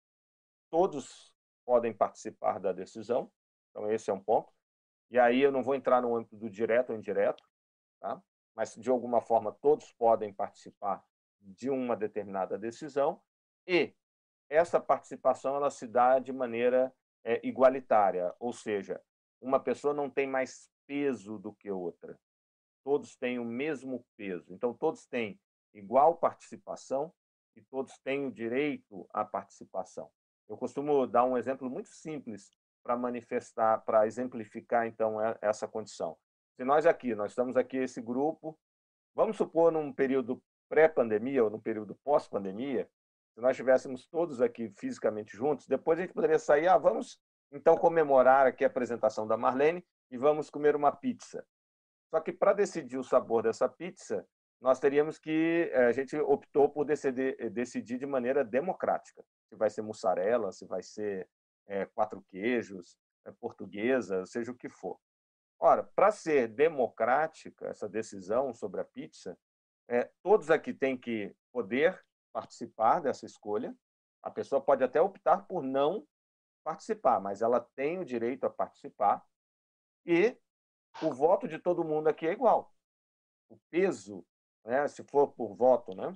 todos 0.70 1.32
podem 1.64 1.94
participar 1.94 2.60
da 2.60 2.72
decisão, 2.72 3.32
então 3.70 3.90
esse 3.90 4.10
é 4.10 4.12
um 4.12 4.22
ponto. 4.22 4.55
E 5.10 5.18
aí 5.18 5.40
eu 5.40 5.52
não 5.52 5.62
vou 5.62 5.74
entrar 5.74 6.02
no 6.02 6.16
âmbito 6.16 6.36
do 6.36 6.50
direto 6.50 6.90
ou 6.90 6.96
indireto, 6.96 7.44
tá? 8.00 8.20
mas 8.54 8.74
de 8.74 8.90
alguma 8.90 9.20
forma 9.20 9.52
todos 9.52 9.92
podem 9.92 10.32
participar 10.32 11.04
de 11.40 11.70
uma 11.70 11.96
determinada 11.96 12.58
decisão 12.58 13.20
e 13.66 13.94
essa 14.48 14.80
participação 14.80 15.56
ela 15.56 15.70
se 15.70 15.86
dá 15.86 16.18
de 16.18 16.32
maneira 16.32 16.92
é, 17.24 17.40
igualitária, 17.46 18.34
ou 18.38 18.52
seja, 18.52 19.00
uma 19.40 19.60
pessoa 19.60 19.92
não 19.92 20.08
tem 20.08 20.26
mais 20.26 20.70
peso 20.86 21.38
do 21.38 21.52
que 21.52 21.70
outra. 21.70 22.18
Todos 22.84 23.16
têm 23.16 23.38
o 23.38 23.44
mesmo 23.44 24.06
peso. 24.16 24.54
Então 24.54 24.72
todos 24.72 25.06
têm 25.06 25.40
igual 25.74 26.16
participação 26.16 27.12
e 27.56 27.62
todos 27.62 27.98
têm 27.98 28.26
o 28.26 28.32
direito 28.32 29.06
à 29.12 29.24
participação. 29.24 30.10
Eu 30.48 30.56
costumo 30.56 31.06
dar 31.06 31.24
um 31.24 31.36
exemplo 31.36 31.68
muito 31.68 31.88
simples 31.88 32.50
para 32.86 32.96
manifestar, 32.96 33.78
para 33.78 34.06
exemplificar 34.06 34.86
então 34.86 35.16
essa 35.42 35.66
condição. 35.66 36.16
Se 36.54 36.64
nós 36.64 36.86
aqui, 36.86 37.16
nós 37.16 37.32
estamos 37.32 37.56
aqui 37.56 37.78
esse 37.78 38.00
grupo, 38.00 38.56
vamos 39.12 39.36
supor 39.36 39.72
num 39.72 39.92
período 39.92 40.40
pré-pandemia 40.68 41.42
ou 41.42 41.50
num 41.50 41.60
período 41.60 41.96
pós-pandemia, 42.04 42.88
se 43.34 43.40
nós 43.40 43.50
estivéssemos 43.50 44.06
todos 44.06 44.40
aqui 44.40 44.72
fisicamente 44.78 45.36
juntos, 45.36 45.66
depois 45.66 45.98
a 45.98 46.02
gente 46.02 46.14
poderia 46.14 46.38
sair, 46.38 46.68
ah, 46.68 46.78
vamos 46.78 47.20
então 47.50 47.76
comemorar 47.76 48.46
aqui 48.46 48.62
a 48.62 48.68
apresentação 48.68 49.26
da 49.26 49.36
Marlene 49.36 49.84
e 50.08 50.16
vamos 50.16 50.48
comer 50.48 50.76
uma 50.76 50.92
pizza. 50.92 51.44
Só 52.08 52.20
que 52.20 52.32
para 52.32 52.52
decidir 52.52 52.98
o 52.98 53.04
sabor 53.04 53.42
dessa 53.42 53.68
pizza, 53.68 54.24
nós 54.60 54.78
teríamos 54.78 55.18
que 55.18 55.70
eh, 55.72 55.86
a 55.86 55.92
gente 55.92 56.16
optou 56.16 56.68
por 56.68 56.84
decidir, 56.84 57.50
decidir 57.50 57.98
de 57.98 58.06
maneira 58.06 58.44
democrática, 58.44 59.24
se 59.48 59.56
vai 59.56 59.70
ser 59.70 59.82
mussarela, 59.82 60.52
se 60.52 60.64
vai 60.64 60.82
ser 60.82 61.28
é, 61.66 61.86
quatro 61.86 62.22
queijos, 62.22 62.96
é, 63.24 63.32
portuguesa, 63.32 64.24
seja 64.26 64.52
o 64.52 64.56
que 64.56 64.68
for. 64.68 64.98
Ora, 65.58 65.82
para 65.82 66.10
ser 66.10 66.48
democrática 66.48 67.66
essa 67.68 67.88
decisão 67.88 68.52
sobre 68.52 68.80
a 68.80 68.84
pizza, 68.84 69.38
é, 69.88 70.10
todos 70.22 70.50
aqui 70.50 70.74
têm 70.74 70.96
que 70.96 71.34
poder 71.52 72.04
participar 72.32 73.00
dessa 73.00 73.24
escolha. 73.24 73.74
A 74.22 74.30
pessoa 74.30 74.60
pode 74.60 74.84
até 74.84 75.00
optar 75.00 75.46
por 75.46 75.62
não 75.62 76.06
participar, 76.62 77.20
mas 77.20 77.42
ela 77.42 77.60
tem 77.74 77.98
o 77.98 78.04
direito 78.04 78.44
a 78.44 78.50
participar. 78.50 79.24
E 80.04 80.36
o 81.02 81.12
voto 81.12 81.48
de 81.48 81.58
todo 81.58 81.84
mundo 81.84 82.08
aqui 82.08 82.26
é 82.26 82.32
igual. 82.32 82.74
O 83.48 83.56
peso, 83.70 84.26
né, 84.64 84.86
se 84.88 85.04
for 85.04 85.28
por 85.32 85.54
voto, 85.54 85.94
né, 85.94 86.12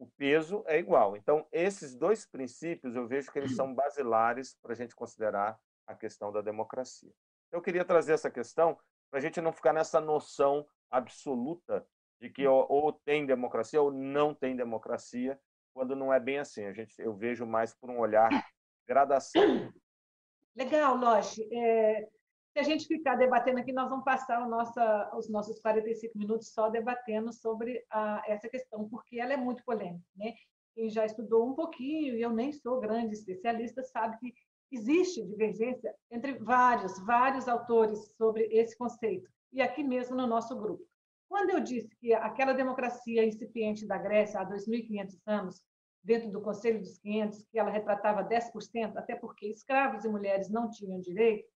o 0.00 0.06
peso 0.16 0.64
é 0.66 0.78
igual. 0.78 1.14
Então, 1.14 1.46
esses 1.52 1.94
dois 1.94 2.24
princípios 2.24 2.96
eu 2.96 3.06
vejo 3.06 3.30
que 3.30 3.38
eles 3.38 3.54
são 3.54 3.74
basilares 3.74 4.56
para 4.62 4.72
a 4.72 4.74
gente 4.74 4.96
considerar 4.96 5.60
a 5.86 5.94
questão 5.94 6.32
da 6.32 6.40
democracia. 6.40 7.12
Eu 7.52 7.60
queria 7.60 7.84
trazer 7.84 8.14
essa 8.14 8.30
questão 8.30 8.78
para 9.10 9.18
a 9.18 9.22
gente 9.22 9.42
não 9.42 9.52
ficar 9.52 9.74
nessa 9.74 10.00
noção 10.00 10.66
absoluta 10.90 11.86
de 12.18 12.30
que 12.30 12.46
ou 12.46 12.92
tem 12.92 13.26
democracia 13.26 13.80
ou 13.80 13.92
não 13.92 14.34
tem 14.34 14.56
democracia, 14.56 15.38
quando 15.74 15.94
não 15.94 16.12
é 16.12 16.18
bem 16.18 16.38
assim. 16.38 16.64
A 16.64 16.72
gente, 16.72 16.94
eu 16.98 17.14
vejo 17.14 17.44
mais 17.44 17.74
por 17.74 17.90
um 17.90 17.98
olhar 17.98 18.30
gradação. 18.88 19.70
Legal, 20.56 20.96
Loche. 20.96 21.46
É, 21.52 22.08
se 22.52 22.58
a 22.58 22.62
gente 22.62 22.86
ficar 22.86 23.14
debatendo 23.14 23.60
aqui, 23.60 23.72
nós 23.72 23.88
vamos 23.88 24.04
passar 24.04 24.46
nossa, 24.48 25.10
os 25.16 25.28
nossos 25.28 25.60
45 25.60 26.18
minutos 26.18 26.48
só 26.52 26.68
debatendo 26.68 27.32
sobre 27.32 27.84
a, 27.90 28.22
essa 28.26 28.48
questão, 28.48 28.88
porque 28.88 29.20
ela 29.20 29.32
é 29.32 29.36
muito 29.36 29.64
polêmica. 29.64 30.04
Né? 30.16 30.34
Quem 30.74 30.90
já 30.90 31.04
estudou 31.04 31.48
um 31.48 31.54
pouquinho, 31.54 32.16
e 32.16 32.22
eu 32.22 32.30
nem 32.30 32.52
sou 32.52 32.80
grande 32.80 33.14
especialista, 33.14 33.82
sabe 33.84 34.18
que 34.18 34.34
existe 34.72 35.24
divergência 35.24 35.94
entre 36.10 36.34
vários, 36.34 36.98
vários 37.04 37.48
autores 37.48 38.12
sobre 38.16 38.44
esse 38.50 38.76
conceito, 38.76 39.30
e 39.52 39.62
aqui 39.62 39.82
mesmo 39.82 40.16
no 40.16 40.26
nosso 40.26 40.56
grupo. 40.56 40.84
Quando 41.28 41.50
eu 41.50 41.60
disse 41.60 41.94
que 41.96 42.12
aquela 42.12 42.52
democracia 42.52 43.24
incipiente 43.24 43.86
da 43.86 43.96
Grécia 43.96 44.40
há 44.40 44.48
2.500 44.48 45.20
anos, 45.26 45.64
dentro 46.02 46.30
do 46.30 46.40
Conselho 46.40 46.80
dos 46.80 46.98
500, 46.98 47.46
que 47.46 47.58
ela 47.58 47.70
retratava 47.70 48.24
10%, 48.24 48.96
até 48.96 49.14
porque 49.14 49.46
escravos 49.46 50.04
e 50.04 50.08
mulheres 50.08 50.50
não 50.50 50.68
tinham 50.68 51.00
direito, 51.00 51.48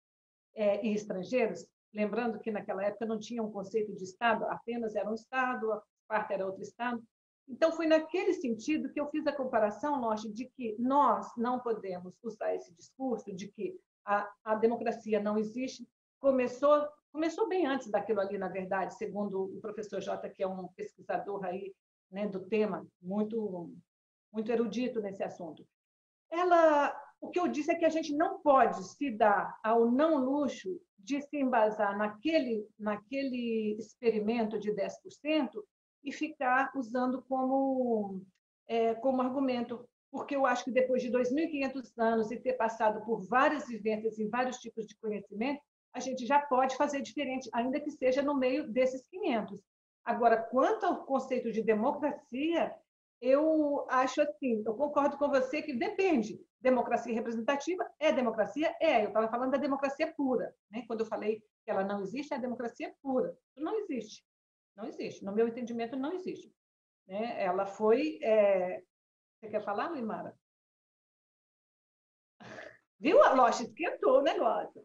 é, 0.55 0.85
e 0.85 0.95
estrangeiros, 0.95 1.67
lembrando 1.93 2.39
que 2.39 2.51
naquela 2.51 2.85
época 2.85 3.07
não 3.07 3.19
tinha 3.19 3.43
um 3.43 3.51
conceito 3.51 3.95
de 3.95 4.05
Estado, 4.05 4.45
apenas 4.47 4.95
era 4.95 5.11
um 5.11 5.15
Estado, 5.15 5.73
a 5.73 5.83
parte 6.09 6.33
era 6.33 6.47
outro 6.47 6.63
Estado. 6.63 7.03
Então, 7.49 7.73
foi 7.73 7.87
naquele 7.87 8.33
sentido 8.33 8.91
que 8.91 8.99
eu 8.99 9.11
fiz 9.11 9.27
a 9.27 9.33
comparação, 9.33 10.01
Norte, 10.01 10.33
de 10.33 10.47
que 10.47 10.75
nós 10.79 11.31
não 11.37 11.61
podemos 11.61 12.15
usar 12.23 12.55
esse 12.55 12.73
discurso 12.75 13.35
de 13.35 13.49
que 13.49 13.79
a, 14.05 14.31
a 14.45 14.55
democracia 14.55 15.21
não 15.21 15.37
existe. 15.37 15.87
Começou 16.21 16.89
começou 17.15 17.49
bem 17.49 17.65
antes 17.65 17.89
daquilo 17.89 18.19
ali, 18.19 18.37
na 18.37 18.49
verdade, 18.49 18.93
segundo 18.97 19.45
o 19.45 19.61
professor 19.61 20.01
Jota, 20.01 20.29
que 20.29 20.43
é 20.43 20.49
um 20.49 20.67
pesquisador 20.67 21.45
aí 21.45 21.73
né, 22.11 22.27
do 22.27 22.41
tema, 22.41 22.85
muito, 23.01 23.73
muito 24.33 24.51
erudito 24.51 25.01
nesse 25.01 25.23
assunto. 25.23 25.65
Ela, 26.29 26.93
o 27.21 27.31
que 27.31 27.39
eu 27.39 27.49
disse 27.49 27.71
é 27.71 27.75
que 27.75 27.85
a 27.85 27.91
gente 27.91 28.15
não 28.15 28.41
pode 28.41 28.83
se 28.97 29.11
dar 29.11 29.59
ao 29.63 29.91
não 29.91 30.17
luxo 30.17 30.81
de 30.99 31.21
se 31.23 31.37
embasar 31.39 31.97
naquele, 31.97 32.67
naquele 32.79 33.77
experimento 33.79 34.59
de 34.59 34.73
10% 34.73 35.51
e 36.03 36.13
ficar 36.13 36.71
usando 36.75 37.23
como, 37.23 38.23
é, 38.69 38.95
como 38.95 39.23
argumento, 39.23 39.89
porque 40.11 40.37
eu 40.37 40.47
acho 40.47 40.65
que 40.65 40.71
depois 40.71 41.03
de 41.03 41.11
2.500 41.11 41.93
anos 41.99 42.31
e 42.31 42.39
ter 42.39 42.55
passado 42.55 43.05
por 43.05 43.27
várias 43.27 43.67
vivências 43.67 44.19
em 44.19 44.29
vários 44.29 44.59
tipos 44.59 44.87
de 44.87 44.97
conhecimento, 44.97 45.61
a 45.93 46.01
gente 46.01 46.27
já 46.27 46.41
pode 46.41 46.77
fazer 46.77 47.01
diferente, 47.01 47.49
ainda 47.53 47.81
que 47.81 47.91
seja 47.91 48.23
no 48.23 48.37
meio 48.37 48.71
desses 48.71 49.07
500. 49.07 49.61
Agora, 50.05 50.37
quanto 50.37 50.85
ao 50.85 51.05
conceito 51.07 51.51
de 51.51 51.63
democracia, 51.63 52.75
eu 53.25 53.87
acho 53.89 54.21
assim, 54.21 54.63
eu 54.67 54.75
concordo 54.75 55.17
com 55.17 55.29
você 55.29 55.63
que 55.63 55.73
depende. 55.73 56.39
Democracia 56.61 57.15
representativa 57.15 57.83
é 57.99 58.13
democracia? 58.13 58.75
É. 58.81 59.03
Eu 59.03 59.09
estava 59.09 59.29
falando 59.29 59.53
da 59.53 59.59
democracia 59.59 60.13
pura. 60.15 60.55
Né? 60.71 60.85
Quando 60.87 61.01
eu 61.01 61.07
falei 61.07 61.41
que 61.65 61.71
ela 61.71 61.83
não 61.83 62.03
existe, 62.03 62.35
é 62.35 62.37
a 62.37 62.41
democracia 62.41 62.95
pura. 63.03 63.35
Não 63.57 63.81
existe. 63.81 64.23
Não 64.77 64.85
existe. 64.85 65.25
No 65.25 65.33
meu 65.33 65.49
entendimento, 65.49 65.97
não 65.97 66.13
existe. 66.13 66.55
Né? 67.09 67.43
Ela 67.43 67.65
foi. 67.65 68.19
É... 68.23 68.83
Você 69.41 69.49
quer 69.49 69.65
falar, 69.65 69.91
Limara? 69.91 70.37
Viu? 73.01 73.23
A 73.23 73.33
loja 73.33 73.63
esquentou 73.63 74.19
o 74.19 74.23
negócio. 74.23 74.85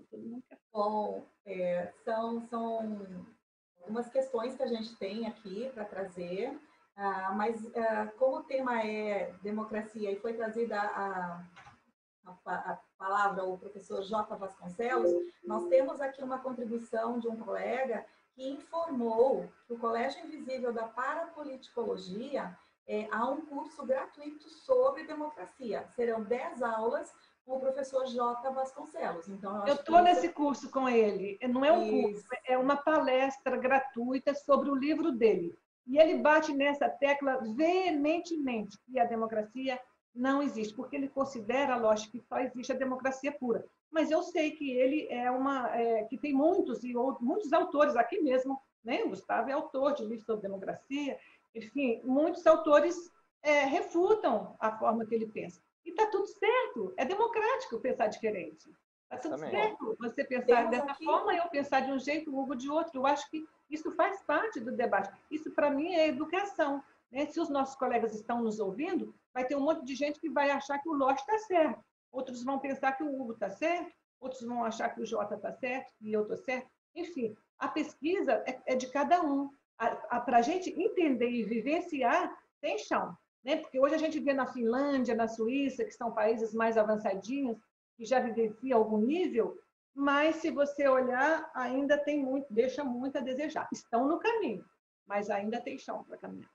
Bom, 0.72 1.26
é, 1.46 1.88
são, 2.04 2.42
são 2.48 3.06
algumas 3.82 4.10
questões 4.10 4.56
que 4.56 4.64
a 4.64 4.68
gente 4.68 4.96
tem 4.98 5.28
aqui 5.28 5.70
para 5.74 5.84
trazer. 5.84 6.58
Ah, 7.02 7.32
mas 7.34 7.66
ah, 7.78 8.12
como 8.18 8.40
o 8.40 8.44
tema 8.44 8.84
é 8.84 9.34
democracia 9.42 10.12
e 10.12 10.20
foi 10.20 10.34
trazida 10.34 10.78
a, 10.78 11.42
a, 12.26 12.54
a, 12.54 12.80
palavra 12.98 13.46
o 13.46 13.58
professor 13.58 14.02
J. 14.02 14.36
Vasconcelos, 14.36 15.10
nós 15.42 15.66
temos 15.68 16.02
aqui 16.02 16.22
uma 16.22 16.40
contribuição 16.40 17.18
de 17.18 17.30
um 17.30 17.38
colega 17.38 18.06
que 18.34 18.50
informou 18.50 19.50
que 19.66 19.74
o 19.74 19.80
Colégio 19.80 20.26
Invisível 20.26 20.74
da 20.74 20.90
Parapoliticologia 20.90 22.54
é, 22.86 23.08
há 23.12 23.30
um 23.30 23.46
curso 23.46 23.86
gratuito 23.86 24.50
sobre 24.50 25.08
democracia. 25.08 25.88
Serão 25.96 26.22
10 26.22 26.62
aulas 26.62 27.14
com 27.46 27.56
o 27.56 27.60
professor 27.62 28.08
J. 28.08 28.50
Vasconcelos. 28.50 29.30
Então, 29.30 29.66
eu 29.66 29.76
estou 29.76 30.02
nesse 30.02 30.28
curso 30.34 30.70
com 30.70 30.90
ele. 30.90 31.40
Não 31.48 31.64
é 31.64 31.72
um 31.72 31.84
Isso. 31.84 32.28
curso, 32.28 32.42
é 32.46 32.58
uma 32.58 32.76
palestra 32.76 33.56
gratuita 33.56 34.34
sobre 34.34 34.70
o 34.70 34.76
livro 34.76 35.14
dele. 35.14 35.58
E 35.90 35.98
ele 35.98 36.20
bate 36.20 36.54
nessa 36.54 36.88
tecla 36.88 37.40
veementemente 37.56 38.78
que 38.86 39.00
a 39.00 39.06
democracia 39.06 39.80
não 40.14 40.42
existe, 40.42 40.76
porque 40.76 40.96
ele 40.96 41.10
considera, 41.10 41.76
lógico, 41.76 42.12
que 42.12 42.22
só 42.22 42.38
existe 42.38 42.72
a 42.72 42.78
democracia 42.78 43.32
pura. 43.32 43.66
Mas 43.90 44.12
eu 44.12 44.22
sei 44.22 44.52
que 44.52 44.72
ele 44.72 45.08
é 45.10 45.32
uma 45.32 45.76
é, 45.76 46.04
que 46.04 46.16
tem 46.18 46.32
muitos 46.32 46.84
e 46.84 46.94
muitos 47.20 47.52
autores 47.52 47.96
aqui 47.96 48.22
mesmo, 48.22 48.62
né? 48.84 49.04
O 49.04 49.10
Gustavo 49.10 49.50
é 49.50 49.54
autor 49.54 49.96
de 49.96 50.04
livros 50.04 50.26
sobre 50.26 50.44
democracia, 50.44 51.18
enfim, 51.56 52.00
muitos 52.04 52.46
autores 52.46 52.96
é, 53.42 53.66
refutam 53.66 54.56
a 54.60 54.78
forma 54.78 55.08
que 55.08 55.16
ele 55.16 55.28
pensa. 55.28 55.60
E 55.84 55.90
está 55.90 56.06
tudo 56.06 56.28
certo, 56.28 56.94
é 56.98 57.06
democrático 57.06 57.80
pensar 57.80 58.08
diferente. 58.08 58.70
Está 59.12 59.18
tudo 59.18 59.36
Também. 59.36 59.50
certo 59.50 59.98
você 60.00 60.24
pensar 60.24 60.46
Temos 60.46 60.70
dessa 60.70 60.92
aqui... 60.92 61.04
forma 61.04 61.34
eu 61.34 61.50
pensar 61.50 61.80
de 61.80 61.92
um 61.92 62.00
jeito, 62.00 62.32
o 62.32 62.40
Hugo 62.40 62.56
de 62.56 62.70
outro. 62.70 63.00
Eu 63.00 63.08
acho 63.08 63.28
que 63.32 63.44
isso 63.70 63.92
faz 63.94 64.22
parte 64.22 64.60
do 64.60 64.72
debate. 64.72 65.12
Isso, 65.32 65.52
para 65.52 65.72
mim, 65.72 65.96
é 65.96 66.08
educação. 66.08 66.84
Né? 67.12 67.26
Se 67.26 67.40
os 67.40 67.50
nossos 67.50 67.76
colegas 67.76 68.14
estão 68.14 68.42
nos 68.42 68.60
ouvindo, 68.60 69.14
vai 69.34 69.46
ter 69.46 69.56
um 69.56 69.62
monte 69.62 69.84
de 69.84 69.96
gente 69.96 70.20
que 70.20 70.30
vai 70.30 70.52
achar 70.52 70.78
que 70.78 70.88
o 70.88 70.94
Lost 70.94 71.20
está 71.20 71.40
certo. 71.40 71.84
Outros 72.12 72.44
vão 72.44 72.60
pensar 72.60 72.92
que 72.94 73.04
o 73.04 73.20
Hugo 73.20 73.34
está 73.34 73.50
certo. 73.50 73.92
Outros 74.20 74.42
vão 74.44 74.64
achar 74.64 74.90
que 74.90 75.02
o 75.02 75.06
Jota 75.06 75.36
está 75.36 75.52
certo 75.54 75.92
e 76.02 76.14
eu 76.14 76.22
estou 76.22 76.38
certo. 76.38 76.70
Enfim, 76.96 77.36
a 77.58 77.68
pesquisa 77.68 78.44
é, 78.46 78.62
é 78.68 78.76
de 78.76 78.88
cada 78.88 79.22
um. 79.22 79.50
Para 79.78 80.38
a 80.38 80.42
gente 80.42 80.70
entender 80.70 81.30
e 81.30 81.44
vivenciar, 81.44 82.38
tem 82.62 82.78
chão. 82.78 83.18
Né? 83.44 83.58
Porque 83.58 83.80
hoje 83.80 83.96
a 83.96 83.98
gente 83.98 84.20
vê 84.20 84.34
na 84.34 84.46
Finlândia, 84.46 85.16
na 85.16 85.28
Suíça, 85.28 85.86
que 85.86 85.92
são 85.92 86.12
países 86.12 86.54
mais 86.54 86.78
avançadinhos, 86.78 87.58
que 88.00 88.06
já 88.06 88.22
vivenciam 88.22 88.80
algum 88.80 88.98
nível, 88.98 89.62
mas 89.94 90.38
se 90.38 90.50
você 90.50 90.88
olhar, 90.88 91.52
ainda 91.54 91.98
tem 91.98 92.24
muito, 92.24 92.48
deixa 92.50 92.82
muito 92.82 93.18
a 93.18 93.22
desejar. 93.22 93.68
Estão 93.74 94.08
no 94.08 94.18
caminho, 94.18 94.64
mas 95.06 95.30
ainda 95.30 95.60
tem 95.60 95.78
chão 95.78 96.06
para 96.06 96.18
caminhar. 96.18 96.50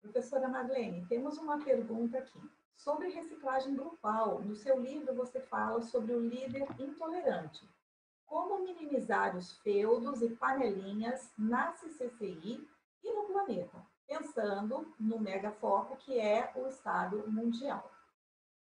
Professora 0.00 0.48
Marlene, 0.48 1.04
temos 1.08 1.36
uma 1.36 1.58
pergunta 1.64 2.18
aqui. 2.18 2.38
Sobre 2.76 3.08
reciclagem 3.08 3.74
grupal, 3.74 4.40
no 4.40 4.54
seu 4.54 4.78
livro 4.80 5.12
você 5.16 5.40
fala 5.40 5.82
sobre 5.82 6.14
o 6.14 6.20
líder 6.20 6.64
intolerante. 6.78 7.68
Como 8.24 8.62
minimizar 8.62 9.36
os 9.36 9.58
feudos 9.58 10.22
e 10.22 10.28
panelinhas 10.28 11.32
na 11.36 11.72
CCCI 11.72 12.64
e 13.02 13.12
no 13.12 13.24
planeta, 13.24 13.84
pensando 14.06 14.94
no 15.00 15.18
megafoco 15.18 15.96
que 15.96 16.20
é 16.20 16.52
o 16.54 16.68
Estado 16.68 17.28
mundial. 17.28 17.97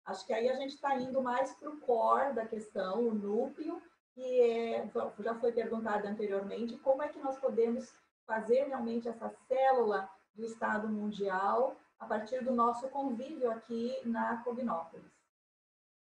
Acho 0.08 0.26
que 0.26 0.32
aí 0.32 0.48
a 0.48 0.54
gente 0.54 0.74
está 0.74 0.94
indo 0.96 1.22
mais 1.22 1.52
para 1.52 1.68
o 1.68 1.76
core 1.80 2.32
da 2.32 2.46
questão, 2.46 3.06
o 3.06 3.14
núcleo, 3.14 3.82
que 4.14 4.40
é, 4.40 4.90
já 5.18 5.34
foi 5.34 5.52
perguntado 5.52 6.08
anteriormente, 6.08 6.78
como 6.78 7.02
é 7.02 7.08
que 7.08 7.18
nós 7.18 7.38
podemos 7.38 7.94
fazer 8.26 8.64
realmente 8.64 9.06
essa 9.06 9.28
célula 9.46 10.08
do 10.34 10.46
Estado 10.46 10.88
mundial 10.88 11.76
a 11.98 12.06
partir 12.06 12.42
do 12.42 12.52
nosso 12.52 12.88
convívio 12.88 13.50
aqui 13.50 14.00
na 14.06 14.42
Cognópolis. 14.42 15.12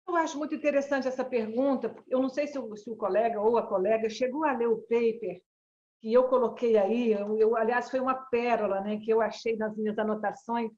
Eu 0.08 0.16
acho 0.16 0.38
muito 0.38 0.54
interessante 0.54 1.08
essa 1.08 1.26
pergunta. 1.26 1.92
Eu 2.08 2.22
não 2.22 2.30
sei 2.30 2.46
se 2.46 2.60
o, 2.60 2.76
se 2.76 2.92
o, 2.92 2.96
colega 2.96 3.42
ou 3.42 3.58
a 3.58 3.66
colega 3.66 4.08
chegou 4.08 4.46
a 4.46 4.52
ler 4.52 4.68
o 4.68 4.82
paper 4.82 5.42
que 6.00 6.14
eu 6.14 6.28
coloquei 6.28 6.78
aí. 6.78 7.14
Eu, 7.14 7.40
eu, 7.40 7.56
aliás, 7.56 7.90
foi 7.90 8.00
uma 8.00 8.14
pérola 8.14 8.82
né, 8.82 8.98
que 8.98 9.10
eu 9.10 9.20
achei 9.20 9.58
nas 9.58 9.76
minhas 9.76 9.98
anotações 9.98 10.72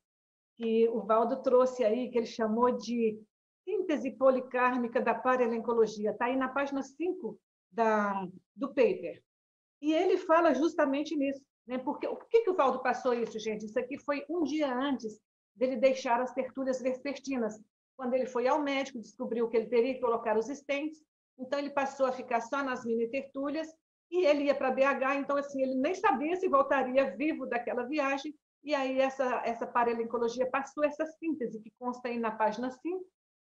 que 0.62 0.88
o 0.90 1.02
Valdo 1.02 1.42
trouxe 1.42 1.84
aí, 1.84 2.10
que 2.12 2.20
ele 2.20 2.28
chamou 2.28 2.72
de 2.78 3.20
síntese 3.66 4.12
policármica 4.12 5.02
da 5.02 5.16
paralencologia. 5.16 6.12
Está 6.12 6.26
aí 6.26 6.36
na 6.36 6.50
página 6.50 6.84
5 6.84 7.40
da, 7.72 8.28
do 8.56 8.68
paper. 8.68 9.24
E 9.82 9.92
ele 9.92 10.18
fala 10.20 10.54
justamente 10.54 11.16
nisso. 11.16 11.42
Né? 11.66 11.80
Porque, 11.80 12.08
por 12.08 12.28
que, 12.30 12.42
que 12.42 12.50
o 12.52 12.56
Valdo 12.56 12.82
passou 12.84 13.14
isso, 13.14 13.40
gente? 13.40 13.66
Isso 13.66 13.80
aqui 13.80 13.98
foi 13.98 14.24
um 14.30 14.44
dia 14.44 14.72
antes 14.72 15.20
dele 15.56 15.78
deixar 15.78 16.22
as 16.22 16.32
tertúlias 16.34 16.80
vespertinas. 16.80 17.60
Quando 17.98 18.14
ele 18.14 18.28
foi 18.28 18.48
ao 18.48 18.62
médico, 18.62 19.00
descobriu 19.00 19.50
que 19.50 19.58
ele 19.58 19.68
teria 19.68 19.96
que 19.96 20.02
colocar 20.02 20.38
os 20.38 20.48
estentes, 20.48 21.04
então 21.40 21.58
ele 21.58 21.72
passou 21.72 22.06
a 22.06 22.12
ficar 22.12 22.42
só 22.42 22.64
nas 22.64 22.86
mini 22.86 23.08
tertúlias 23.10 23.68
e 24.10 24.26
ele 24.26 24.46
ia 24.46 24.56
para 24.56 24.72
BH, 24.72 25.16
então 25.20 25.38
assim, 25.38 25.62
ele 25.62 25.76
nem 25.76 25.96
sabia 25.96 26.36
se 26.36 26.48
voltaria 26.48 27.16
vivo 27.16 27.46
daquela 27.46 27.84
viagem, 27.84 28.34
e 28.64 28.76
aí 28.76 29.00
essa, 29.00 29.42
essa 29.46 29.66
paralencologia 29.66 30.50
passou 30.50 30.84
essa 30.84 31.06
síntese 31.06 31.62
que 31.62 31.72
consta 31.80 32.08
aí 32.08 32.20
na 32.20 32.32
página 32.32 32.70
5, 32.70 33.06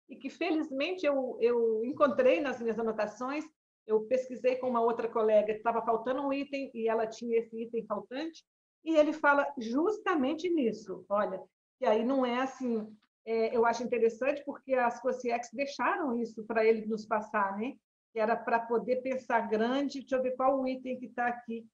e 0.09 0.16
que 0.16 0.28
felizmente 0.28 1.06
eu, 1.06 1.39
eu 1.40 1.84
encontrei 1.84 2.40
nas 2.40 2.60
minhas 2.60 2.78
anotações, 2.78 3.44
eu 3.86 4.02
pesquisei 4.02 4.56
com 4.56 4.68
uma 4.68 4.80
outra 4.80 5.09
colega, 5.09 5.52
estava 5.52 5.82
faltando 5.82 6.22
um 6.22 6.32
item 6.32 6.70
e 6.74 6.89
ela 6.89 7.06
tinha 7.06 7.39
esse 7.39 7.62
item 7.62 7.86
faltante, 7.86 8.44
e 8.84 8.97
ele 8.97 9.12
fala 9.12 9.47
justamente 9.56 10.48
nisso, 10.51 11.05
olha, 11.09 11.40
que 11.78 11.86
aí 11.86 12.05
não 12.05 12.24
é 12.24 12.40
assim, 12.40 12.86
é, 13.24 13.56
eu 13.56 13.64
acho 13.64 13.82
interessante 13.82 14.43
porque 14.44 14.74
as 14.74 15.01
COSIEX 15.01 15.51
deixaram 15.52 16.18
isso 16.20 16.44
para 16.44 16.64
ele 16.64 16.84
nos 16.86 17.06
passar, 17.06 17.56
né? 17.56 17.76
que 18.14 18.20
era 18.20 18.36
para 18.36 18.60
poder 18.60 19.02
pensar 19.02 19.48
grande, 19.48 19.98
deixa 19.98 20.14
eu 20.14 20.22
ver 20.22 20.36
qual 20.36 20.60
o 20.60 20.68
item 20.68 20.97
que 21.01 21.06
está 21.06 21.26
aqui, 21.26 21.66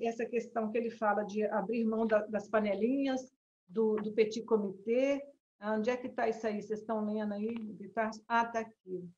essa 0.00 0.24
questão 0.24 0.70
que 0.70 0.78
ele 0.78 0.90
fala 0.90 1.24
de 1.24 1.44
abrir 1.44 1.84
mão 1.84 2.06
da, 2.06 2.24
das 2.26 2.48
panelinhas, 2.48 3.32
do, 3.68 3.96
do 3.96 4.12
petit 4.12 4.42
comité. 4.44 5.26
Ah, 5.58 5.72
onde 5.72 5.90
é 5.90 5.96
que 5.96 6.06
está 6.06 6.28
isso 6.28 6.46
aí? 6.46 6.62
Vocês 6.62 6.80
estão 6.80 7.04
lendo 7.04 7.34
aí? 7.34 7.54
Ah, 8.28 8.42
está 8.42 8.60
aqui. 8.60 9.08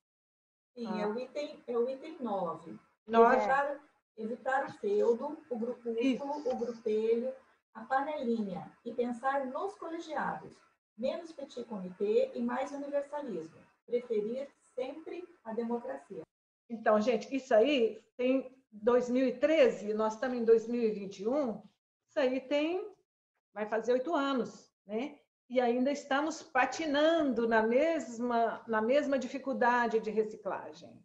Sim, 0.73 0.87
ah. 0.87 1.01
é, 1.01 1.07
o 1.07 1.19
item, 1.19 1.63
é 1.67 1.77
o 1.77 1.89
item 1.89 2.17
9. 2.19 2.79
9. 3.07 3.35
Evitar, 3.35 3.79
evitar 4.17 4.65
o 4.65 4.73
feudo, 4.73 5.37
o 5.49 5.57
grupúsculo, 5.57 6.51
o 6.51 6.55
grupelho, 6.55 7.33
a 7.73 7.83
panelinha 7.85 8.71
e 8.83 8.93
pensar 8.93 9.45
nos 9.45 9.75
colegiados. 9.75 10.55
Menos 10.97 11.31
petit 11.31 11.63
comité 11.65 12.31
e 12.33 12.41
mais 12.41 12.71
universalismo. 12.71 13.59
Preferir 13.85 14.49
sempre 14.73 15.23
a 15.43 15.53
democracia. 15.53 16.23
Então, 16.69 16.99
gente, 16.99 17.33
isso 17.33 17.53
aí 17.53 18.01
tem 18.17 18.56
2013, 18.81 19.93
nós 19.93 20.13
estamos 20.13 20.37
em 20.37 20.45
2021, 20.45 21.61
isso 22.09 22.19
aí 22.19 22.39
tem, 22.41 22.93
vai 23.53 23.65
fazer 23.65 23.93
oito 23.93 24.13
anos, 24.13 24.71
né? 24.85 25.19
E 25.49 25.61
ainda 25.61 25.91
estamos 25.91 26.43
patinando 26.43 27.47
na 27.47 27.61
mesma, 27.61 28.63
na 28.67 28.81
mesma 28.81 29.17
dificuldade 29.17 29.99
de 29.99 30.11
reciclagem. 30.11 31.01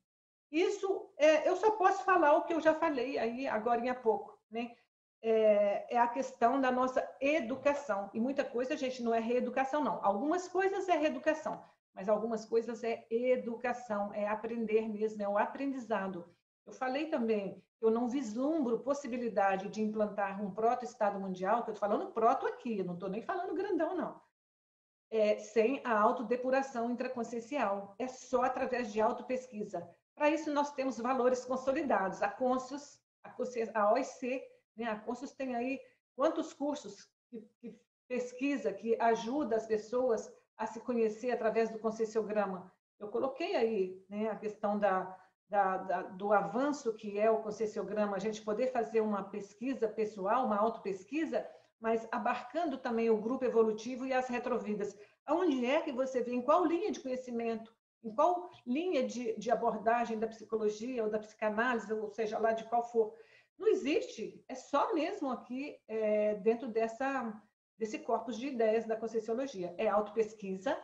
Isso, 0.50 1.10
é, 1.16 1.48
eu 1.48 1.56
só 1.56 1.70
posso 1.72 2.04
falar 2.04 2.36
o 2.36 2.44
que 2.44 2.52
eu 2.52 2.60
já 2.60 2.74
falei 2.74 3.18
aí 3.18 3.46
agora 3.46 3.90
há 3.90 3.94
pouco, 3.94 4.38
né? 4.50 4.74
É, 5.22 5.94
é, 5.94 5.98
a 5.98 6.08
questão 6.08 6.60
da 6.60 6.70
nossa 6.70 7.08
educação. 7.20 8.10
E 8.12 8.20
muita 8.20 8.44
coisa, 8.44 8.76
gente, 8.76 9.02
não 9.02 9.14
é 9.14 9.20
reeducação, 9.20 9.82
não. 9.82 10.04
Algumas 10.04 10.48
coisas 10.48 10.88
é 10.88 10.96
reeducação, 10.96 11.64
mas 11.94 12.08
algumas 12.08 12.44
coisas 12.44 12.82
é 12.82 13.06
educação, 13.08 14.12
é 14.12 14.26
aprender 14.26 14.88
mesmo, 14.88 15.22
é 15.22 15.28
o 15.28 15.38
aprendizado. 15.38 16.28
Eu 16.66 16.72
falei 16.72 17.06
também 17.06 17.62
eu 17.82 17.90
não 17.90 18.08
vislumbro 18.08 18.78
possibilidade 18.78 19.68
de 19.68 19.82
implantar 19.82 20.40
um 20.40 20.52
proto-estado 20.52 21.18
mundial, 21.18 21.64
que 21.64 21.70
eu 21.70 21.74
estou 21.74 21.88
falando 21.88 22.12
proto 22.12 22.46
aqui, 22.46 22.80
não 22.80 22.94
estou 22.94 23.08
nem 23.08 23.20
falando 23.20 23.54
grandão, 23.54 23.96
não. 23.96 24.20
É, 25.10 25.36
sem 25.38 25.82
a 25.84 25.98
autodepuração 25.98 26.90
intraconsciencial. 26.92 27.94
É 27.98 28.06
só 28.06 28.44
através 28.44 28.92
de 28.92 29.00
autopesquisa. 29.00 29.86
Para 30.14 30.30
isso, 30.30 30.52
nós 30.52 30.72
temos 30.72 30.98
valores 30.98 31.44
consolidados. 31.44 32.22
A 32.22 32.28
Conscius, 32.28 33.00
a 33.74 33.92
OIC, 33.92 34.42
né? 34.76 34.84
a 34.84 34.96
Conscius 35.00 35.32
tem 35.32 35.56
aí 35.56 35.80
quantos 36.14 36.52
cursos 36.52 37.10
que, 37.28 37.40
que 37.58 37.78
pesquisa, 38.06 38.72
que 38.72 38.96
ajuda 39.00 39.56
as 39.56 39.66
pessoas 39.66 40.32
a 40.56 40.66
se 40.66 40.80
conhecer 40.80 41.32
através 41.32 41.68
do 41.68 41.80
conscienciograma. 41.80 42.72
Eu 42.98 43.08
coloquei 43.08 43.56
aí 43.56 44.04
né, 44.08 44.30
a 44.30 44.36
questão 44.36 44.78
da, 44.78 45.18
da, 45.52 45.76
da, 45.76 46.02
do 46.02 46.32
avanço 46.32 46.94
que 46.94 47.18
é 47.18 47.30
o 47.30 47.42
conscienciograma, 47.42 48.16
a 48.16 48.18
gente 48.18 48.40
poder 48.40 48.72
fazer 48.72 49.02
uma 49.02 49.22
pesquisa 49.22 49.86
pessoal, 49.86 50.46
uma 50.46 50.56
autopesquisa, 50.56 51.46
mas 51.78 52.08
abarcando 52.10 52.78
também 52.78 53.10
o 53.10 53.20
grupo 53.20 53.44
evolutivo 53.44 54.06
e 54.06 54.14
as 54.14 54.28
retrovidas. 54.28 54.96
Aonde 55.26 55.66
é 55.66 55.82
que 55.82 55.92
você 55.92 56.22
vê, 56.22 56.32
em 56.32 56.40
qual 56.40 56.64
linha 56.64 56.90
de 56.90 57.00
conhecimento, 57.00 57.70
em 58.02 58.10
qual 58.14 58.50
linha 58.66 59.06
de, 59.06 59.38
de 59.38 59.50
abordagem 59.50 60.18
da 60.18 60.26
psicologia 60.26 61.04
ou 61.04 61.10
da 61.10 61.18
psicanálise, 61.18 61.92
ou 61.92 62.08
seja 62.08 62.38
lá 62.38 62.52
de 62.52 62.64
qual 62.64 62.82
for. 62.90 63.14
Não 63.58 63.68
existe, 63.68 64.42
é 64.48 64.54
só 64.54 64.94
mesmo 64.94 65.30
aqui 65.30 65.78
é, 65.86 66.34
dentro 66.36 66.66
dessa, 66.66 67.30
desse 67.76 67.98
corpus 67.98 68.38
de 68.38 68.46
ideias 68.46 68.86
da 68.86 68.96
Conscienciologia. 68.96 69.74
É 69.76 69.86
autopesquisa, 69.86 70.82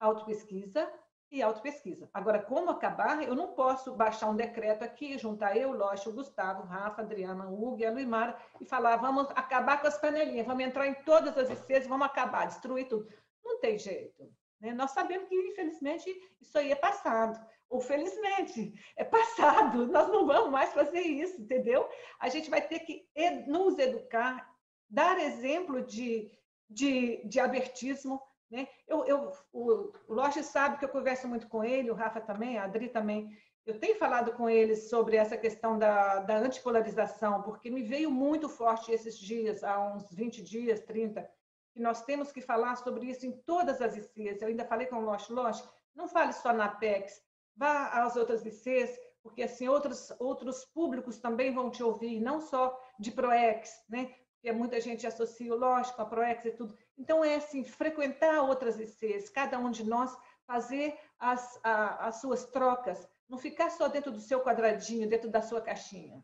autopesquisa 0.00 0.90
e 1.30 1.42
autopesquisa. 1.42 2.08
Agora, 2.12 2.40
como 2.40 2.70
acabar? 2.70 3.22
Eu 3.22 3.34
não 3.34 3.54
posso 3.54 3.94
baixar 3.94 4.28
um 4.28 4.36
decreto 4.36 4.82
aqui, 4.82 5.16
juntar 5.16 5.56
eu, 5.56 5.72
Loche, 5.72 6.08
o 6.08 6.12
Gustavo, 6.12 6.66
Rafa, 6.66 7.02
Adriana, 7.02 7.48
Hugo 7.48 7.78
e 7.78 7.86
a 7.86 7.90
Luimara 7.90 8.36
e 8.60 8.64
falar, 8.64 8.96
vamos 8.96 9.28
acabar 9.30 9.80
com 9.80 9.86
as 9.86 9.98
panelinhas, 9.98 10.46
vamos 10.46 10.64
entrar 10.64 10.86
em 10.86 10.94
todas 11.04 11.38
as 11.38 11.48
ICs, 11.48 11.86
vamos 11.86 12.06
acabar, 12.06 12.46
destruir 12.46 12.88
tudo. 12.88 13.08
Não 13.44 13.60
tem 13.60 13.78
jeito. 13.78 14.28
Né? 14.60 14.72
Nós 14.72 14.90
sabemos 14.90 15.28
que, 15.28 15.34
infelizmente, 15.34 16.10
isso 16.40 16.58
aí 16.58 16.72
é 16.72 16.76
passado. 16.76 17.40
Ou 17.68 17.80
felizmente, 17.80 18.74
é 18.96 19.04
passado. 19.04 19.86
Nós 19.88 20.08
não 20.08 20.26
vamos 20.26 20.50
mais 20.50 20.72
fazer 20.72 21.00
isso, 21.00 21.40
entendeu? 21.40 21.88
A 22.18 22.28
gente 22.28 22.50
vai 22.50 22.60
ter 22.60 22.80
que 22.80 23.06
nos 23.46 23.78
educar, 23.78 24.52
dar 24.88 25.18
exemplo 25.20 25.82
de, 25.82 26.30
de, 26.68 27.22
de 27.24 27.38
abertismo. 27.38 28.20
Né? 28.50 28.66
Eu, 28.88 29.04
eu, 29.04 29.32
o, 29.52 29.92
Loche 30.08 30.42
sabe 30.42 30.78
que 30.78 30.84
eu 30.84 30.88
converso 30.88 31.28
muito 31.28 31.46
com 31.46 31.62
ele, 31.62 31.90
o 31.90 31.94
Rafa 31.94 32.20
também, 32.20 32.58
a 32.58 32.64
Adri 32.64 32.88
também. 32.88 33.30
Eu 33.64 33.78
tenho 33.78 33.96
falado 33.96 34.32
com 34.32 34.50
eles 34.50 34.88
sobre 34.88 35.16
essa 35.16 35.36
questão 35.36 35.78
da, 35.78 36.20
da 36.20 36.38
antipolarização, 36.38 37.42
porque 37.42 37.70
me 37.70 37.82
veio 37.82 38.10
muito 38.10 38.48
forte 38.48 38.90
esses 38.90 39.16
dias, 39.16 39.62
há 39.62 39.78
uns 39.94 40.10
20 40.12 40.42
dias, 40.42 40.80
30, 40.80 41.30
que 41.72 41.80
nós 41.80 42.02
temos 42.02 42.32
que 42.32 42.40
falar 42.40 42.74
sobre 42.76 43.06
isso 43.06 43.24
em 43.24 43.32
todas 43.32 43.80
as 43.80 43.96
ICs. 43.96 44.42
Eu 44.42 44.48
ainda 44.48 44.64
falei 44.64 44.86
com 44.86 44.96
o 44.96 45.04
Loche, 45.04 45.32
Loche, 45.32 45.62
não 45.94 46.08
fale 46.08 46.32
só 46.32 46.52
na 46.52 46.64
Apex, 46.64 47.22
vá 47.54 47.88
às 48.02 48.16
outras 48.16 48.44
ICs, 48.44 48.98
porque 49.22 49.42
assim 49.42 49.68
outros, 49.68 50.10
outros 50.18 50.64
públicos 50.64 51.18
também 51.18 51.52
vão 51.52 51.70
te 51.70 51.82
ouvir, 51.82 52.18
não 52.20 52.40
só 52.40 52.76
de 52.98 53.12
ProEx, 53.12 53.84
né? 53.88 54.12
Porque 54.34 54.52
muita 54.52 54.80
gente 54.80 55.06
associa 55.06 55.52
o 55.52 55.58
Loche 55.58 55.94
com 55.94 56.00
a 56.00 56.06
ProEx 56.06 56.46
e 56.46 56.50
tudo. 56.52 56.76
Então, 57.00 57.24
é 57.24 57.36
assim, 57.36 57.64
frequentar 57.64 58.42
outras 58.42 58.78
ICs, 58.78 59.30
cada 59.30 59.58
um 59.58 59.70
de 59.70 59.82
nós 59.82 60.14
fazer 60.46 60.98
as, 61.18 61.58
a, 61.64 62.08
as 62.08 62.20
suas 62.20 62.44
trocas, 62.44 63.08
não 63.26 63.38
ficar 63.38 63.70
só 63.70 63.88
dentro 63.88 64.12
do 64.12 64.20
seu 64.20 64.42
quadradinho, 64.42 65.08
dentro 65.08 65.30
da 65.30 65.40
sua 65.40 65.62
caixinha. 65.62 66.22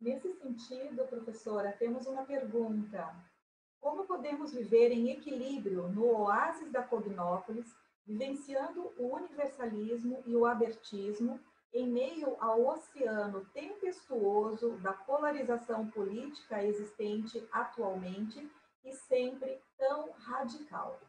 Nesse 0.00 0.32
sentido, 0.32 1.06
professora, 1.06 1.70
temos 1.70 2.06
uma 2.06 2.24
pergunta. 2.24 3.14
Como 3.78 4.06
podemos 4.06 4.54
viver 4.54 4.90
em 4.90 5.10
equilíbrio 5.10 5.86
no 5.90 6.06
oásis 6.22 6.72
da 6.72 6.82
Cognópolis, 6.82 7.76
vivenciando 8.06 8.90
o 8.96 9.14
universalismo 9.14 10.22
e 10.24 10.34
o 10.34 10.46
abertismo 10.46 11.38
em 11.74 11.86
meio 11.86 12.36
ao 12.40 12.66
oceano 12.66 13.44
tempestuoso 13.52 14.78
da 14.78 14.94
polarização 14.94 15.90
política 15.90 16.64
existente 16.64 17.46
atualmente 17.52 18.50
e 18.84 18.92
sempre 18.92 19.60
tão 19.76 20.10
radical? 20.12 21.00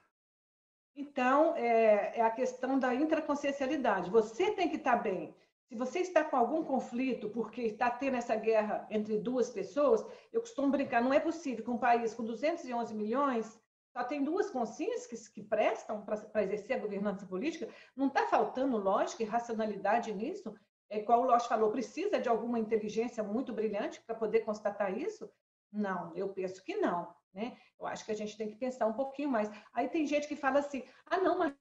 Então, 0.96 1.56
é, 1.56 2.20
é, 2.20 2.22
a 2.22 2.30
questão 2.30 2.78
da 2.78 2.94
intraconsciencialidade. 2.94 4.10
Você 4.10 4.52
tem 4.52 4.70
que 4.70 4.76
estar 4.76 4.98
bem. 4.98 5.34
Se 5.68 5.76
você 5.76 6.00
está 6.00 6.24
com 6.24 6.36
algum 6.36 6.66
conflito 6.66 7.30
porque 7.30 7.62
está 7.62 7.90
tendo 7.90 8.18
essa 8.18 8.36
guerra 8.36 8.86
entre 8.90 9.18
duas 9.18 9.50
pessoas, 9.50 10.06
eu 10.34 10.42
costumo 10.42 10.70
brincar, 10.70 11.02
não 11.02 11.14
é 11.14 11.20
possível 11.20 11.64
que 11.64 11.72
um 11.72 11.78
país 11.78 12.14
com 12.14 12.26
211 12.26 12.94
milhões 12.94 13.58
só 13.94 14.04
tem 14.04 14.24
duas 14.24 14.50
consciências 14.50 15.28
que, 15.28 15.34
que 15.34 15.48
prestam 15.48 16.02
para 16.04 16.44
exercer 16.44 16.78
a 16.78 16.80
governança 16.80 17.26
política. 17.26 17.70
Não 17.96 18.08
está 18.08 18.28
faltando 18.28 18.78
lógica 18.78 19.24
e 19.24 19.26
racionalidade 19.26 20.14
nisso? 20.14 20.54
É, 20.90 21.02
qual 21.02 21.22
o 21.22 21.26
Losch 21.26 21.48
falou, 21.48 21.72
precisa 21.72 22.20
de 22.20 22.28
alguma 22.28 22.60
inteligência 22.60 23.24
muito 23.24 23.54
brilhante 23.54 24.02
para 24.02 24.14
poder 24.16 24.42
constatar 24.42 24.98
isso? 24.98 25.32
Não, 25.72 26.16
eu 26.16 26.30
penso 26.30 26.64
que 26.64 26.76
não. 26.76 27.16
Né? 27.34 27.58
Eu 27.80 27.88
acho 27.88 28.06
que 28.06 28.12
a 28.12 28.16
gente 28.16 28.38
tem 28.38 28.50
que 28.50 28.56
pensar 28.56 28.86
um 28.88 28.94
pouquinho 28.94 29.30
mais. 29.30 29.50
Aí 29.74 29.88
tem 29.88 30.06
gente 30.06 30.28
que 30.28 30.36
fala 30.36 30.60
assim: 30.60 30.84
ah, 31.06 31.18
não, 31.18 31.38
mas 31.38 31.54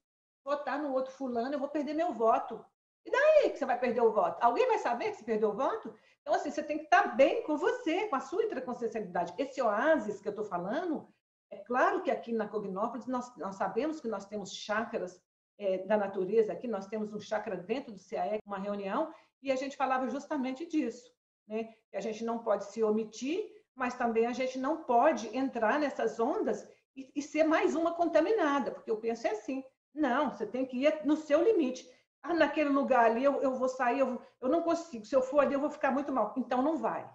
votar 0.43 0.81
no 0.81 0.91
outro 0.91 1.13
fulano, 1.13 1.53
eu 1.53 1.59
vou 1.59 1.69
perder 1.69 1.93
meu 1.93 2.11
voto. 2.13 2.63
E 3.05 3.11
daí 3.11 3.49
que 3.49 3.57
você 3.57 3.65
vai 3.65 3.79
perder 3.79 4.01
o 4.01 4.11
voto? 4.11 4.43
Alguém 4.43 4.67
vai 4.67 4.77
saber 4.77 5.11
que 5.11 5.17
você 5.17 5.23
perdeu 5.23 5.49
o 5.49 5.55
voto? 5.55 5.93
Então, 6.21 6.35
assim, 6.35 6.51
você 6.51 6.61
tem 6.61 6.77
que 6.77 6.83
estar 6.83 7.15
bem 7.15 7.43
com 7.43 7.57
você, 7.57 8.07
com 8.07 8.15
a 8.15 8.19
sua 8.19 8.43
intraconsciencialidade. 8.43 9.33
Esse 9.37 9.61
oásis 9.61 10.21
que 10.21 10.27
eu 10.27 10.31
estou 10.31 10.45
falando, 10.45 11.07
é 11.49 11.57
claro 11.57 12.03
que 12.03 12.11
aqui 12.11 12.31
na 12.31 12.47
Cognópolis 12.47 13.07
nós, 13.07 13.35
nós 13.37 13.55
sabemos 13.55 13.99
que 13.99 14.07
nós 14.07 14.25
temos 14.25 14.53
chácaras 14.53 15.19
é, 15.57 15.79
da 15.79 15.97
natureza, 15.97 16.53
aqui 16.53 16.67
nós 16.67 16.87
temos 16.87 17.13
um 17.13 17.19
chácara 17.19 17.57
dentro 17.57 17.91
do 17.91 17.99
CAE, 17.99 18.39
uma 18.45 18.59
reunião, 18.59 19.11
e 19.41 19.51
a 19.51 19.55
gente 19.55 19.75
falava 19.75 20.07
justamente 20.07 20.65
disso, 20.67 21.11
né? 21.47 21.73
Que 21.89 21.97
a 21.97 22.01
gente 22.01 22.23
não 22.23 22.39
pode 22.39 22.65
se 22.65 22.83
omitir, 22.83 23.51
mas 23.81 23.95
também 23.95 24.25
a 24.27 24.33
gente 24.33 24.57
não 24.57 24.83
pode 24.83 25.35
entrar 25.35 25.79
nessas 25.79 26.19
ondas 26.19 26.67
e, 26.95 27.11
e 27.15 27.21
ser 27.21 27.43
mais 27.43 27.75
uma 27.75 27.93
contaminada, 27.93 28.71
porque 28.71 28.91
eu 28.91 28.97
penso 28.97 29.27
é 29.27 29.31
assim, 29.31 29.63
não, 29.93 30.29
você 30.29 30.45
tem 30.45 30.65
que 30.65 30.85
ir 30.85 31.05
no 31.05 31.17
seu 31.17 31.43
limite 31.43 31.85
ah, 32.23 32.35
naquele 32.35 32.69
lugar 32.69 33.05
ali 33.05 33.23
eu, 33.23 33.41
eu 33.41 33.55
vou 33.55 33.67
sair, 33.67 33.99
eu, 33.99 34.21
eu 34.39 34.47
não 34.47 34.61
consigo, 34.61 35.05
se 35.05 35.15
eu 35.15 35.23
for 35.23 35.39
ali 35.39 35.53
eu 35.53 35.59
vou 35.59 35.69
ficar 35.69 35.91
muito 35.91 36.11
mal. 36.11 36.33
Então 36.37 36.61
não 36.61 36.77
vai. 36.77 37.09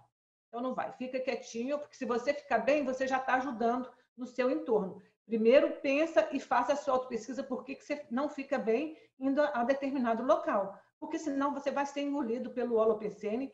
Então 0.49 0.61
não 0.61 0.75
vai. 0.75 0.93
Fica 0.93 1.21
quietinho, 1.21 1.79
porque 1.79 1.97
se 1.97 2.05
você 2.05 2.35
ficar 2.35 2.59
bem, 2.59 2.85
você 2.85 3.07
já 3.07 3.19
está 3.19 3.35
ajudando 3.35 3.89
no 4.17 4.27
seu 4.27 4.51
entorno. 4.51 5.01
Primeiro 5.25 5.81
pensa 5.81 6.29
e 6.33 6.41
faça 6.41 6.73
a 6.73 6.77
sua 6.77 6.95
autopesquisa 6.95 7.43
por 7.43 7.65
que, 7.65 7.77
que 7.77 7.85
você 7.85 8.05
não 8.11 8.29
fica 8.29 8.59
bem 8.59 8.97
indo 9.19 9.41
a, 9.41 9.63
determinado 9.65 10.25
local. 10.25 10.79
Porque 10.99 11.19
senão 11.19 11.53
você 11.53 11.71
vai 11.71 11.87
ser 11.87 12.01
engolido 12.01 12.51
pelo 12.51 12.77
holopensene 12.77 13.53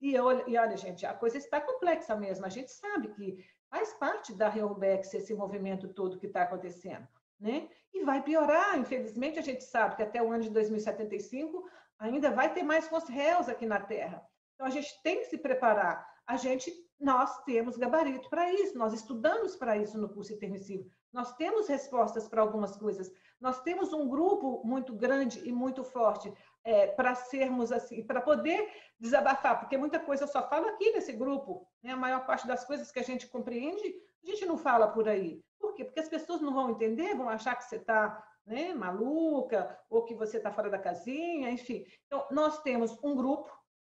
e, 0.00 0.18
olha, 0.18 0.44
e 0.46 0.56
olha, 0.56 0.76
gente, 0.76 1.06
a 1.06 1.14
coisa 1.14 1.38
está 1.38 1.60
complexa 1.60 2.14
mesmo. 2.16 2.44
A 2.46 2.50
gente 2.50 2.70
sabe 2.70 3.08
que 3.08 3.44
faz 3.70 3.92
parte 3.94 4.34
da 4.34 4.48
Reobex 4.48 5.14
esse 5.14 5.34
movimento 5.34 5.88
todo 5.88 6.18
que 6.18 6.26
está 6.26 6.42
acontecendo 6.42 7.08
né? 7.38 7.68
E 7.92 8.04
vai 8.04 8.22
piorar, 8.22 8.78
infelizmente 8.78 9.38
a 9.38 9.42
gente 9.42 9.64
sabe 9.64 9.96
que 9.96 10.02
até 10.02 10.22
o 10.22 10.32
ano 10.32 10.44
de 10.44 10.50
2075 10.50 11.68
ainda 11.98 12.30
vai 12.30 12.52
ter 12.52 12.62
mais 12.62 12.88
réus 13.08 13.48
aqui 13.48 13.66
na 13.66 13.80
Terra. 13.80 14.26
Então 14.54 14.66
a 14.66 14.70
gente 14.70 15.00
tem 15.02 15.18
que 15.18 15.26
se 15.26 15.38
preparar. 15.38 16.06
A 16.26 16.36
gente, 16.36 16.72
nós 16.98 17.44
temos 17.44 17.76
gabarito 17.76 18.28
para 18.28 18.52
isso, 18.52 18.76
nós 18.76 18.92
estudamos 18.92 19.54
para 19.56 19.76
isso 19.76 19.98
no 19.98 20.08
curso 20.08 20.32
intermissivo. 20.32 20.88
Nós 21.12 21.34
temos 21.36 21.68
respostas 21.68 22.28
para 22.28 22.42
algumas 22.42 22.76
coisas. 22.76 23.10
Nós 23.40 23.62
temos 23.62 23.92
um 23.92 24.08
grupo 24.08 24.62
muito 24.64 24.94
grande 24.94 25.46
e 25.46 25.52
muito 25.52 25.84
forte 25.84 26.32
é, 26.66 26.88
para 26.88 27.14
sermos 27.14 27.70
assim, 27.70 28.04
para 28.04 28.20
poder 28.20 28.68
desabafar, 28.98 29.60
porque 29.60 29.78
muita 29.78 30.00
coisa 30.00 30.24
eu 30.24 30.28
só 30.28 30.48
falo 30.48 30.66
aqui 30.66 30.90
nesse 30.90 31.12
grupo. 31.12 31.64
Né? 31.80 31.92
A 31.92 31.96
maior 31.96 32.26
parte 32.26 32.44
das 32.44 32.64
coisas 32.64 32.90
que 32.90 32.98
a 32.98 33.04
gente 33.04 33.28
compreende, 33.28 33.94
a 34.24 34.26
gente 34.26 34.44
não 34.44 34.58
fala 34.58 34.88
por 34.88 35.08
aí. 35.08 35.40
Por 35.60 35.74
quê? 35.74 35.84
Porque 35.84 36.00
as 36.00 36.08
pessoas 36.08 36.40
não 36.40 36.52
vão 36.52 36.70
entender, 36.70 37.14
vão 37.14 37.28
achar 37.28 37.54
que 37.54 37.62
você 37.62 37.76
está 37.76 38.20
né, 38.44 38.74
maluca, 38.74 39.78
ou 39.88 40.04
que 40.04 40.14
você 40.14 40.38
está 40.38 40.50
fora 40.50 40.68
da 40.68 40.78
casinha, 40.78 41.50
enfim. 41.50 41.84
Então, 42.06 42.26
nós 42.32 42.60
temos 42.62 42.98
um 43.02 43.14
grupo 43.14 43.50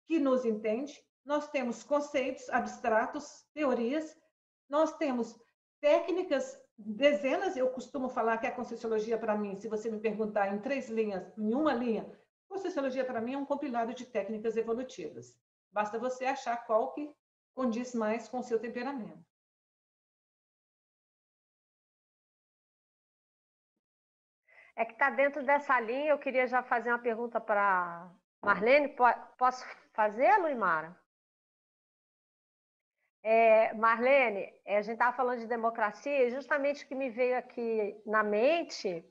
que 0.05 0.19
nos 0.19 0.45
entende, 0.45 0.93
nós 1.25 1.49
temos 1.49 1.85
conceitos 1.85 2.49
abstratos, 2.51 3.47
teorias, 3.55 4.17
nós 4.69 4.97
temos 4.97 5.37
técnicas, 5.81 6.59
dezenas, 6.77 7.57
eu 7.57 7.71
costumo 7.71 8.09
falar 8.09 8.39
que 8.39 8.47
a 8.47 8.53
Conscienciologia, 8.53 9.17
para 9.17 9.37
mim, 9.37 9.57
se 9.57 9.69
você 9.69 9.89
me 9.89 10.01
perguntar 10.01 10.53
em 10.53 10.59
três 10.59 10.89
linhas, 10.89 11.33
em 11.39 11.55
uma 11.55 11.73
linha, 11.73 12.11
Conscienciologia, 12.49 13.05
para 13.05 13.21
mim, 13.21 13.35
é 13.35 13.39
um 13.39 13.45
compilado 13.45 13.93
de 13.95 14.07
técnicas 14.07 14.57
evolutivas. 14.57 15.39
Basta 15.73 15.99
você 15.99 16.25
achar 16.25 16.65
qual 16.67 16.93
que 16.93 17.15
condiz 17.55 17.95
mais 17.95 18.29
com 18.29 18.39
o 18.39 18.43
seu 18.43 18.59
temperamento. 18.59 19.25
É 24.77 24.85
que 24.85 24.93
está 24.93 25.09
dentro 25.09 25.43
dessa 25.43 25.81
linha, 25.81 26.11
eu 26.11 26.19
queria 26.19 26.47
já 26.47 26.63
fazer 26.63 26.91
uma 26.91 26.99
pergunta 26.99 27.41
para 27.41 28.11
Marlene. 28.43 28.95
Posso 29.39 29.65
fazê-lo, 29.95 30.49
Imara? 30.49 30.95
É, 33.23 33.73
Marlene, 33.75 34.53
a 34.67 34.83
gente 34.83 34.93
estava 34.93 35.17
falando 35.17 35.41
de 35.41 35.47
democracia 35.47 36.27
e 36.27 36.31
justamente 36.31 36.85
o 36.85 36.89
que 36.89 36.95
me 36.95 37.11
veio 37.11 37.39
aqui 37.39 38.01
na 38.07 38.23
mente, 38.23 39.05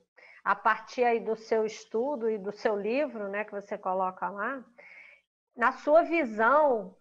a 0.46 0.54
partir 0.54 1.02
aí 1.02 1.18
do 1.18 1.34
seu 1.34 1.66
estudo 1.66 2.30
e 2.30 2.38
do 2.38 2.52
seu 2.52 2.76
livro, 2.76 3.28
né, 3.28 3.44
que 3.44 3.50
você 3.50 3.76
coloca 3.76 4.30
lá, 4.30 4.64
na 5.56 5.72
sua 5.72 6.02
visão, 6.02 6.96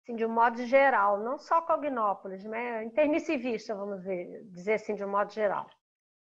assim, 0.00 0.14
de 0.14 0.24
um 0.24 0.28
modo 0.28 0.64
geral, 0.64 1.18
não 1.18 1.36
só 1.36 1.60
Cognópolis, 1.62 2.44
né, 2.44 2.84
intermissivista, 2.84 3.74
vamos 3.74 4.00
dizer 4.52 4.74
assim, 4.74 4.94
de 4.94 5.04
um 5.04 5.10
modo 5.10 5.32
geral. 5.32 5.68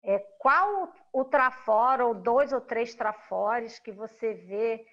É, 0.02 0.18
qual 0.40 0.92
o 1.12 1.24
trafora, 1.24 2.04
ou 2.04 2.12
dois 2.12 2.52
ou 2.52 2.60
três 2.60 2.92
trafores 2.92 3.78
que 3.78 3.92
você 3.92 4.34
vê 4.34 4.84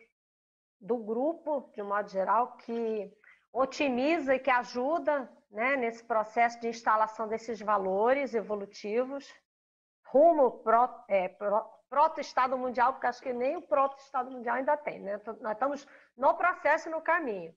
do 0.80 0.98
grupo, 0.98 1.72
de 1.74 1.82
um 1.82 1.88
modo 1.88 2.08
geral, 2.10 2.58
que 2.58 3.12
otimiza 3.52 4.36
e 4.36 4.40
que 4.40 4.52
ajuda 4.52 5.28
né, 5.50 5.76
nesse 5.78 6.04
processo 6.04 6.60
de 6.60 6.68
instalação 6.68 7.28
desses 7.28 7.60
valores 7.60 8.36
evolutivos 8.36 9.28
rumo 10.16 10.52
pro, 10.64 10.90
é, 11.10 11.28
pro, 11.28 11.62
proto-estado 11.90 12.58
mundial, 12.58 12.94
porque 12.94 13.08
acho 13.08 13.22
que 13.22 13.34
nem 13.34 13.58
o 13.58 13.62
proto-estado 13.62 14.32
mundial 14.32 14.56
ainda 14.56 14.78
tem, 14.78 15.00
né? 15.00 15.20
Nós 15.42 15.54
estamos 15.54 15.88
no 16.16 16.34
processo 16.36 16.88
e 16.88 16.92
no 16.92 17.02
caminho. 17.02 17.54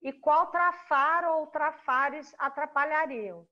E 0.00 0.10
qual 0.12 0.46
trafar 0.46 1.28
ou 1.28 1.46
trafares 1.48 2.34
atrapalhariam? 2.38 3.46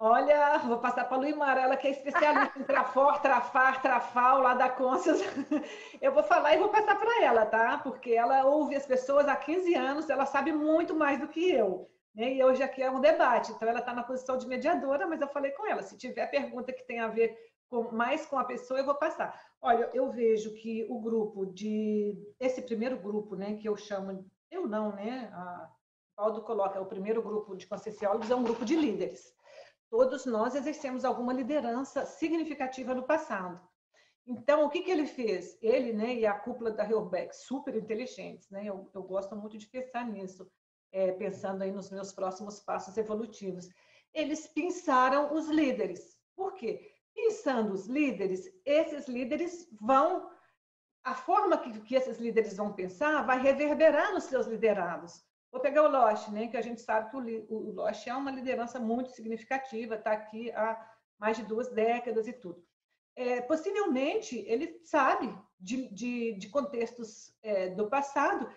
Olha, 0.00 0.58
vou 0.58 0.78
passar 0.78 1.06
para 1.06 1.16
a 1.16 1.20
Luimara, 1.20 1.60
ela 1.60 1.76
que 1.76 1.88
é 1.88 1.90
especialista 1.90 2.56
em 2.56 2.62
trafor, 2.62 3.20
trafar, 3.20 3.82
trafal, 3.82 4.40
lá 4.40 4.54
da 4.54 4.68
Conscious. 4.70 5.20
Eu 6.00 6.12
vou 6.12 6.22
falar 6.22 6.54
e 6.54 6.58
vou 6.58 6.68
passar 6.68 6.96
para 6.96 7.24
ela, 7.24 7.44
tá? 7.44 7.78
Porque 7.78 8.12
ela 8.12 8.44
ouve 8.44 8.76
as 8.76 8.86
pessoas 8.86 9.26
há 9.26 9.34
15 9.34 9.74
anos, 9.74 10.08
ela 10.08 10.24
sabe 10.24 10.52
muito 10.52 10.94
mais 10.94 11.18
do 11.18 11.26
que 11.26 11.50
eu. 11.50 11.90
Né? 12.18 12.34
E 12.34 12.42
hoje 12.42 12.64
aqui 12.64 12.82
é 12.82 12.90
um 12.90 13.00
debate, 13.00 13.52
então 13.52 13.68
ela 13.68 13.78
está 13.78 13.94
na 13.94 14.02
posição 14.02 14.36
de 14.36 14.48
mediadora, 14.48 15.06
mas 15.06 15.20
eu 15.20 15.28
falei 15.28 15.52
com 15.52 15.64
ela, 15.64 15.82
se 15.82 15.96
tiver 15.96 16.26
pergunta 16.26 16.72
que 16.72 16.82
tem 16.82 16.98
a 16.98 17.06
ver 17.06 17.38
com, 17.70 17.92
mais 17.92 18.26
com 18.26 18.36
a 18.36 18.44
pessoa, 18.44 18.80
eu 18.80 18.84
vou 18.84 18.96
passar. 18.96 19.40
Olha, 19.62 19.88
eu 19.94 20.10
vejo 20.10 20.52
que 20.54 20.84
o 20.90 21.00
grupo 21.00 21.46
de... 21.46 22.18
Esse 22.40 22.60
primeiro 22.62 22.98
grupo, 22.98 23.36
né, 23.36 23.54
que 23.54 23.68
eu 23.68 23.76
chamo... 23.76 24.28
Eu 24.50 24.66
não, 24.66 24.92
né? 24.92 25.30
A 25.32 25.70
Paulo 26.16 26.42
coloca, 26.42 26.76
é 26.76 26.80
o 26.80 26.86
primeiro 26.86 27.22
grupo 27.22 27.54
de 27.54 27.68
conscienciólogos, 27.68 28.30
é 28.30 28.34
um 28.34 28.42
grupo 28.42 28.64
de 28.64 28.74
líderes 28.74 29.32
Todos 29.88 30.26
nós 30.26 30.54
exercemos 30.54 31.04
alguma 31.04 31.32
liderança 31.32 32.04
significativa 32.04 32.94
no 32.94 33.04
passado. 33.04 33.60
Então, 34.26 34.64
o 34.64 34.70
que, 34.70 34.82
que 34.82 34.90
ele 34.90 35.06
fez? 35.06 35.56
Ele 35.62 35.92
né, 35.92 36.14
e 36.14 36.26
a 36.26 36.34
cúpula 36.34 36.70
da 36.70 36.84
Helbeck, 36.84 37.34
super 37.34 37.74
inteligentes, 37.74 38.50
né? 38.50 38.66
Eu, 38.66 38.90
eu 38.92 39.02
gosto 39.02 39.34
muito 39.36 39.56
de 39.56 39.66
pensar 39.66 40.04
nisso, 40.04 40.50
é, 40.92 41.12
pensando 41.12 41.62
aí 41.62 41.72
nos 41.72 41.90
meus 41.90 42.12
próximos 42.12 42.60
passos 42.60 42.96
evolutivos. 42.96 43.68
Eles 44.12 44.46
pensaram 44.46 45.34
os 45.34 45.48
líderes. 45.48 46.18
Por 46.34 46.54
quê? 46.54 46.92
Pensando 47.14 47.72
os 47.72 47.86
líderes, 47.86 48.48
esses 48.64 49.08
líderes 49.08 49.68
vão. 49.80 50.30
A 51.04 51.14
forma 51.14 51.56
que, 51.58 51.80
que 51.80 51.94
esses 51.94 52.18
líderes 52.18 52.56
vão 52.56 52.72
pensar 52.72 53.22
vai 53.22 53.40
reverberar 53.40 54.12
nos 54.12 54.24
seus 54.24 54.46
liderados. 54.46 55.24
Vou 55.50 55.60
pegar 55.60 55.82
o 55.82 55.90
Loche, 55.90 56.30
né, 56.30 56.48
que 56.48 56.56
a 56.56 56.62
gente 56.62 56.80
sabe 56.82 57.10
que 57.10 57.16
o, 57.48 57.74
o 57.74 57.88
é 57.88 58.14
uma 58.14 58.30
liderança 58.30 58.78
muito 58.78 59.10
significativa, 59.10 59.94
está 59.94 60.12
aqui 60.12 60.50
há 60.52 60.78
mais 61.18 61.38
de 61.38 61.44
duas 61.44 61.68
décadas 61.68 62.28
e 62.28 62.32
tudo. 62.34 62.62
É, 63.16 63.40
possivelmente, 63.40 64.38
ele 64.46 64.80
sabe 64.84 65.34
de, 65.58 65.88
de, 65.92 66.34
de 66.34 66.48
contextos 66.48 67.34
é, 67.42 67.70
do 67.70 67.88
passado 67.88 68.48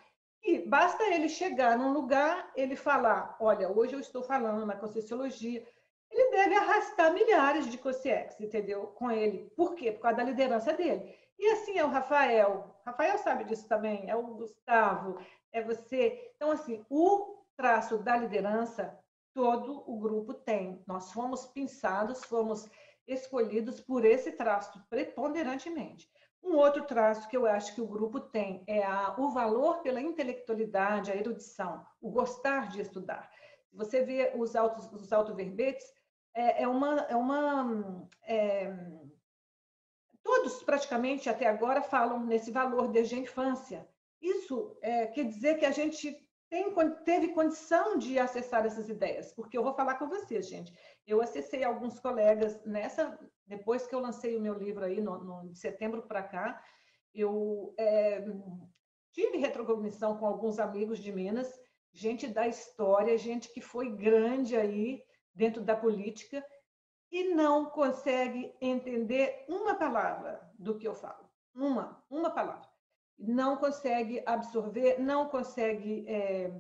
e 0.44 0.60
basta 0.60 1.04
ele 1.04 1.30
chegar 1.30 1.78
num 1.78 1.94
lugar, 1.94 2.52
ele 2.56 2.76
falar, 2.76 3.38
olha, 3.40 3.70
hoje 3.70 3.94
eu 3.94 4.00
estou 4.00 4.24
falando 4.24 4.66
na 4.66 4.76
Conscienciologia, 4.76 5.66
ele 6.10 6.32
deve 6.32 6.56
arrastar 6.56 7.14
milhares 7.14 7.70
de 7.70 7.78
consciex, 7.78 8.40
entendeu? 8.40 8.88
Com 8.88 9.10
ele. 9.10 9.50
Por 9.56 9.76
quê? 9.76 9.92
Por 9.92 10.02
causa 10.02 10.18
da 10.18 10.24
liderança 10.24 10.74
dele. 10.74 11.16
E 11.40 11.48
assim 11.52 11.78
é 11.78 11.86
o 11.86 11.90
Rafael. 11.90 12.76
Rafael 12.86 13.18
sabe 13.18 13.46
disso 13.46 13.68
também, 13.68 14.10
é 14.10 14.16
o 14.16 14.36
Gustavo, 14.36 15.18
é 15.54 15.62
você. 15.62 16.32
Então, 16.36 16.52
assim, 16.52 16.86
o 16.90 17.46
traço 17.56 17.98
da 17.98 18.18
liderança, 18.18 19.00
todo 19.34 19.84
o 19.90 19.98
grupo 19.98 20.34
tem. 20.34 20.84
Nós 20.86 21.12
fomos 21.14 21.46
pensados, 21.48 22.24
fomos 22.26 22.68
escolhidos 23.08 23.80
por 23.80 24.04
esse 24.04 24.34
traço 24.34 24.84
preponderantemente. 24.90 26.10
Um 26.44 26.56
outro 26.56 26.84
traço 26.86 27.28
que 27.28 27.38
eu 27.38 27.46
acho 27.46 27.76
que 27.76 27.82
o 27.82 27.88
grupo 27.88 28.20
tem 28.20 28.64
é 28.68 28.84
a, 28.84 29.16
o 29.18 29.30
valor 29.30 29.82
pela 29.82 30.02
intelectualidade, 30.02 31.12
a 31.12 31.16
erudição, 31.16 31.86
o 32.02 32.10
gostar 32.10 32.70
de 32.70 32.82
estudar. 32.82 33.30
Você 33.74 34.04
vê 34.04 34.34
os 34.36 34.56
autos, 34.56 34.92
os 34.92 35.14
autoverbetes, 35.14 35.86
é, 36.34 36.64
é 36.64 36.68
uma, 36.68 37.02
é 37.02 37.16
uma 37.16 38.08
é, 38.24 38.74
todos 40.24 40.64
praticamente 40.64 41.30
até 41.30 41.48
agora 41.48 41.82
falam 41.82 42.26
nesse 42.26 42.52
valor 42.52 42.88
desde 42.88 43.16
a 43.16 43.20
infância. 43.20 43.88
Isso 44.22 44.78
é, 44.82 45.08
quer 45.08 45.26
dizer 45.26 45.58
que 45.58 45.66
a 45.66 45.72
gente 45.72 46.28
tem, 46.52 46.76
teve 47.06 47.30
condição 47.30 47.98
de 47.98 48.20
acessar 48.20 48.66
essas 48.66 48.90
ideias, 48.90 49.32
porque 49.32 49.58
eu 49.58 49.64
vou 49.64 49.74
falar 49.74 49.96
com 49.96 50.10
vocês, 50.10 50.50
gente. 50.50 50.78
Eu 51.08 51.22
acessei 51.22 51.64
alguns 51.64 51.98
colegas 51.98 52.62
nessa, 52.66 53.18
depois 53.48 53.88
que 53.88 53.96
eu 53.96 54.02
lancei 54.02 54.36
o 54.36 54.42
meu 54.42 54.54
livro 54.54 54.84
aí, 54.84 55.00
no, 55.00 55.18
no 55.24 55.50
de 55.50 55.58
setembro 55.58 56.02
para 56.02 56.22
cá, 56.22 56.62
eu 57.16 57.74
é, 57.80 58.26
tive 59.14 59.38
retrocognição 59.38 60.18
com 60.18 60.26
alguns 60.28 60.60
amigos 60.60 61.00
de 61.00 61.10
Minas, 61.14 61.58
gente 61.94 62.28
da 62.28 62.46
história, 62.46 63.18
gente 63.18 63.48
que 63.54 63.62
foi 63.62 63.90
grande 63.90 64.58
aí 64.58 65.02
dentro 65.34 65.62
da 65.62 65.76
política 65.76 66.46
e 67.10 67.34
não 67.34 67.70
consegue 67.70 68.54
entender 68.60 69.46
uma 69.48 69.76
palavra 69.76 70.42
do 70.60 70.78
que 70.78 70.86
eu 70.86 70.96
falo. 70.96 71.30
Uma, 71.56 72.04
uma 72.10 72.30
palavra 72.30 72.71
não 73.22 73.58
consegue 73.58 74.22
absorver, 74.26 75.00
não 75.00 75.28
consegue. 75.30 76.06
É... 76.08 76.52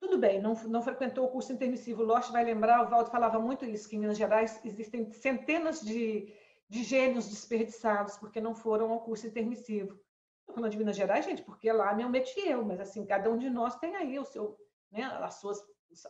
Tudo 0.00 0.18
bem, 0.18 0.40
não, 0.40 0.54
não 0.54 0.82
frequentou 0.82 1.26
o 1.26 1.30
curso 1.30 1.52
intermissivo. 1.52 2.04
Lost 2.04 2.30
vai 2.30 2.44
lembrar, 2.44 2.84
o 2.84 2.88
Valdo 2.88 3.10
falava 3.10 3.38
muito 3.40 3.64
isso, 3.64 3.88
que 3.88 3.96
em 3.96 3.98
Minas 3.98 4.16
Gerais 4.16 4.60
existem 4.64 5.10
centenas 5.10 5.80
de, 5.80 6.32
de 6.68 6.84
gênios 6.84 7.28
desperdiçados 7.28 8.16
porque 8.16 8.40
não 8.40 8.54
foram 8.54 8.92
ao 8.92 9.00
curso 9.00 9.26
intermissivo. 9.26 9.98
Estou 10.40 10.54
falando 10.54 10.70
de 10.70 10.78
Minas 10.78 10.96
Gerais, 10.96 11.24
gente, 11.24 11.42
porque 11.42 11.70
lá 11.72 11.90
é 11.90 11.96
meu 11.96 12.08
métier, 12.08 12.56
mas 12.64 12.80
assim, 12.80 13.04
cada 13.04 13.28
um 13.28 13.36
de 13.36 13.50
nós 13.50 13.76
tem 13.76 13.96
aí 13.96 14.18
o 14.18 14.24
seu, 14.24 14.56
né, 14.90 15.02
as 15.02 15.34
suas, 15.34 15.60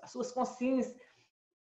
as 0.03 0.11
suas 0.11 0.31
consciências 0.32 0.95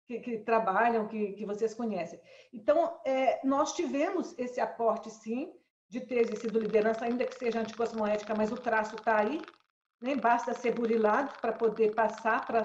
que, 0.06 0.20
que, 0.20 0.38
trabalham, 0.38 1.08
que, 1.08 1.32
que 1.32 1.46
vocês 1.46 1.74
conhecem. 1.74 2.20
Então, 2.52 3.00
é, 3.04 3.44
nós 3.46 3.72
tivemos 3.72 4.36
esse 4.38 4.60
aporte, 4.60 5.10
sim, 5.10 5.52
de 5.88 6.00
ter 6.00 6.18
exercido 6.18 6.58
liderança, 6.58 7.04
ainda 7.04 7.24
que 7.24 7.38
seja 7.38 7.60
anticosmoética, 7.60 8.34
mas 8.36 8.50
o 8.50 8.56
traço 8.56 8.96
está 8.96 9.18
aí, 9.20 9.40
nem 10.00 10.16
basta 10.16 10.52
ser 10.52 10.72
burilado 10.72 11.32
para 11.40 11.52
poder 11.52 11.94
passar 11.94 12.44
para 12.46 12.62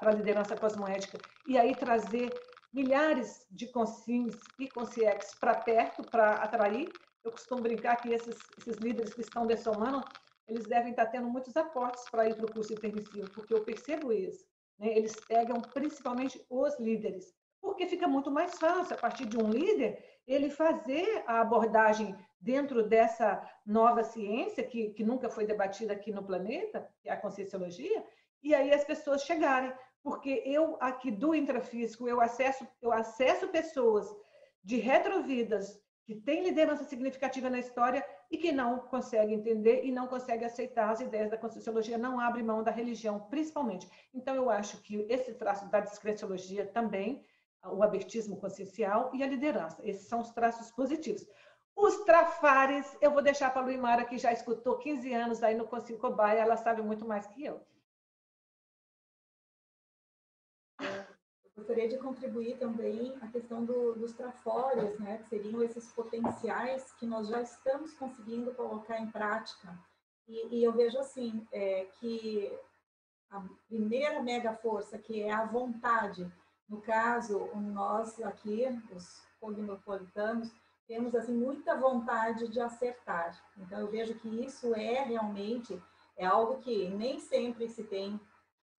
a 0.00 0.10
liderança 0.10 0.56
cosmoética 0.56 1.18
e 1.46 1.56
aí 1.58 1.74
trazer 1.74 2.30
milhares 2.72 3.46
de 3.50 3.66
consciências 3.68 4.42
e 4.58 4.68
consciex 4.68 5.34
para 5.40 5.54
perto 5.54 6.02
para 6.10 6.34
atrair. 6.34 6.92
Eu 7.24 7.32
costumo 7.32 7.62
brincar 7.62 7.96
que 7.96 8.12
esses, 8.12 8.36
esses 8.58 8.76
líderes 8.76 9.14
que 9.14 9.22
estão 9.22 9.46
dessomando, 9.46 10.04
eles 10.46 10.66
devem 10.66 10.90
estar 10.90 11.06
tá 11.06 11.10
tendo 11.10 11.28
muitos 11.28 11.56
aportes 11.56 12.04
para 12.10 12.28
ir 12.28 12.36
para 12.36 12.46
o 12.46 12.52
curso 12.52 12.72
intermissivo, 12.72 13.30
porque 13.30 13.54
eu 13.54 13.64
percebo 13.64 14.12
isso. 14.12 14.44
Né? 14.78 14.96
Eles 14.96 15.16
pegam 15.26 15.60
principalmente 15.60 16.44
os 16.50 16.78
líderes, 16.78 17.34
porque 17.60 17.86
fica 17.86 18.06
muito 18.06 18.30
mais 18.30 18.58
fácil, 18.58 18.94
a 18.94 18.98
partir 18.98 19.26
de 19.26 19.36
um 19.36 19.50
líder, 19.50 20.02
ele 20.26 20.50
fazer 20.50 21.22
a 21.26 21.40
abordagem 21.40 22.14
dentro 22.40 22.82
dessa 22.86 23.42
nova 23.64 24.02
ciência 24.04 24.62
que, 24.64 24.90
que 24.90 25.04
nunca 25.04 25.28
foi 25.28 25.46
debatida 25.46 25.92
aqui 25.92 26.12
no 26.12 26.24
planeta, 26.24 26.88
que 27.00 27.08
é 27.08 27.12
a 27.12 27.16
conscienciologia, 27.16 28.04
e 28.42 28.54
aí 28.54 28.72
as 28.72 28.84
pessoas 28.84 29.22
chegarem. 29.22 29.72
Porque 30.02 30.42
eu, 30.46 30.76
aqui 30.80 31.10
do 31.10 31.34
intrafísico, 31.34 32.08
eu 32.08 32.20
acesso, 32.20 32.66
eu 32.80 32.92
acesso 32.92 33.48
pessoas 33.48 34.06
de 34.62 34.76
retrovidas 34.76 35.80
que 36.04 36.14
têm 36.14 36.44
liderança 36.44 36.84
significativa 36.84 37.50
na 37.50 37.58
história 37.58 38.06
e 38.30 38.38
que 38.38 38.52
não 38.52 38.78
conseguem 38.78 39.34
entender 39.34 39.84
e 39.84 39.90
não 39.90 40.06
conseguem 40.06 40.46
aceitar 40.46 40.90
as 40.90 41.00
ideias 41.00 41.30
da 41.30 41.36
Conscienciologia, 41.36 41.98
não 41.98 42.20
abre 42.20 42.44
mão 42.44 42.62
da 42.62 42.70
religião, 42.70 43.18
principalmente. 43.28 43.88
Então, 44.14 44.36
eu 44.36 44.48
acho 44.48 44.80
que 44.82 45.04
esse 45.08 45.34
traço 45.34 45.68
da 45.68 45.80
discreciologia 45.80 46.64
também 46.64 47.24
o 47.72 47.82
abertismo 47.82 48.36
consciencial 48.38 49.10
e 49.14 49.22
a 49.22 49.26
liderança. 49.26 49.80
Esses 49.84 50.06
são 50.08 50.20
os 50.20 50.30
traços 50.30 50.70
positivos. 50.70 51.26
Os 51.74 51.98
trafares, 52.04 52.96
eu 53.02 53.10
vou 53.10 53.22
deixar 53.22 53.50
para 53.52 53.60
a 53.60 53.64
Luimara, 53.64 54.04
que 54.04 54.16
já 54.16 54.32
escutou 54.32 54.78
15 54.78 55.12
anos 55.12 55.42
aí 55.42 55.54
no 55.54 55.66
Consigo 55.66 55.98
Cobaia, 55.98 56.40
ela 56.40 56.56
sabe 56.56 56.80
muito 56.80 57.06
mais 57.06 57.26
que 57.26 57.44
eu. 57.44 57.60
Eu 60.80 61.50
gostaria 61.56 61.88
de 61.88 61.98
contribuir 61.98 62.58
também 62.58 63.14
a 63.20 63.28
questão 63.28 63.64
do, 63.64 63.94
dos 63.94 64.12
trafores, 64.14 64.98
né, 64.98 65.18
que 65.18 65.28
seriam 65.28 65.62
esses 65.62 65.90
potenciais 65.92 66.92
que 66.94 67.04
nós 67.04 67.28
já 67.28 67.42
estamos 67.42 67.92
conseguindo 67.94 68.54
colocar 68.54 68.98
em 68.98 69.10
prática. 69.10 69.78
E, 70.26 70.56
e 70.56 70.64
eu 70.64 70.72
vejo 70.72 70.98
assim, 70.98 71.46
é, 71.52 71.84
que 71.98 72.58
a 73.30 73.42
primeira 73.68 74.22
mega 74.22 74.54
força, 74.54 74.98
que 74.98 75.22
é 75.22 75.32
a 75.32 75.44
vontade, 75.44 76.30
no 76.68 76.80
caso, 76.80 77.48
nós 77.54 78.20
aqui, 78.22 78.64
os 78.92 79.22
cognopolitanos, 79.40 80.52
temos 80.86 81.14
assim 81.14 81.34
muita 81.34 81.76
vontade 81.76 82.48
de 82.48 82.60
acertar. 82.60 83.40
Então 83.58 83.80
eu 83.80 83.88
vejo 83.88 84.14
que 84.14 84.28
isso 84.44 84.74
é 84.74 85.02
realmente 85.02 85.80
é 86.16 86.24
algo 86.24 86.58
que 86.58 86.88
nem 86.90 87.20
sempre 87.20 87.68
se 87.68 87.84
tem 87.84 88.18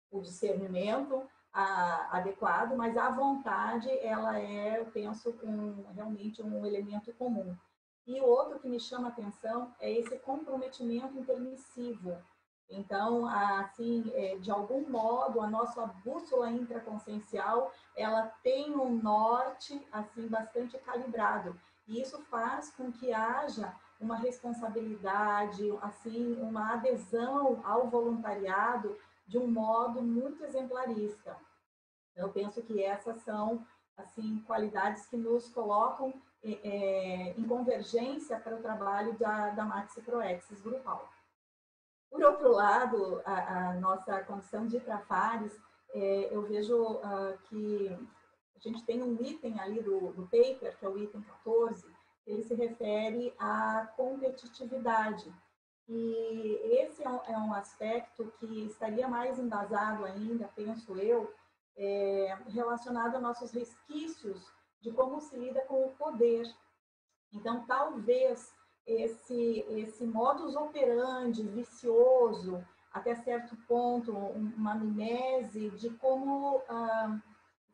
o 0.10 0.22
discernimento 0.22 1.24
a, 1.54 2.18
adequado, 2.18 2.76
mas 2.76 2.98
a 2.98 3.10
vontade 3.10 3.90
ela 4.00 4.40
é, 4.40 4.80
eu 4.80 4.86
penso, 4.86 5.38
um, 5.44 5.86
realmente 5.94 6.42
um 6.42 6.66
elemento 6.66 7.14
comum. 7.14 7.56
E 8.06 8.22
o 8.22 8.26
outro 8.26 8.60
que 8.60 8.70
me 8.70 8.80
chama 8.80 9.10
atenção 9.10 9.74
é 9.80 9.92
esse 9.92 10.18
comprometimento 10.20 11.18
intermissivo. 11.18 12.18
Então, 12.70 13.26
assim, 13.28 14.12
é, 14.14 14.38
de 14.38 14.52
algum 14.52 14.90
modo, 14.90 15.40
a 15.42 15.48
nossa 15.48 15.86
bússola 16.04 16.50
intraconsciencial, 16.52 17.72
ela 17.96 18.24
tem 18.44 18.76
um 18.76 19.02
norte, 19.02 19.86
assim, 19.92 20.28
bastante 20.28 20.78
calibrado. 20.80 21.58
E 21.88 22.02
isso 22.02 22.22
faz 22.24 22.70
com 22.72 22.92
que 22.92 23.14
haja 23.14 23.74
uma 24.00 24.18
responsabilidade, 24.18 25.72
assim, 25.82 26.34
uma 26.42 26.74
adesão 26.74 27.62
ao 27.64 27.88
voluntariado 27.88 28.98
de 29.26 29.38
um 29.38 29.48
modo 29.48 30.02
muito 30.02 30.44
exemplarista. 30.44 31.38
Eu 32.16 32.30
penso 32.30 32.62
que 32.62 32.84
essas 32.84 33.22
são, 33.22 33.66
assim, 33.96 34.44
qualidades 34.46 35.06
que 35.06 35.18
nos 35.18 35.50
colocam 35.50 36.14
é, 36.44 37.34
em 37.38 37.44
convergência 37.44 38.40
para 38.40 38.56
o 38.56 38.62
trabalho 38.62 39.18
da, 39.18 39.50
da 39.52 39.64
Maxi 39.64 40.02
Proexis 40.02 40.62
grupal. 40.62 41.10
Por 42.10 42.24
outro 42.24 42.52
lado, 42.52 43.22
a, 43.26 43.70
a 43.70 43.74
nossa 43.74 44.24
condição 44.24 44.66
de 44.66 44.80
Trafares, 44.80 45.60
é, 45.94 46.34
eu 46.34 46.44
vejo 46.44 46.76
uh, 46.76 47.38
que 47.50 47.98
a 48.56 48.60
gente 48.60 48.84
tem 48.86 49.04
um 49.04 49.22
item 49.22 49.60
ali 49.60 49.82
do, 49.82 50.14
do 50.14 50.24
paper, 50.24 50.78
que 50.78 50.86
é 50.86 50.90
o 50.90 50.98
item 50.98 51.22
14, 51.22 51.86
ele 52.26 52.44
se 52.44 52.56
refere 52.56 53.34
à 53.40 53.88
competitividade. 53.96 55.34
E 55.88 56.60
esse 56.82 57.04
é 57.04 57.10
um, 57.10 57.24
é 57.26 57.38
um 57.38 57.54
aspecto 57.54 58.34
que 58.40 58.66
estaria 58.66 59.08
mais 59.08 59.40
embasado 59.40 60.04
ainda, 60.04 60.50
penso 60.54 60.98
eu, 60.98 61.34
é, 61.78 62.38
relacionado 62.50 63.16
a 63.16 63.22
nossos 63.22 63.52
resquícios 63.52 64.52
de 64.82 64.92
como 64.92 65.22
se 65.22 65.38
lida 65.38 65.62
com 65.62 65.86
o 65.86 65.96
poder. 65.96 66.46
Então, 67.32 67.66
talvez 67.66 68.54
esse, 68.88 69.66
esse 69.70 70.06
modus 70.06 70.56
operandi 70.56 71.44
vicioso, 71.44 72.66
até 72.92 73.14
certo 73.16 73.56
ponto, 73.68 74.12
uma 74.14 74.74
amnese 74.74 75.70
de 75.72 75.90
como 75.92 76.62
ah, 76.70 77.20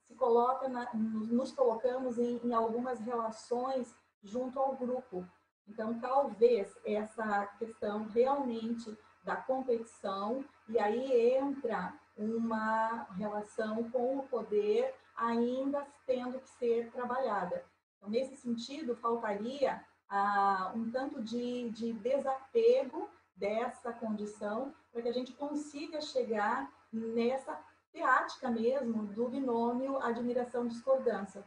se 0.07 0.15
coloca, 0.15 0.67
na, 0.67 0.91
nos 0.93 1.51
colocamos 1.51 2.17
em, 2.17 2.41
em 2.43 2.53
algumas 2.53 2.99
relações 2.99 3.95
junto 4.23 4.59
ao 4.59 4.75
grupo. 4.75 5.25
Então, 5.67 5.99
talvez 5.99 6.75
essa 6.83 7.45
questão 7.57 8.05
realmente 8.07 8.97
da 9.23 9.35
competição, 9.35 10.43
e 10.67 10.77
aí 10.79 11.35
entra 11.37 11.93
uma 12.17 13.03
relação 13.15 13.89
com 13.89 14.17
o 14.17 14.23
poder 14.23 14.93
ainda 15.15 15.85
tendo 16.05 16.39
que 16.39 16.49
ser 16.49 16.91
trabalhada. 16.91 17.63
Então, 17.97 18.09
nesse 18.09 18.35
sentido, 18.35 18.95
faltaria 18.95 19.81
ah, 20.15 20.71
um 20.75 20.91
tanto 20.91 21.23
de, 21.23 21.71
de 21.71 21.91
desapego 21.93 23.09
dessa 23.35 23.91
condição 23.91 24.71
para 24.91 25.01
que 25.01 25.09
a 25.09 25.11
gente 25.11 25.33
consiga 25.33 25.99
chegar 26.01 26.71
nessa 26.91 27.59
teática 27.91 28.47
mesmo 28.51 29.07
do 29.07 29.27
binômio 29.27 29.97
admiração-discordância. 29.97 31.43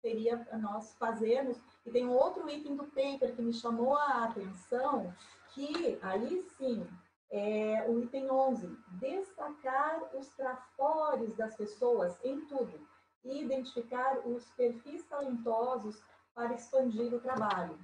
Seria 0.00 0.44
nós 0.58 0.92
fazermos. 0.96 1.56
E 1.86 1.90
tem 1.92 2.04
um 2.04 2.12
outro 2.12 2.50
item 2.50 2.74
do 2.74 2.82
paper 2.88 3.32
que 3.36 3.42
me 3.42 3.52
chamou 3.52 3.94
a 3.94 4.24
atenção, 4.24 5.14
que 5.54 5.96
aí 6.02 6.42
sim 6.58 6.84
é 7.30 7.86
o 7.88 8.00
item 8.00 8.28
11, 8.28 8.76
destacar 8.88 10.02
os 10.16 10.28
trafores 10.30 11.36
das 11.36 11.54
pessoas 11.54 12.18
em 12.24 12.40
tudo 12.46 12.80
e 13.24 13.40
identificar 13.40 14.18
os 14.26 14.50
perfis 14.50 15.04
talentosos 15.04 16.02
para 16.34 16.54
expandir 16.54 17.14
o 17.14 17.20
trabalho. 17.20 17.78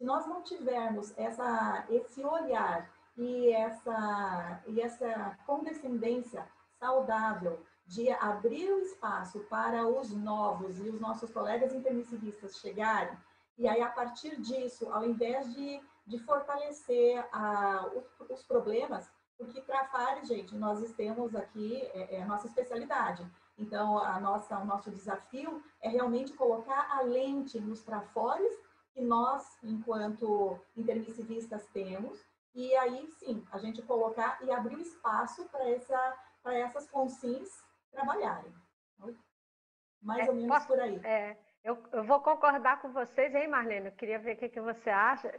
Se 0.00 0.06
nós 0.06 0.26
não 0.26 0.40
tivermos 0.40 1.12
essa, 1.18 1.84
esse 1.90 2.24
olhar 2.24 2.90
e 3.18 3.52
essa, 3.52 4.62
e 4.66 4.80
essa 4.80 5.36
condescendência 5.44 6.48
saudável 6.78 7.62
de 7.84 8.08
abrir 8.12 8.72
o 8.72 8.80
espaço 8.80 9.40
para 9.40 9.86
os 9.86 10.10
novos 10.10 10.80
e 10.80 10.88
os 10.88 10.98
nossos 10.98 11.30
colegas 11.30 11.74
intermissivistas 11.74 12.56
chegarem, 12.56 13.14
e 13.58 13.68
aí 13.68 13.82
a 13.82 13.90
partir 13.90 14.40
disso, 14.40 14.90
ao 14.90 15.04
invés 15.04 15.52
de, 15.52 15.78
de 16.06 16.18
fortalecer 16.20 17.22
a, 17.30 17.86
os, 17.94 18.30
os 18.30 18.42
problemas, 18.44 19.06
porque 19.36 19.60
Trafari, 19.60 20.24
gente, 20.24 20.54
nós 20.54 20.80
temos 20.94 21.36
aqui, 21.36 21.76
é, 21.92 22.16
é 22.16 22.22
a 22.22 22.26
nossa 22.26 22.46
especialidade. 22.46 23.30
Então, 23.58 23.98
a 23.98 24.18
nossa, 24.18 24.58
o 24.58 24.64
nosso 24.64 24.90
desafio 24.90 25.62
é 25.82 25.90
realmente 25.90 26.32
colocar 26.32 26.88
a 26.90 27.02
lente 27.02 27.60
nos 27.60 27.82
trafores 27.82 28.50
que 28.92 29.00
nós, 29.00 29.44
enquanto 29.62 30.58
intermissivistas, 30.76 31.66
temos, 31.68 32.24
e 32.54 32.74
aí 32.76 33.06
sim, 33.18 33.44
a 33.52 33.58
gente 33.58 33.82
colocar 33.82 34.38
e 34.42 34.50
abrir 34.50 34.80
espaço 34.80 35.48
para 35.48 35.68
essa, 35.70 36.18
essas 36.46 36.90
consins 36.90 37.48
trabalharem. 37.92 38.52
Mais 40.02 40.26
é, 40.26 40.30
ou 40.30 40.36
menos 40.36 40.50
posso, 40.50 40.66
por 40.66 40.80
aí. 40.80 41.00
É, 41.04 41.36
eu, 41.62 41.82
eu, 41.92 42.04
vou 42.04 42.20
concordar 42.20 42.80
com 42.80 42.90
vocês, 42.92 43.34
hein, 43.34 43.48
Marlene? 43.48 43.86
Eu 43.86 43.92
queria 43.92 44.18
ver 44.18 44.34
o 44.34 44.38
que, 44.38 44.48
que 44.48 44.60
você 44.60 44.90
acha. 44.90 45.32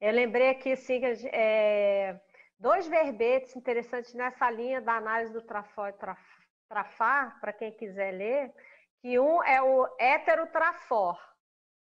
Eu 0.00 0.12
lembrei 0.12 0.50
aqui, 0.50 0.76
que, 0.76 1.28
é, 1.32 2.20
dois 2.58 2.86
verbetes 2.86 3.56
interessantes 3.56 4.14
nessa 4.14 4.50
linha 4.50 4.80
da 4.80 4.96
análise 4.96 5.32
do 5.32 5.42
trafó 5.42 5.88
e 5.88 5.92
traf, 5.94 6.22
trafar, 6.68 7.40
para 7.40 7.52
quem 7.52 7.72
quiser 7.72 8.12
ler, 8.12 8.54
que 9.00 9.18
um 9.18 9.42
é 9.42 9.60
o 9.60 9.86
heterotrafor, 9.98 11.18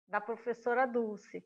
da 0.09 0.21
professora 0.21 0.87
Dulce, 0.87 1.45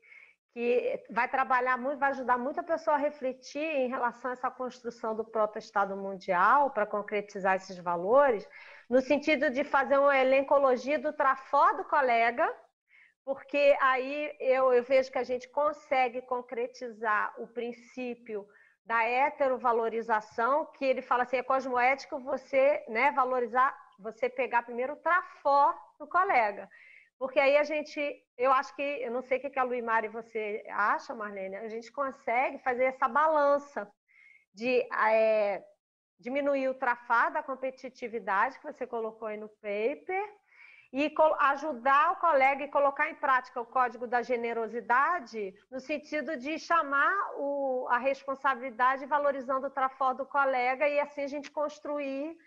que 0.53 1.03
vai 1.09 1.27
trabalhar 1.29 1.77
muito, 1.77 1.99
vai 1.99 2.11
ajudar 2.11 2.37
muito 2.37 2.59
a 2.59 2.63
pessoa 2.63 2.95
a 2.95 2.99
refletir 2.99 3.61
em 3.61 3.89
relação 3.89 4.31
a 4.31 4.33
essa 4.33 4.49
construção 4.49 5.15
do 5.15 5.23
proto-estado 5.23 5.95
mundial, 5.95 6.71
para 6.71 6.85
concretizar 6.85 7.55
esses 7.55 7.77
valores, 7.77 8.47
no 8.89 9.01
sentido 9.01 9.49
de 9.49 9.63
fazer 9.63 9.97
uma 9.97 10.17
elencologia 10.17 10.97
do 10.97 11.13
trafó 11.13 11.73
do 11.73 11.83
colega, 11.83 12.51
porque 13.23 13.77
aí 13.81 14.35
eu, 14.39 14.71
eu 14.73 14.83
vejo 14.83 15.11
que 15.11 15.17
a 15.17 15.23
gente 15.23 15.49
consegue 15.49 16.21
concretizar 16.21 17.33
o 17.37 17.47
princípio 17.47 18.47
da 18.85 19.03
heterovalorização, 19.03 20.65
que 20.77 20.85
ele 20.85 21.01
fala 21.01 21.23
assim, 21.23 21.35
é 21.35 21.43
cosmoético 21.43 22.19
você 22.19 22.85
né, 22.87 23.11
valorizar, 23.11 23.77
você 23.99 24.29
pegar 24.29 24.63
primeiro 24.63 24.93
o 24.93 25.01
trafó 25.01 25.75
do 25.99 26.07
colega. 26.07 26.69
Porque 27.19 27.39
aí 27.39 27.57
a 27.57 27.63
gente, 27.63 27.99
eu 28.37 28.51
acho 28.51 28.75
que, 28.75 28.81
eu 28.81 29.11
não 29.11 29.21
sei 29.23 29.39
o 29.39 29.41
que 29.41 29.59
a 29.59 29.63
Luimar 29.63 30.05
e 30.05 30.09
você 30.09 30.63
acha, 30.69 31.15
Marlene, 31.15 31.55
a 31.55 31.67
gente 31.67 31.91
consegue 31.91 32.59
fazer 32.59 32.85
essa 32.85 33.07
balança 33.07 33.91
de 34.53 34.81
é, 34.93 35.63
diminuir 36.19 36.67
o 36.69 36.75
trafar 36.75 37.31
da 37.31 37.41
competitividade 37.41 38.59
que 38.59 38.65
você 38.71 38.85
colocou 38.85 39.27
aí 39.27 39.37
no 39.37 39.49
paper 39.49 40.23
e 40.93 41.13
ajudar 41.39 42.13
o 42.13 42.15
colega 42.17 42.63
e 42.63 42.71
colocar 42.71 43.09
em 43.09 43.15
prática 43.15 43.59
o 43.59 43.65
código 43.65 44.07
da 44.07 44.21
generosidade, 44.21 45.53
no 45.69 45.79
sentido 45.79 46.37
de 46.37 46.57
chamar 46.57 47.13
o, 47.35 47.87
a 47.89 47.97
responsabilidade 47.97 49.05
valorizando 49.05 49.67
o 49.67 49.71
trafor 49.71 50.15
do 50.15 50.25
colega 50.25 50.87
e 50.87 50.99
assim 50.99 51.23
a 51.23 51.27
gente 51.27 51.51
construir 51.51 52.37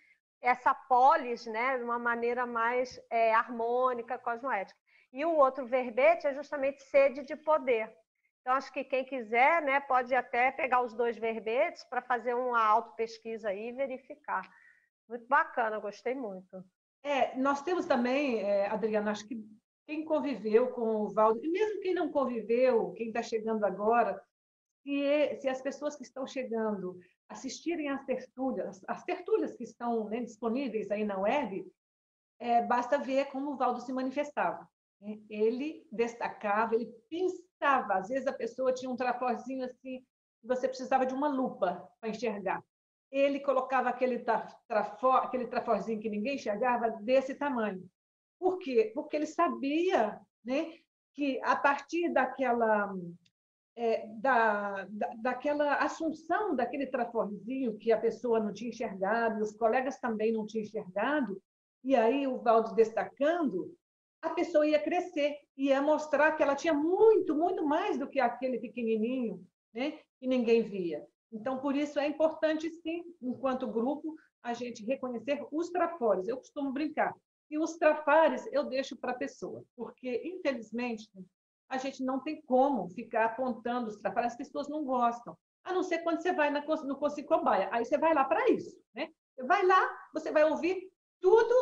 essa 0.41 0.75
polis 0.75 1.47
né, 1.47 1.79
de 1.79 1.85
uma 1.85 1.99
maneira 1.99 2.47
mais 2.47 3.01
é, 3.11 3.35
harmônica, 3.35 4.19
cosmoética. 4.19 4.79
E 5.13 5.25
o 5.25 5.37
outro 5.37 5.67
verbete 5.67 6.27
é 6.27 6.35
justamente 6.35 6.83
sede 6.85 7.23
de 7.25 7.37
poder. 7.37 7.93
Então, 8.41 8.55
acho 8.55 8.73
que 8.73 8.85
quem 8.85 9.05
quiser 9.05 9.61
né, 9.63 9.81
pode 9.81 10.15
até 10.15 10.51
pegar 10.51 10.83
os 10.83 10.95
dois 10.95 11.17
verbetes 11.19 11.85
para 11.85 12.01
fazer 12.01 12.35
uma 12.35 12.63
auto-pesquisa 12.63 13.51
aí 13.51 13.69
e 13.69 13.73
verificar. 13.73 14.49
Muito 15.09 15.27
bacana, 15.27 15.79
gostei 15.79 16.15
muito. 16.15 16.65
É, 17.03 17.37
nós 17.37 17.63
temos 17.63 17.87
também, 17.87 18.41
é, 18.41 18.67
Adriana, 18.69 19.11
acho 19.11 19.27
que 19.27 19.45
quem 19.87 20.05
conviveu 20.05 20.69
com 20.69 21.03
o 21.03 21.09
Valdo, 21.09 21.45
e 21.45 21.51
mesmo 21.51 21.81
quem 21.81 21.93
não 21.93 22.11
conviveu, 22.11 22.93
quem 22.93 23.09
está 23.09 23.23
chegando 23.23 23.65
agora, 23.65 24.23
se, 24.83 25.37
se, 25.41 25.49
as 25.49 25.61
pessoas 25.61 25.97
que 25.97 26.03
estão 26.03 26.27
chegando 26.27 26.99
assistirem 27.29 27.89
às 27.89 28.05
tertúlias, 28.05 28.83
as 28.89 29.05
tertúlias 29.05 29.55
que 29.55 29.65
estão 29.65 30.09
né, 30.09 30.21
disponíveis 30.21 30.91
aí 30.91 31.05
na 31.05 31.19
web, 31.19 31.71
é, 32.39 32.63
basta 32.63 32.99
ver 32.99 33.27
como 33.27 33.53
o 33.53 33.57
Valdo 33.57 33.81
se 33.81 33.93
manifestava. 33.93 34.69
Né? 35.01 35.21
Ele 35.29 35.87
destacava, 35.93 36.75
ele 36.75 36.87
pensava, 37.09 37.95
às 37.95 38.09
vezes 38.09 38.27
a 38.27 38.33
pessoa 38.33 38.73
tinha 38.73 38.91
um 38.91 38.97
traforzinho 38.97 39.65
assim, 39.65 40.05
você 40.43 40.67
precisava 40.67 41.05
de 41.05 41.15
uma 41.15 41.29
lupa 41.29 41.89
para 42.01 42.11
enxergar. 42.11 42.65
Ele 43.11 43.41
colocava 43.41 43.91
aquele, 43.91 44.25
trafor, 44.69 45.17
aquele 45.17 45.47
traforzinho 45.49 46.01
que 46.01 46.09
ninguém 46.09 46.37
enxergava 46.37 46.91
desse 46.91 47.35
tamanho. 47.35 47.89
Por 48.39 48.59
quê? 48.59 48.91
Porque 48.95 49.17
ele 49.17 49.27
sabia 49.27 50.19
né, 50.45 50.73
que 51.13 51.41
a 51.43 51.57
partir 51.57 52.13
daquela 52.13 52.95
é, 53.81 54.07
da, 54.09 54.87
da, 54.91 55.09
daquela 55.23 55.77
assunção 55.77 56.55
daquele 56.55 56.87
traforzinho 56.87 57.79
que 57.79 57.91
a 57.91 57.99
pessoa 57.99 58.39
não 58.39 58.53
tinha 58.53 58.69
enxergado, 58.69 59.41
e 59.41 59.43
os 59.43 59.57
colegas 59.57 59.99
também 59.99 60.31
não 60.31 60.45
tinham 60.45 60.65
enxergado, 60.65 61.41
e 61.83 61.97
aí 61.97 62.27
o 62.27 62.37
Valdo 62.43 62.75
destacando, 62.75 63.75
a 64.21 64.29
pessoa 64.29 64.67
ia 64.67 64.79
crescer, 64.79 65.35
ia 65.57 65.81
mostrar 65.81 66.33
que 66.33 66.43
ela 66.43 66.55
tinha 66.55 66.75
muito, 66.75 67.35
muito 67.35 67.67
mais 67.67 67.97
do 67.97 68.07
que 68.07 68.21
aquele 68.21 68.59
pequenininho, 68.59 69.43
né, 69.73 69.99
que 70.19 70.27
ninguém 70.27 70.61
via. 70.61 71.03
Então, 71.33 71.59
por 71.59 71.75
isso 71.75 71.99
é 71.99 72.07
importante, 72.07 72.69
sim, 72.83 73.03
enquanto 73.23 73.67
grupo, 73.67 74.15
a 74.43 74.53
gente 74.53 74.85
reconhecer 74.85 75.43
os 75.51 75.71
trafores. 75.71 76.29
Eu 76.29 76.37
costumo 76.37 76.71
brincar. 76.71 77.15
E 77.51 77.59
os 77.59 77.79
trafares 77.79 78.47
eu 78.53 78.65
deixo 78.65 78.95
para 78.95 79.13
a 79.13 79.17
pessoa, 79.17 79.65
porque, 79.75 80.21
infelizmente, 80.23 81.09
a 81.71 81.79
gente 81.79 82.03
não 82.03 82.19
tem 82.21 82.43
como 82.43 82.89
ficar 82.91 83.27
apontando 83.27 83.89
os 83.89 83.97
trafares, 83.97 84.33
as 84.33 84.39
pessoas 84.39 84.69
não 84.69 84.85
gostam. 84.85 85.39
A 85.65 85.73
não 85.73 85.83
ser 85.83 86.01
quando 86.01 86.21
você 86.21 86.33
vai 86.33 86.51
no 86.51 86.97
Cocicobaia. 86.97 87.69
Aí 87.71 87.85
você 87.85 87.97
vai 87.97 88.13
lá 88.13 88.25
para 88.25 88.51
isso. 88.51 88.77
Né? 88.95 89.09
Você 89.37 89.47
vai 89.47 89.65
lá, 89.65 89.99
você 90.13 90.33
vai 90.33 90.45
ouvir 90.45 90.91
tudo 91.21 91.55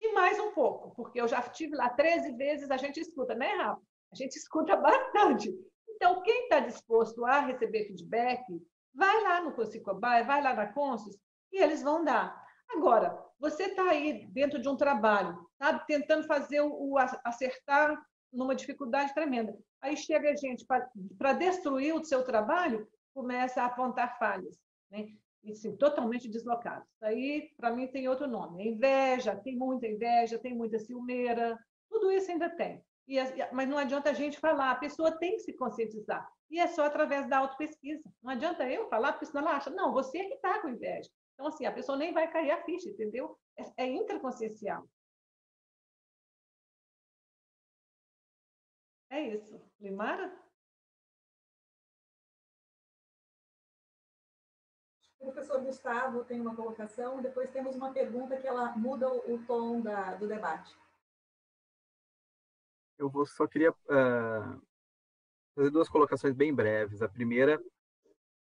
e 0.00 0.12
mais 0.12 0.38
um 0.38 0.52
pouco, 0.52 0.94
porque 0.94 1.18
eu 1.18 1.26
já 1.26 1.40
estive 1.40 1.74
lá 1.74 1.88
13 1.88 2.32
vezes, 2.36 2.70
a 2.70 2.76
gente 2.76 3.00
escuta, 3.00 3.34
né, 3.34 3.54
Rafa? 3.54 3.80
A 4.12 4.14
gente 4.14 4.36
escuta 4.36 4.76
bastante. 4.76 5.50
Então, 5.88 6.22
quem 6.22 6.42
está 6.42 6.60
disposto 6.60 7.24
a 7.24 7.40
receber 7.40 7.86
feedback, 7.86 8.44
vai 8.94 9.22
lá 9.22 9.40
no 9.40 9.54
Cocicobaia, 9.54 10.24
vai 10.24 10.42
lá 10.42 10.52
na 10.52 10.70
Consus, 10.72 11.16
e 11.50 11.62
eles 11.62 11.82
vão 11.82 12.04
dar. 12.04 12.44
Agora, 12.68 13.18
você 13.38 13.64
está 13.64 13.84
aí 13.84 14.26
dentro 14.26 14.60
de 14.60 14.68
um 14.68 14.76
trabalho, 14.76 15.38
sabe, 15.56 15.86
tentando 15.86 16.26
fazer 16.26 16.60
o 16.60 16.96
acertar 17.24 17.96
numa 18.32 18.54
dificuldade 18.54 19.14
tremenda. 19.14 19.56
Aí 19.80 19.96
chega 19.96 20.30
a 20.30 20.36
gente 20.36 20.64
para 21.18 21.32
destruir 21.32 21.94
o 21.94 22.04
seu 22.04 22.24
trabalho, 22.24 22.86
começa 23.14 23.62
a 23.62 23.66
apontar 23.66 24.18
falhas. 24.18 24.58
Né? 24.90 25.08
e 25.46 25.54
sim, 25.54 25.76
totalmente 25.76 26.28
deslocados. 26.28 26.88
Aí, 27.00 27.50
para 27.56 27.70
mim, 27.70 27.86
tem 27.86 28.08
outro 28.08 28.26
nome. 28.26 28.62
É 28.62 28.68
inveja, 28.68 29.36
tem 29.36 29.56
muita 29.56 29.86
inveja, 29.86 30.38
tem 30.38 30.54
muita 30.54 30.78
ciumeira, 30.78 31.56
tudo 31.88 32.10
isso 32.10 32.30
ainda 32.30 32.50
tem. 32.50 32.82
E, 33.06 33.16
mas 33.52 33.68
não 33.68 33.78
adianta 33.78 34.10
a 34.10 34.14
gente 34.14 34.40
falar, 34.40 34.72
a 34.72 34.76
pessoa 34.76 35.16
tem 35.18 35.36
que 35.36 35.44
se 35.44 35.52
conscientizar. 35.52 36.28
E 36.50 36.58
é 36.58 36.66
só 36.66 36.84
através 36.84 37.28
da 37.28 37.38
autopesquisa. 37.38 38.02
Não 38.22 38.32
adianta 38.32 38.68
eu 38.68 38.88
falar, 38.88 39.12
porque 39.12 39.26
senão 39.26 39.42
ela 39.42 39.56
acha, 39.56 39.70
não, 39.70 39.92
você 39.92 40.18
é 40.18 40.24
que 40.24 40.34
está 40.34 40.60
com 40.60 40.68
inveja. 40.68 41.08
Então, 41.34 41.46
assim, 41.46 41.64
a 41.64 41.72
pessoa 41.72 41.96
nem 41.96 42.12
vai 42.12 42.28
cair 42.30 42.50
a 42.50 42.64
ficha, 42.64 42.88
entendeu? 42.88 43.38
É, 43.56 43.84
é 43.84 43.86
intraconsciencial. 43.86 44.84
É 49.16 49.34
isso. 49.34 49.58
Limara? 49.80 50.30
O 55.18 55.32
professor 55.32 55.58
Gustavo 55.62 56.22
tem 56.24 56.38
uma 56.38 56.54
colocação, 56.54 57.22
depois 57.22 57.50
temos 57.50 57.74
uma 57.74 57.94
pergunta 57.94 58.36
que 58.36 58.46
ela 58.46 58.76
muda 58.76 59.08
o 59.08 59.42
tom 59.46 59.80
da, 59.80 60.14
do 60.16 60.28
debate. 60.28 60.78
Eu 62.98 63.08
vou, 63.08 63.24
só 63.24 63.46
queria 63.46 63.70
uh, 63.72 64.62
fazer 65.54 65.70
duas 65.70 65.88
colocações 65.88 66.34
bem 66.34 66.54
breves. 66.54 67.00
A 67.00 67.08
primeira 67.08 67.58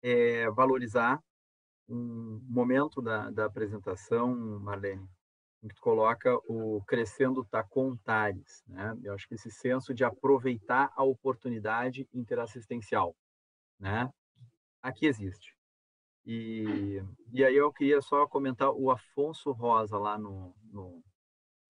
é 0.02 0.50
valorizar 0.50 1.22
um 1.88 2.40
momento 2.42 3.00
da, 3.00 3.30
da 3.30 3.44
apresentação, 3.44 4.34
Marlene, 4.58 5.08
em 5.62 5.68
que 5.68 5.74
tu 5.74 5.80
coloca 5.80 6.34
o 6.48 6.82
crescendo 6.86 7.44
tacontares, 7.44 8.62
né? 8.66 8.96
Eu 9.02 9.14
acho 9.14 9.26
que 9.28 9.34
esse 9.34 9.50
senso 9.50 9.94
de 9.94 10.04
aproveitar 10.04 10.92
a 10.94 11.02
oportunidade 11.02 12.08
interassistencial, 12.12 13.16
né? 13.78 14.10
Aqui 14.82 15.06
existe. 15.06 15.56
E, 16.24 17.00
e 17.32 17.44
aí 17.44 17.56
eu 17.56 17.72
queria 17.72 18.00
só 18.02 18.26
comentar, 18.26 18.70
o 18.70 18.90
Afonso 18.90 19.52
Rosa 19.52 19.96
lá 19.96 20.18
no, 20.18 20.54
no 20.72 21.02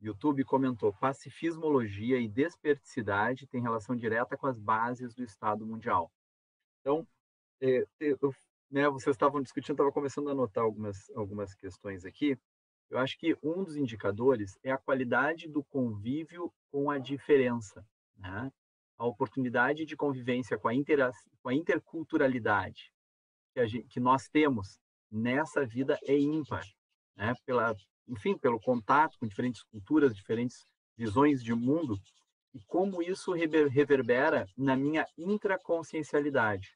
YouTube 0.00 0.44
comentou, 0.44 0.92
pacifismologia 0.94 2.18
e 2.18 2.28
desperticidade 2.28 3.46
têm 3.46 3.62
relação 3.62 3.94
direta 3.94 4.36
com 4.36 4.46
as 4.46 4.58
bases 4.58 5.14
do 5.14 5.22
Estado 5.22 5.66
Mundial. 5.66 6.10
Então, 6.80 7.06
é, 7.60 7.84
eu, 8.00 8.34
né, 8.70 8.88
vocês 8.88 9.14
estavam 9.14 9.42
discutindo, 9.42 9.74
estava 9.74 9.92
começando 9.92 10.28
a 10.28 10.32
anotar 10.32 10.64
algumas, 10.64 11.10
algumas 11.10 11.54
questões 11.54 12.04
aqui. 12.04 12.38
Eu 12.88 12.98
acho 12.98 13.18
que 13.18 13.36
um 13.42 13.64
dos 13.64 13.76
indicadores 13.76 14.58
é 14.62 14.70
a 14.70 14.78
qualidade 14.78 15.48
do 15.48 15.64
convívio 15.64 16.52
com 16.70 16.90
a 16.90 16.98
diferença, 16.98 17.84
né? 18.16 18.50
a 18.98 19.06
oportunidade 19.06 19.84
de 19.84 19.96
convivência 19.96 20.58
com 20.58 20.68
a, 20.68 20.74
inter, 20.74 21.10
com 21.42 21.48
a 21.48 21.54
interculturalidade, 21.54 22.92
que, 23.52 23.66
gente, 23.66 23.88
que 23.88 24.00
nós 24.00 24.28
temos 24.28 24.78
nessa 25.10 25.66
vida 25.66 25.98
é 26.04 26.18
ímpar, 26.18 26.64
né? 27.14 27.34
Pela, 27.44 27.74
enfim, 28.08 28.36
pelo 28.38 28.60
contato 28.60 29.18
com 29.18 29.26
diferentes 29.26 29.62
culturas, 29.64 30.14
diferentes 30.14 30.64
visões 30.96 31.42
de 31.42 31.54
mundo 31.54 31.98
e 32.54 32.60
como 32.66 33.02
isso 33.02 33.32
reverbera 33.32 34.46
na 34.56 34.74
minha 34.74 35.06
intraconsciencialidade. 35.16 36.70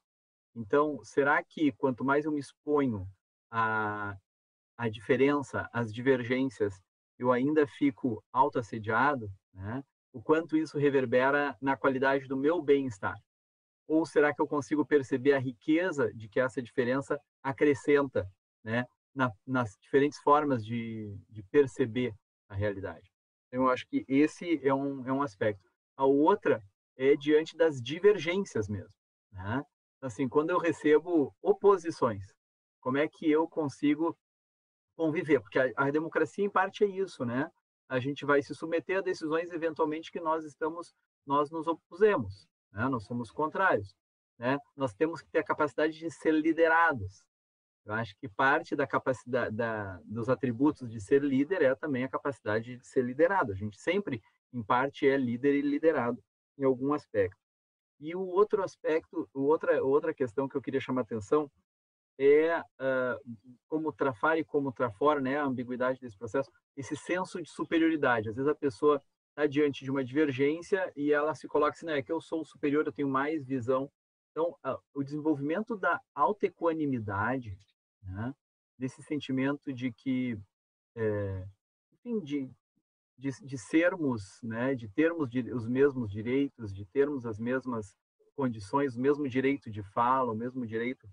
Então, 0.55 0.99
será 1.03 1.43
que 1.43 1.71
quanto 1.71 2.03
mais 2.03 2.25
eu 2.25 2.31
me 2.31 2.39
exponho 2.39 3.07
à, 3.49 4.15
à 4.77 4.89
diferença, 4.89 5.69
às 5.71 5.93
divergências, 5.93 6.73
eu 7.17 7.31
ainda 7.31 7.67
fico 7.67 8.23
autoassediado, 8.31 9.29
né? 9.53 9.83
O 10.13 10.21
quanto 10.21 10.57
isso 10.57 10.77
reverbera 10.77 11.55
na 11.61 11.77
qualidade 11.77 12.27
do 12.27 12.35
meu 12.35 12.61
bem-estar? 12.61 13.15
Ou 13.87 14.05
será 14.05 14.33
que 14.33 14.41
eu 14.41 14.47
consigo 14.47 14.85
perceber 14.85 15.33
a 15.33 15.39
riqueza 15.39 16.13
de 16.13 16.27
que 16.27 16.39
essa 16.39 16.61
diferença 16.61 17.19
acrescenta 17.41 18.27
né, 18.63 18.85
na, 19.13 19.31
nas 19.45 19.77
diferentes 19.81 20.19
formas 20.19 20.65
de, 20.65 21.15
de 21.29 21.43
perceber 21.43 22.13
a 22.49 22.55
realidade? 22.55 23.09
Então, 23.47 23.65
eu 23.65 23.69
acho 23.69 23.87
que 23.87 24.03
esse 24.07 24.59
é 24.65 24.73
um, 24.73 25.05
é 25.05 25.13
um 25.13 25.21
aspecto. 25.21 25.69
A 25.95 26.05
outra 26.05 26.61
é 26.97 27.15
diante 27.15 27.55
das 27.55 27.81
divergências 27.81 28.67
mesmo. 28.67 28.93
Né? 29.31 29.63
Assim, 30.01 30.27
quando 30.27 30.49
eu 30.49 30.57
recebo 30.57 31.33
oposições, 31.41 32.25
como 32.81 32.97
é 32.97 33.07
que 33.07 33.29
eu 33.29 33.47
consigo 33.47 34.17
conviver? 35.01 35.39
Porque 35.39 35.57
a, 35.57 35.71
a 35.75 35.89
democracia, 35.89 36.45
em 36.45 36.49
parte, 36.49 36.83
é 36.83 36.87
isso, 36.87 37.25
né? 37.25 37.49
A 37.89 37.99
gente 37.99 38.23
vai 38.23 38.41
se 38.43 38.53
submeter 38.53 38.99
a 38.99 39.01
decisões, 39.01 39.51
eventualmente, 39.51 40.11
que 40.11 40.19
nós 40.19 40.45
estamos, 40.45 40.93
nós 41.25 41.49
nos 41.49 41.65
opusemos. 41.65 42.47
Né? 42.71 42.87
Nós 42.87 43.03
somos 43.05 43.31
contrários. 43.31 43.95
Né? 44.37 44.59
Nós 44.77 44.93
temos 44.93 45.21
que 45.21 45.29
ter 45.31 45.39
a 45.39 45.43
capacidade 45.43 45.97
de 45.97 46.11
ser 46.11 46.31
liderados. 46.31 47.25
Eu 47.83 47.95
acho 47.95 48.15
que 48.19 48.29
parte 48.29 48.75
da 48.75 48.85
capacidade 48.85 49.55
da, 49.55 49.99
dos 50.05 50.29
atributos 50.29 50.87
de 50.87 51.01
ser 51.01 51.23
líder 51.23 51.63
é 51.63 51.73
também 51.73 52.03
a 52.03 52.09
capacidade 52.09 52.77
de 52.77 52.85
ser 52.85 53.03
liderado. 53.03 53.51
A 53.51 53.55
gente 53.55 53.79
sempre, 53.79 54.21
em 54.53 54.61
parte, 54.61 55.07
é 55.07 55.17
líder 55.17 55.55
e 55.55 55.61
liderado 55.61 56.23
em 56.59 56.63
algum 56.63 56.93
aspecto. 56.93 57.41
E 57.99 58.15
o 58.15 58.21
outro 58.21 58.63
aspecto, 58.63 59.27
outra 59.33 59.83
outra 59.83 60.13
questão 60.13 60.47
que 60.47 60.55
eu 60.55 60.61
queria 60.61 60.79
chamar 60.79 61.01
a 61.01 61.03
atenção 61.03 61.49
é 62.23 62.59
uh, 62.59 63.37
como 63.67 63.91
trafar 63.91 64.37
e 64.37 64.43
como 64.43 64.71
trafor, 64.71 65.19
né, 65.19 65.37
a 65.37 65.45
ambiguidade 65.45 65.99
desse 65.99 66.15
processo, 66.15 66.51
esse 66.77 66.95
senso 66.95 67.41
de 67.41 67.49
superioridade. 67.49 68.29
Às 68.29 68.35
vezes 68.35 68.49
a 68.49 68.55
pessoa 68.55 69.01
está 69.29 69.47
diante 69.47 69.83
de 69.83 69.89
uma 69.89 70.03
divergência 70.03 70.91
e 70.95 71.11
ela 71.11 71.33
se 71.33 71.47
coloca 71.47 71.71
assim, 71.71 71.87
não, 71.87 71.93
é 71.93 72.03
que 72.03 72.11
eu 72.11 72.21
sou 72.21 72.45
superior, 72.45 72.85
eu 72.85 72.91
tenho 72.91 73.09
mais 73.09 73.43
visão. 73.43 73.91
Então, 74.29 74.55
o 74.93 75.03
desenvolvimento 75.03 75.75
da 75.75 75.99
autoequanimidade, 76.13 77.57
né, 78.03 78.33
desse 78.77 79.01
sentimento 79.01 79.73
de 79.73 79.91
que, 79.91 80.37
é, 80.95 81.47
enfim, 81.91 82.19
de, 82.19 82.49
de, 83.17 83.31
de, 83.41 83.57
sermos, 83.57 84.39
né, 84.43 84.75
de 84.75 84.87
termos 84.87 85.29
os 85.53 85.67
mesmos 85.67 86.11
direitos, 86.11 86.71
de 86.73 86.85
termos 86.85 87.25
as 87.25 87.39
mesmas 87.39 87.97
condições, 88.35 88.95
o 88.95 89.01
mesmo 89.01 89.27
direito 89.27 89.71
de 89.71 89.81
fala, 89.81 90.31
o 90.31 90.35
mesmo 90.35 90.65
direito 90.65 91.07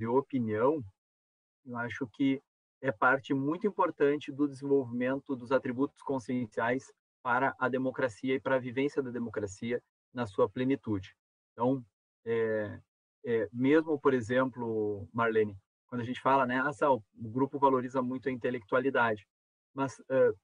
de 0.00 0.06
opinião, 0.06 0.82
eu 1.66 1.76
acho 1.76 2.06
que 2.14 2.42
é 2.80 2.90
parte 2.90 3.34
muito 3.34 3.66
importante 3.66 4.32
do 4.32 4.48
desenvolvimento 4.48 5.36
dos 5.36 5.52
atributos 5.52 6.00
conscienciais 6.00 6.90
para 7.22 7.54
a 7.58 7.68
democracia 7.68 8.34
e 8.34 8.40
para 8.40 8.56
a 8.56 8.58
vivência 8.58 9.02
da 9.02 9.10
democracia 9.10 9.78
na 10.10 10.26
sua 10.26 10.48
plenitude. 10.48 11.14
Então, 11.52 11.84
é, 12.24 12.80
é, 13.26 13.48
mesmo, 13.52 14.00
por 14.00 14.14
exemplo, 14.14 15.06
Marlene, 15.12 15.54
quando 15.86 16.00
a 16.00 16.04
gente 16.04 16.22
fala, 16.22 16.46
né, 16.46 16.58
ah, 16.58 16.92
o 16.92 17.02
grupo 17.14 17.58
valoriza 17.58 18.00
muito 18.00 18.30
a 18.30 18.32
intelectualidade, 18.32 19.28
mas 19.74 19.98
uh, 19.98 20.34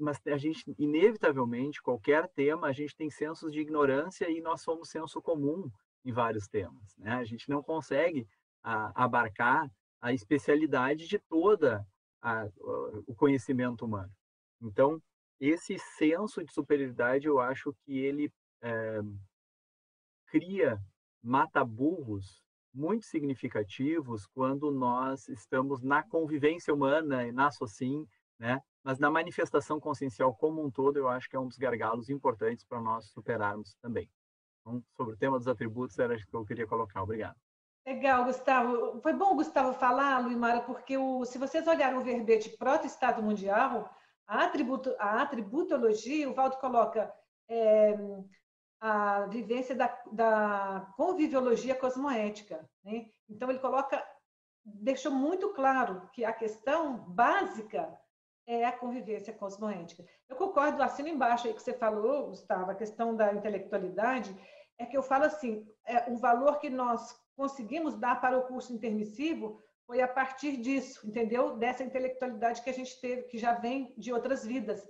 mas 0.00 0.20
a 0.26 0.36
gente 0.36 0.62
inevitavelmente 0.78 1.82
qualquer 1.82 2.28
tema 2.28 2.68
a 2.68 2.72
gente 2.72 2.94
tem 2.96 3.10
sensos 3.10 3.52
de 3.52 3.60
ignorância 3.60 4.30
e 4.30 4.40
nós 4.40 4.62
somos 4.62 4.90
senso 4.90 5.20
comum 5.20 5.68
em 6.04 6.12
vários 6.12 6.46
temas, 6.46 6.96
né? 6.96 7.12
A 7.14 7.24
gente 7.24 7.48
não 7.50 7.62
consegue 7.62 8.26
a, 8.62 9.04
abarcar 9.04 9.70
a 10.00 10.12
especialidade 10.12 11.06
de 11.06 11.18
toda 11.18 11.86
a, 12.22 12.46
o 13.06 13.14
conhecimento 13.14 13.84
humano. 13.84 14.12
Então 14.60 15.00
esse 15.40 15.78
senso 15.96 16.44
de 16.44 16.52
superioridade 16.52 17.26
eu 17.26 17.38
acho 17.38 17.72
que 17.84 17.96
ele 17.98 18.32
é, 18.60 19.00
cria 20.26 20.80
mata-burros 21.22 22.42
muito 22.74 23.06
significativos 23.06 24.26
quando 24.26 24.70
nós 24.70 25.28
estamos 25.28 25.82
na 25.82 26.02
convivência 26.02 26.72
humana 26.72 27.26
e 27.26 27.32
na 27.32 27.50
socin, 27.50 28.06
né? 28.38 28.60
Mas 28.84 28.98
na 28.98 29.10
manifestação 29.10 29.80
consciencial 29.80 30.34
como 30.34 30.64
um 30.64 30.70
todo, 30.70 30.96
eu 30.96 31.08
acho 31.08 31.28
que 31.28 31.36
é 31.36 31.40
um 31.40 31.48
dos 31.48 31.58
gargalos 31.58 32.08
importantes 32.08 32.64
para 32.64 32.80
nós 32.80 33.06
superarmos 33.10 33.74
também. 33.82 34.08
Então, 34.60 34.82
sobre 34.96 35.14
o 35.14 35.16
tema 35.16 35.38
dos 35.38 35.48
atributos, 35.48 35.98
era 35.98 36.14
isso 36.14 36.26
que 36.26 36.34
eu 36.34 36.44
queria 36.44 36.66
colocar. 36.66 37.02
Obrigado. 37.02 37.36
Legal, 37.88 38.26
Gustavo. 38.26 39.00
Foi 39.00 39.14
bom 39.14 39.34
Gustavo 39.34 39.72
falar, 39.72 40.18
Luimara, 40.18 40.60
porque 40.60 40.98
o, 40.98 41.24
se 41.24 41.38
vocês 41.38 41.66
olharem 41.66 41.96
o 41.96 42.04
verbete 42.04 42.50
proto-estado 42.50 43.22
mundial, 43.22 43.90
a, 44.26 44.44
atributo, 44.44 44.94
a 44.98 45.22
atributologia, 45.22 46.28
o 46.28 46.34
Valdo 46.34 46.58
coloca 46.58 47.10
é, 47.48 47.96
a 48.78 49.24
vivência 49.28 49.74
da, 49.74 49.86
da 50.12 50.92
conviviologia 50.98 51.74
cosmoética. 51.74 52.68
Né? 52.84 53.06
Então, 53.26 53.48
ele 53.48 53.58
coloca, 53.58 54.06
deixou 54.62 55.10
muito 55.10 55.54
claro 55.54 56.10
que 56.12 56.26
a 56.26 56.32
questão 56.34 56.98
básica 57.08 57.98
é 58.46 58.66
a 58.66 58.72
convivência 58.72 59.32
cosmoética. 59.32 60.04
Eu 60.28 60.36
concordo, 60.36 60.82
assino 60.82 61.08
embaixo 61.08 61.46
aí 61.46 61.54
que 61.54 61.62
você 61.62 61.72
falou, 61.72 62.26
Gustavo, 62.26 62.70
a 62.70 62.74
questão 62.74 63.16
da 63.16 63.32
intelectualidade, 63.32 64.36
é 64.76 64.84
que 64.84 64.96
eu 64.96 65.02
falo 65.02 65.24
assim, 65.24 65.66
é, 65.86 66.12
o 66.12 66.18
valor 66.18 66.58
que 66.58 66.68
nós 66.68 67.18
conseguimos 67.38 67.94
dar 67.94 68.20
para 68.20 68.36
o 68.36 68.48
curso 68.48 68.72
intermissivo 68.72 69.62
foi 69.86 70.00
a 70.02 70.08
partir 70.08 70.56
disso, 70.56 71.06
entendeu? 71.06 71.56
Dessa 71.56 71.84
intelectualidade 71.84 72.60
que 72.62 72.68
a 72.68 72.74
gente 72.74 73.00
teve, 73.00 73.22
que 73.22 73.38
já 73.38 73.54
vem 73.54 73.94
de 73.96 74.12
outras 74.12 74.44
vidas. 74.44 74.84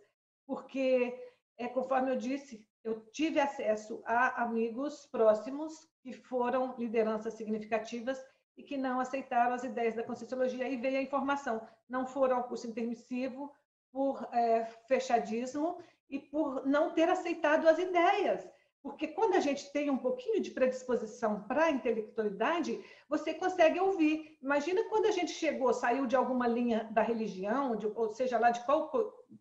Porque, 0.46 1.14
é, 1.58 1.68
conforme 1.68 2.10
eu 2.10 2.16
disse, 2.16 2.66
eu 2.82 3.04
tive 3.12 3.38
acesso 3.38 4.02
a 4.06 4.42
amigos 4.42 5.04
próximos 5.04 5.86
que 6.00 6.14
foram 6.14 6.74
lideranças 6.78 7.34
significativas 7.34 8.18
e 8.56 8.62
que 8.62 8.78
não 8.78 8.98
aceitaram 8.98 9.52
as 9.52 9.62
ideias 9.62 9.94
da 9.94 10.02
Conscienciologia. 10.02 10.64
Aí 10.64 10.78
veio 10.78 10.98
a 10.98 11.02
informação, 11.02 11.60
não 11.86 12.06
foram 12.06 12.38
ao 12.38 12.44
curso 12.44 12.66
intermissivo 12.66 13.52
por 13.92 14.26
é, 14.32 14.64
fechadismo 14.88 15.78
e 16.08 16.18
por 16.18 16.66
não 16.66 16.94
ter 16.94 17.10
aceitado 17.10 17.68
as 17.68 17.78
ideias. 17.78 18.48
Porque 18.82 19.08
quando 19.08 19.34
a 19.34 19.40
gente 19.40 19.70
tem 19.72 19.90
um 19.90 19.98
pouquinho 19.98 20.40
de 20.40 20.50
predisposição 20.50 21.42
para 21.42 21.64
a 21.64 21.70
intelectualidade, 21.70 22.80
você 23.08 23.34
consegue 23.34 23.80
ouvir. 23.80 24.38
Imagina 24.40 24.84
quando 24.88 25.06
a 25.06 25.10
gente 25.10 25.32
chegou, 25.32 25.72
saiu 25.74 26.06
de 26.06 26.14
alguma 26.14 26.46
linha 26.46 26.88
da 26.92 27.02
religião, 27.02 27.76
de, 27.76 27.86
ou 27.86 28.08
seja 28.08 28.38
lá 28.38 28.50
de 28.50 28.64
qual, 28.64 28.88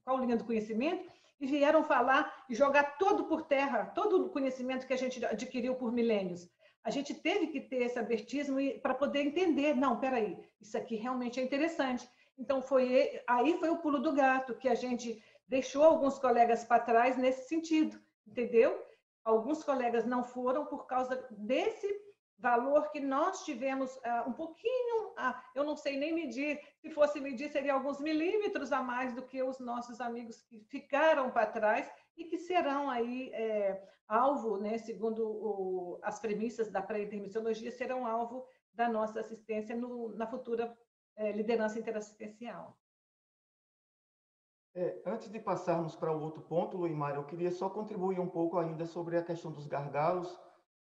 qual 0.04 0.20
linha 0.20 0.36
do 0.36 0.44
conhecimento, 0.44 1.10
e 1.40 1.46
vieram 1.46 1.84
falar 1.84 2.46
e 2.50 2.56
jogar 2.56 2.98
todo 2.98 3.26
por 3.26 3.44
terra, 3.44 3.86
todo 3.86 4.26
o 4.26 4.30
conhecimento 4.30 4.88
que 4.88 4.94
a 4.94 4.98
gente 4.98 5.24
adquiriu 5.24 5.76
por 5.76 5.92
milênios. 5.92 6.50
A 6.84 6.90
gente 6.90 7.14
teve 7.14 7.48
que 7.48 7.62
ter 7.62 7.84
esse 7.84 8.00
abertismo 8.00 8.58
para 8.82 8.94
poder 8.94 9.22
entender, 9.22 9.76
não, 9.76 10.00
peraí, 10.00 10.38
isso 10.60 10.78
aqui 10.78 10.96
realmente 10.96 11.40
é 11.40 11.44
interessante. 11.44 12.10
Então 12.38 12.62
foi 12.62 13.22
aí 13.28 13.58
foi 13.60 13.70
o 13.70 13.78
pulo 13.78 14.00
do 14.00 14.14
gato 14.14 14.56
que 14.56 14.70
a 14.70 14.76
gente 14.76 15.22
deixou 15.48 15.84
alguns 15.84 16.18
colegas 16.18 16.64
para 16.64 16.80
trás 16.84 17.18
nesse 17.18 17.48
sentido, 17.48 18.00
entendeu? 18.26 18.87
Alguns 19.28 19.62
colegas 19.62 20.06
não 20.06 20.24
foram 20.24 20.66
por 20.66 20.88
causa 20.88 21.28
desse 21.30 21.86
valor 22.40 22.90
que 22.92 23.02
nós 23.02 23.44
tivemos 23.44 23.94
uh, 23.98 24.30
um 24.30 24.32
pouquinho, 24.32 25.10
uh, 25.10 25.36
eu 25.54 25.66
não 25.66 25.76
sei 25.76 25.98
nem 25.98 26.14
medir, 26.14 26.62
se 26.78 26.90
fosse 26.92 27.20
medir 27.20 27.50
seria 27.50 27.74
alguns 27.74 28.00
milímetros 28.00 28.72
a 28.72 28.82
mais 28.82 29.14
do 29.14 29.24
que 29.24 29.44
os 29.44 29.60
nossos 29.60 30.00
amigos 30.00 30.42
que 30.44 30.62
ficaram 30.70 31.30
para 31.30 31.48
trás 31.48 31.92
e 32.16 32.24
que 32.24 32.38
serão 32.38 32.90
aí 32.90 33.30
é, 33.34 33.84
alvo, 34.08 34.56
né, 34.56 34.78
segundo 34.78 35.28
o, 35.28 36.00
as 36.04 36.22
premissas 36.22 36.72
da 36.72 36.82
pré-intermissiologia, 36.82 37.70
serão 37.70 38.08
alvo 38.08 38.48
da 38.74 38.88
nossa 38.88 39.20
assistência 39.20 39.76
no, 39.76 40.16
na 40.16 40.26
futura 40.26 40.74
é, 41.18 41.34
liderança 41.34 41.78
interassistencial. 41.78 42.78
É, 44.80 45.02
antes 45.08 45.28
de 45.32 45.40
passarmos 45.40 45.96
para 45.96 46.16
o 46.16 46.22
outro 46.22 46.40
ponto, 46.44 46.78
Luimar, 46.78 47.16
eu 47.16 47.24
queria 47.24 47.50
só 47.50 47.68
contribuir 47.68 48.20
um 48.20 48.30
pouco 48.30 48.60
ainda 48.60 48.86
sobre 48.86 49.18
a 49.18 49.24
questão 49.24 49.52
dos 49.52 49.66
gargalos, 49.66 50.40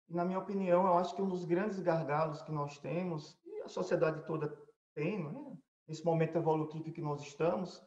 na 0.07 0.23
minha 0.23 0.39
opinião, 0.39 0.87
eu 0.87 0.97
acho 0.97 1.13
que 1.13 1.21
um 1.21 1.27
dos 1.27 1.43
grandes 1.43 1.77
gargalos 1.81 2.41
que 2.41 2.53
nós 2.53 2.77
temos, 2.77 3.37
e 3.45 3.61
a 3.63 3.67
sociedade 3.67 4.25
toda 4.25 4.57
tem, 4.95 5.21
né? 5.21 5.57
nesse 5.85 6.05
momento 6.05 6.37
evolutivo 6.37 6.93
que 6.93 7.01
nós 7.01 7.21
estamos, 7.21 7.85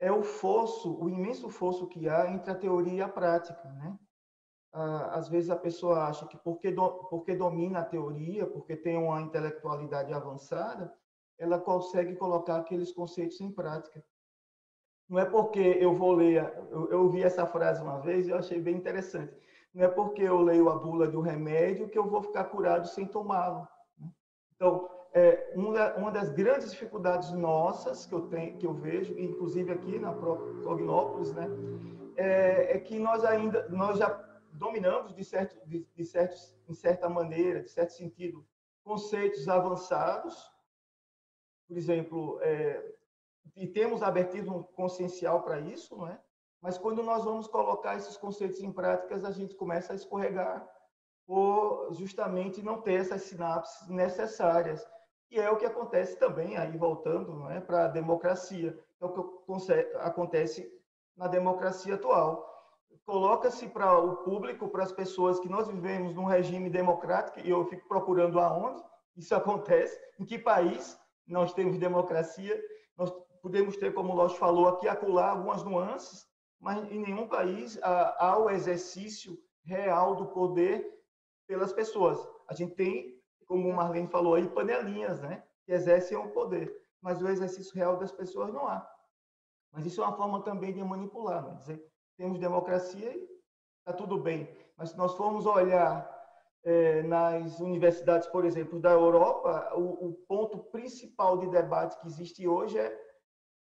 é 0.00 0.10
o 0.10 0.24
fosso, 0.24 1.00
o 1.00 1.08
imenso 1.08 1.48
fosso 1.48 1.86
que 1.86 2.08
há 2.08 2.28
entre 2.32 2.50
a 2.50 2.56
teoria 2.56 2.94
e 2.94 3.00
a 3.00 3.08
prática. 3.08 3.62
Né? 3.62 3.96
Às 4.72 5.28
vezes 5.28 5.50
a 5.50 5.56
pessoa 5.56 6.08
acha 6.08 6.26
que 6.26 6.36
porque, 6.36 6.72
do, 6.72 7.04
porque 7.10 7.36
domina 7.36 7.78
a 7.78 7.84
teoria, 7.84 8.44
porque 8.44 8.76
tem 8.76 8.98
uma 8.98 9.20
intelectualidade 9.20 10.12
avançada, 10.12 10.92
ela 11.38 11.60
consegue 11.60 12.16
colocar 12.16 12.56
aqueles 12.56 12.90
conceitos 12.90 13.40
em 13.40 13.52
prática. 13.52 14.04
Não 15.08 15.18
é 15.18 15.24
porque 15.24 15.78
eu 15.80 15.94
vou 15.94 16.12
ler, 16.12 16.52
eu, 16.70 16.90
eu 16.90 17.02
ouvi 17.02 17.22
essa 17.22 17.46
frase 17.46 17.82
uma 17.82 17.98
vez 17.98 18.26
e 18.26 18.30
eu 18.30 18.36
achei 18.36 18.60
bem 18.60 18.76
interessante 18.76 19.32
não 19.78 19.84
é 19.84 19.88
porque 19.88 20.22
eu 20.22 20.40
leio 20.40 20.68
a 20.68 20.76
bula 20.76 21.06
do 21.06 21.20
remédio 21.20 21.88
que 21.88 21.98
eu 21.98 22.08
vou 22.08 22.22
ficar 22.22 22.44
curado 22.44 22.88
sem 22.88 23.06
tomá-lo. 23.06 23.68
Né? 23.98 24.10
Então, 24.54 24.90
é, 25.12 25.52
uma 25.54 26.10
das 26.10 26.30
grandes 26.30 26.70
dificuldades 26.70 27.30
nossas 27.32 28.04
que 28.04 28.12
eu 28.12 28.28
tenho, 28.28 28.58
que 28.58 28.66
eu 28.66 28.74
vejo, 28.74 29.18
inclusive 29.18 29.72
aqui 29.72 29.98
na 29.98 30.12
Prognópolis, 30.12 31.32
né, 31.32 31.46
é, 32.16 32.74
é, 32.74 32.78
que 32.78 32.98
nós 32.98 33.24
ainda 33.24 33.68
nós 33.68 33.98
já 33.98 34.08
dominamos 34.52 35.14
de 35.14 35.24
certo, 35.24 35.56
de, 35.66 35.86
de 35.94 36.04
certos, 36.04 36.54
em 36.68 36.74
certa 36.74 37.08
maneira, 37.08 37.62
de 37.62 37.70
certo 37.70 37.92
sentido, 37.92 38.44
conceitos 38.82 39.48
avançados, 39.48 40.50
por 41.68 41.76
exemplo, 41.76 42.38
é, 42.42 42.96
e 43.56 43.66
temos 43.66 44.02
abertismo 44.02 44.64
consciencial 44.74 45.42
para 45.42 45.60
isso, 45.60 45.96
não 45.96 46.08
é? 46.08 46.20
Mas 46.60 46.76
quando 46.76 47.02
nós 47.02 47.24
vamos 47.24 47.46
colocar 47.46 47.96
esses 47.96 48.16
conceitos 48.16 48.60
em 48.60 48.72
práticas, 48.72 49.24
a 49.24 49.30
gente 49.30 49.54
começa 49.54 49.92
a 49.92 49.96
escorregar 49.96 50.68
por 51.26 51.92
justamente 51.92 52.62
não 52.62 52.80
ter 52.80 52.94
essas 52.94 53.22
sinapses 53.22 53.88
necessárias. 53.88 54.84
E 55.30 55.38
é 55.38 55.50
o 55.50 55.56
que 55.56 55.66
acontece 55.66 56.16
também, 56.16 56.56
aí 56.56 56.76
voltando 56.76 57.34
não 57.34 57.50
é, 57.50 57.60
para 57.60 57.84
a 57.84 57.88
democracia, 57.88 58.76
é 59.00 59.04
o 59.04 59.12
que 59.12 59.70
acontece 60.00 60.66
na 61.16 61.28
democracia 61.28 61.94
atual. 61.94 62.48
Coloca-se 63.04 63.68
para 63.68 63.98
o 63.98 64.16
público, 64.18 64.68
para 64.68 64.84
as 64.84 64.92
pessoas, 64.92 65.38
que 65.38 65.48
nós 65.48 65.68
vivemos 65.68 66.14
num 66.14 66.24
regime 66.24 66.70
democrático, 66.70 67.40
e 67.40 67.50
eu 67.50 67.64
fico 67.66 67.86
procurando 67.86 68.40
aonde 68.40 68.82
isso 69.16 69.34
acontece, 69.36 70.00
em 70.18 70.24
que 70.24 70.38
país 70.38 70.98
nós 71.26 71.52
temos 71.52 71.78
democracia, 71.78 72.58
nós 72.96 73.12
podemos 73.48 73.78
ter, 73.78 73.94
como 73.94 74.12
o 74.12 74.16
Lóis 74.16 74.34
falou 74.34 74.68
aqui, 74.68 74.86
acular 74.86 75.30
algumas 75.30 75.64
nuances, 75.64 76.28
mas 76.60 76.84
em 76.92 77.00
nenhum 77.00 77.26
país 77.26 77.78
há 77.82 78.38
o 78.38 78.50
exercício 78.50 79.38
real 79.64 80.16
do 80.16 80.26
poder 80.26 80.86
pelas 81.46 81.72
pessoas. 81.72 82.18
A 82.46 82.52
gente 82.52 82.74
tem, 82.74 83.18
como 83.46 83.66
o 83.66 83.74
Marlene 83.74 84.06
falou 84.06 84.34
aí, 84.34 84.46
panelinhas, 84.48 85.18
né, 85.22 85.42
que 85.64 85.72
exercem 85.72 86.18
o 86.18 86.28
poder, 86.28 86.70
mas 87.00 87.22
o 87.22 87.28
exercício 87.28 87.74
real 87.74 87.96
das 87.96 88.12
pessoas 88.12 88.52
não 88.52 88.66
há. 88.66 88.86
Mas 89.72 89.86
isso 89.86 90.02
é 90.02 90.04
uma 90.04 90.16
forma 90.16 90.42
também 90.42 90.74
de 90.74 90.84
manipular, 90.84 91.42
né? 91.42 91.54
dizer, 91.54 91.82
temos 92.18 92.38
democracia 92.38 93.16
e 93.16 93.28
está 93.78 93.94
tudo 93.94 94.18
bem. 94.18 94.54
Mas 94.76 94.90
se 94.90 94.98
nós 94.98 95.14
formos 95.14 95.46
olhar 95.46 96.06
é, 96.64 97.02
nas 97.02 97.60
universidades, 97.60 98.28
por 98.28 98.44
exemplo, 98.44 98.78
da 98.78 98.90
Europa, 98.90 99.72
o, 99.74 100.08
o 100.08 100.12
ponto 100.28 100.58
principal 100.70 101.38
de 101.38 101.48
debate 101.48 101.98
que 102.00 102.06
existe 102.06 102.46
hoje 102.46 102.78
é 102.78 103.07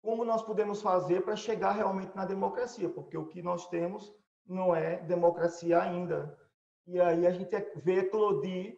como 0.02 0.24
nós 0.24 0.42
podemos 0.42 0.82
fazer 0.82 1.22
para 1.22 1.36
chegar 1.36 1.72
realmente 1.72 2.14
na 2.14 2.26
democracia, 2.26 2.88
porque 2.88 3.16
o 3.16 3.28
que 3.28 3.40
nós 3.40 3.68
temos 3.68 4.12
não 4.44 4.74
é 4.74 4.96
democracia 4.96 5.80
ainda. 5.80 6.36
E 6.86 7.00
aí 7.00 7.24
a 7.24 7.30
gente 7.30 7.48
vê 7.76 8.00
eclodir 8.00 8.76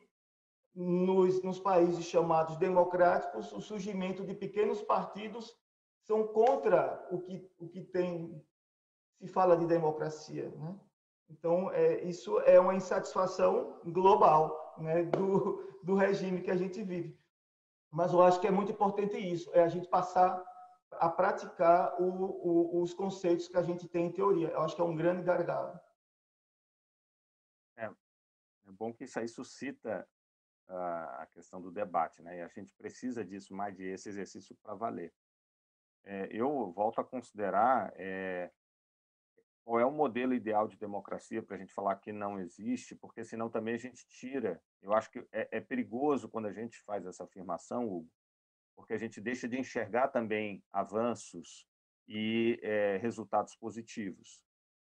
nos, 0.74 1.42
nos 1.42 1.58
países 1.58 2.04
chamados 2.04 2.56
democráticos 2.58 3.52
o 3.52 3.60
surgimento 3.60 4.24
de 4.24 4.34
pequenos 4.34 4.82
partidos 4.82 5.56
são 6.02 6.26
contra 6.26 7.06
o 7.10 7.20
que, 7.20 7.50
o 7.58 7.68
que 7.68 7.80
tem 7.80 8.44
se 9.18 9.26
fala 9.26 9.56
de 9.56 9.66
democracia, 9.66 10.50
né? 10.50 10.78
Então, 11.30 11.70
é, 11.72 12.02
isso 12.02 12.38
é 12.40 12.60
uma 12.60 12.74
insatisfação 12.74 13.80
global 13.86 14.74
né, 14.78 15.04
do, 15.04 15.78
do 15.82 15.94
regime 15.94 16.42
que 16.42 16.50
a 16.50 16.56
gente 16.56 16.82
vive. 16.82 17.18
Mas 17.90 18.12
eu 18.12 18.22
acho 18.22 18.40
que 18.40 18.46
é 18.46 18.50
muito 18.50 18.72
importante 18.72 19.16
isso, 19.16 19.50
é 19.54 19.62
a 19.62 19.68
gente 19.68 19.88
passar 19.88 20.44
a 20.98 21.08
praticar 21.08 22.00
o, 22.00 22.78
o, 22.78 22.82
os 22.82 22.94
conceitos 22.94 23.48
que 23.48 23.56
a 23.56 23.62
gente 23.62 23.88
tem 23.88 24.06
em 24.06 24.12
teoria. 24.12 24.48
Eu 24.48 24.62
acho 24.62 24.74
que 24.74 24.80
é 24.80 24.84
um 24.84 24.96
grande 24.96 25.22
gargalo. 25.22 25.78
É, 27.76 27.86
é 27.86 28.72
bom 28.72 28.92
que 28.92 29.04
isso 29.04 29.18
aí 29.18 29.28
suscita 29.28 30.08
uh, 30.68 31.20
a 31.20 31.26
questão 31.32 31.60
do 31.60 31.70
debate, 31.70 32.22
né? 32.22 32.38
E 32.38 32.42
a 32.42 32.48
gente 32.48 32.72
precisa 32.74 33.24
disso, 33.24 33.54
mais 33.54 33.76
de 33.76 33.84
esse 33.84 34.08
exercício 34.08 34.56
para 34.62 34.74
valer. 34.74 35.12
É, 36.04 36.28
eu 36.30 36.70
volto 36.72 37.00
a 37.00 37.04
considerar 37.04 37.92
é, 37.96 38.50
qual 39.64 39.80
é 39.80 39.86
o 39.86 39.90
modelo 39.90 40.34
ideal 40.34 40.68
de 40.68 40.76
democracia 40.76 41.42
para 41.42 41.56
a 41.56 41.58
gente 41.58 41.72
falar 41.72 41.96
que 41.96 42.12
não 42.12 42.38
existe, 42.38 42.94
porque 42.94 43.24
senão 43.24 43.48
também 43.48 43.74
a 43.74 43.78
gente 43.78 44.06
tira. 44.06 44.62
Eu 44.82 44.92
acho 44.92 45.10
que 45.10 45.26
é, 45.32 45.48
é 45.50 45.60
perigoso 45.60 46.28
quando 46.28 46.46
a 46.46 46.52
gente 46.52 46.78
faz 46.82 47.06
essa 47.06 47.24
afirmação, 47.24 47.88
Hugo, 47.88 48.10
porque 48.76 48.92
a 48.92 48.98
gente 48.98 49.20
deixa 49.20 49.48
de 49.48 49.58
enxergar 49.58 50.08
também 50.08 50.62
avanços 50.72 51.66
e 52.08 52.58
é, 52.62 52.98
resultados 52.98 53.54
positivos. 53.56 54.40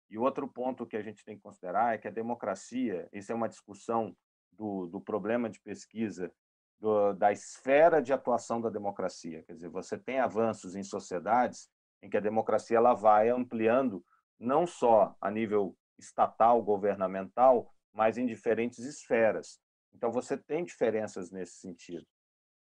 E 0.09 0.17
outro 0.17 0.47
ponto 0.47 0.85
que 0.85 0.95
a 0.95 1.01
gente 1.01 1.23
tem 1.23 1.35
que 1.35 1.43
considerar 1.43 1.93
é 1.93 1.97
que 1.97 2.07
a 2.07 2.11
democracia, 2.11 3.07
isso 3.11 3.31
é 3.31 3.35
uma 3.35 3.49
discussão 3.49 4.15
do, 4.51 4.87
do 4.87 5.01
problema 5.01 5.49
de 5.49 5.59
pesquisa 5.59 6.31
do, 6.79 7.13
da 7.13 7.31
esfera 7.31 8.01
de 8.01 8.13
atuação 8.13 8.61
da 8.61 8.69
democracia. 8.69 9.43
Quer 9.43 9.53
dizer, 9.53 9.69
você 9.69 9.97
tem 9.97 10.19
avanços 10.19 10.75
em 10.75 10.83
sociedades 10.83 11.69
em 12.01 12.09
que 12.09 12.17
a 12.17 12.21
democracia 12.21 12.77
ela 12.77 12.93
vai 12.93 13.29
ampliando 13.29 14.03
não 14.39 14.67
só 14.67 15.15
a 15.19 15.31
nível 15.31 15.75
estatal, 15.97 16.61
governamental, 16.61 17.73
mas 17.91 18.17
em 18.17 18.25
diferentes 18.25 18.79
esferas. 18.79 19.59
Então, 19.93 20.11
você 20.11 20.37
tem 20.37 20.63
diferenças 20.63 21.31
nesse 21.31 21.55
sentido. 21.55 22.05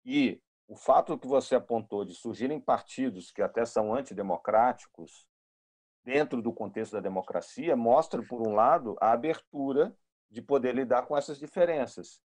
E 0.04 0.40
o 0.70 0.76
fato 0.76 1.18
que 1.18 1.26
você 1.26 1.56
apontou 1.56 2.04
de 2.04 2.14
surgirem 2.14 2.60
partidos 2.60 3.32
que 3.32 3.42
até 3.42 3.66
são 3.66 3.92
antidemocráticos, 3.92 5.26
dentro 6.04 6.40
do 6.40 6.52
contexto 6.52 6.92
da 6.92 7.00
democracia, 7.00 7.74
mostra, 7.74 8.22
por 8.22 8.40
um 8.46 8.54
lado, 8.54 8.96
a 9.00 9.10
abertura 9.10 9.92
de 10.30 10.40
poder 10.40 10.72
lidar 10.72 11.06
com 11.06 11.16
essas 11.16 11.40
diferenças. 11.40 12.22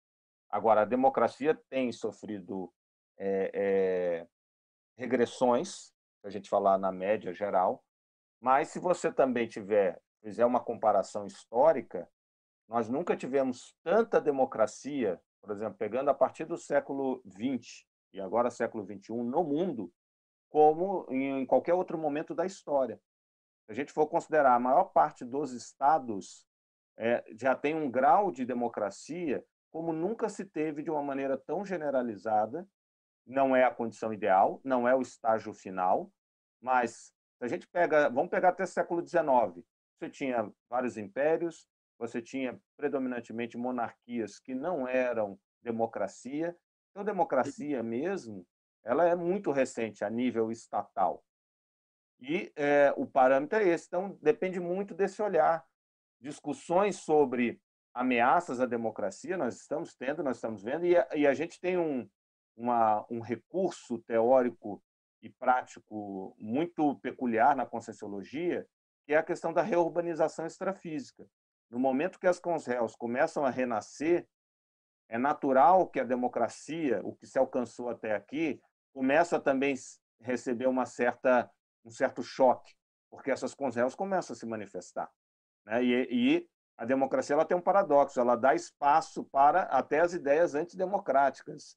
Agora, 0.51 0.83
a 0.83 0.85
democracia 0.85 1.55
tem 1.71 1.93
sofrido 1.93 2.75
é, 3.17 3.51
é, 3.55 4.27
regressões, 4.97 5.93
se 6.21 6.27
a 6.27 6.29
gente 6.29 6.51
falar 6.51 6.77
na 6.79 6.91
média 6.91 7.33
geral, 7.33 7.85
mas 8.41 8.71
se 8.71 8.81
você 8.81 9.13
também 9.13 9.47
tiver 9.47 10.03
fizer 10.21 10.45
uma 10.45 10.59
comparação 10.59 11.27
histórica, 11.27 12.11
nós 12.67 12.89
nunca 12.89 13.17
tivemos 13.17 13.77
tanta 13.85 14.21
democracia, 14.21 15.23
por 15.41 15.53
exemplo, 15.53 15.79
pegando 15.79 16.11
a 16.11 16.15
partir 16.15 16.45
do 16.45 16.57
século 16.57 17.23
XX 17.25 17.87
e 18.13 18.21
agora 18.21 18.51
século 18.51 18.85
XXI 18.85 19.15
no 19.15 19.43
mundo, 19.43 19.93
como 20.51 21.07
em 21.11 21.47
qualquer 21.47 21.75
outro 21.75 21.97
momento 21.97 22.35
da 22.35 22.45
história. 22.45 23.01
Se 23.65 23.73
a 23.73 23.75
gente 23.75 23.93
for 23.93 24.07
considerar 24.07 24.55
a 24.55 24.61
maior 24.61 24.85
parte 24.85 25.25
dos 25.25 25.53
estados 25.53 26.47
é, 26.97 27.25
já 27.35 27.55
tem 27.55 27.75
um 27.75 27.91
grau 27.91 28.31
de 28.31 28.45
democracia 28.45 29.45
como 29.71 29.93
nunca 29.93 30.29
se 30.29 30.45
teve 30.45 30.83
de 30.83 30.91
uma 30.91 31.03
maneira 31.03 31.39
tão 31.39 31.65
generalizada. 31.65 32.69
Não 33.27 33.57
é 33.57 33.65
a 33.65 33.75
condição 33.75 34.13
ideal, 34.13 34.61
não 34.63 34.87
é 34.87 34.95
o 34.95 35.01
estágio 35.01 35.55
final, 35.55 36.13
mas 36.61 37.15
se 37.39 37.45
a 37.45 37.49
gente 37.49 37.67
pega, 37.69 38.11
vamos 38.11 38.31
pegar 38.31 38.51
até 38.51 38.67
século 38.67 39.01
XIX, 39.07 39.65
você 39.99 40.11
tinha 40.11 40.53
vários 40.69 40.99
impérios, 40.99 41.69
você 41.99 42.21
tinha 42.21 42.61
predominantemente 42.77 43.57
monarquias 43.57 44.39
que 44.39 44.55
não 44.55 44.87
eram 44.87 45.39
democracia. 45.63 46.57
Então, 46.93 47.05
democracia 47.05 47.83
mesmo, 47.83 48.47
ela 48.85 49.09
é 49.09 49.17
muito 49.17 49.51
recente 49.51 50.05
a 50.05 50.11
nível 50.11 50.53
estatal. 50.53 51.25
E 52.21 52.53
é, 52.55 52.95
o 52.97 53.07
parâmetro 53.07 53.59
é 53.59 53.69
esse. 53.69 53.87
Então, 53.89 54.17
depende 54.23 54.61
muito 54.61 54.95
desse 54.95 55.21
olhar. 55.21 55.67
Discussões 56.21 56.97
sobre 56.97 57.61
ameaças 57.95 58.61
à 58.61 58.67
democracia 58.67 59.37
nós 59.37 59.57
estamos 59.57 59.95
tendo, 59.95 60.23
nós 60.23 60.37
estamos 60.37 60.63
vendo, 60.63 60.87
e 60.87 60.97
a, 60.97 61.09
e 61.15 61.27
a 61.27 61.35
gente 61.35 61.61
tem 61.61 61.77
um, 61.77 62.09
uma, 62.57 63.05
um 63.11 63.21
recurso 63.21 63.99
teórico 63.99 64.83
e 65.21 65.29
prático 65.29 66.35
muito 66.39 66.99
peculiar 67.01 67.55
na 67.55 67.67
conscienciologia, 67.67 68.67
que 69.05 69.15
é 69.15 69.17
a 69.17 69.23
questão 69.23 69.53
da 69.53 69.63
reurbanização 69.63 70.47
extrafísica. 70.47 71.27
No 71.71 71.79
momento 71.79 72.19
que 72.19 72.27
as 72.27 72.39
conselhos 72.39 72.95
começam 72.97 73.45
a 73.45 73.51
renascer, 73.51 74.27
é 75.09 75.19
natural 75.19 75.89
que 75.89 76.01
a 76.01 76.05
democracia, 76.05 77.01
o 77.05 77.15
que 77.15 77.27
se 77.27 77.39
alcançou 77.39 77.89
até 77.89 78.15
aqui, 78.15 78.61
começa 78.93 79.37
a 79.37 79.41
também 79.41 79.75
receber 80.21 80.67
uma 80.67 80.87
certa, 80.87 81.51
um 81.85 81.91
certo 81.91 82.23
choque, 82.23 82.75
porque 83.11 83.31
essas 83.31 83.55
conselhos 83.55 83.95
começam 83.95 84.35
a 84.35 84.37
se 84.37 84.47
manifestar. 84.47 85.11
Né? 85.67 85.85
E, 85.85 86.09
e 86.11 86.49
a 86.77 86.85
democracia 86.85 87.35
ela 87.35 87.45
tem 87.45 87.57
um 87.57 87.63
paradoxo, 87.63 88.19
ela 88.19 88.37
dá 88.37 88.55
espaço 88.55 89.25
para 89.25 89.63
até 89.65 90.01
as 90.01 90.15
ideias 90.15 90.55
antidemocráticas. 90.55 91.77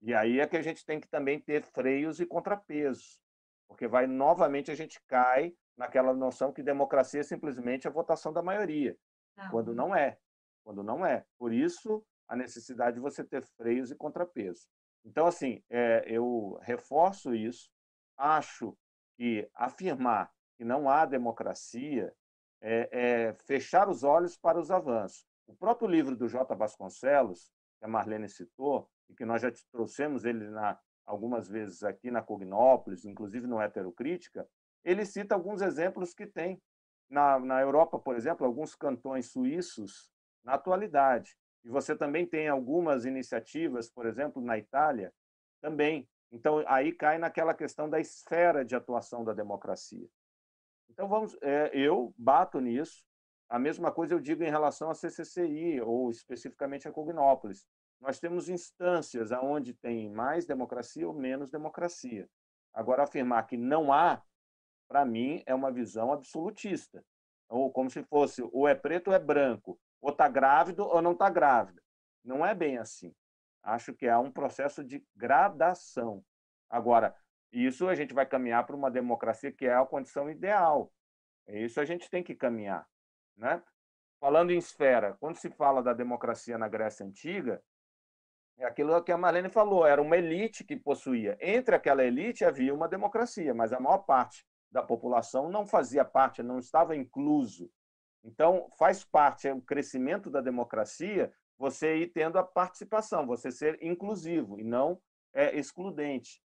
E 0.00 0.14
aí 0.14 0.40
é 0.40 0.46
que 0.46 0.56
a 0.56 0.62
gente 0.62 0.84
tem 0.84 1.00
que 1.00 1.08
também 1.08 1.40
ter 1.40 1.62
freios 1.62 2.20
e 2.20 2.26
contrapesos, 2.26 3.18
porque 3.66 3.88
vai 3.88 4.06
novamente 4.06 4.70
a 4.70 4.74
gente 4.74 5.00
cai 5.06 5.52
naquela 5.76 6.14
noção 6.14 6.52
que 6.52 6.62
democracia 6.62 7.20
é 7.20 7.24
simplesmente 7.24 7.86
a 7.88 7.90
votação 7.90 8.32
da 8.32 8.42
maioria, 8.42 8.96
não. 9.36 9.50
quando 9.50 9.74
não 9.74 9.94
é, 9.94 10.16
quando 10.64 10.82
não 10.82 11.04
é. 11.04 11.24
Por 11.36 11.52
isso 11.52 12.04
a 12.28 12.36
necessidade 12.36 12.96
de 12.96 13.00
você 13.00 13.24
ter 13.24 13.42
freios 13.56 13.90
e 13.90 13.96
contrapesos. 13.96 14.68
Então 15.04 15.26
assim, 15.26 15.62
é, 15.70 16.04
eu 16.06 16.58
reforço 16.62 17.34
isso. 17.34 17.70
Acho 18.16 18.76
que 19.16 19.48
afirmar 19.54 20.30
que 20.56 20.64
não 20.64 20.88
há 20.88 21.06
democracia 21.06 22.12
é, 22.60 22.88
é 22.92 23.32
fechar 23.46 23.88
os 23.88 24.02
olhos 24.02 24.36
para 24.36 24.58
os 24.58 24.70
avanços. 24.70 25.26
O 25.46 25.54
próprio 25.54 25.88
livro 25.88 26.16
do 26.16 26.28
J. 26.28 26.54
Vasconcelos, 26.54 27.50
que 27.78 27.84
a 27.84 27.88
Marlene 27.88 28.28
citou, 28.28 28.88
e 29.08 29.14
que 29.14 29.24
nós 29.24 29.40
já 29.40 29.50
trouxemos 29.72 30.24
ele 30.24 30.48
na, 30.50 30.78
algumas 31.06 31.48
vezes 31.48 31.82
aqui 31.82 32.10
na 32.10 32.22
Cognópolis, 32.22 33.04
inclusive 33.04 33.46
no 33.46 33.60
Heterocrítica, 33.60 34.46
ele 34.84 35.06
cita 35.06 35.34
alguns 35.34 35.62
exemplos 35.62 36.12
que 36.12 36.26
tem 36.26 36.60
na, 37.08 37.38
na 37.38 37.60
Europa, 37.60 37.98
por 37.98 38.14
exemplo, 38.16 38.46
alguns 38.46 38.74
cantões 38.74 39.30
suíços 39.30 40.12
na 40.44 40.54
atualidade. 40.54 41.36
E 41.68 41.70
você 41.70 41.94
também 41.94 42.24
tem 42.24 42.48
algumas 42.48 43.04
iniciativas, 43.04 43.90
por 43.90 44.06
exemplo, 44.06 44.40
na 44.40 44.56
Itália, 44.56 45.12
também. 45.60 46.08
Então, 46.32 46.64
aí 46.66 46.92
cai 46.92 47.18
naquela 47.18 47.52
questão 47.52 47.90
da 47.90 48.00
esfera 48.00 48.64
de 48.64 48.74
atuação 48.74 49.22
da 49.22 49.34
democracia. 49.34 50.08
Então, 50.88 51.06
vamos, 51.06 51.36
é, 51.42 51.70
eu 51.74 52.14
bato 52.16 52.58
nisso. 52.58 53.04
A 53.50 53.58
mesma 53.58 53.92
coisa 53.92 54.14
eu 54.14 54.20
digo 54.20 54.42
em 54.42 54.50
relação 54.50 54.88
à 54.88 54.94
CCCI, 54.94 55.82
ou 55.82 56.10
especificamente 56.10 56.88
a 56.88 56.92
Cognópolis 56.92 57.66
nós 58.00 58.18
temos 58.18 58.48
instâncias 58.48 59.32
aonde 59.32 59.74
tem 59.74 60.08
mais 60.08 60.46
democracia 60.46 61.06
ou 61.06 61.12
menos 61.12 61.50
democracia. 61.50 62.28
Agora, 62.72 63.02
afirmar 63.02 63.46
que 63.46 63.56
não 63.56 63.92
há, 63.92 64.22
para 64.86 65.04
mim, 65.04 65.42
é 65.44 65.54
uma 65.54 65.72
visão 65.72 66.12
absolutista. 66.12 67.04
Ou 67.48 67.72
como 67.72 67.90
se 67.90 68.02
fosse 68.04 68.42
ou 68.52 68.68
é 68.68 68.74
preto 68.74 69.08
ou 69.08 69.14
é 69.14 69.18
branco, 69.18 69.78
ou 70.00 70.10
está 70.10 70.28
grávido 70.28 70.84
ou 70.84 71.02
não 71.02 71.12
está 71.12 71.28
grávida. 71.28 71.82
Não 72.24 72.44
é 72.44 72.54
bem 72.54 72.78
assim. 72.78 73.14
Acho 73.62 73.94
que 73.94 74.08
há 74.08 74.18
um 74.18 74.30
processo 74.30 74.84
de 74.84 75.04
gradação. 75.16 76.24
Agora, 76.70 77.14
isso 77.52 77.88
a 77.88 77.94
gente 77.94 78.14
vai 78.14 78.26
caminhar 78.26 78.66
para 78.66 78.76
uma 78.76 78.90
democracia 78.90 79.52
que 79.52 79.66
é 79.66 79.74
a 79.74 79.84
condição 79.86 80.30
ideal. 80.30 80.92
Isso 81.46 81.80
a 81.80 81.84
gente 81.84 82.10
tem 82.10 82.22
que 82.22 82.34
caminhar. 82.34 82.86
Né? 83.36 83.62
Falando 84.20 84.50
em 84.50 84.58
esfera, 84.58 85.16
quando 85.20 85.36
se 85.36 85.50
fala 85.50 85.82
da 85.82 85.92
democracia 85.92 86.58
na 86.58 86.68
Grécia 86.68 87.06
Antiga, 87.06 87.62
é 88.58 88.66
aquilo 88.66 89.00
que 89.02 89.12
a 89.12 89.16
Marlene 89.16 89.48
falou, 89.48 89.86
era 89.86 90.02
uma 90.02 90.16
elite 90.16 90.64
que 90.64 90.76
possuía. 90.76 91.38
Entre 91.40 91.74
aquela 91.74 92.04
elite 92.04 92.44
havia 92.44 92.74
uma 92.74 92.88
democracia, 92.88 93.54
mas 93.54 93.72
a 93.72 93.78
maior 93.78 93.98
parte 93.98 94.44
da 94.70 94.82
população 94.82 95.48
não 95.48 95.64
fazia 95.64 96.04
parte, 96.04 96.42
não 96.42 96.58
estava 96.58 96.96
incluso. 96.96 97.70
Então, 98.24 98.68
faz 98.78 99.04
parte, 99.04 99.48
é 99.48 99.54
o 99.54 99.62
crescimento 99.62 100.30
da 100.30 100.40
democracia, 100.40 101.32
você 101.56 101.96
ir 101.96 102.08
tendo 102.08 102.38
a 102.38 102.44
participação, 102.44 103.26
você 103.26 103.50
ser 103.50 103.78
inclusivo 103.82 104.58
e 104.58 104.64
não 104.64 105.00
é, 105.32 105.56
excludente. 105.56 106.42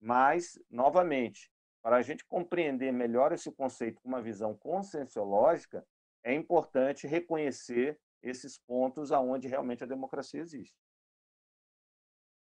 Mas, 0.00 0.58
novamente, 0.70 1.50
para 1.82 1.96
a 1.96 2.02
gente 2.02 2.24
compreender 2.26 2.92
melhor 2.92 3.32
esse 3.32 3.50
conceito 3.52 4.00
com 4.02 4.08
uma 4.08 4.22
visão 4.22 4.56
conscienciológica, 4.56 5.86
é 6.22 6.34
importante 6.34 7.06
reconhecer 7.06 7.98
esses 8.22 8.58
pontos 8.58 9.12
aonde 9.12 9.48
realmente 9.48 9.84
a 9.84 9.86
democracia 9.86 10.40
existe. 10.40 10.76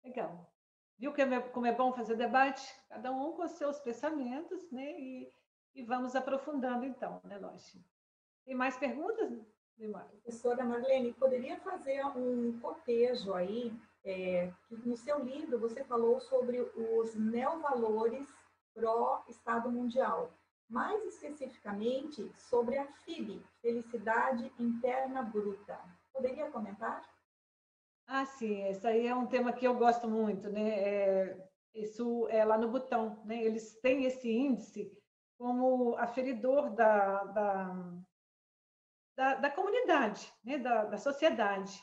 Legal. 0.04 0.52
Viu 0.98 1.12
é 1.16 1.40
como 1.50 1.66
é 1.66 1.72
bom 1.74 1.92
fazer 1.92 2.16
debate? 2.16 2.62
Cada 2.88 3.12
um 3.12 3.32
com 3.32 3.46
seus 3.48 3.80
pensamentos, 3.80 4.70
né? 4.70 5.00
E, 5.00 5.32
e 5.74 5.82
vamos 5.82 6.14
aprofundando 6.14 6.84
então, 6.84 7.20
né, 7.24 7.38
Loche? 7.38 7.84
Tem 8.44 8.54
mais 8.54 8.76
perguntas, 8.76 9.30
Neymar? 9.78 10.06
Professora 10.08 10.64
Marlene, 10.64 11.12
poderia 11.12 11.58
fazer 11.60 12.04
um 12.16 12.58
cotejo 12.60 13.34
aí, 13.34 13.72
é, 14.04 14.52
que 14.68 14.76
no 14.88 14.96
seu 14.96 15.20
livro 15.20 15.58
você 15.58 15.84
falou 15.84 16.20
sobre 16.20 16.60
os 16.60 17.14
neovalores 17.14 18.28
pró-Estado 18.74 19.70
Mundial, 19.70 20.32
mais 20.68 21.04
especificamente 21.04 22.30
sobre 22.36 22.78
a 22.78 22.86
FIB, 22.86 23.44
Felicidade 23.60 24.52
Interna 24.58 25.22
Bruta. 25.22 25.78
Poderia 26.12 26.50
comentar? 26.50 27.02
Ah, 28.06 28.26
sim, 28.26 28.66
esse 28.68 28.86
aí 28.86 29.06
é 29.06 29.14
um 29.14 29.26
tema 29.26 29.52
que 29.52 29.66
eu 29.66 29.74
gosto 29.74 30.08
muito, 30.08 30.50
né? 30.50 30.70
É, 30.70 31.48
isso 31.74 32.26
é 32.28 32.44
lá 32.44 32.58
no 32.58 32.70
botão, 32.70 33.22
né? 33.24 33.42
Eles 33.42 33.78
têm 33.80 34.04
esse 34.04 34.30
índice 34.30 34.92
como 35.38 35.96
aferidor 35.96 36.70
da, 36.74 37.24
da, 37.24 37.92
da, 39.16 39.34
da 39.34 39.50
comunidade, 39.50 40.32
né? 40.44 40.58
da, 40.58 40.84
da 40.84 40.98
sociedade. 40.98 41.82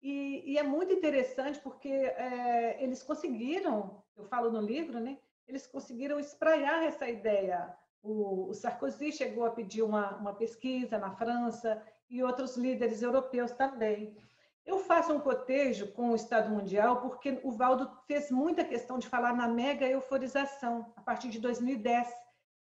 E, 0.00 0.52
e, 0.52 0.58
é 0.58 0.62
muito 0.62 0.92
interessante 0.92 1.58
porque 1.60 1.88
é, 1.88 2.82
eles 2.82 3.02
conseguiram, 3.02 4.02
eu 4.16 4.24
falo 4.24 4.50
no 4.50 4.60
livro, 4.60 5.00
né? 5.00 5.18
Eles 5.46 5.66
conseguiram 5.66 6.20
espraiar 6.20 6.84
essa 6.84 7.08
ideia. 7.08 7.74
O, 8.00 8.48
o 8.48 8.54
Sarkozy 8.54 9.10
chegou 9.10 9.44
a 9.44 9.50
pedir 9.50 9.82
uma, 9.82 10.16
uma 10.16 10.34
pesquisa 10.34 10.98
na 10.98 11.10
França 11.10 11.82
e 12.08 12.22
outros 12.22 12.56
líderes 12.56 13.02
europeus 13.02 13.50
também. 13.52 14.16
Eu 14.64 14.78
faço 14.78 15.12
um 15.14 15.20
cotejo 15.20 15.90
com 15.92 16.10
o 16.10 16.14
Estado 16.14 16.50
Mundial 16.50 17.00
porque 17.00 17.40
o 17.42 17.50
Valdo 17.50 17.90
fez 18.06 18.30
muita 18.30 18.64
questão 18.64 18.98
de 18.98 19.08
falar 19.08 19.34
na 19.34 19.48
mega 19.48 19.88
euforização 19.88 20.92
a 20.94 21.00
partir 21.00 21.28
de 21.30 21.40
2010. 21.40 22.06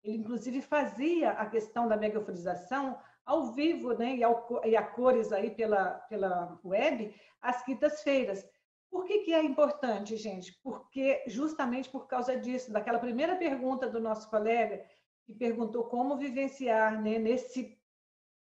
Ele, 0.03 0.17
inclusive, 0.17 0.61
fazia 0.61 1.31
a 1.31 1.45
questão 1.45 1.87
da 1.87 1.97
mega 1.97 2.17
euforização 2.17 2.97
ao 3.27 3.53
vivo 3.53 3.93
né, 3.93 4.15
e, 4.15 4.23
ao, 4.23 4.61
e 4.65 4.75
a 4.75 4.81
cores 4.81 5.33
aí 5.33 5.51
pela, 5.51 5.91
pela 6.09 6.57
web, 6.63 7.13
às 7.41 7.61
quintas-feiras. 7.63 8.47
Por 8.89 9.03
que, 9.03 9.19
que 9.19 9.33
é 9.33 9.43
importante, 9.43 10.15
gente? 10.15 10.57
Porque 10.63 11.23
justamente 11.27 11.89
por 11.89 12.07
causa 12.07 12.37
disso, 12.37 12.71
daquela 12.71 12.97
primeira 12.97 13.35
pergunta 13.35 13.89
do 13.89 13.99
nosso 13.99 14.29
colega, 14.29 14.83
que 15.25 15.33
perguntou 15.33 15.83
como 15.83 16.17
vivenciar 16.17 17.01
né, 17.01 17.19
nesse 17.19 17.77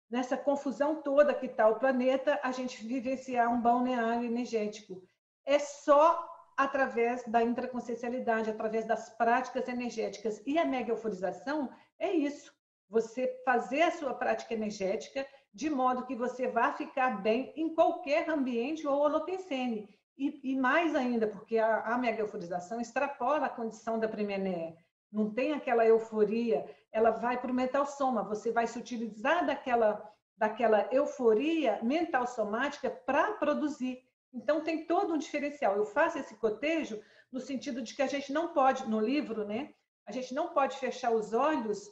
nessa 0.08 0.36
confusão 0.36 1.02
toda 1.02 1.34
que 1.34 1.46
está 1.46 1.68
o 1.68 1.78
planeta, 1.78 2.40
a 2.42 2.50
gente 2.50 2.84
vivenciar 2.84 3.48
um 3.52 3.60
balneário 3.60 4.26
energético. 4.26 5.00
É 5.46 5.56
só 5.60 6.28
através 6.56 7.22
da 7.24 7.42
intraconsciencialidade, 7.44 8.50
através 8.50 8.84
das 8.84 9.08
práticas 9.16 9.68
energéticas. 9.68 10.42
E 10.44 10.58
a 10.58 10.64
mega 10.64 10.90
euforização 10.90 11.70
é 11.96 12.12
isso. 12.12 12.52
Você 12.90 13.40
fazer 13.44 13.82
a 13.82 13.90
sua 13.92 14.12
prática 14.12 14.52
energética 14.52 15.26
de 15.54 15.70
modo 15.70 16.04
que 16.04 16.14
você 16.14 16.48
vá 16.48 16.72
ficar 16.72 17.22
bem 17.22 17.52
em 17.56 17.74
qualquer 17.74 18.28
ambiente 18.28 18.86
ou 18.86 18.98
holopensene. 18.98 19.88
E, 20.18 20.52
e 20.52 20.56
mais 20.56 20.94
ainda, 20.94 21.26
porque 21.26 21.56
a, 21.56 21.80
a 21.80 21.96
mega 21.96 22.20
euforização 22.20 22.80
extrapola 22.80 23.46
a 23.46 23.50
condição 23.50 23.98
da 23.98 24.08
primeira 24.08 24.76
não 25.10 25.30
tem 25.32 25.52
aquela 25.52 25.84
euforia, 25.84 26.64
ela 26.92 27.10
vai 27.10 27.40
para 27.40 27.50
o 27.50 27.54
mental 27.54 27.86
soma, 27.86 28.22
você 28.22 28.52
vai 28.52 28.66
se 28.66 28.78
utilizar 28.78 29.46
daquela, 29.46 30.12
daquela 30.36 30.88
euforia 30.92 31.80
mental 31.82 32.26
somática 32.26 32.90
para 32.90 33.32
produzir. 33.32 34.04
Então 34.32 34.62
tem 34.62 34.84
todo 34.86 35.14
um 35.14 35.18
diferencial. 35.18 35.76
Eu 35.76 35.84
faço 35.84 36.18
esse 36.18 36.36
cotejo 36.36 37.00
no 37.32 37.40
sentido 37.40 37.82
de 37.82 37.94
que 37.94 38.02
a 38.02 38.06
gente 38.06 38.32
não 38.32 38.52
pode, 38.52 38.88
no 38.88 39.00
livro, 39.00 39.44
né? 39.44 39.74
A 40.06 40.12
gente 40.12 40.34
não 40.34 40.48
pode 40.48 40.76
fechar 40.76 41.10
os 41.12 41.32
olhos 41.32 41.88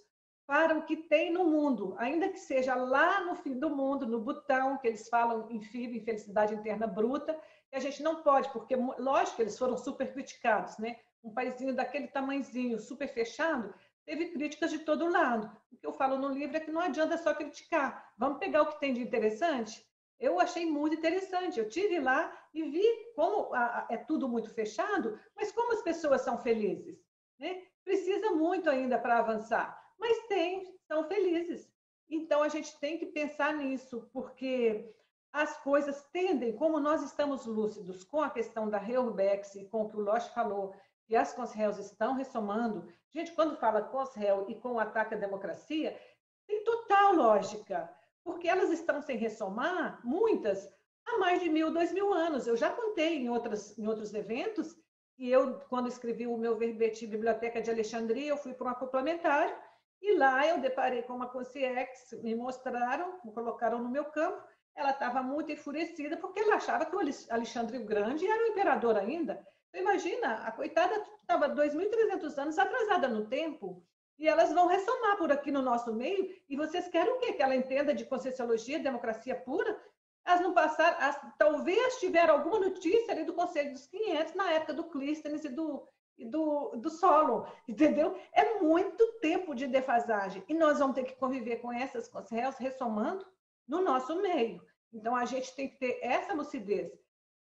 para 0.48 0.78
o 0.78 0.82
que 0.82 0.96
tem 0.96 1.30
no 1.30 1.44
mundo, 1.44 1.94
ainda 1.98 2.30
que 2.30 2.40
seja 2.40 2.74
lá 2.74 3.20
no 3.20 3.34
fim 3.34 3.58
do 3.58 3.68
mundo, 3.68 4.06
no 4.06 4.18
botão, 4.18 4.78
que 4.78 4.88
eles 4.88 5.06
falam 5.06 5.46
em 5.50 5.60
FIB, 5.60 5.98
em 5.98 6.04
felicidade 6.04 6.54
interna 6.54 6.86
bruta, 6.86 7.38
que 7.68 7.76
a 7.76 7.78
gente 7.78 8.02
não 8.02 8.22
pode, 8.22 8.50
porque, 8.50 8.74
lógico, 8.74 9.42
eles 9.42 9.58
foram 9.58 9.76
super 9.76 10.10
criticados, 10.10 10.78
né? 10.78 10.96
um 11.22 11.34
paísinho 11.34 11.74
daquele 11.74 12.08
tamanhozinho, 12.08 12.78
super 12.78 13.08
fechado, 13.08 13.74
teve 14.06 14.30
críticas 14.30 14.70
de 14.70 14.78
todo 14.78 15.10
lado. 15.10 15.54
O 15.70 15.76
que 15.76 15.86
eu 15.86 15.92
falo 15.92 16.16
no 16.16 16.30
livro 16.30 16.56
é 16.56 16.60
que 16.60 16.70
não 16.70 16.80
adianta 16.80 17.18
só 17.18 17.34
criticar. 17.34 18.14
Vamos 18.16 18.38
pegar 18.38 18.62
o 18.62 18.66
que 18.68 18.80
tem 18.80 18.94
de 18.94 19.02
interessante? 19.02 19.86
Eu 20.18 20.40
achei 20.40 20.64
muito 20.64 20.96
interessante. 20.96 21.60
Eu 21.60 21.68
tive 21.68 22.00
lá 22.00 22.34
e 22.54 22.62
vi 22.62 23.12
como 23.14 23.54
é 23.90 23.98
tudo 23.98 24.26
muito 24.26 24.48
fechado, 24.48 25.20
mas 25.36 25.52
como 25.52 25.74
as 25.74 25.82
pessoas 25.82 26.22
são 26.22 26.38
felizes. 26.38 26.98
Né? 27.38 27.62
Precisa 27.84 28.30
muito 28.32 28.70
ainda 28.70 28.98
para 28.98 29.18
avançar, 29.18 29.77
mas 29.98 30.26
tem, 30.28 30.74
são 30.86 31.04
felizes. 31.04 31.68
Então 32.08 32.42
a 32.42 32.48
gente 32.48 32.78
tem 32.78 32.98
que 32.98 33.06
pensar 33.06 33.54
nisso, 33.54 34.08
porque 34.12 34.94
as 35.32 35.56
coisas 35.58 36.02
tendem, 36.12 36.56
como 36.56 36.80
nós 36.80 37.02
estamos 37.02 37.44
lúcidos 37.44 38.02
com 38.04 38.22
a 38.22 38.30
questão 38.30 38.68
da 38.68 38.78
Reurbex 38.78 39.54
e 39.56 39.64
com 39.66 39.82
o 39.82 39.88
que 39.88 39.96
o 39.96 40.00
Losch 40.00 40.28
falou, 40.32 40.74
e 41.08 41.16
as 41.16 41.32
consréus 41.32 41.78
estão 41.78 42.14
ressomando. 42.14 42.88
Gente, 43.12 43.32
quando 43.32 43.56
fala 43.56 43.82
consréu 43.82 44.46
e 44.48 44.54
com 44.54 44.72
o 44.72 44.80
ataque 44.80 45.14
à 45.14 45.18
democracia, 45.18 45.98
tem 46.46 46.64
total 46.64 47.14
lógica, 47.14 47.90
porque 48.24 48.48
elas 48.48 48.70
estão 48.70 49.00
sem 49.02 49.16
ressomar, 49.16 50.00
muitas, 50.04 50.68
há 51.06 51.18
mais 51.18 51.40
de 51.40 51.48
mil, 51.48 51.70
dois 51.70 51.92
mil 51.92 52.12
anos. 52.12 52.46
Eu 52.46 52.56
já 52.56 52.70
contei 52.70 53.18
em, 53.18 53.28
outras, 53.28 53.76
em 53.78 53.86
outros 53.86 54.12
eventos, 54.14 54.76
e 55.18 55.30
eu, 55.30 55.60
quando 55.68 55.88
escrevi 55.88 56.26
o 56.26 56.36
meu 56.36 56.56
verbete 56.56 57.06
Biblioteca 57.06 57.60
de 57.60 57.70
Alexandria, 57.70 58.28
eu 58.28 58.36
fui 58.36 58.54
para 58.54 58.68
um 58.68 58.70
acoplamentário, 58.70 59.54
e 60.00 60.16
lá 60.16 60.46
eu 60.46 60.58
deparei 60.58 61.02
com 61.02 61.14
uma 61.14 61.28
consciex, 61.28 62.12
me 62.22 62.34
mostraram, 62.34 63.18
me 63.24 63.32
colocaram 63.32 63.78
no 63.82 63.90
meu 63.90 64.04
campo, 64.06 64.42
ela 64.74 64.90
estava 64.90 65.22
muito 65.22 65.50
enfurecida, 65.50 66.16
porque 66.16 66.40
ela 66.40 66.56
achava 66.56 66.86
que 66.86 66.94
o 66.94 67.00
Alexandre 67.30 67.78
o 67.78 67.84
Grande 67.84 68.26
era 68.26 68.44
o 68.44 68.46
imperador 68.48 68.96
ainda. 68.96 69.44
Então, 69.68 69.80
imagina, 69.82 70.46
a 70.46 70.52
coitada 70.52 70.94
estava 71.20 71.48
2.300 71.48 72.38
anos 72.38 72.58
atrasada 72.58 73.08
no 73.08 73.26
tempo 73.26 73.84
e 74.18 74.28
elas 74.28 74.52
vão 74.52 74.66
ressomar 74.66 75.16
por 75.16 75.32
aqui 75.32 75.50
no 75.50 75.62
nosso 75.62 75.92
meio. 75.92 76.28
E 76.48 76.56
vocês 76.56 76.88
querem 76.88 77.12
o 77.12 77.18
quê? 77.18 77.32
Que 77.32 77.42
ela 77.42 77.56
entenda 77.56 77.92
de 77.92 78.04
conscienciologia, 78.04 78.78
democracia 78.78 79.34
pura? 79.34 79.78
Elas 80.24 80.40
não 80.40 80.54
passaram, 80.54 80.96
as, 81.00 81.20
talvez 81.38 81.98
tiveram 81.98 82.34
alguma 82.34 82.60
notícia 82.60 83.12
ali 83.12 83.24
do 83.24 83.34
Conselho 83.34 83.72
dos 83.72 83.86
500 83.86 84.34
na 84.34 84.52
época 84.52 84.74
do 84.74 84.84
Clístenes 84.84 85.44
e 85.44 85.48
do, 85.48 85.86
do, 86.24 86.70
do 86.76 86.90
solo, 86.90 87.46
entendeu? 87.66 88.16
É 88.32 88.60
muito 88.60 89.04
tempo 89.20 89.54
de 89.54 89.66
defasagem. 89.66 90.42
E 90.48 90.54
nós 90.54 90.78
vamos 90.78 90.94
ter 90.94 91.04
que 91.04 91.16
conviver 91.16 91.56
com 91.56 91.72
essas 91.72 92.10
réus 92.30 92.56
ressomando 92.56 93.26
no 93.66 93.80
nosso 93.82 94.20
meio. 94.20 94.62
Então, 94.92 95.14
a 95.14 95.24
gente 95.24 95.54
tem 95.54 95.68
que 95.68 95.78
ter 95.78 95.98
essa 96.02 96.32
lucidez. 96.34 96.90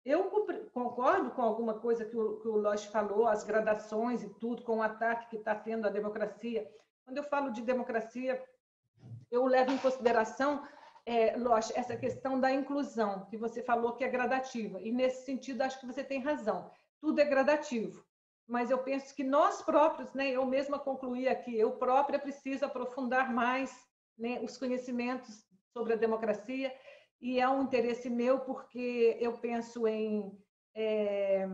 Eu 0.03 0.29
concordo 0.73 1.31
com 1.31 1.41
alguma 1.41 1.79
coisa 1.79 2.05
que 2.05 2.15
o, 2.15 2.39
que 2.39 2.47
o 2.47 2.55
Losch 2.55 2.85
falou, 2.87 3.27
as 3.27 3.43
gradações 3.43 4.23
e 4.23 4.29
tudo, 4.35 4.63
com 4.63 4.77
o 4.77 4.81
ataque 4.81 5.29
que 5.29 5.35
está 5.35 5.53
tendo 5.53 5.85
à 5.85 5.89
democracia. 5.89 6.69
Quando 7.03 7.17
eu 7.17 7.23
falo 7.23 7.51
de 7.51 7.61
democracia, 7.61 8.41
eu 9.29 9.45
levo 9.45 9.71
em 9.71 9.77
consideração, 9.77 10.65
é, 11.05 11.35
Losch, 11.35 11.71
essa 11.75 11.95
questão 11.95 12.39
da 12.39 12.51
inclusão, 12.51 13.25
que 13.25 13.37
você 13.37 13.61
falou 13.61 13.93
que 13.93 14.03
é 14.03 14.09
gradativa. 14.09 14.81
E, 14.81 14.91
nesse 14.91 15.25
sentido, 15.25 15.61
acho 15.61 15.79
que 15.79 15.85
você 15.85 16.03
tem 16.03 16.21
razão. 16.21 16.71
Tudo 16.99 17.19
é 17.19 17.25
gradativo. 17.25 18.06
Mas 18.47 18.71
eu 18.71 18.77
penso 18.79 19.13
que 19.13 19.23
nós 19.23 19.61
próprios, 19.61 20.13
né, 20.13 20.29
eu 20.29 20.45
mesma 20.45 20.79
concluí 20.79 21.27
aqui, 21.27 21.57
eu 21.57 21.73
própria 21.73 22.17
preciso 22.17 22.65
aprofundar 22.65 23.33
mais 23.33 23.85
né, 24.17 24.39
os 24.41 24.57
conhecimentos 24.57 25.45
sobre 25.73 25.93
a 25.93 25.97
democracia 25.97 26.73
e 27.19 27.39
é 27.39 27.49
um 27.49 27.63
interesse 27.63 28.09
meu 28.09 28.39
porque 28.39 29.17
eu 29.19 29.33
penso 29.33 29.85
em 29.87 30.31
é, 30.73 31.47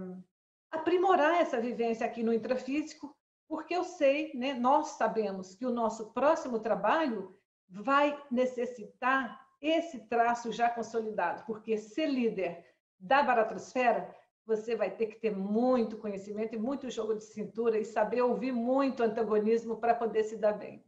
aprimorar 0.70 1.42
essa 1.42 1.60
vivência 1.60 2.06
aqui 2.06 2.22
no 2.22 2.34
intrafísico, 2.34 3.16
porque 3.48 3.76
eu 3.76 3.84
sei, 3.84 4.32
né, 4.34 4.54
nós 4.54 4.90
sabemos 4.90 5.56
que 5.56 5.66
o 5.66 5.72
nosso 5.72 6.12
próximo 6.14 6.60
trabalho 6.60 7.36
vai 7.70 8.22
necessitar 8.30 9.42
esse 9.62 10.00
traço 10.08 10.52
já 10.52 10.70
consolidado, 10.70 11.46
porque 11.46 11.78
ser 11.78 12.08
líder 12.08 12.66
da 13.00 13.24
baratrosfera, 13.24 14.14
você 14.46 14.76
vai 14.76 14.96
ter 14.96 15.08
que 15.08 15.20
ter 15.20 15.36
muito 15.36 15.98
conhecimento 15.98 16.54
e 16.54 16.60
muito 16.60 16.90
jogo 16.90 17.16
de 17.16 17.24
cintura 17.24 17.78
e 17.78 17.86
saber 17.86 18.22
ouvir 18.22 18.52
muito 18.52 19.02
antagonismo 19.02 19.78
para 19.78 19.96
poder 19.96 20.24
se 20.24 20.38
dar 20.38 20.54
bem. 20.54 20.84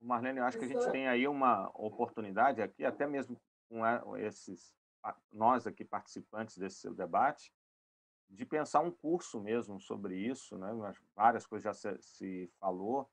Marlene, 0.00 0.38
eu 0.38 0.44
acho 0.44 0.58
que 0.58 0.64
a 0.64 0.68
gente 0.68 0.90
tem 0.90 1.08
aí 1.08 1.26
uma 1.26 1.70
oportunidade 1.74 2.62
aqui, 2.62 2.84
até 2.84 3.06
mesmo 3.06 3.36
com 3.68 4.16
esses 4.16 4.74
nós 5.32 5.66
aqui 5.66 5.84
participantes 5.84 6.56
desse 6.56 6.76
seu 6.76 6.94
debate, 6.94 7.52
de 8.28 8.44
pensar 8.44 8.80
um 8.80 8.90
curso 8.90 9.40
mesmo 9.40 9.80
sobre 9.80 10.16
isso, 10.16 10.56
né? 10.58 10.68
Várias 11.14 11.46
coisas 11.46 11.64
já 11.64 11.74
se, 11.74 12.02
se 12.02 12.52
falou, 12.60 13.10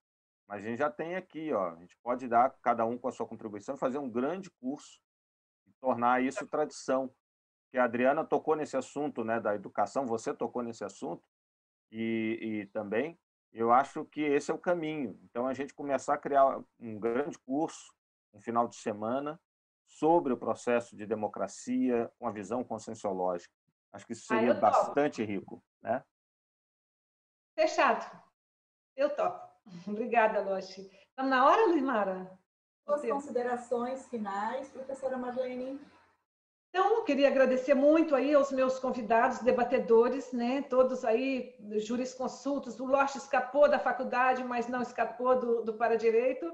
mas 0.47 0.63
a 0.63 0.67
gente 0.67 0.79
já 0.79 0.89
tem 0.89 1.15
aqui, 1.15 1.51
ó, 1.53 1.71
a 1.71 1.79
gente 1.79 1.97
pode 1.97 2.27
dar 2.27 2.49
cada 2.61 2.85
um 2.85 2.97
com 2.97 3.07
a 3.07 3.11
sua 3.11 3.27
contribuição, 3.27 3.77
fazer 3.77 3.97
um 3.97 4.09
grande 4.09 4.51
curso 4.51 4.99
e 5.65 5.71
tornar 5.73 6.21
isso 6.21 6.45
tradição. 6.47 7.13
Que 7.71 7.77
a 7.77 7.83
Adriana 7.83 8.23
tocou 8.23 8.55
nesse 8.55 8.77
assunto, 8.77 9.23
né, 9.23 9.39
da 9.39 9.55
educação, 9.55 10.05
você 10.05 10.33
tocou 10.33 10.61
nesse 10.61 10.83
assunto 10.83 11.27
e, 11.91 12.39
e 12.41 12.65
também 12.67 13.19
Eu 13.51 13.71
acho 13.71 14.05
que 14.05 14.21
esse 14.21 14.51
é 14.51 14.53
o 14.53 14.59
caminho. 14.59 15.19
Então, 15.23 15.47
a 15.47 15.53
gente 15.53 15.73
começar 15.73 16.13
a 16.13 16.17
criar 16.17 16.61
um 16.79 16.99
grande 16.99 17.37
curso, 17.39 17.93
um 18.33 18.41
final 18.41 18.67
de 18.67 18.75
semana, 18.75 19.39
sobre 19.87 20.33
o 20.33 20.37
processo 20.37 20.95
de 20.95 21.05
democracia 21.05 22.11
com 22.19 22.27
a 22.27 22.31
visão 22.31 22.63
conscienciológica. 22.63 23.53
Acho 23.93 24.05
que 24.05 24.13
isso 24.13 24.25
seria 24.25 24.51
ah, 24.51 24.59
bastante 24.59 25.23
rico. 25.23 25.63
Né? 25.81 26.03
Fechado. 27.57 28.05
Eu 28.95 29.15
topo. 29.15 29.39
Obrigada, 29.87 30.41
Loche. 30.41 30.81
Estamos 31.09 31.31
na 31.31 31.45
hora, 31.45 31.67
Luimara? 31.67 32.37
Suas 32.85 33.01
considerações 33.01 34.07
finais, 34.09 34.69
professora 34.69 35.17
Marlene? 35.17 35.79
Então, 36.77 37.05
queria 37.05 37.29
agradecer 37.29 37.73
muito 37.73 38.13
aí 38.13 38.33
aos 38.33 38.51
meus 38.51 38.77
convidados, 38.77 39.39
debatedores, 39.39 40.33
né? 40.33 40.61
Todos 40.63 41.05
aí, 41.05 41.55
jurisconsultos. 41.77 42.81
O 42.81 42.85
Loche 42.85 43.17
escapou 43.17 43.69
da 43.69 43.79
faculdade, 43.79 44.43
mas 44.43 44.67
não 44.67 44.81
escapou 44.81 45.39
do, 45.39 45.63
do 45.63 45.75
para-direito. 45.75 46.51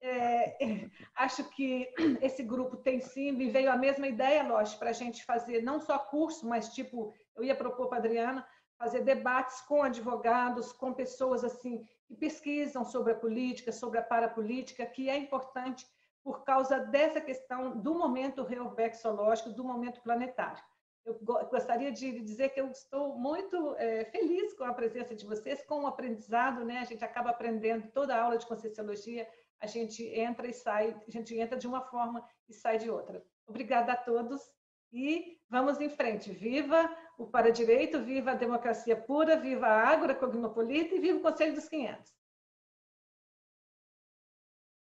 É, 0.00 0.56
acho 1.16 1.42
que 1.50 1.92
esse 2.22 2.44
grupo 2.44 2.76
tem 2.76 3.00
sim, 3.00 3.32
me 3.32 3.50
veio 3.50 3.68
a 3.68 3.76
mesma 3.76 4.06
ideia, 4.06 4.46
Loche, 4.46 4.78
para 4.78 4.90
a 4.90 4.92
gente 4.92 5.24
fazer 5.24 5.60
não 5.64 5.80
só 5.80 5.98
curso, 5.98 6.46
mas 6.46 6.68
tipo, 6.68 7.12
eu 7.34 7.42
ia 7.42 7.56
propor 7.56 7.88
para 7.88 7.98
a 7.98 8.02
Adriana, 8.02 8.46
fazer 8.78 9.00
debates 9.00 9.62
com 9.62 9.82
advogados, 9.82 10.72
com 10.72 10.94
pessoas 10.94 11.42
assim 11.42 11.84
que 12.06 12.14
pesquisam 12.14 12.84
sobre 12.84 13.14
a 13.14 13.16
política, 13.16 13.72
sobre 13.72 13.98
a 13.98 14.02
parapolítica, 14.02 14.86
que 14.86 15.10
é 15.10 15.16
importante 15.16 15.84
por 16.26 16.42
causa 16.42 16.80
dessa 16.80 17.20
questão 17.20 17.78
do 17.78 17.94
momento 17.94 18.42
reorvexológico, 18.42 19.50
do 19.50 19.62
momento 19.62 20.00
planetário. 20.00 20.60
Eu 21.04 21.16
gostaria 21.22 21.92
de 21.92 22.20
dizer 22.20 22.48
que 22.48 22.60
eu 22.60 22.68
estou 22.68 23.16
muito 23.16 23.76
é, 23.78 24.06
feliz 24.06 24.52
com 24.54 24.64
a 24.64 24.74
presença 24.74 25.14
de 25.14 25.24
vocês, 25.24 25.62
com 25.62 25.84
o 25.84 25.86
aprendizado, 25.86 26.64
né? 26.64 26.78
A 26.78 26.84
gente 26.84 27.04
acaba 27.04 27.30
aprendendo 27.30 27.86
toda 27.92 28.12
a 28.12 28.20
aula 28.20 28.36
de 28.36 28.44
Conscienciologia, 28.44 29.24
a 29.60 29.68
gente 29.68 30.02
entra 30.02 30.48
e 30.48 30.52
sai, 30.52 31.00
a 31.06 31.10
gente 31.12 31.32
entra 31.38 31.56
de 31.56 31.68
uma 31.68 31.82
forma 31.82 32.28
e 32.48 32.52
sai 32.52 32.78
de 32.78 32.90
outra. 32.90 33.24
Obrigada 33.46 33.92
a 33.92 33.96
todos 33.96 34.50
e 34.92 35.38
vamos 35.48 35.80
em 35.80 35.88
frente. 35.88 36.32
Viva 36.32 36.92
o 37.16 37.28
para-direito, 37.28 38.02
viva 38.02 38.32
a 38.32 38.34
democracia 38.34 38.96
pura, 38.96 39.36
viva 39.36 39.68
a 39.68 39.88
Ágora 39.90 40.12
Cognopolita 40.12 40.92
e 40.92 40.98
viva 40.98 41.20
o 41.20 41.22
Conselho 41.22 41.54
dos 41.54 41.68
500. 41.68 42.15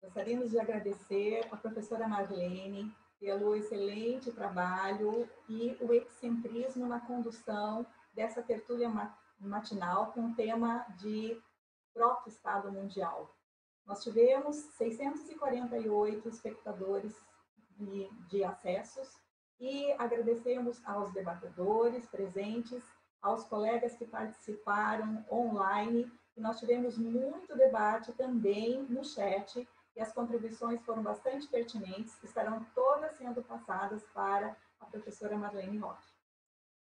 Gostaríamos 0.04 0.52
de 0.52 0.60
agradecer 0.60 1.48
a 1.50 1.56
professora 1.56 2.10
Marlene 2.10 2.94
pelo 3.18 3.56
excelente 3.56 4.34
trabalho 4.34 5.30
e 5.48 5.78
o 5.80 5.94
excentrismo 5.94 6.86
na 6.86 7.00
condução 7.00 7.86
dessa 8.14 8.44
tertúlia 8.44 8.92
matinal 9.40 10.12
com 10.12 10.26
o 10.26 10.36
tema 10.36 10.86
de 10.98 11.42
próprio 11.94 12.30
Estado 12.30 12.70
Mundial. 12.70 13.34
Nós 13.86 14.04
tivemos 14.04 14.58
648 14.78 16.28
espectadores 16.28 17.16
de, 17.70 18.10
de 18.28 18.44
acessos 18.44 19.18
e 19.58 19.90
agradecemos 19.94 20.86
aos 20.86 21.14
debatedores 21.14 22.06
presentes, 22.08 22.84
aos 23.22 23.46
colegas 23.46 23.96
que 23.96 24.06
participaram 24.06 25.26
online, 25.32 26.12
e 26.36 26.42
nós 26.42 26.60
tivemos 26.60 26.98
muito 26.98 27.56
debate 27.56 28.12
também 28.14 28.84
no 28.84 29.06
chat, 29.06 29.66
e 29.96 30.02
as 30.02 30.12
contribuições 30.12 30.82
foram 30.84 31.02
bastante 31.02 31.48
pertinentes, 31.48 32.22
estarão 32.24 32.66
todas 32.76 33.16
sendo 33.16 33.42
passadas 33.44 34.04
para 34.14 34.56
a 34.80 34.86
professora 34.86 35.38
Marlene 35.38 35.78
Roque. 35.78 36.14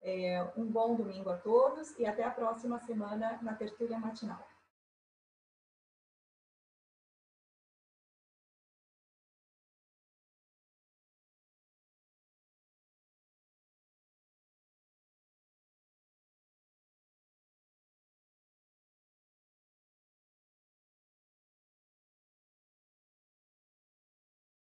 É, 0.00 0.46
um 0.56 0.64
bom 0.64 0.94
domingo 0.94 1.28
a 1.30 1.36
todos 1.36 1.98
e 1.98 2.06
até 2.06 2.22
a 2.22 2.30
próxima 2.30 2.78
semana 2.80 3.38
na 3.42 3.54
Tertúlia 3.54 3.98
Matinal. 3.98 4.47